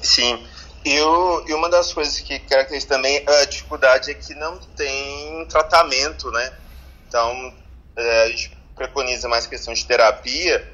Sim. 0.00 0.46
E, 0.84 1.00
o- 1.00 1.44
e 1.48 1.52
uma 1.52 1.68
das 1.68 1.92
coisas 1.92 2.18
que 2.20 2.38
caracteriza 2.38 2.86
também 2.86 3.24
a 3.28 3.44
dificuldade 3.44 4.12
é 4.12 4.14
que 4.14 4.34
não 4.34 4.56
tem 4.58 5.44
tratamento, 5.46 6.30
né? 6.30 6.52
Então, 7.08 7.54
é, 7.96 8.22
a 8.22 8.28
gente 8.28 8.56
preconiza 8.76 9.28
mais 9.28 9.44
questão 9.44 9.74
de 9.74 9.84
terapia, 9.84 10.64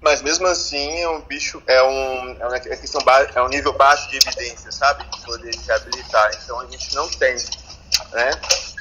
mas 0.00 0.20
mesmo 0.22 0.46
assim 0.48 1.00
é 1.00 1.08
um 1.08 1.20
bicho, 1.20 1.62
é 1.66 1.82
um, 1.82 2.36
é 2.40 2.46
uma 2.46 2.58
questão 2.58 3.00
é 3.34 3.42
um 3.42 3.48
nível 3.48 3.72
baixo 3.74 4.08
de 4.10 4.16
evidência, 4.16 4.72
sabe? 4.72 5.04
De 5.04 5.20
poder 5.22 5.54
se 5.54 5.70
habilitar. 5.70 6.30
Então 6.42 6.58
a 6.60 6.66
gente 6.66 6.92
não 6.94 7.08
tem, 7.08 7.36
né? 8.12 8.30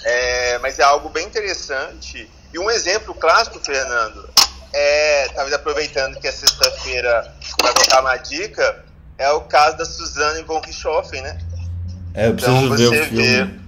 É, 0.06 0.58
mas 0.60 0.80
é 0.80 0.84
algo 0.84 1.10
bem 1.10 1.26
interessante. 1.26 2.30
E 2.54 2.60
um 2.60 2.70
exemplo 2.72 3.14
clássico, 3.14 3.60
Fernando, 3.60 4.30
é, 4.74 5.28
talvez 5.34 5.54
aproveitando 5.54 6.20
que 6.20 6.28
é 6.28 6.32
sexta-feira 6.32 7.34
para 7.58 7.74
contar 7.74 8.02
uma 8.02 8.18
dica, 8.18 8.86
é 9.18 9.30
o 9.32 9.42
caso 9.42 9.78
da 9.78 9.86
Suzanne 9.86 10.44
von 10.44 10.62
Richthofen, 10.62 11.22
né? 11.22 11.38
É, 12.14 12.28
eu 12.28 12.34
preciso 12.34 12.58
Então 12.58 12.76
ver 12.78 12.88
você 12.88 13.02
o 13.02 13.06
filme. 13.06 13.60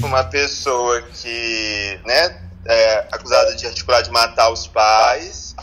vê 0.00 0.06
uma 0.06 0.24
pessoa 0.24 1.02
que, 1.02 2.00
né, 2.04 2.40
é 2.66 3.06
acusada 3.10 3.54
de 3.56 3.66
articular 3.66 4.02
de 4.02 4.10
matar 4.10 4.50
os 4.50 4.66
pais, 4.66 5.54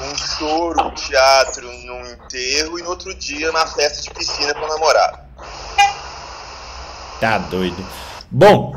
um 0.00 0.16
choro, 0.16 0.80
um 0.86 0.94
teatro 0.94 1.66
num 1.84 2.06
enterro 2.12 2.78
e 2.78 2.82
no 2.82 2.90
outro 2.90 3.14
dia 3.14 3.50
uma 3.50 3.66
festa 3.66 4.02
de 4.02 4.10
piscina 4.10 4.54
com 4.54 4.64
o 4.64 4.68
namorado. 4.68 5.18
Tá 7.20 7.38
doido. 7.38 7.84
Bom, 8.30 8.74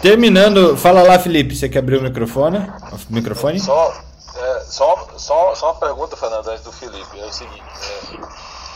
terminando. 0.00 0.76
Fala 0.76 1.02
lá, 1.02 1.18
Felipe. 1.18 1.54
Você 1.54 1.68
quer 1.68 1.80
abrir 1.80 1.96
o 1.96 2.02
microfone? 2.02 2.58
O 2.58 3.12
microfone? 3.12 3.58
Só, 3.60 3.92
é, 4.36 4.60
só, 4.60 5.08
só, 5.16 5.54
só 5.54 5.72
uma 5.72 5.80
pergunta, 5.80 6.16
Fernando, 6.16 6.48
antes 6.48 6.64
do 6.64 6.72
Felipe. 6.72 7.18
É 7.18 7.24
o 7.24 7.32
seguinte. 7.32 7.62
é, 7.62 8.18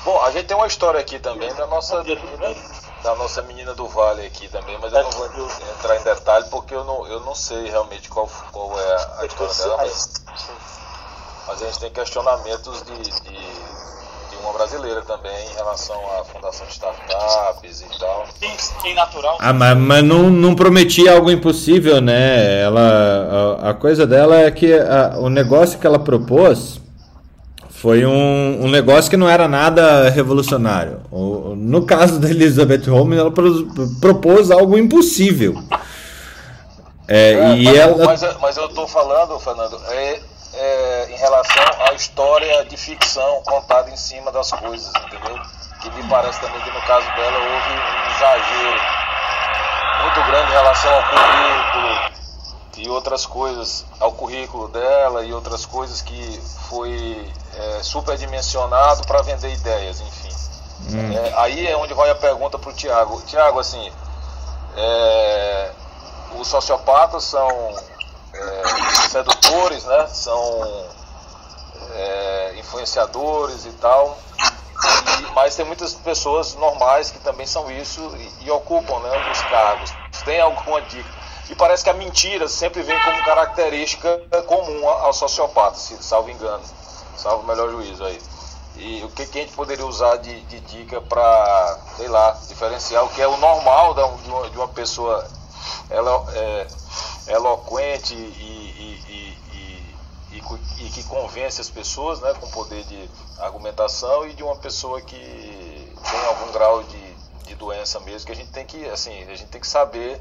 bom, 0.04 0.20
a 0.22 0.30
gente 0.30 0.46
tem 0.46 0.56
uma 0.56 0.66
história 0.66 1.00
aqui 1.00 1.18
também 1.18 1.52
da 1.54 1.66
nossa, 1.66 2.02
da 3.02 3.14
nossa 3.14 3.42
menina 3.42 3.74
do 3.74 3.86
Vale 3.86 4.26
aqui 4.26 4.48
também, 4.48 4.76
mas 4.80 4.92
eu 4.92 5.02
não 5.02 5.10
vou 5.10 5.26
entrar 5.76 5.96
em 6.00 6.02
detalhe 6.02 6.46
porque 6.50 6.74
eu 6.74 6.84
não, 6.84 7.06
eu 7.06 7.20
não 7.20 7.34
sei 7.34 7.68
realmente 7.68 8.08
qual, 8.08 8.28
qual 8.52 8.78
é 8.78 9.20
a 9.20 9.26
história 9.26 9.54
dela. 9.54 9.76
Mas, 9.78 10.12
mas 11.46 11.62
a 11.62 11.66
gente 11.66 11.80
tem 11.80 11.90
questionamentos 11.90 12.82
de, 12.82 12.98
de 12.98 13.97
uma 14.42 14.52
brasileira 14.52 15.02
também 15.02 15.32
em 15.50 15.54
relação 15.54 15.96
à 16.20 16.24
fundação 16.24 16.66
de 16.66 16.72
startups 16.72 17.80
e 17.82 17.98
tal. 17.98 18.26
Quem, 18.82 18.94
natural? 18.94 19.36
Ah, 19.40 19.52
mas, 19.52 19.76
mas 19.76 20.04
não, 20.04 20.30
não 20.30 20.54
prometia 20.54 21.12
algo 21.14 21.30
impossível, 21.30 22.00
né? 22.00 22.60
Ela, 22.62 23.58
a, 23.62 23.70
a 23.70 23.74
coisa 23.74 24.06
dela 24.06 24.36
é 24.36 24.50
que 24.50 24.72
a- 24.72 25.14
o 25.18 25.28
negócio 25.28 25.78
que 25.78 25.86
ela 25.86 25.98
propôs 25.98 26.80
foi 27.70 28.04
um, 28.04 28.64
um 28.64 28.68
negócio 28.68 29.08
que 29.10 29.16
não 29.16 29.28
era 29.28 29.46
nada 29.46 30.08
revolucionário. 30.10 31.00
O- 31.12 31.54
no 31.56 31.84
caso 31.86 32.18
da 32.18 32.28
Elizabeth 32.28 32.88
Holmes, 32.90 33.18
ela 33.18 33.30
pro- 33.30 33.66
propôs 34.00 34.50
algo 34.50 34.76
impossível. 34.76 35.54
É, 37.06 37.32
É, 37.32 37.56
e 37.56 37.64
mas, 37.64 37.76
ela. 37.78 38.04
mas, 38.04 38.36
mas 38.40 38.56
eu 38.56 38.66
estou 38.66 38.86
falando, 38.86 39.38
Fernando, 39.38 39.80
é, 39.90 40.20
é, 40.58 41.06
em 41.10 41.16
relação 41.16 41.62
à 41.88 41.92
história 41.92 42.64
de 42.64 42.76
ficção 42.76 43.42
contada 43.44 43.90
em 43.90 43.96
cima 43.96 44.32
das 44.32 44.50
coisas, 44.50 44.92
entendeu? 45.04 45.38
Que 45.80 45.90
me 45.90 46.08
parece 46.08 46.40
também 46.40 46.60
que 46.60 46.70
no 46.70 46.82
caso 46.82 47.06
dela 47.14 47.38
houve 47.38 47.72
um 47.72 48.10
exagero 48.10 48.80
muito 50.02 50.22
grande 50.24 50.50
em 50.50 50.54
relação 50.54 50.92
ao 50.94 51.02
currículo 51.04 52.18
e 52.76 52.88
outras 52.88 53.26
coisas, 53.26 53.84
ao 54.00 54.12
currículo 54.12 54.68
dela 54.68 55.24
e 55.24 55.32
outras 55.32 55.64
coisas 55.64 56.02
que 56.02 56.40
foi 56.68 57.32
é, 57.54 57.82
superdimensionado 57.82 59.06
para 59.06 59.22
vender 59.22 59.52
ideias, 59.52 60.00
enfim. 60.00 60.28
Hum. 60.90 61.12
É, 61.12 61.34
aí 61.36 61.66
é 61.66 61.76
onde 61.76 61.94
vai 61.94 62.10
a 62.10 62.14
pergunta 62.14 62.58
para 62.58 62.70
o 62.70 62.72
Tiago. 62.72 63.20
Tiago, 63.22 63.58
assim, 63.58 63.92
é, 64.76 65.70
os 66.38 66.46
sociopatas 66.48 67.24
são 67.24 67.76
é, 68.38 69.08
sedutores, 69.08 69.84
né? 69.84 70.06
São 70.08 70.88
é, 71.92 72.54
influenciadores 72.58 73.66
e 73.66 73.72
tal. 73.72 74.18
E, 75.20 75.32
mas 75.34 75.56
tem 75.56 75.64
muitas 75.64 75.94
pessoas 75.94 76.54
normais 76.54 77.10
que 77.10 77.18
também 77.18 77.46
são 77.46 77.70
isso 77.70 78.00
e, 78.16 78.46
e 78.46 78.50
ocupam 78.50 78.98
né, 79.00 79.30
os 79.32 79.40
cargos. 79.42 79.92
Tem 80.24 80.40
alguma 80.40 80.80
dica? 80.82 81.08
E 81.50 81.54
parece 81.54 81.82
que 81.82 81.90
a 81.90 81.94
mentira 81.94 82.46
sempre 82.46 82.82
vem 82.82 82.98
como 83.02 83.24
característica 83.24 84.18
comum 84.46 84.86
ao 84.86 85.12
sociopata, 85.12 85.76
se 85.76 85.96
salvo 86.02 86.30
engano, 86.30 86.62
salvo 87.16 87.42
o 87.42 87.46
melhor 87.46 87.70
juízo 87.70 88.04
aí. 88.04 88.20
E 88.76 89.02
o 89.02 89.08
que, 89.08 89.26
que 89.26 89.38
a 89.38 89.42
gente 89.42 89.54
poderia 89.54 89.84
usar 89.86 90.16
de, 90.18 90.40
de 90.42 90.60
dica 90.60 91.00
para, 91.00 91.78
sei 91.96 92.06
lá, 92.06 92.36
diferenciar 92.46 93.04
o 93.04 93.08
que 93.08 93.20
é 93.20 93.26
o 93.26 93.36
normal 93.38 93.94
de 93.94 94.30
uma, 94.30 94.50
de 94.50 94.56
uma 94.56 94.68
pessoa 94.68 95.26
ela, 95.90 96.24
é, 96.34 96.66
eloquente 97.28 98.14
e, 98.14 98.16
e, 98.16 99.36
e, 100.32 100.42
e, 100.80 100.90
que 100.90 101.02
convence 101.04 101.60
as 101.60 101.68
pessoas 101.70 102.20
né, 102.20 102.32
com 102.40 102.48
poder 102.50 102.82
de 102.84 103.10
argumentação 103.38 104.26
e 104.26 104.34
de 104.34 104.42
uma 104.42 104.56
pessoa 104.56 105.00
que 105.00 105.16
tem 105.16 106.24
algum 106.26 106.52
grau 106.52 106.82
de, 106.82 107.14
de 107.46 107.54
doença 107.54 108.00
mesmo, 108.00 108.26
que 108.26 108.32
a 108.32 108.36
gente 108.36 108.50
tem 108.50 108.64
que, 108.64 108.84
assim, 108.88 109.22
a 109.24 109.34
gente 109.34 109.46
tem 109.46 109.60
que 109.60 109.66
saber 109.66 110.20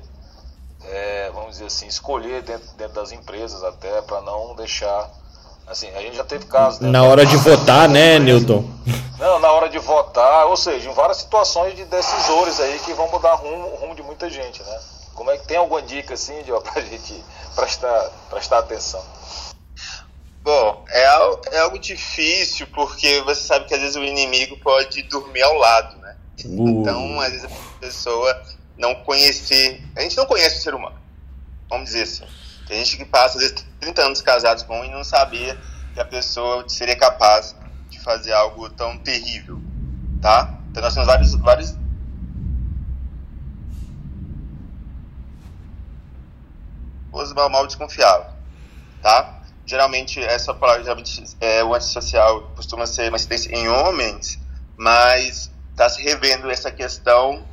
é, 0.85 1.31
vamos 1.33 1.51
dizer 1.51 1.65
assim, 1.65 1.87
escolher 1.87 2.41
dentro, 2.43 2.67
dentro 2.77 2.93
das 2.93 3.11
empresas 3.11 3.63
até 3.63 4.01
para 4.01 4.21
não 4.21 4.55
deixar. 4.55 5.09
Assim, 5.65 5.89
a 5.89 6.01
gente 6.01 6.15
já 6.15 6.23
teve 6.23 6.45
casos. 6.45 6.79
Né, 6.79 6.89
na 6.89 7.03
hora 7.03 7.25
de 7.25 7.35
votar, 7.35 7.89
né, 7.89 8.19
Newton? 8.19 8.63
Não, 9.19 9.39
na 9.39 9.51
hora 9.51 9.67
de 9.67 9.79
votar, 9.79 10.45
ou 10.45 10.55
seja, 10.55 10.89
em 10.89 10.93
várias 10.93 11.17
situações 11.17 11.75
de 11.75 11.83
decisores 11.85 12.59
aí 12.59 12.79
que 12.79 12.93
vão 12.93 13.09
mudar 13.09 13.33
rumo, 13.35 13.75
rumo 13.75 13.95
de 13.95 14.03
muita 14.03 14.29
gente, 14.29 14.63
né? 14.63 14.79
Como 15.17 15.31
é 15.31 15.37
que 15.39 15.47
tem 15.47 15.57
alguma 15.57 15.81
dica 15.81 16.13
assim, 16.13 16.43
Dio, 16.43 16.61
pra 16.61 16.79
gente 16.79 17.23
prestar, 17.55 18.11
prestar 18.29 18.59
atenção? 18.59 19.03
Bom, 20.43 20.85
é, 20.89 21.03
é 21.53 21.59
algo 21.59 21.79
difícil 21.79 22.67
porque 22.67 23.19
você 23.21 23.41
sabe 23.41 23.65
que 23.65 23.73
às 23.73 23.81
vezes 23.81 23.95
o 23.95 24.03
inimigo 24.03 24.57
pode 24.59 25.01
dormir 25.03 25.41
ao 25.41 25.55
lado, 25.55 25.97
né? 25.97 26.15
Uh. 26.45 26.69
Então, 26.69 27.19
às 27.19 27.31
vezes 27.31 27.45
a 27.45 27.79
pessoa 27.79 28.43
não 28.77 28.93
conhecer. 29.03 29.83
A 29.95 30.01
gente 30.01 30.15
não 30.15 30.27
conhece 30.27 30.59
o 30.59 30.61
ser 30.61 30.75
humano. 30.75 30.97
Vamos 31.67 31.87
dizer 31.87 32.03
assim. 32.03 32.23
Tem 32.67 32.77
gente 32.77 32.97
que 32.97 33.05
passa, 33.05 33.39
às 33.39 33.43
vezes, 33.43 33.65
30 33.79 34.01
anos 34.03 34.21
casados 34.21 34.63
com 34.63 34.79
um 34.79 34.85
e 34.85 34.91
não 34.91 35.03
sabia 35.03 35.59
que 35.95 35.99
a 35.99 36.05
pessoa 36.05 36.63
seria 36.69 36.95
capaz 36.95 37.55
de 37.89 37.99
fazer 37.99 38.33
algo 38.33 38.69
tão 38.69 38.97
terrível. 38.99 39.59
Tá? 40.21 40.59
Então 40.69 40.83
nós 40.83 40.93
temos 40.93 41.07
vários. 41.07 41.33
vários 41.33 41.75
mal, 47.11 47.49
mal 47.49 47.67
desconfiável. 47.67 48.31
Tá? 49.01 49.41
Geralmente, 49.65 50.21
essa 50.23 50.53
palavra, 50.53 50.83
geralmente, 50.83 51.23
é, 51.41 51.63
o 51.63 51.73
antissocial 51.73 52.51
costuma 52.55 52.85
ser 52.85 53.09
uma 53.09 53.17
incidência 53.17 53.53
em 53.53 53.67
homens, 53.67 54.39
mas 54.77 55.51
está 55.71 55.89
se 55.89 56.01
revendo 56.01 56.49
essa 56.49 56.71
questão 56.71 57.45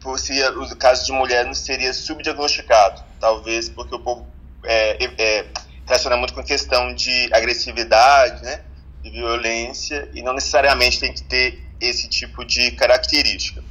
por 0.00 0.18
se 0.18 0.42
o 0.42 0.76
caso 0.76 1.04
de 1.04 1.12
mulher 1.12 1.44
não 1.44 1.54
seria 1.54 1.92
subdiagnosticado, 1.92 3.02
talvez 3.20 3.68
porque 3.68 3.94
o 3.94 3.98
povo 3.98 4.26
é, 4.64 5.04
é, 5.18 5.46
relaciona 5.86 6.16
muito 6.16 6.32
com 6.32 6.42
questão 6.42 6.94
de 6.94 7.28
agressividade, 7.32 8.42
né, 8.42 8.62
de 9.02 9.10
violência, 9.10 10.08
e 10.14 10.22
não 10.22 10.32
necessariamente 10.32 10.98
tem 10.98 11.12
que 11.12 11.22
ter 11.22 11.62
esse 11.80 12.08
tipo 12.08 12.44
de 12.44 12.70
característica. 12.72 13.62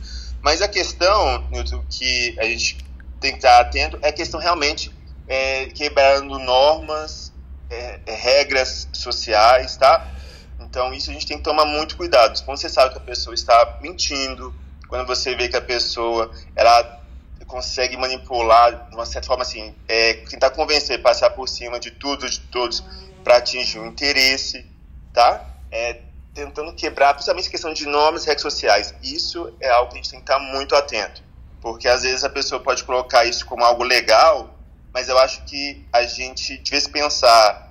Mas 0.42 0.62
a 0.62 0.68
questão, 0.68 1.44
que 1.90 2.36
a 2.40 2.46
gente 2.46 2.78
tem 3.20 3.32
que 3.32 3.38
estar 3.38 3.60
atento 3.60 4.00
é 4.02 4.10
a 4.10 4.14
questão 4.14 4.40
realmente 4.40 4.92
é, 5.30 5.68
quebrando 5.68 6.40
normas, 6.40 7.32
é, 7.70 8.00
é, 8.08 8.16
regras 8.16 8.88
sociais, 8.92 9.78
tá? 9.78 10.08
Então 10.60 10.92
isso 10.92 11.12
a 11.12 11.14
gente 11.14 11.28
tem 11.28 11.38
que 11.38 11.44
tomar 11.44 11.66
muito 11.66 11.96
cuidado. 11.96 12.44
Quando 12.44 12.58
você 12.58 12.68
sabe 12.68 12.92
que 12.94 12.98
a 12.98 13.02
pessoa 13.02 13.36
está 13.36 13.78
mentindo, 13.80 14.54
quando 14.88 15.06
você 15.06 15.36
vê 15.36 15.48
que 15.48 15.56
a 15.56 15.62
pessoa 15.62 16.32
ela 16.56 17.00
consegue 17.46 17.96
manipular 17.98 18.90
de 18.90 18.96
uma 18.96 19.06
certa 19.06 19.28
forma 19.28 19.44
assim, 19.44 19.74
é, 19.88 20.14
tentar 20.30 20.52
convencer, 20.52 21.02
passar 21.02 21.32
por 21.32 21.48
cima 21.48 21.80
de 21.80 21.92
tudo, 21.92 22.30
de 22.30 22.40
todos, 22.42 22.84
para 23.24 23.38
atingir 23.38 23.80
um 23.80 23.88
interesse, 23.88 24.66
tá? 25.14 25.46
É, 25.72 26.02
tentando 26.34 26.74
quebrar, 26.74 27.14
principalmente 27.14 27.50
questão 27.50 27.74
de 27.74 27.86
nomes 27.86 28.24
e 28.24 28.28
redes 28.28 28.42
sociais. 28.42 28.94
Isso 29.02 29.52
é 29.60 29.70
algo 29.70 29.92
que 29.92 29.98
a 29.98 30.02
gente 30.02 30.12
tem 30.12 30.20
que 30.20 30.32
estar 30.32 30.40
muito 30.40 30.76
atento, 30.76 31.24
porque 31.60 31.88
às 31.88 32.04
vezes 32.04 32.24
a 32.24 32.30
pessoa 32.30 32.62
pode 32.62 32.84
colocar 32.84 33.26
isso 33.26 33.46
como 33.46 33.64
algo 33.64 33.84
legal, 33.84 34.59
mas 34.94 35.08
eu 35.08 35.18
acho 35.18 35.44
que 35.46 35.86
a 35.92 36.04
gente 36.04 36.58
devia 36.58 36.90
pensar 36.90 37.70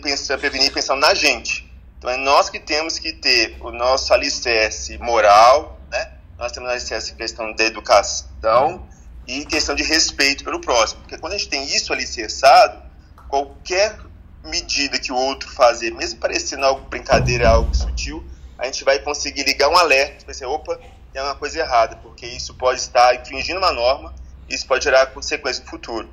pensar, 0.00 0.38
prevenir 0.38 0.72
pensando 0.72 1.00
na 1.00 1.12
gente. 1.12 1.68
Então 1.98 2.10
é 2.10 2.16
nós 2.16 2.48
que 2.48 2.60
temos 2.60 2.98
que 2.98 3.12
ter 3.12 3.56
o 3.60 3.70
nosso 3.70 4.12
alicerce 4.14 4.96
moral, 4.98 5.80
né? 5.90 6.12
Nós 6.38 6.52
temos 6.52 6.68
alicerce 6.70 7.14
questão 7.14 7.52
da 7.52 7.64
educação 7.64 8.86
e 9.26 9.44
questão 9.44 9.74
de 9.74 9.82
respeito 9.82 10.44
pelo 10.44 10.60
próximo. 10.60 11.00
Porque 11.02 11.18
quando 11.18 11.34
a 11.34 11.38
gente 11.38 11.48
tem 11.48 11.64
isso 11.64 11.92
alicerçado, 11.92 12.82
qualquer 13.28 13.98
medida 14.44 14.98
que 14.98 15.12
o 15.12 15.16
outro 15.16 15.48
fazer, 15.50 15.92
mesmo 15.92 16.18
parecendo 16.18 16.64
algo 16.64 16.88
brincadeira, 16.88 17.48
algo 17.48 17.74
sutil, 17.74 18.24
a 18.58 18.66
gente 18.66 18.84
vai 18.84 18.98
conseguir 18.98 19.44
ligar 19.44 19.68
um 19.68 19.76
alerta, 19.76 20.24
vai 20.24 20.34
ser, 20.34 20.46
opa, 20.46 20.78
tem 21.12 21.22
uma 21.22 21.34
coisa 21.34 21.58
errada, 21.58 21.96
porque 21.96 22.26
isso 22.26 22.54
pode 22.54 22.80
estar 22.80 23.14
infringindo 23.14 23.58
uma 23.58 23.72
norma, 23.72 24.14
e 24.48 24.54
isso 24.54 24.66
pode 24.66 24.84
gerar 24.84 25.06
consequências 25.06 25.64
no 25.64 25.70
futuro. 25.70 26.08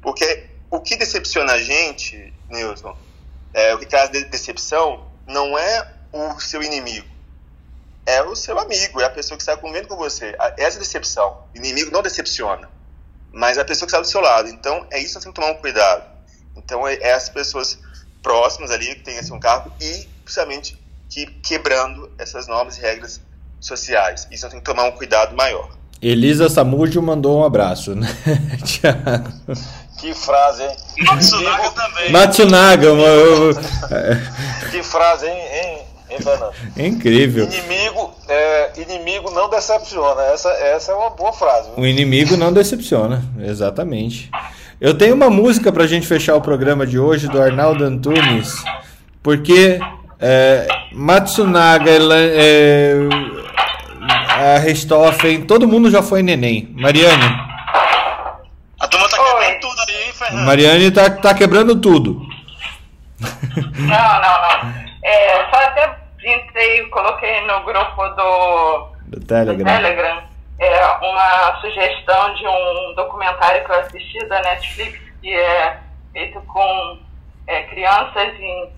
Porque 0.00 0.48
o 0.70 0.80
que 0.80 0.96
decepciona 0.96 1.52
a 1.52 1.58
gente, 1.58 2.32
Nilson, 2.48 2.96
é, 3.52 3.74
o 3.74 3.78
que 3.78 3.86
traz 3.86 4.08
decepção 4.08 5.06
não 5.26 5.58
é 5.58 5.92
o 6.12 6.40
seu 6.40 6.62
inimigo, 6.62 7.08
é 8.06 8.22
o 8.22 8.34
seu 8.34 8.58
amigo, 8.58 9.00
é 9.00 9.04
a 9.04 9.10
pessoa 9.10 9.36
que 9.36 9.42
está 9.42 9.56
convivendo 9.56 9.88
com 9.88 9.96
você. 9.96 10.34
Essa 10.56 10.78
é 10.78 10.80
decepção. 10.80 11.44
O 11.54 11.58
inimigo 11.58 11.90
não 11.90 12.02
decepciona, 12.02 12.68
mas 13.32 13.58
é 13.58 13.60
a 13.60 13.64
pessoa 13.64 13.86
que 13.86 13.92
está 13.92 14.00
do 14.00 14.06
seu 14.06 14.20
lado. 14.20 14.48
Então, 14.48 14.86
é 14.90 14.98
isso 14.98 15.10
que 15.10 15.14
nós 15.16 15.24
temos 15.24 15.34
que 15.36 15.40
tomar 15.40 15.52
um 15.52 15.60
cuidado. 15.60 16.04
Então, 16.56 16.88
é 16.88 16.94
essas 17.00 17.28
pessoas 17.28 17.78
próximas 18.22 18.70
ali, 18.70 18.94
que 18.94 19.02
têm 19.02 19.16
esse 19.16 19.32
um 19.32 19.38
cargo, 19.38 19.72
e, 19.80 20.08
principalmente, 20.24 20.78
que 21.08 21.26
quebrando 21.26 22.12
essas 22.18 22.46
normas 22.46 22.78
e 22.78 22.80
regras 22.80 23.20
sociais. 23.60 24.26
Isso 24.30 24.44
nós 24.44 24.52
temos 24.52 24.64
que 24.64 24.70
tomar 24.70 24.88
um 24.88 24.92
cuidado 24.92 25.36
maior. 25.36 25.68
Elisa 26.02 26.48
Samudio 26.48 27.02
mandou 27.02 27.40
um 27.40 27.44
abraço, 27.44 27.94
né, 27.94 28.08
Tiago? 28.64 29.32
Que 29.98 30.14
frase, 30.14 30.62
hein? 30.62 30.76
Matsunaga 31.04 31.70
também. 31.72 32.10
Matsunaga, 32.10 32.86
eu... 32.86 33.54
Que 34.70 34.82
frase, 34.82 35.26
hein, 35.26 35.36
hein, 35.52 35.78
hein 36.08 36.18
Fernando? 36.22 36.54
Incrível. 36.74 37.44
Inimigo, 37.44 38.14
é, 38.26 38.70
inimigo 38.80 39.30
não 39.30 39.50
decepciona. 39.50 40.22
Essa, 40.22 40.48
essa 40.48 40.92
é 40.92 40.94
uma 40.94 41.10
boa 41.10 41.34
frase. 41.34 41.68
Viu? 41.74 41.84
O 41.84 41.86
inimigo 41.86 42.34
não 42.34 42.50
decepciona, 42.50 43.22
exatamente. 43.38 44.30
Eu 44.80 44.96
tenho 44.96 45.14
uma 45.14 45.28
música 45.28 45.70
pra 45.70 45.86
gente 45.86 46.06
fechar 46.06 46.34
o 46.34 46.40
programa 46.40 46.86
de 46.86 46.98
hoje 46.98 47.28
do 47.28 47.40
Arnaldo 47.42 47.84
Antunes, 47.84 48.54
porque 49.22 49.78
é, 50.18 50.66
Matsunaga, 50.92 51.90
é, 51.90 52.94
a 54.40 54.58
Richthofen, 54.58 55.42
todo 55.42 55.68
mundo 55.68 55.90
já 55.90 56.02
foi 56.02 56.22
neném. 56.22 56.74
Mariane. 56.74 57.24
A 58.80 58.88
turma 58.88 59.08
tá 59.08 59.18
quebrando 59.18 59.60
tudo 59.60 59.80
aí, 59.86 60.02
hein, 60.04 60.12
Fernando? 60.14 60.46
Mariane 60.46 60.90
tá, 60.90 61.10
tá 61.10 61.34
quebrando 61.34 61.80
tudo. 61.80 62.26
Não, 63.20 64.20
não, 64.20 64.42
não. 64.42 64.74
É, 65.04 65.50
só 65.50 65.56
até 65.56 65.94
entrei, 66.24 66.86
coloquei 66.86 67.40
no 67.42 67.62
grupo 67.64 68.08
do, 68.08 68.88
do 69.08 69.26
Telegram, 69.26 69.58
do 69.58 69.64
Telegram 69.64 70.22
é, 70.58 70.86
uma 71.02 71.60
sugestão 71.60 72.34
de 72.34 72.46
um 72.46 72.94
documentário 72.94 73.64
que 73.64 73.70
eu 73.70 73.80
assisti 73.80 74.26
da 74.26 74.40
Netflix, 74.40 74.98
que 75.20 75.34
é 75.34 75.78
feito 76.12 76.40
com 76.42 76.98
é, 77.46 77.62
crianças 77.64 78.34
em 78.38 78.72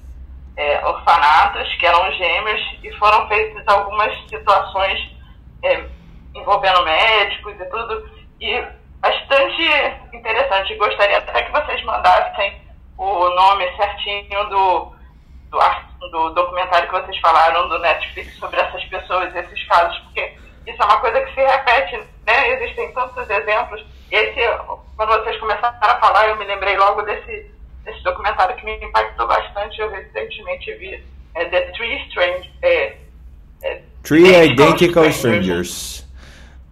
é, 0.56 0.84
orfanatos, 0.84 1.72
que 1.76 1.86
eram 1.86 2.10
gêmeos, 2.12 2.60
e 2.82 2.92
foram 2.98 3.28
feitas 3.28 3.62
algumas 3.68 4.12
situações 4.28 5.11
é, 5.62 5.84
envolvendo 6.34 6.84
médicos 6.84 7.54
e 7.60 7.64
tudo, 7.66 8.10
e 8.40 8.64
bastante 9.00 9.62
interessante. 10.12 10.74
Gostaria 10.76 11.18
até 11.18 11.42
que 11.42 11.52
vocês 11.52 11.82
mandassem 11.84 12.60
o 12.98 13.28
nome 13.30 13.76
certinho 13.76 14.44
do, 14.48 14.92
do 16.10 16.30
documentário 16.30 16.88
que 16.88 17.00
vocês 17.00 17.18
falaram 17.18 17.68
do 17.68 17.78
Netflix 17.78 18.36
sobre 18.38 18.60
essas 18.60 18.84
pessoas, 18.84 19.34
esses 19.34 19.64
casos, 19.66 19.98
porque 20.00 20.34
isso 20.66 20.80
é 20.80 20.84
uma 20.84 21.00
coisa 21.00 21.20
que 21.22 21.34
se 21.34 21.40
repete, 21.40 21.96
né? 22.26 22.48
Existem 22.50 22.92
tantos 22.92 23.28
exemplos. 23.28 23.84
Esse, 24.10 24.40
quando 24.96 25.08
vocês 25.08 25.38
começaram 25.38 25.76
a 25.80 26.00
falar, 26.00 26.28
eu 26.28 26.36
me 26.36 26.44
lembrei 26.44 26.76
logo 26.76 27.02
desse, 27.02 27.50
desse 27.84 28.02
documentário 28.04 28.54
que 28.56 28.64
me 28.64 28.76
impactou 28.76 29.26
bastante. 29.26 29.80
Eu 29.80 29.90
recentemente 29.90 30.72
vi 30.74 31.04
é, 31.34 31.44
The 31.46 31.60
Three 31.72 32.06
Strange. 32.08 32.52
É, 32.62 32.96
é, 33.62 33.82
Three 34.02 34.52
Identical 34.52 35.06
Strangers. 35.06 36.04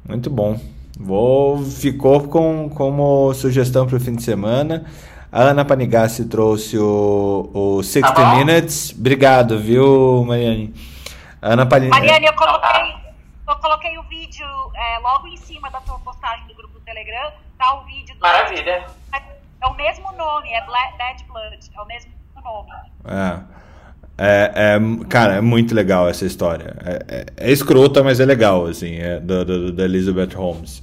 Muito 0.07 0.28
bom. 0.28 0.61
Vou, 0.98 1.65
ficou 1.65 2.28
com, 2.28 2.69
como 2.69 3.32
sugestão 3.32 3.86
para 3.86 3.97
o 3.97 4.01
fim 4.01 4.16
de 4.16 4.23
semana. 4.23 4.85
A 5.32 5.43
Ana 5.43 5.65
Panigassi 5.65 6.27
trouxe 6.27 6.77
o, 6.77 7.48
o 7.55 7.82
60 7.82 8.12
tá 8.12 8.35
Minutes. 8.35 8.93
Obrigado, 8.98 9.59
viu, 9.61 10.24
Mariane? 10.27 10.74
Ana 11.40 11.65
Panigassi. 11.65 12.01
Mariane, 12.01 12.27
eu 12.27 12.35
coloquei, 12.35 12.94
eu 13.48 13.57
coloquei 13.57 13.98
o 13.98 14.02
vídeo 14.02 14.47
é, 14.74 14.98
logo 14.98 15.28
em 15.28 15.36
cima 15.36 15.70
da 15.70 15.81
tua 15.81 15.98
postagem 16.01 16.47
do 16.48 16.55
grupo 16.55 16.74
do 16.74 16.81
Telegram. 16.81 17.32
Tá 17.57 17.74
o 17.74 17.85
vídeo. 17.85 18.15
Do 18.16 18.20
Maravilha. 18.20 18.86
É 19.62 19.66
o 19.66 19.74
mesmo 19.74 20.11
nome, 20.12 20.52
é 20.52 20.65
Black, 20.66 20.98
Dead 20.98 21.27
Blood. 21.28 21.70
É 21.77 21.81
o 21.81 21.86
mesmo 21.86 22.11
nome. 22.43 22.70
É. 23.05 23.40
É, 24.22 24.52
é, 24.55 25.06
cara, 25.09 25.36
é 25.36 25.40
muito 25.40 25.74
legal 25.74 26.06
essa 26.06 26.26
história. 26.26 26.76
É, 26.84 27.02
é, 27.09 27.26
é 27.38 27.51
escrota, 27.51 28.02
mas 28.02 28.20
é 28.20 28.26
legal, 28.26 28.66
assim, 28.66 28.97
é 28.97 29.18
da, 29.18 29.42
da, 29.44 29.84
Elizabeth 29.84 30.34
Holmes. 30.36 30.82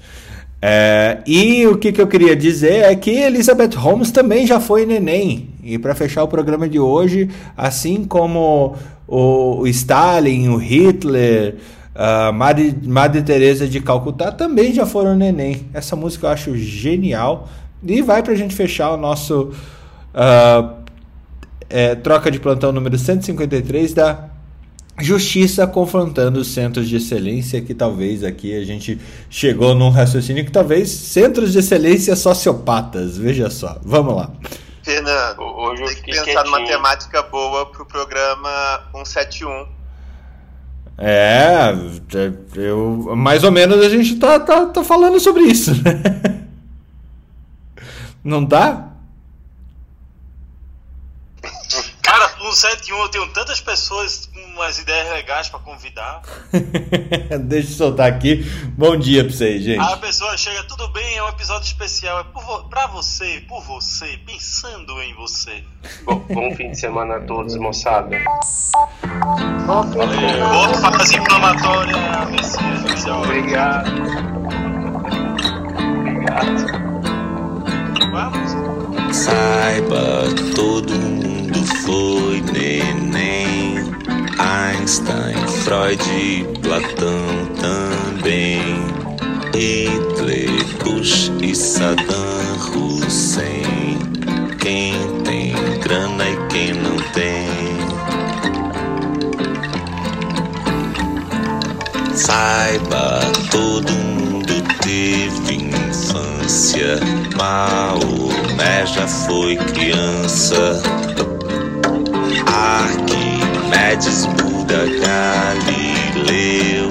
É, 0.60 1.20
e 1.28 1.68
o 1.68 1.78
que, 1.78 1.92
que 1.92 2.02
eu 2.02 2.08
queria 2.08 2.36
dizer 2.36 2.86
é 2.86 2.96
que 2.96 3.12
Elizabeth 3.12 3.76
Holmes 3.76 4.10
também 4.10 4.48
já 4.48 4.60
foi 4.60 4.88
neném. 4.88 5.50
E 5.64 5.78
para 5.78 5.94
fechar 5.94 6.24
o 6.24 6.28
programa 6.28 6.68
de 6.68 6.80
hoje, 6.80 7.30
assim 7.56 8.06
como 8.06 8.76
o, 9.08 9.60
o 9.60 9.68
Stalin, 9.68 10.48
o 10.48 10.58
Hitler, 10.58 11.58
a 11.94 12.32
Madre, 12.32 12.76
Madre 12.86 13.22
Teresa 13.22 13.68
de 13.68 13.80
Calcutá 13.82 14.32
também 14.32 14.74
já 14.74 14.88
foram 14.88 15.16
neném. 15.16 15.68
Essa 15.76 15.96
música 15.96 16.26
eu 16.26 16.32
acho 16.32 16.58
genial. 16.58 17.48
E 17.84 18.02
vai 18.02 18.24
para 18.24 18.34
a 18.34 18.36
gente 18.36 18.56
fechar 18.56 18.90
o 18.92 18.98
nosso 18.98 19.52
uh, 20.16 20.87
é, 21.70 21.96
troca 21.96 22.32
de 22.32 22.40
plantão 22.40 22.72
número 22.72 22.98
153 22.98 23.94
da 23.94 24.30
Justiça 25.00 25.68
confrontando 25.68 26.40
os 26.40 26.48
centros 26.48 26.90
de 26.90 26.96
excelência, 26.96 27.62
que 27.62 27.76
talvez 27.76 28.24
aqui 28.24 28.60
a 28.60 28.66
gente 28.66 29.00
chegou 29.30 29.76
num 29.76 29.90
raciocínio 29.90 30.44
que 30.44 30.52
talvez 30.52 30.90
centros 30.90 31.52
de 31.52 31.60
excelência 31.60 32.16
sociopatas, 32.16 33.16
veja 33.16 33.48
só. 33.52 33.80
Vamos 33.84 34.16
lá. 34.16 34.32
Fernando, 34.82 35.42
hoje 35.42 35.84
tem 35.84 35.96
que 36.16 36.24
pensar 36.24 36.44
numa 36.46 36.66
temática 36.66 37.22
boa 37.22 37.68
pro 37.68 37.86
programa 37.86 38.50
171. 38.92 39.68
É, 40.98 41.76
é, 42.16 42.32
eu, 42.56 43.14
mais 43.16 43.44
ou 43.44 43.52
menos 43.52 43.86
a 43.86 43.90
gente 43.90 44.16
tá, 44.16 44.40
tá, 44.40 44.66
tá 44.66 44.84
falando 44.84 45.20
sobre 45.20 45.44
isso, 45.44 45.76
né? 45.84 46.42
Não 48.24 48.44
tá? 48.48 48.97
No 52.58 52.70
71 52.72 52.98
eu 52.98 53.10
tenho 53.10 53.28
tantas 53.28 53.62
pessoas 53.62 54.28
com 54.34 54.40
umas 54.40 54.80
ideias 54.80 55.08
legais 55.14 55.48
para 55.48 55.60
convidar. 55.60 56.24
Deixa 57.42 57.70
eu 57.70 57.76
soltar 57.78 58.12
aqui. 58.12 58.44
Bom 58.76 58.98
dia 58.98 59.24
pra 59.24 59.32
vocês, 59.32 59.64
gente. 59.64 59.80
Aí 59.80 59.94
a 59.94 59.98
pessoa 59.98 60.36
chega, 60.36 60.64
tudo 60.64 60.88
bem, 60.88 61.18
é 61.18 61.24
um 61.24 61.30
episódio 61.30 61.68
especial. 61.68 62.20
É 62.20 62.24
vo 62.24 62.64
pra 62.64 62.88
você, 62.88 63.44
por 63.48 63.62
você, 63.64 64.20
pensando 64.26 65.00
em 65.04 65.14
você. 65.14 65.64
Bom, 66.04 66.26
bom 66.30 66.56
fim 66.56 66.72
de 66.72 66.80
semana 66.80 67.18
a 67.18 67.20
todos, 67.22 67.56
moçada. 67.58 68.18
Valeu. 69.66 70.50
Boa 70.50 70.74
fase 70.92 71.18
inflamatória, 71.18 71.96
AVC. 71.96 72.58
Obrigado. 73.12 73.92
Obrigado. 76.00 76.88
Vamos. 78.12 79.16
Saiba 79.16 80.24
todo 80.56 80.94
mundo 80.94 81.27
foi 81.84 82.42
neném. 82.54 83.76
Einstein, 84.40 85.36
Freud, 85.64 86.48
Platão 86.62 87.48
também. 87.60 88.86
Hitler, 89.54 90.50
Bush 90.84 91.32
e 91.42 91.56
Saddam 91.56 92.38
Hussein. 92.76 93.98
Quem 94.60 94.94
tem 95.24 95.54
grana 95.80 96.24
e 96.30 96.38
quem 96.48 96.74
não 96.74 96.98
tem. 97.14 97.48
Saiba, 102.14 103.20
todo 103.50 103.92
mundo 103.94 104.64
teve 104.82 105.56
infância. 105.56 107.00
Maomé 107.36 108.86
já 108.86 109.08
foi 109.08 109.56
criança. 109.56 110.82
Arquimedes, 113.98 114.26
Buda, 114.28 114.86
Galileu 115.02 116.90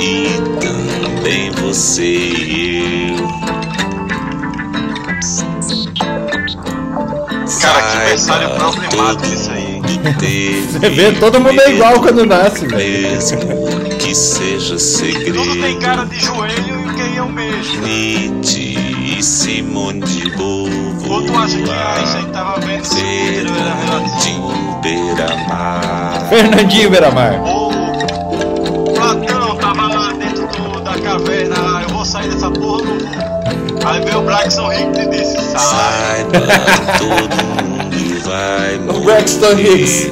e 0.00 0.28
também 0.60 1.50
você 1.50 2.02
e 2.04 3.10
eu. 3.10 3.28
Cara, 7.60 7.82
que 7.82 7.98
mensagem 8.10 8.48
problemática 8.56 9.34
isso 9.34 9.50
aí. 9.50 9.78
Você 10.78 10.90
vê, 10.90 11.12
todo 11.12 11.40
mundo 11.40 11.60
é 11.60 11.72
igual 11.72 12.00
quando 12.00 12.24
nasce, 12.24 12.66
Mesmo 12.68 13.38
que 13.98 14.14
seja 14.14 14.78
segredo. 14.78 15.42
Tudo 15.42 15.60
tem 15.60 15.78
cara 15.80 16.04
de 16.04 16.20
joelho 16.20 16.88
e 16.88 16.94
quem 16.94 17.16
é 17.16 17.22
o 17.22 17.28
mesmo. 17.28 17.82
Nietzsche 17.82 18.76
e 19.18 19.22
Simone 19.22 20.00
de 20.02 20.30
Beauvoir. 20.30 21.10
Ou 21.10 21.22
tu 21.24 21.36
acha 21.36 21.56
que 21.58 21.70
Einstein 21.70 22.32
tava 22.32 22.60
vendo 22.60 22.84
se 22.84 22.96
o 22.96 23.56
era 23.56 23.74
relativo? 23.74 24.67
Beira-Mar. 24.82 26.26
Fernandinho 26.28 26.90
Beira-Mar. 26.90 27.40
O 27.42 28.84
Platão 28.94 29.56
tava 29.56 29.88
lá 29.88 30.12
dentro 30.12 30.46
do, 30.48 30.80
da 30.80 30.98
caverna 30.98 31.82
eu 31.82 31.88
vou 31.94 32.04
sair 32.04 32.28
dessa 32.30 32.50
porra, 32.50 32.82
não 32.84 32.98
vou. 32.98 33.88
Aí 33.88 34.04
veio 34.04 34.18
o 34.18 34.22
Braxton 34.22 34.72
Hicks 34.72 34.98
e 34.98 35.06
disse, 35.08 35.36
sai. 35.58 36.24
todo 36.98 37.36
mundo 37.64 38.20
vai 38.24 38.78
morrer. 38.84 38.98
O 38.98 39.04
Braxton 39.04 39.52
Hicks. 39.52 40.10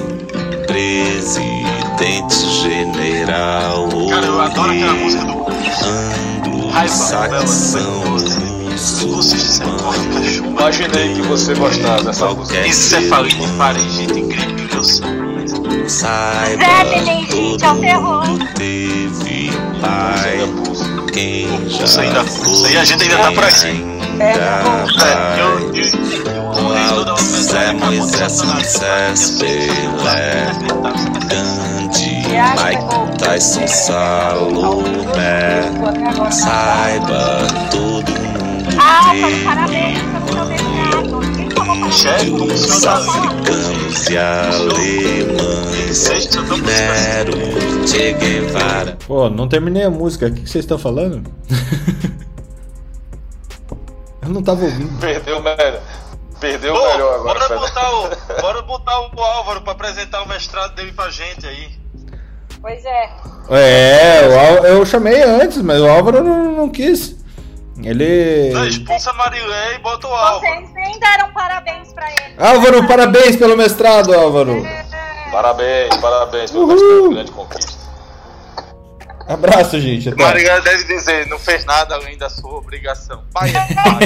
Presidente 0.66 2.34
general. 2.62 3.88
Cara, 4.10 4.26
eu 4.26 4.40
adoro 4.40 4.72
aquela 4.72 4.92
música 4.94 5.24
do... 5.24 5.32
Ando, 5.32 6.88
satisfação. 6.88 8.06
Imaginei 10.44 11.14
que 11.14 11.22
você 11.22 11.54
gostava 11.54 12.02
dessa 12.02 12.26
música. 12.26 12.66
Encefalite, 12.66 13.46
faringite, 13.56 14.20
eu 15.00 15.88
Saiba, 15.88 16.64
gente, 17.04 17.64
é 17.64 17.70
o 17.70 17.80
terror. 17.80 18.24
Teve 18.54 19.50
pai, 19.80 20.38
quem 21.12 21.68
já 21.68 21.84
isso 21.84 22.00
ainda, 22.00 22.22
isso 22.22 22.66
aí 22.66 22.76
a 22.76 22.84
gente 22.84 23.02
ainda 23.02 23.18
tá 23.18 23.32
por 23.32 23.44
aqui. 23.44 23.96
É, 24.18 24.34
eu, 25.40 25.74
eu, 25.74 27.16
Zé 27.16 27.72
Moisés, 27.72 28.42
Moisés, 28.42 29.30
Pelé, 29.38 30.52
Gandhi, 31.28 32.22
Mike 32.56 33.18
Tyson, 33.18 33.66
Salomé, 33.66 35.62
saiba 36.30 37.46
todo 37.70 38.10
mundo 38.10 38.36
Álvaro, 38.78 39.44
parabéns 39.44 39.98
pelo 40.00 41.45
seu 41.96 42.46
mestrado. 42.46 43.00
Os 43.00 43.08
africanos 43.08 44.08
e 44.08 44.18
alemães, 44.18 46.08
Nero, 46.62 47.32
Che 47.86 48.12
Guevara. 48.12 48.98
Pô, 49.06 49.30
não 49.30 49.48
terminei 49.48 49.84
a 49.84 49.90
música. 49.90 50.26
O 50.26 50.32
que 50.32 50.40
vocês 50.40 50.64
estão 50.64 50.78
falando? 50.78 51.22
Eu 54.22 54.28
não 54.28 54.42
tava 54.42 54.64
ouvindo. 54.64 54.98
Perdeu, 55.00 55.40
melhor. 55.40 55.80
Perdeu 56.40 56.74
o 56.74 56.92
melhor 56.92 57.14
agora. 57.20 57.38
Bora 57.48 57.60
botar, 57.60 57.92
o, 57.94 58.08
bora 58.42 58.62
botar 58.62 59.00
o 59.00 59.20
Álvaro 59.20 59.62
pra 59.62 59.72
apresentar 59.72 60.22
o 60.22 60.28
mestrado 60.28 60.74
dele 60.74 60.92
pra 60.92 61.08
gente 61.10 61.46
aí. 61.46 61.70
Pois 62.60 62.84
é. 62.84 63.10
É, 63.48 64.24
eu, 64.24 64.64
eu 64.64 64.84
chamei 64.84 65.22
antes, 65.22 65.62
mas 65.62 65.80
o 65.80 65.88
Álvaro 65.88 66.22
não, 66.24 66.52
não 66.56 66.68
quis. 66.68 67.16
Ele. 67.82 68.68
Expulsa 68.68 69.12
Marilé 69.12 69.74
e 69.74 69.78
bota 69.78 70.06
o 70.06 70.14
Álvaro. 70.14 70.40
Vocês 70.40 70.70
nem 70.72 70.98
deram 70.98 71.32
parabéns 71.32 71.92
pra 71.92 72.10
ele. 72.10 72.34
Álvaro, 72.38 72.86
parabéns 72.86 73.36
pelo 73.36 73.56
mestrado, 73.56 74.14
Álvaro. 74.14 74.64
É... 74.64 74.86
Parabéns, 75.30 75.96
parabéns 75.96 76.50
pelo 76.50 76.64
Uhul. 76.64 76.72
mestrado, 76.74 77.10
grande 77.10 77.32
conquista. 77.32 77.86
Abraço, 79.28 79.80
gente. 79.80 80.08
Até. 80.08 80.22
Marilé 80.22 80.60
deve 80.60 80.84
dizer, 80.84 81.26
não 81.26 81.38
fez 81.38 81.64
nada 81.64 81.96
além 81.96 82.16
da 82.16 82.30
sua 82.30 82.58
obrigação. 82.58 83.24
Pai 83.32 83.50
é 83.50 83.74
pai. 83.74 83.98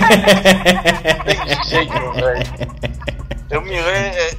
Tem 1.46 1.64
jeito, 1.64 2.12
velho. 2.12 2.42
Eu 3.50 3.60
me 3.60 3.70
lembro. 3.70 3.88
É, 3.88 4.30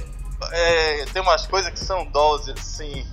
é, 0.52 1.04
tem 1.12 1.22
umas 1.22 1.46
coisas 1.46 1.70
que 1.70 1.78
são 1.78 2.04
doses, 2.06 2.54
assim. 2.58 3.06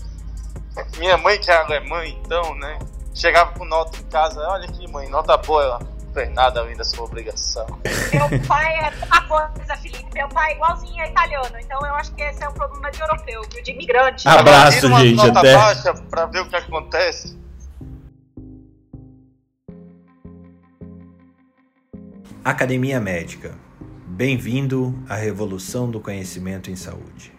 Minha 0.97 1.17
mãe, 1.17 1.37
que 1.37 1.51
é 1.51 1.57
alemã, 1.57 2.05
então, 2.05 2.55
né? 2.55 2.79
Chegava 3.13 3.51
com 3.51 3.65
nota 3.65 3.97
em 3.99 4.03
casa, 4.03 4.39
olha 4.47 4.65
aqui, 4.65 4.87
mãe, 4.91 5.07
nota 5.09 5.37
boa. 5.37 5.63
Ela, 5.63 5.79
fez 6.13 6.33
nada 6.33 6.59
além 6.59 6.75
da 6.75 6.83
sua 6.83 7.05
obrigação. 7.05 7.65
Meu 8.11 8.47
pai 8.47 8.75
é 8.75 9.05
uma 9.05 9.21
coisa, 9.21 9.77
Felipe. 9.77 10.05
Meu 10.13 10.27
pai 10.29 10.51
é 10.51 10.55
igualzinho 10.55 11.03
a 11.03 11.07
italiano. 11.07 11.55
Então 11.59 11.79
eu 11.85 11.95
acho 11.95 12.13
que 12.13 12.21
esse 12.21 12.43
é 12.43 12.49
um 12.49 12.53
problema 12.53 12.91
de 12.91 12.99
europeu, 12.99 13.41
viu? 13.51 13.63
de 13.63 13.71
imigrante. 13.71 14.27
Abraço, 14.27 14.87
uma 14.87 14.99
gente, 15.01 15.17
nota 15.17 15.39
até. 15.39 15.55
baixa 15.55 15.93
pra 15.93 16.25
ver 16.25 16.41
o 16.41 16.49
que 16.49 16.55
acontece. 16.55 17.37
Academia 22.43 22.99
Médica. 22.99 23.53
Bem-vindo 24.05 24.97
à 25.07 25.15
revolução 25.15 25.89
do 25.89 25.99
conhecimento 25.99 26.69
em 26.69 26.75
saúde. 26.75 27.38